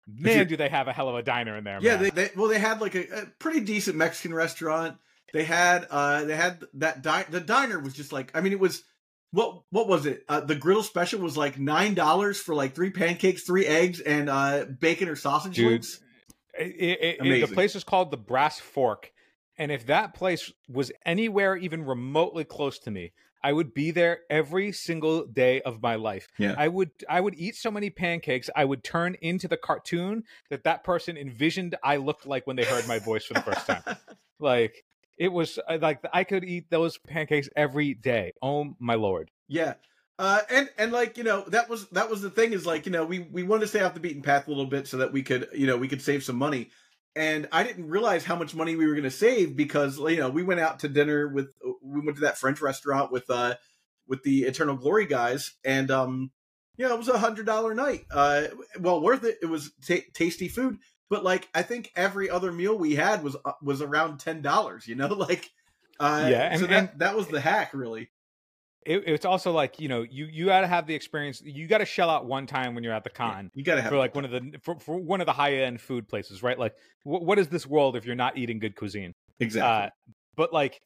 man, 0.07 0.47
do 0.47 0.57
they 0.57 0.69
have 0.69 0.89
a 0.89 0.93
hell 0.93 1.09
of 1.09 1.17
a 1.17 1.23
diner 1.23 1.57
in 1.57 1.65
there? 1.65 1.79
yeah. 1.81 1.97
They, 1.97 2.11
they 2.11 2.31
well, 2.37 2.49
they 2.49 2.59
had 2.59 2.81
like 2.81 2.95
a, 2.95 3.23
a 3.23 3.27
pretty 3.39 3.61
decent 3.61 3.97
Mexican 3.97 4.35
restaurant. 4.35 4.97
They 5.33 5.45
had 5.45 5.87
uh 5.91 6.25
they 6.25 6.37
had 6.37 6.63
that 6.75 7.03
di- 7.03 7.27
the 7.31 7.41
diner 7.41 7.79
was 7.79 7.95
just 7.95 8.13
like 8.13 8.31
I 8.35 8.41
mean 8.43 8.53
it 8.53 8.61
was 8.61 8.83
what 9.31 9.63
what 9.71 9.89
was 9.89 10.05
it 10.05 10.25
uh, 10.29 10.41
the 10.41 10.55
griddle 10.55 10.83
special 10.83 11.21
was 11.21 11.39
like 11.39 11.59
nine 11.59 11.95
dollars 11.95 12.39
for 12.39 12.55
like 12.55 12.75
three 12.75 12.91
pancakes 12.91 13.43
three 13.45 13.65
eggs 13.65 14.01
and 14.01 14.29
uh 14.29 14.67
bacon 14.79 15.09
or 15.09 15.17
sausage 15.17 15.57
Dude, 15.57 15.71
links 15.71 16.01
It- 16.59 16.67
it- 16.79 17.27
it- 17.27 17.49
the 17.49 17.55
place 17.55 17.75
is 17.75 17.83
called 17.83 18.11
the 18.11 18.19
Brass 18.19 18.61
Fork, 18.61 19.11
and 19.57 19.73
if 19.73 19.87
that 19.87 20.13
place 20.13 20.53
was 20.69 20.93
anywhere 21.07 21.57
even 21.57 21.87
remotely 21.87 22.45
close 22.45 22.79
to 22.81 22.91
me, 22.91 23.13
I 23.45 23.53
would 23.53 23.75
be 23.75 23.91
there 23.91 24.21
every 24.31 24.73
single 24.73 25.27
day 25.27 25.61
of 25.63 25.83
my 25.83 25.97
life. 25.97 26.29
Yeah. 26.39 26.55
I 26.57 26.69
would 26.69 26.91
I 27.09 27.21
would 27.21 27.35
eat 27.37 27.57
so 27.57 27.71
many 27.71 27.91
pancakes, 27.91 28.49
I 28.55 28.65
would 28.65 28.85
turn 28.85 29.17
into 29.21 29.49
the 29.49 29.57
cartoon 29.57 30.25
that 30.51 30.65
that 30.65 30.85
person 30.85 31.17
envisioned 31.17 31.77
I 31.83 31.97
looked 31.97 32.27
like 32.27 32.47
when 32.47 32.57
they 32.57 32.65
heard 32.65 32.87
my 32.87 32.99
voice 32.99 33.25
for 33.25 33.35
the 33.35 33.43
first 33.43 33.67
time. 33.67 33.83
like 34.41 34.85
it 35.19 35.29
was 35.29 35.59
uh, 35.69 35.79
like 35.81 36.01
I 36.13 36.25
could 36.25 36.45
eat 36.45 36.71
those 36.71 36.99
pancakes 36.99 37.49
every 37.57 37.95
day. 37.95 38.33
Oh 38.43 38.75
my 38.79 38.95
lord. 38.95 39.31
Yeah. 39.49 39.75
Uh, 40.19 40.41
and 40.51 40.71
and 40.79 40.93
like 40.93 41.19
you 41.19 41.25
know 41.25 41.45
that 41.49 41.69
was 41.69 41.89
that 41.89 42.09
was 42.09 42.23
the 42.23 42.31
thing 42.31 42.53
is 42.53 42.67
like 42.67 42.87
you 42.87 42.93
know 42.93 43.05
we 43.05 43.21
we 43.21 43.43
wanted 43.43 43.63
to 43.63 43.67
stay 43.67 43.81
off 43.83 43.95
the 43.95 44.01
beaten 44.01 44.23
path 44.23 44.47
a 44.47 44.51
little 44.51 44.67
bit 44.67 44.87
so 44.87 44.99
that 44.99 45.13
we 45.13 45.23
could 45.23 45.49
you 45.53 45.67
know 45.67 45.77
we 45.77 45.89
could 45.89 46.03
save 46.03 46.23
some 46.23 46.37
money 46.37 46.71
and 47.15 47.49
I 47.53 47.63
didn't 47.63 47.89
realize 47.89 48.25
how 48.25 48.37
much 48.37 48.55
money 48.55 48.77
we 48.77 48.87
were 48.87 48.93
going 48.95 49.03
to 49.05 49.11
save 49.11 49.57
because 49.57 49.99
you 49.99 50.17
know 50.17 50.31
we 50.31 50.43
went 50.43 50.61
out 50.61 50.81
to 50.81 50.89
dinner 50.89 51.29
with 51.29 51.53
we 51.83 52.01
went 52.01 52.17
to 52.17 52.23
that 52.23 52.39
French 52.39 52.61
restaurant 52.61 53.13
with 53.13 53.29
uh 53.31 53.55
with 54.09 54.23
the 54.25 54.43
Eternal 54.43 54.77
Glory 54.77 55.07
guys, 55.07 55.53
and 55.65 55.91
um, 55.91 56.31
yeah, 56.77 56.91
it 56.93 56.99
was 56.99 57.09
a 57.09 57.19
hundred 57.19 57.47
dollar 57.47 57.75
night. 57.75 58.05
Uh, 58.11 58.45
well 58.81 59.01
worth 59.01 59.25
it. 59.25 59.39
It 59.43 59.47
was 59.47 59.71
ta 59.87 59.97
tasty 60.15 60.49
food, 60.49 60.79
but 61.09 61.23
like 61.25 61.49
I 61.55 61.63
think 61.63 61.91
every 61.95 62.29
other 62.31 62.51
meal 62.51 62.77
we 62.77 62.95
had 62.95 63.23
was 63.23 63.37
uh, 63.45 63.53
was 63.63 63.81
around 63.83 64.19
ten 64.19 64.43
dollars. 64.43 64.87
You 64.89 64.97
know, 64.97 65.07
like 65.15 65.51
uh, 66.01 66.27
Yeah, 66.31 66.49
and- 66.51 66.61
so 66.61 66.67
that 66.67 66.91
and- 66.91 67.01
that 67.01 67.17
was 67.17 67.29
the 67.29 67.41
hack, 67.41 67.73
really. 67.75 68.11
It, 68.85 69.05
it's 69.07 69.25
also 69.25 69.53
like 69.53 69.79
you 69.81 69.89
know 69.89 70.03
you 70.03 70.27
you 70.27 70.47
got 70.47 70.63
to 70.63 70.67
have 70.67 70.87
the 70.87 70.95
experience. 70.95 71.43
You 71.45 71.67
got 71.67 71.79
to 71.79 71.85
shell 71.85 72.11
out 72.11 72.27
one 72.27 72.47
time 72.47 72.75
when 72.75 72.85
you're 72.85 72.93
at 72.93 73.05
the 73.05 73.11
con. 73.11 73.51
You 73.55 73.65
gotta 73.65 73.83
have 73.83 73.91
for 73.91 73.99
like 73.99 74.15
one 74.15 74.25
of 74.25 74.31
the 74.31 74.59
for, 74.63 74.79
for 74.79 74.99
one 74.99 75.21
of 75.21 75.27
the 75.27 75.33
high 75.33 75.55
end 75.55 75.81
food 75.81 76.09
places, 76.09 76.43
right? 76.43 76.59
Like, 76.59 76.75
wh- 77.05 77.23
what 77.23 77.39
is 77.39 77.49
this 77.49 77.67
world 77.67 77.97
if 77.97 78.05
you're 78.05 78.15
not 78.15 78.37
eating 78.37 78.59
good 78.59 78.77
cuisine? 78.77 79.15
exactly. 79.41 79.87
Uh, 79.87 79.91
but 80.37 80.53
like, 80.53 80.81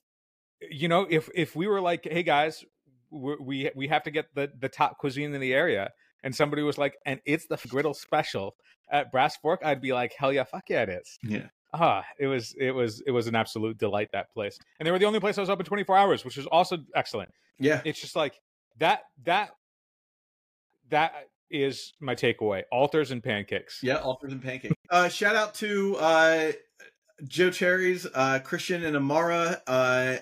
you 0.71 0.89
know, 0.89 1.07
if 1.09 1.29
if 1.35 1.57
we 1.57 1.67
were 1.67 1.81
like, 1.81 2.05
hey 2.05 2.23
guys, 2.23 2.65
we 3.11 3.37
we, 3.41 3.71
we 3.75 3.89
have 3.89 4.03
to 4.05 4.11
get 4.11 4.27
the 4.35 4.51
the 4.59 4.69
top 4.69 4.99
cuisine 4.99 5.35
in 5.35 5.41
the 5.41 5.55
area, 5.55 5.91
and 6.23 6.35
somebody 6.35 6.63
was 6.63 6.79
like, 6.79 6.97
and 7.07 7.21
it's 7.25 7.47
the 7.47 7.59
griddle 7.69 7.95
special 7.95 8.57
at 8.91 9.11
Brass 9.11 9.37
Fork, 9.37 9.61
I'd 9.65 9.81
be 9.81 9.93
like, 9.93 10.15
hell 10.17 10.33
yeah, 10.33 10.45
fuck 10.45 10.65
yeah, 10.69 10.83
it 10.83 10.89
is. 10.89 11.19
yeah, 11.23 11.47
Ah, 11.79 12.05
it 12.19 12.27
was 12.27 12.55
it 12.59 12.71
was 12.71 13.03
it 13.07 13.11
was 13.11 13.27
an 13.27 13.35
absolute 13.35 13.77
delight 13.77 14.09
that 14.13 14.33
place, 14.33 14.59
and 14.79 14.87
they 14.87 14.91
were 14.91 14.99
the 14.99 15.05
only 15.05 15.21
place 15.21 15.37
I 15.37 15.43
was 15.43 15.51
open 15.51 15.67
24 15.67 15.97
hours, 15.97 16.25
which 16.25 16.37
was 16.37 16.47
also 16.47 16.79
excellent. 16.95 17.31
yeah. 17.59 17.83
It's 17.85 18.01
just 18.01 18.17
like 18.17 18.41
that 18.79 19.03
that 19.25 19.51
that 20.89 21.13
is 21.51 21.93
my 22.01 22.15
takeaway: 22.15 22.63
altars 22.73 23.11
and 23.11 23.23
pancakes. 23.23 23.81
Yeah, 23.83 23.97
altars 23.97 24.33
and 24.33 24.43
pancakes. 24.43 24.75
uh, 24.91 25.09
shout 25.09 25.37
out 25.37 25.55
to 25.57 25.97
uh, 25.97 26.53
Joe 27.25 27.51
Cherries, 27.51 28.07
uh, 28.15 28.39
Christian, 28.43 28.85
and 28.85 28.97
Amara. 28.97 29.61
Uh, 29.67 30.17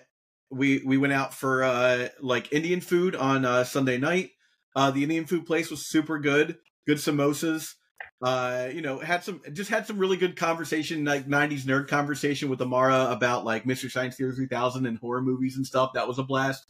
we 0.50 0.82
we 0.84 0.98
went 0.98 1.12
out 1.12 1.34
for 1.34 1.62
uh, 1.62 2.08
like 2.20 2.52
Indian 2.52 2.80
food 2.80 3.14
on 3.14 3.44
uh, 3.44 3.64
Sunday 3.64 3.98
night. 3.98 4.30
Uh, 4.74 4.90
the 4.90 5.02
Indian 5.02 5.26
food 5.26 5.46
place 5.46 5.70
was 5.70 5.86
super 5.86 6.18
good. 6.18 6.58
Good 6.86 6.98
samosas. 6.98 7.74
Uh, 8.22 8.68
you 8.72 8.80
know, 8.80 8.98
had 9.00 9.22
some 9.22 9.42
just 9.52 9.70
had 9.70 9.86
some 9.86 9.98
really 9.98 10.16
good 10.16 10.36
conversation, 10.36 11.04
like 11.04 11.26
'90s 11.26 11.62
nerd 11.62 11.88
conversation 11.88 12.48
with 12.48 12.60
Amara 12.62 13.08
about 13.10 13.44
like 13.44 13.66
Mystery 13.66 13.90
Science 13.90 14.16
Theater 14.16 14.32
3000 14.32 14.86
and 14.86 14.98
horror 14.98 15.20
movies 15.20 15.56
and 15.56 15.66
stuff. 15.66 15.92
That 15.94 16.08
was 16.08 16.18
a 16.18 16.22
blast. 16.22 16.64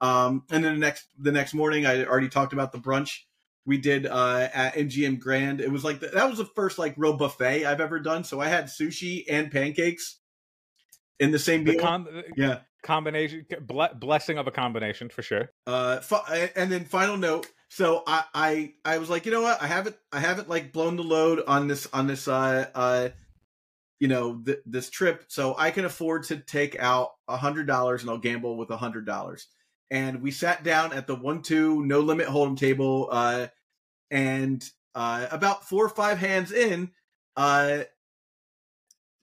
Um, 0.00 0.44
and 0.50 0.64
then 0.64 0.74
the 0.74 0.80
next 0.80 1.06
the 1.18 1.32
next 1.32 1.52
morning, 1.54 1.84
I 1.86 2.04
already 2.04 2.28
talked 2.28 2.52
about 2.52 2.72
the 2.72 2.78
brunch 2.78 3.20
we 3.66 3.78
did 3.78 4.06
uh, 4.06 4.48
at 4.52 4.74
MGM 4.74 5.18
Grand. 5.18 5.60
It 5.60 5.70
was 5.70 5.84
like 5.84 6.00
the, 6.00 6.08
that 6.08 6.28
was 6.28 6.38
the 6.38 6.44
first 6.44 6.78
like 6.78 6.94
real 6.96 7.16
buffet 7.16 7.64
I've 7.64 7.80
ever 7.80 7.98
done. 8.00 8.24
So 8.24 8.40
I 8.40 8.48
had 8.48 8.66
sushi 8.66 9.24
and 9.28 9.50
pancakes 9.50 10.18
in 11.18 11.30
the 11.30 11.38
same 11.38 11.64
The 11.64 11.72
meal. 11.72 11.80
com- 11.80 12.22
yeah. 12.36 12.60
combination 12.82 13.44
ble- 13.66 13.94
blessing 13.94 14.38
of 14.38 14.46
a 14.46 14.50
combination 14.50 15.10
for 15.10 15.22
sure. 15.22 15.50
Uh, 15.66 16.00
fi- 16.00 16.50
and 16.56 16.72
then 16.72 16.84
final 16.84 17.16
note. 17.16 17.46
So 17.70 18.02
I, 18.04 18.24
I 18.34 18.72
I 18.84 18.98
was 18.98 19.08
like, 19.08 19.26
you 19.26 19.32
know 19.32 19.42
what? 19.42 19.62
I 19.62 19.68
haven't 19.68 19.96
I 20.12 20.18
haven't 20.18 20.48
like 20.48 20.72
blown 20.72 20.96
the 20.96 21.04
load 21.04 21.42
on 21.46 21.68
this 21.68 21.88
on 21.92 22.08
this 22.08 22.26
uh 22.26 22.68
uh 22.74 23.08
you 24.00 24.08
know 24.08 24.42
th- 24.44 24.58
this 24.66 24.90
trip, 24.90 25.24
so 25.28 25.54
I 25.56 25.70
can 25.70 25.84
afford 25.84 26.24
to 26.24 26.38
take 26.38 26.76
out 26.80 27.12
a 27.28 27.36
hundred 27.36 27.68
dollars 27.68 28.02
and 28.02 28.10
I'll 28.10 28.18
gamble 28.18 28.56
with 28.56 28.70
a 28.70 28.76
hundred 28.76 29.06
dollars. 29.06 29.46
And 29.88 30.20
we 30.20 30.32
sat 30.32 30.64
down 30.64 30.92
at 30.92 31.06
the 31.06 31.14
one 31.14 31.42
two 31.42 31.84
no 31.86 32.00
limit 32.00 32.26
hold'em 32.26 32.56
table, 32.56 33.08
uh, 33.12 33.46
and 34.10 34.68
uh, 34.96 35.28
about 35.30 35.68
four 35.68 35.84
or 35.84 35.90
five 35.90 36.18
hands 36.18 36.50
in, 36.50 36.90
uh, 37.36 37.84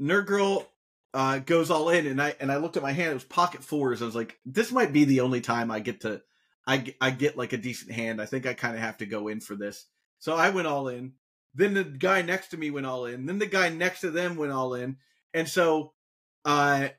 Nerd 0.01 0.25
Girl 0.25 0.65
uh, 1.13 1.39
goes 1.39 1.69
all 1.69 1.89
in, 1.89 2.07
and 2.07 2.21
I 2.21 2.33
and 2.39 2.49
I 2.49 2.57
looked 2.57 2.77
at 2.77 2.83
my 2.83 2.93
hand. 2.93 3.11
It 3.11 3.15
was 3.15 3.23
pocket 3.25 3.61
fours. 3.61 4.01
I 4.01 4.05
was 4.05 4.15
like, 4.15 4.39
this 4.45 4.71
might 4.71 4.93
be 4.93 5.03
the 5.03 5.19
only 5.19 5.41
time 5.41 5.69
I 5.69 5.81
get 5.81 6.01
to 6.01 6.21
I, 6.67 6.93
I 6.99 7.11
get 7.11 7.37
like 7.37 7.53
a 7.53 7.57
decent 7.57 7.93
hand. 7.93 8.21
I 8.21 8.25
think 8.25 8.45
I 8.45 8.53
kind 8.53 8.75
of 8.75 8.81
have 8.81 8.97
to 8.97 9.05
go 9.05 9.29
in 9.29 9.39
for 9.39 9.55
this. 9.55 9.85
So 10.19 10.35
I 10.35 10.49
went 10.49 10.67
all 10.67 10.89
in. 10.89 11.13
Then 11.55 11.73
the 11.73 11.85
guy 11.85 12.21
next 12.21 12.49
to 12.49 12.57
me 12.57 12.69
went 12.69 12.85
all 12.85 13.05
in. 13.05 13.25
Then 13.25 13.39
the 13.39 13.47
guy 13.47 13.69
next 13.69 14.01
to 14.01 14.11
them 14.11 14.35
went 14.35 14.51
all 14.51 14.73
in. 14.73 14.97
And 15.33 15.47
so 15.47 15.93
uh 16.43 16.89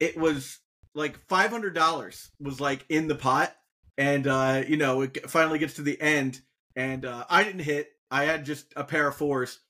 it 0.00 0.16
was 0.16 0.58
like 0.94 1.26
$500 1.28 2.30
was 2.40 2.60
like 2.60 2.84
in 2.88 3.06
the 3.06 3.14
pot 3.14 3.54
and 3.96 4.26
uh 4.26 4.62
you 4.66 4.76
know 4.76 5.02
it 5.02 5.30
finally 5.30 5.58
gets 5.58 5.74
to 5.74 5.82
the 5.82 6.00
end 6.00 6.40
and 6.74 7.04
uh 7.04 7.24
I 7.30 7.44
didn't 7.44 7.62
hit. 7.62 7.88
I 8.10 8.24
had 8.24 8.44
just 8.44 8.66
a 8.76 8.84
pair 8.84 9.08
of 9.08 9.16
fours. 9.16 9.60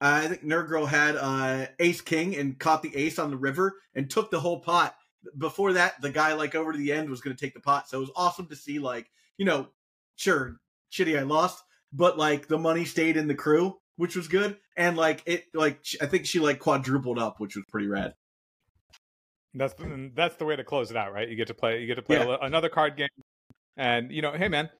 I 0.00 0.28
think 0.28 0.44
Nerd 0.44 0.68
Girl 0.68 0.86
had 0.86 1.16
uh 1.16 1.66
ace 1.80 2.00
king 2.00 2.36
and 2.36 2.58
caught 2.58 2.82
the 2.82 2.96
ace 2.96 3.18
on 3.18 3.30
the 3.30 3.36
river 3.36 3.74
and 3.94 4.08
took 4.08 4.30
the 4.30 4.40
whole 4.40 4.60
pot 4.60 4.94
before 5.38 5.72
that, 5.74 6.00
the 6.00 6.10
guy 6.10 6.32
like 6.34 6.54
over 6.54 6.72
to 6.72 6.78
the 6.78 6.92
end 6.92 7.10
was 7.10 7.20
going 7.20 7.34
to 7.36 7.40
take 7.44 7.54
the 7.54 7.60
pot. 7.60 7.88
So 7.88 7.98
it 7.98 8.00
was 8.00 8.10
awesome 8.16 8.46
to 8.48 8.56
see, 8.56 8.78
like, 8.78 9.10
you 9.36 9.44
know, 9.44 9.68
sure, 10.16 10.56
shitty, 10.92 11.18
I 11.18 11.22
lost, 11.22 11.62
but 11.92 12.16
like 12.18 12.48
the 12.48 12.58
money 12.58 12.84
stayed 12.84 13.16
in 13.16 13.28
the 13.28 13.34
crew, 13.34 13.78
which 13.96 14.16
was 14.16 14.28
good. 14.28 14.56
And 14.76 14.96
like 14.96 15.22
it, 15.26 15.44
like 15.54 15.84
I 16.00 16.06
think 16.06 16.26
she 16.26 16.38
like 16.40 16.58
quadrupled 16.58 17.18
up, 17.18 17.38
which 17.40 17.56
was 17.56 17.64
pretty 17.68 17.86
rad. 17.88 18.14
That's 19.54 19.74
the, 19.74 20.10
that's 20.14 20.36
the 20.36 20.44
way 20.44 20.54
to 20.56 20.62
close 20.64 20.90
it 20.90 20.96
out, 20.96 21.12
right? 21.12 21.28
You 21.28 21.34
get 21.36 21.48
to 21.48 21.54
play 21.54 21.80
you 21.80 21.86
get 21.86 21.96
to 21.96 22.02
play 22.02 22.16
Yeah. 22.18 22.36
a, 22.40 22.46
another 22.46 22.68
card 22.68 22.96
game, 22.96 23.08
and 23.76 24.12
you 24.12 24.22
know, 24.22 24.32
hey 24.32 24.48
man, 24.48 24.70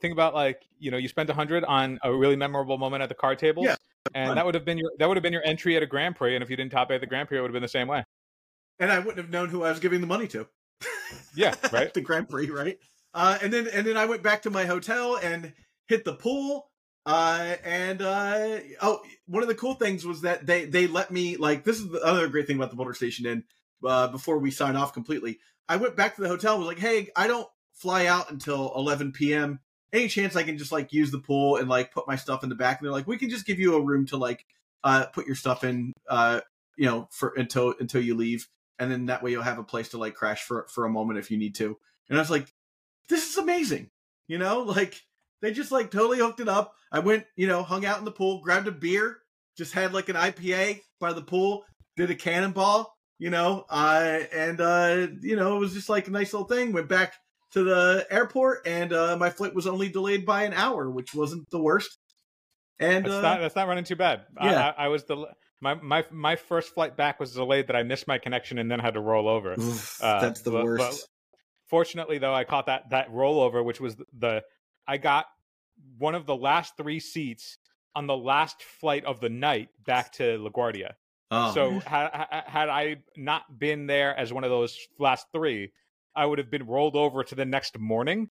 think 0.00 0.12
about 0.12 0.34
like 0.34 0.62
you 0.78 0.90
know 0.90 0.98
you 0.98 1.08
spent 1.08 1.30
a 1.30 1.34
hundred 1.34 1.64
on 1.64 1.98
a 2.04 2.12
really 2.14 2.36
memorable 2.36 2.76
moment 2.76 3.02
at 3.02 3.08
the 3.08 3.14
card 3.14 3.38
table, 3.38 3.64
Yeah, 3.64 3.76
and 4.14 4.28
fun. 4.28 4.36
that 4.36 4.44
would 4.44 4.54
have 4.54 4.66
been 4.66 4.76
your 4.76 4.92
that 4.98 5.08
would 5.08 5.16
have 5.16 5.22
been 5.22 5.32
your 5.32 5.44
entry 5.46 5.76
at 5.76 5.82
a 5.82 5.86
Grand 5.86 6.14
Prix, 6.16 6.34
and 6.34 6.42
if 6.44 6.50
you 6.50 6.56
didn't 6.56 6.72
top 6.72 6.90
eight 6.90 6.96
at 6.96 7.00
the 7.00 7.06
Grand 7.06 7.26
Prix, 7.28 7.38
it 7.38 7.40
would 7.40 7.48
have 7.48 7.54
been 7.54 7.62
the 7.62 7.68
same 7.68 7.88
way. 7.88 8.04
And 8.78 8.92
I 8.92 8.98
wouldn't 8.98 9.18
have 9.18 9.30
known 9.30 9.48
who 9.48 9.64
I 9.64 9.70
was 9.70 9.80
giving 9.80 10.00
the 10.00 10.06
money 10.06 10.28
to. 10.28 10.46
Yeah, 11.34 11.54
right. 11.72 11.92
the 11.92 12.00
Grand 12.00 12.28
Prix, 12.28 12.50
right? 12.50 12.78
Uh, 13.14 13.38
and 13.42 13.52
then 13.52 13.68
and 13.68 13.86
then 13.86 13.96
I 13.96 14.04
went 14.06 14.22
back 14.22 14.42
to 14.42 14.50
my 14.50 14.64
hotel 14.66 15.16
and 15.16 15.52
hit 15.86 16.04
the 16.04 16.14
pool. 16.14 16.70
Uh, 17.06 17.56
and 17.64 18.02
uh, 18.02 18.58
oh, 18.82 19.00
one 19.26 19.42
of 19.42 19.48
the 19.48 19.54
cool 19.54 19.74
things 19.74 20.04
was 20.04 20.22
that 20.22 20.46
they 20.46 20.66
they 20.66 20.86
let 20.86 21.10
me 21.10 21.36
like 21.36 21.64
this 21.64 21.78
is 21.78 21.88
the 21.88 22.02
other 22.02 22.28
great 22.28 22.46
thing 22.46 22.56
about 22.56 22.70
the 22.70 22.76
Boulder 22.76 22.94
Station 22.94 23.26
Inn. 23.26 23.44
Uh, 23.84 24.08
before 24.08 24.38
we 24.38 24.50
sign 24.50 24.76
off 24.76 24.92
completely, 24.92 25.38
I 25.68 25.76
went 25.76 25.96
back 25.96 26.16
to 26.16 26.22
the 26.22 26.28
hotel. 26.28 26.54
and 26.54 26.64
Was 26.64 26.68
like, 26.68 26.78
hey, 26.78 27.08
I 27.16 27.26
don't 27.26 27.48
fly 27.72 28.06
out 28.06 28.30
until 28.30 28.72
11 28.74 29.12
p.m. 29.12 29.60
Any 29.92 30.08
chance 30.08 30.36
I 30.36 30.42
can 30.42 30.58
just 30.58 30.72
like 30.72 30.92
use 30.92 31.10
the 31.10 31.20
pool 31.20 31.56
and 31.56 31.68
like 31.68 31.92
put 31.92 32.06
my 32.06 32.16
stuff 32.16 32.42
in 32.42 32.50
the 32.50 32.54
back? 32.54 32.78
And 32.78 32.86
they're 32.86 32.92
like, 32.92 33.06
we 33.06 33.16
can 33.16 33.30
just 33.30 33.46
give 33.46 33.58
you 33.58 33.76
a 33.76 33.80
room 33.80 34.06
to 34.06 34.16
like 34.16 34.44
uh 34.84 35.06
put 35.06 35.26
your 35.26 35.34
stuff 35.34 35.64
in 35.64 35.92
uh 36.08 36.40
you 36.76 36.86
know 36.86 37.08
for 37.10 37.32
until 37.36 37.74
until 37.80 38.02
you 38.02 38.14
leave 38.14 38.46
and 38.78 38.90
then 38.90 39.06
that 39.06 39.22
way 39.22 39.30
you'll 39.30 39.42
have 39.42 39.58
a 39.58 39.64
place 39.64 39.90
to 39.90 39.98
like 39.98 40.14
crash 40.14 40.42
for 40.42 40.66
for 40.70 40.84
a 40.84 40.90
moment 40.90 41.18
if 41.18 41.30
you 41.30 41.38
need 41.38 41.54
to. 41.56 41.76
And 42.08 42.18
I 42.18 42.22
was 42.22 42.30
like, 42.30 42.52
this 43.08 43.30
is 43.30 43.36
amazing. 43.38 43.90
You 44.26 44.38
know, 44.38 44.60
like 44.62 45.00
they 45.42 45.52
just 45.52 45.72
like 45.72 45.90
totally 45.90 46.18
hooked 46.18 46.40
it 46.40 46.48
up. 46.48 46.74
I 46.90 47.00
went, 47.00 47.24
you 47.36 47.46
know, 47.46 47.62
hung 47.62 47.84
out 47.84 47.98
in 47.98 48.04
the 48.04 48.10
pool, 48.10 48.40
grabbed 48.40 48.66
a 48.68 48.72
beer, 48.72 49.18
just 49.56 49.72
had 49.72 49.92
like 49.92 50.08
an 50.08 50.16
IPA 50.16 50.80
by 51.00 51.12
the 51.12 51.22
pool, 51.22 51.64
did 51.96 52.10
a 52.10 52.14
cannonball, 52.14 52.96
you 53.18 53.30
know, 53.30 53.64
uh 53.68 54.20
and 54.32 54.60
uh 54.60 55.06
you 55.20 55.36
know, 55.36 55.56
it 55.56 55.60
was 55.60 55.74
just 55.74 55.88
like 55.88 56.08
a 56.08 56.10
nice 56.10 56.32
little 56.32 56.48
thing. 56.48 56.72
Went 56.72 56.88
back 56.88 57.14
to 57.52 57.64
the 57.64 58.06
airport 58.10 58.66
and 58.66 58.92
uh 58.92 59.16
my 59.16 59.30
flight 59.30 59.54
was 59.54 59.66
only 59.66 59.88
delayed 59.88 60.24
by 60.26 60.44
an 60.44 60.52
hour, 60.52 60.90
which 60.90 61.14
wasn't 61.14 61.48
the 61.50 61.60
worst. 61.60 61.98
And 62.80 63.04
That's 63.04 63.14
uh, 63.14 63.22
not 63.22 63.40
that's 63.40 63.56
not 63.56 63.66
running 63.68 63.84
too 63.84 63.96
bad. 63.96 64.22
I- 64.36 64.50
yeah. 64.50 64.72
I, 64.76 64.84
I 64.84 64.88
was 64.88 65.04
the 65.04 65.26
my 65.60 65.74
my 65.74 66.04
my 66.10 66.36
first 66.36 66.74
flight 66.74 66.96
back 66.96 67.18
was 67.20 67.32
delayed 67.34 67.66
that 67.68 67.76
I 67.76 67.82
missed 67.82 68.06
my 68.06 68.18
connection 68.18 68.58
and 68.58 68.70
then 68.70 68.78
had 68.78 68.94
to 68.94 69.00
roll 69.00 69.28
over. 69.28 69.54
oof, 69.58 70.02
Uh, 70.02 70.20
that's 70.20 70.40
the 70.42 70.50
but- 70.50 70.64
worst. 70.64 70.80
but 71.00 71.08
Fortunately, 71.68 72.16
though, 72.16 72.32
I 72.32 72.44
caught 72.44 72.66
that 72.66 72.90
that 72.90 73.10
rollover, 73.10 73.62
which 73.62 73.78
was 73.80 73.96
the 74.18 74.42
I 74.86 74.96
got 74.96 75.26
one 75.98 76.14
of 76.14 76.24
the 76.24 76.34
last 76.34 76.76
three 76.78 76.98
seats 76.98 77.58
on 77.94 78.06
the 78.06 78.16
last 78.16 78.62
flight 78.62 79.04
of 79.04 79.20
the 79.20 79.28
night 79.28 79.68
back 79.84 80.12
to 80.14 80.22
LaGuardia. 80.38 80.92
oh. 81.30 81.52
So 81.52 81.78
had 81.80 82.08
had 82.46 82.68
I 82.70 82.96
not 83.16 83.58
been 83.58 83.86
there 83.86 84.16
as 84.16 84.32
one 84.32 84.44
of 84.44 84.50
those 84.50 84.78
last 84.98 85.26
three, 85.30 85.72
I 86.16 86.24
would 86.24 86.38
have 86.38 86.50
been 86.50 86.66
rolled 86.66 86.96
over 86.96 87.22
to 87.22 87.34
the 87.34 87.44
next 87.44 87.78
morning 87.78 88.30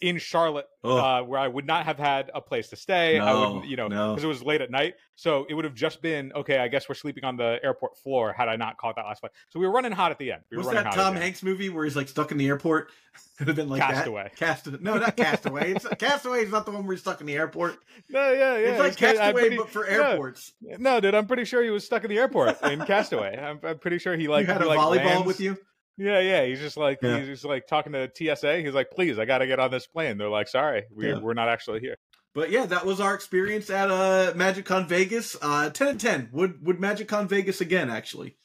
in 0.00 0.18
Charlotte, 0.18 0.66
uh, 0.84 1.22
where 1.22 1.38
I 1.38 1.48
would 1.48 1.66
not 1.66 1.84
have 1.86 1.98
had 1.98 2.30
a 2.34 2.40
place 2.40 2.68
to 2.68 2.76
stay. 2.76 3.18
I 3.18 3.32
wouldn't, 3.34 3.66
you 3.66 3.76
know, 3.76 3.88
no. 3.88 4.10
because 4.12 4.24
it 4.24 4.28
was 4.28 4.42
late 4.42 4.60
at 4.60 4.70
night. 4.70 4.94
So 5.14 5.46
it 5.48 5.54
would 5.54 5.64
have 5.64 5.74
just 5.74 6.02
been 6.02 6.32
okay. 6.34 6.58
I 6.58 6.68
guess 6.68 6.88
we're 6.88 6.94
sleeping 6.94 7.24
on 7.24 7.36
the 7.36 7.58
airport 7.62 7.96
floor. 7.98 8.32
Had 8.32 8.48
I 8.48 8.56
not 8.56 8.76
caught 8.76 8.96
that 8.96 9.06
last 9.06 9.20
flight, 9.20 9.32
so 9.50 9.58
we 9.58 9.66
were 9.66 9.72
running 9.72 9.92
hot 9.92 10.10
at 10.10 10.18
the 10.18 10.32
end. 10.32 10.42
We 10.50 10.58
Was 10.58 10.68
that 10.70 10.92
Tom. 10.92 11.16
Hanks 11.16 11.42
movie 11.42 11.68
where 11.68 11.84
he's 11.84 11.96
like 11.96 12.08
stuck 12.08 12.32
in 12.32 12.38
the 12.38 12.46
airport? 12.46 12.90
Could 13.38 13.48
have 13.48 13.56
been 13.56 13.68
like 13.68 13.80
Castaway. 13.80 14.30
Castaway. 14.36 14.78
No, 14.80 14.96
not 14.98 15.16
Castaway. 15.16 15.72
It's 15.72 15.86
Castaway 15.98 16.42
is 16.44 16.50
not 16.50 16.64
the 16.66 16.72
one 16.72 16.86
where 16.86 16.94
he's 16.94 17.00
stuck 17.00 17.20
in 17.20 17.26
the 17.26 17.34
airport. 17.34 17.78
No, 18.10 18.32
yeah, 18.32 18.56
yeah. 18.56 18.68
it's 18.68 18.78
like 18.78 18.88
it's 18.92 19.00
Castaway, 19.00 19.32
pretty- 19.32 19.56
but 19.56 19.70
for 19.70 19.86
airports. 19.86 20.52
No, 20.60 21.00
dude, 21.00 21.14
I'm 21.14 21.26
pretty 21.26 21.44
sure 21.44 21.62
he 21.62 21.70
was 21.70 21.84
stuck 21.84 22.04
in 22.04 22.10
the 22.10 22.18
airport 22.18 22.62
in 22.62 22.84
Castaway. 22.84 23.36
I'm, 23.36 23.58
I'm 23.62 23.78
pretty 23.78 23.98
sure 23.98 24.16
he 24.16 24.28
like 24.28 24.46
you 24.46 24.52
had 24.52 24.62
he, 24.62 24.66
a 24.66 24.70
like, 24.70 24.78
volleyball 24.78 25.04
lands- 25.04 25.26
with 25.26 25.40
you. 25.40 25.56
Yeah, 25.98 26.20
yeah. 26.20 26.44
He's 26.44 26.60
just 26.60 26.76
like 26.76 26.98
Yeah. 27.02 27.18
he's 27.18 27.28
just 27.28 27.44
like 27.44 27.66
talking 27.66 27.92
to 27.92 28.10
TSA. 28.14 28.58
He's 28.60 28.74
like, 28.74 28.90
"Please, 28.90 29.18
I 29.18 29.24
got 29.24 29.38
to 29.38 29.46
get 29.46 29.58
on 29.58 29.70
this 29.70 29.86
plane." 29.86 30.18
They're 30.18 30.28
like, 30.28 30.48
"Sorry, 30.48 30.84
we, 30.94 31.08
Yeah. 31.08 31.18
we're 31.18 31.34
not 31.34 31.48
actually 31.48 31.80
here." 31.80 31.96
But 32.34 32.50
yeah, 32.50 32.66
that 32.66 32.84
was 32.84 33.00
our 33.00 33.14
experience 33.14 33.70
at 33.70 33.90
uh, 33.90 34.32
MagicCon 34.34 34.86
Vegas. 34.88 35.36
Uh, 35.40 35.70
ten 35.70 35.88
and 35.88 36.00
ten. 36.00 36.28
Would 36.32 36.64
would 36.66 36.78
MagicCon 36.78 37.28
Vegas 37.28 37.62
again? 37.62 37.88
Actually, 37.88 38.36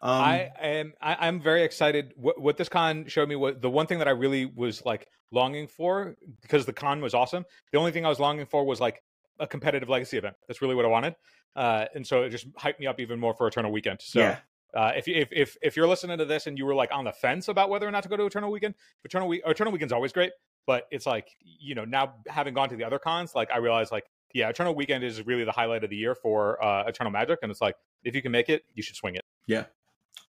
Um, 0.00 0.10
I 0.22 0.50
am 0.60 0.92
I, 1.00 1.16
I'm 1.26 1.40
very 1.40 1.62
excited. 1.64 2.12
What, 2.16 2.40
what 2.40 2.56
this 2.56 2.68
con 2.68 3.06
showed 3.08 3.28
me 3.28 3.34
was 3.36 3.56
the 3.60 3.70
one 3.70 3.86
thing 3.88 3.98
that 3.98 4.06
I 4.08 4.12
really 4.12 4.44
was 4.46 4.84
like 4.84 5.08
longing 5.32 5.66
for 5.66 6.14
because 6.42 6.66
the 6.66 6.72
con 6.72 7.00
was 7.00 7.14
awesome. 7.14 7.44
The 7.72 7.78
only 7.78 7.90
thing 7.90 8.06
I 8.06 8.08
was 8.10 8.20
longing 8.20 8.46
for 8.46 8.64
was 8.64 8.80
like 8.80 9.02
a 9.40 9.46
competitive 9.48 9.88
legacy 9.88 10.18
event. 10.18 10.36
That's 10.46 10.62
really 10.62 10.76
what 10.76 10.84
I 10.84 10.88
wanted, 10.88 11.16
uh, 11.56 11.86
and 11.96 12.06
so 12.06 12.22
it 12.22 12.30
just 12.30 12.48
hyped 12.52 12.78
me 12.78 12.86
up 12.86 13.00
even 13.00 13.18
more 13.18 13.34
for 13.34 13.48
Eternal 13.48 13.72
Weekend. 13.72 14.00
So. 14.02 14.20
yeah. 14.20 14.38
Uh, 14.74 14.92
if, 14.96 15.06
you, 15.06 15.14
if 15.16 15.28
if 15.32 15.56
if 15.62 15.76
you're 15.76 15.86
listening 15.86 16.18
to 16.18 16.24
this 16.24 16.46
and 16.46 16.56
you 16.56 16.64
were 16.64 16.74
like 16.74 16.90
on 16.92 17.04
the 17.04 17.12
fence 17.12 17.48
about 17.48 17.68
whether 17.68 17.86
or 17.86 17.90
not 17.90 18.02
to 18.02 18.08
go 18.08 18.16
to 18.16 18.24
Eternal 18.24 18.50
Weekend, 18.50 18.74
Eternal 19.04 19.28
Week 19.28 19.42
Eternal 19.46 19.72
Weekend's 19.72 19.92
always 19.92 20.12
great, 20.12 20.32
but 20.66 20.84
it's 20.90 21.06
like 21.06 21.28
you 21.40 21.74
know 21.74 21.84
now 21.84 22.14
having 22.26 22.54
gone 22.54 22.68
to 22.70 22.76
the 22.76 22.84
other 22.84 22.98
cons, 22.98 23.34
like 23.34 23.50
I 23.50 23.58
realize 23.58 23.92
like 23.92 24.04
yeah, 24.34 24.48
Eternal 24.48 24.74
Weekend 24.74 25.04
is 25.04 25.24
really 25.26 25.44
the 25.44 25.52
highlight 25.52 25.84
of 25.84 25.90
the 25.90 25.96
year 25.96 26.14
for 26.14 26.62
uh, 26.64 26.84
Eternal 26.86 27.10
Magic, 27.10 27.38
and 27.42 27.50
it's 27.50 27.60
like 27.60 27.76
if 28.02 28.14
you 28.14 28.22
can 28.22 28.32
make 28.32 28.48
it, 28.48 28.64
you 28.74 28.82
should 28.82 28.96
swing 28.96 29.14
it. 29.14 29.24
Yeah. 29.46 29.64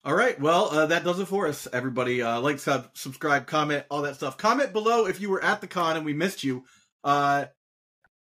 All 0.06 0.16
right. 0.16 0.40
Well, 0.40 0.70
uh, 0.70 0.86
that 0.88 1.04
does 1.04 1.20
it 1.20 1.28
for 1.28 1.48
us, 1.48 1.68
everybody. 1.74 2.22
Uh, 2.22 2.40
like, 2.40 2.60
sub, 2.60 2.90
subscribe, 2.94 3.48
comment, 3.48 3.84
all 3.90 4.04
that 4.04 4.16
stuff. 4.16 4.38
Comment 4.38 4.72
below 4.72 5.08
if 5.08 5.20
you 5.20 5.30
were 5.30 5.44
at 5.44 5.60
the 5.60 5.68
con 5.68 5.98
and 5.98 6.06
we 6.06 6.14
missed 6.14 6.44
you. 6.44 6.64
Uh, 7.04 7.46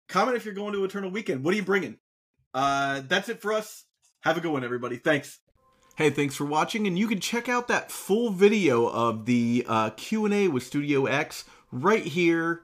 comment 0.09 0.37
if 0.37 0.45
you're 0.45 0.55
going 0.55 0.73
to 0.75 0.85
Eternal 0.85 1.11
Weekend. 1.11 1.43
What 1.43 1.53
are 1.55 1.57
you 1.57 1.65
bringing? 1.65 1.99
Uh, 2.55 3.03
that's 3.07 3.29
it 3.29 3.43
for 3.43 3.53
us. 3.53 3.85
Have 4.21 4.37
a 4.37 4.41
good 4.41 4.53
one, 4.53 4.63
everybody. 4.63 4.97
Thanks. 4.97 5.41
Hey, 5.97 6.11
thanks 6.11 6.37
for 6.37 6.45
watching, 6.45 6.87
and 6.87 6.99
you 6.99 7.09
can 7.09 7.21
check 7.21 7.49
out 7.49 7.69
that 7.69 7.91
full 7.91 8.29
video 8.29 8.87
of 8.87 9.25
the 9.25 9.65
uh, 9.67 9.91
Q&A 9.97 10.47
with 10.47 10.63
Studio 10.63 11.07
X 11.07 11.47
right 11.73 12.05
here. 12.05 12.61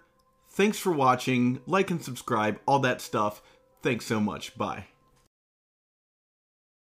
Thanks 0.50 0.78
for 0.78 0.92
watching. 0.92 1.62
Like 1.66 1.90
and 1.90 2.04
subscribe, 2.04 2.60
all 2.66 2.80
that 2.80 3.00
stuff. 3.00 3.40
Thanks 3.80 4.04
so 4.04 4.20
much. 4.20 4.54
Bye. 4.58 4.91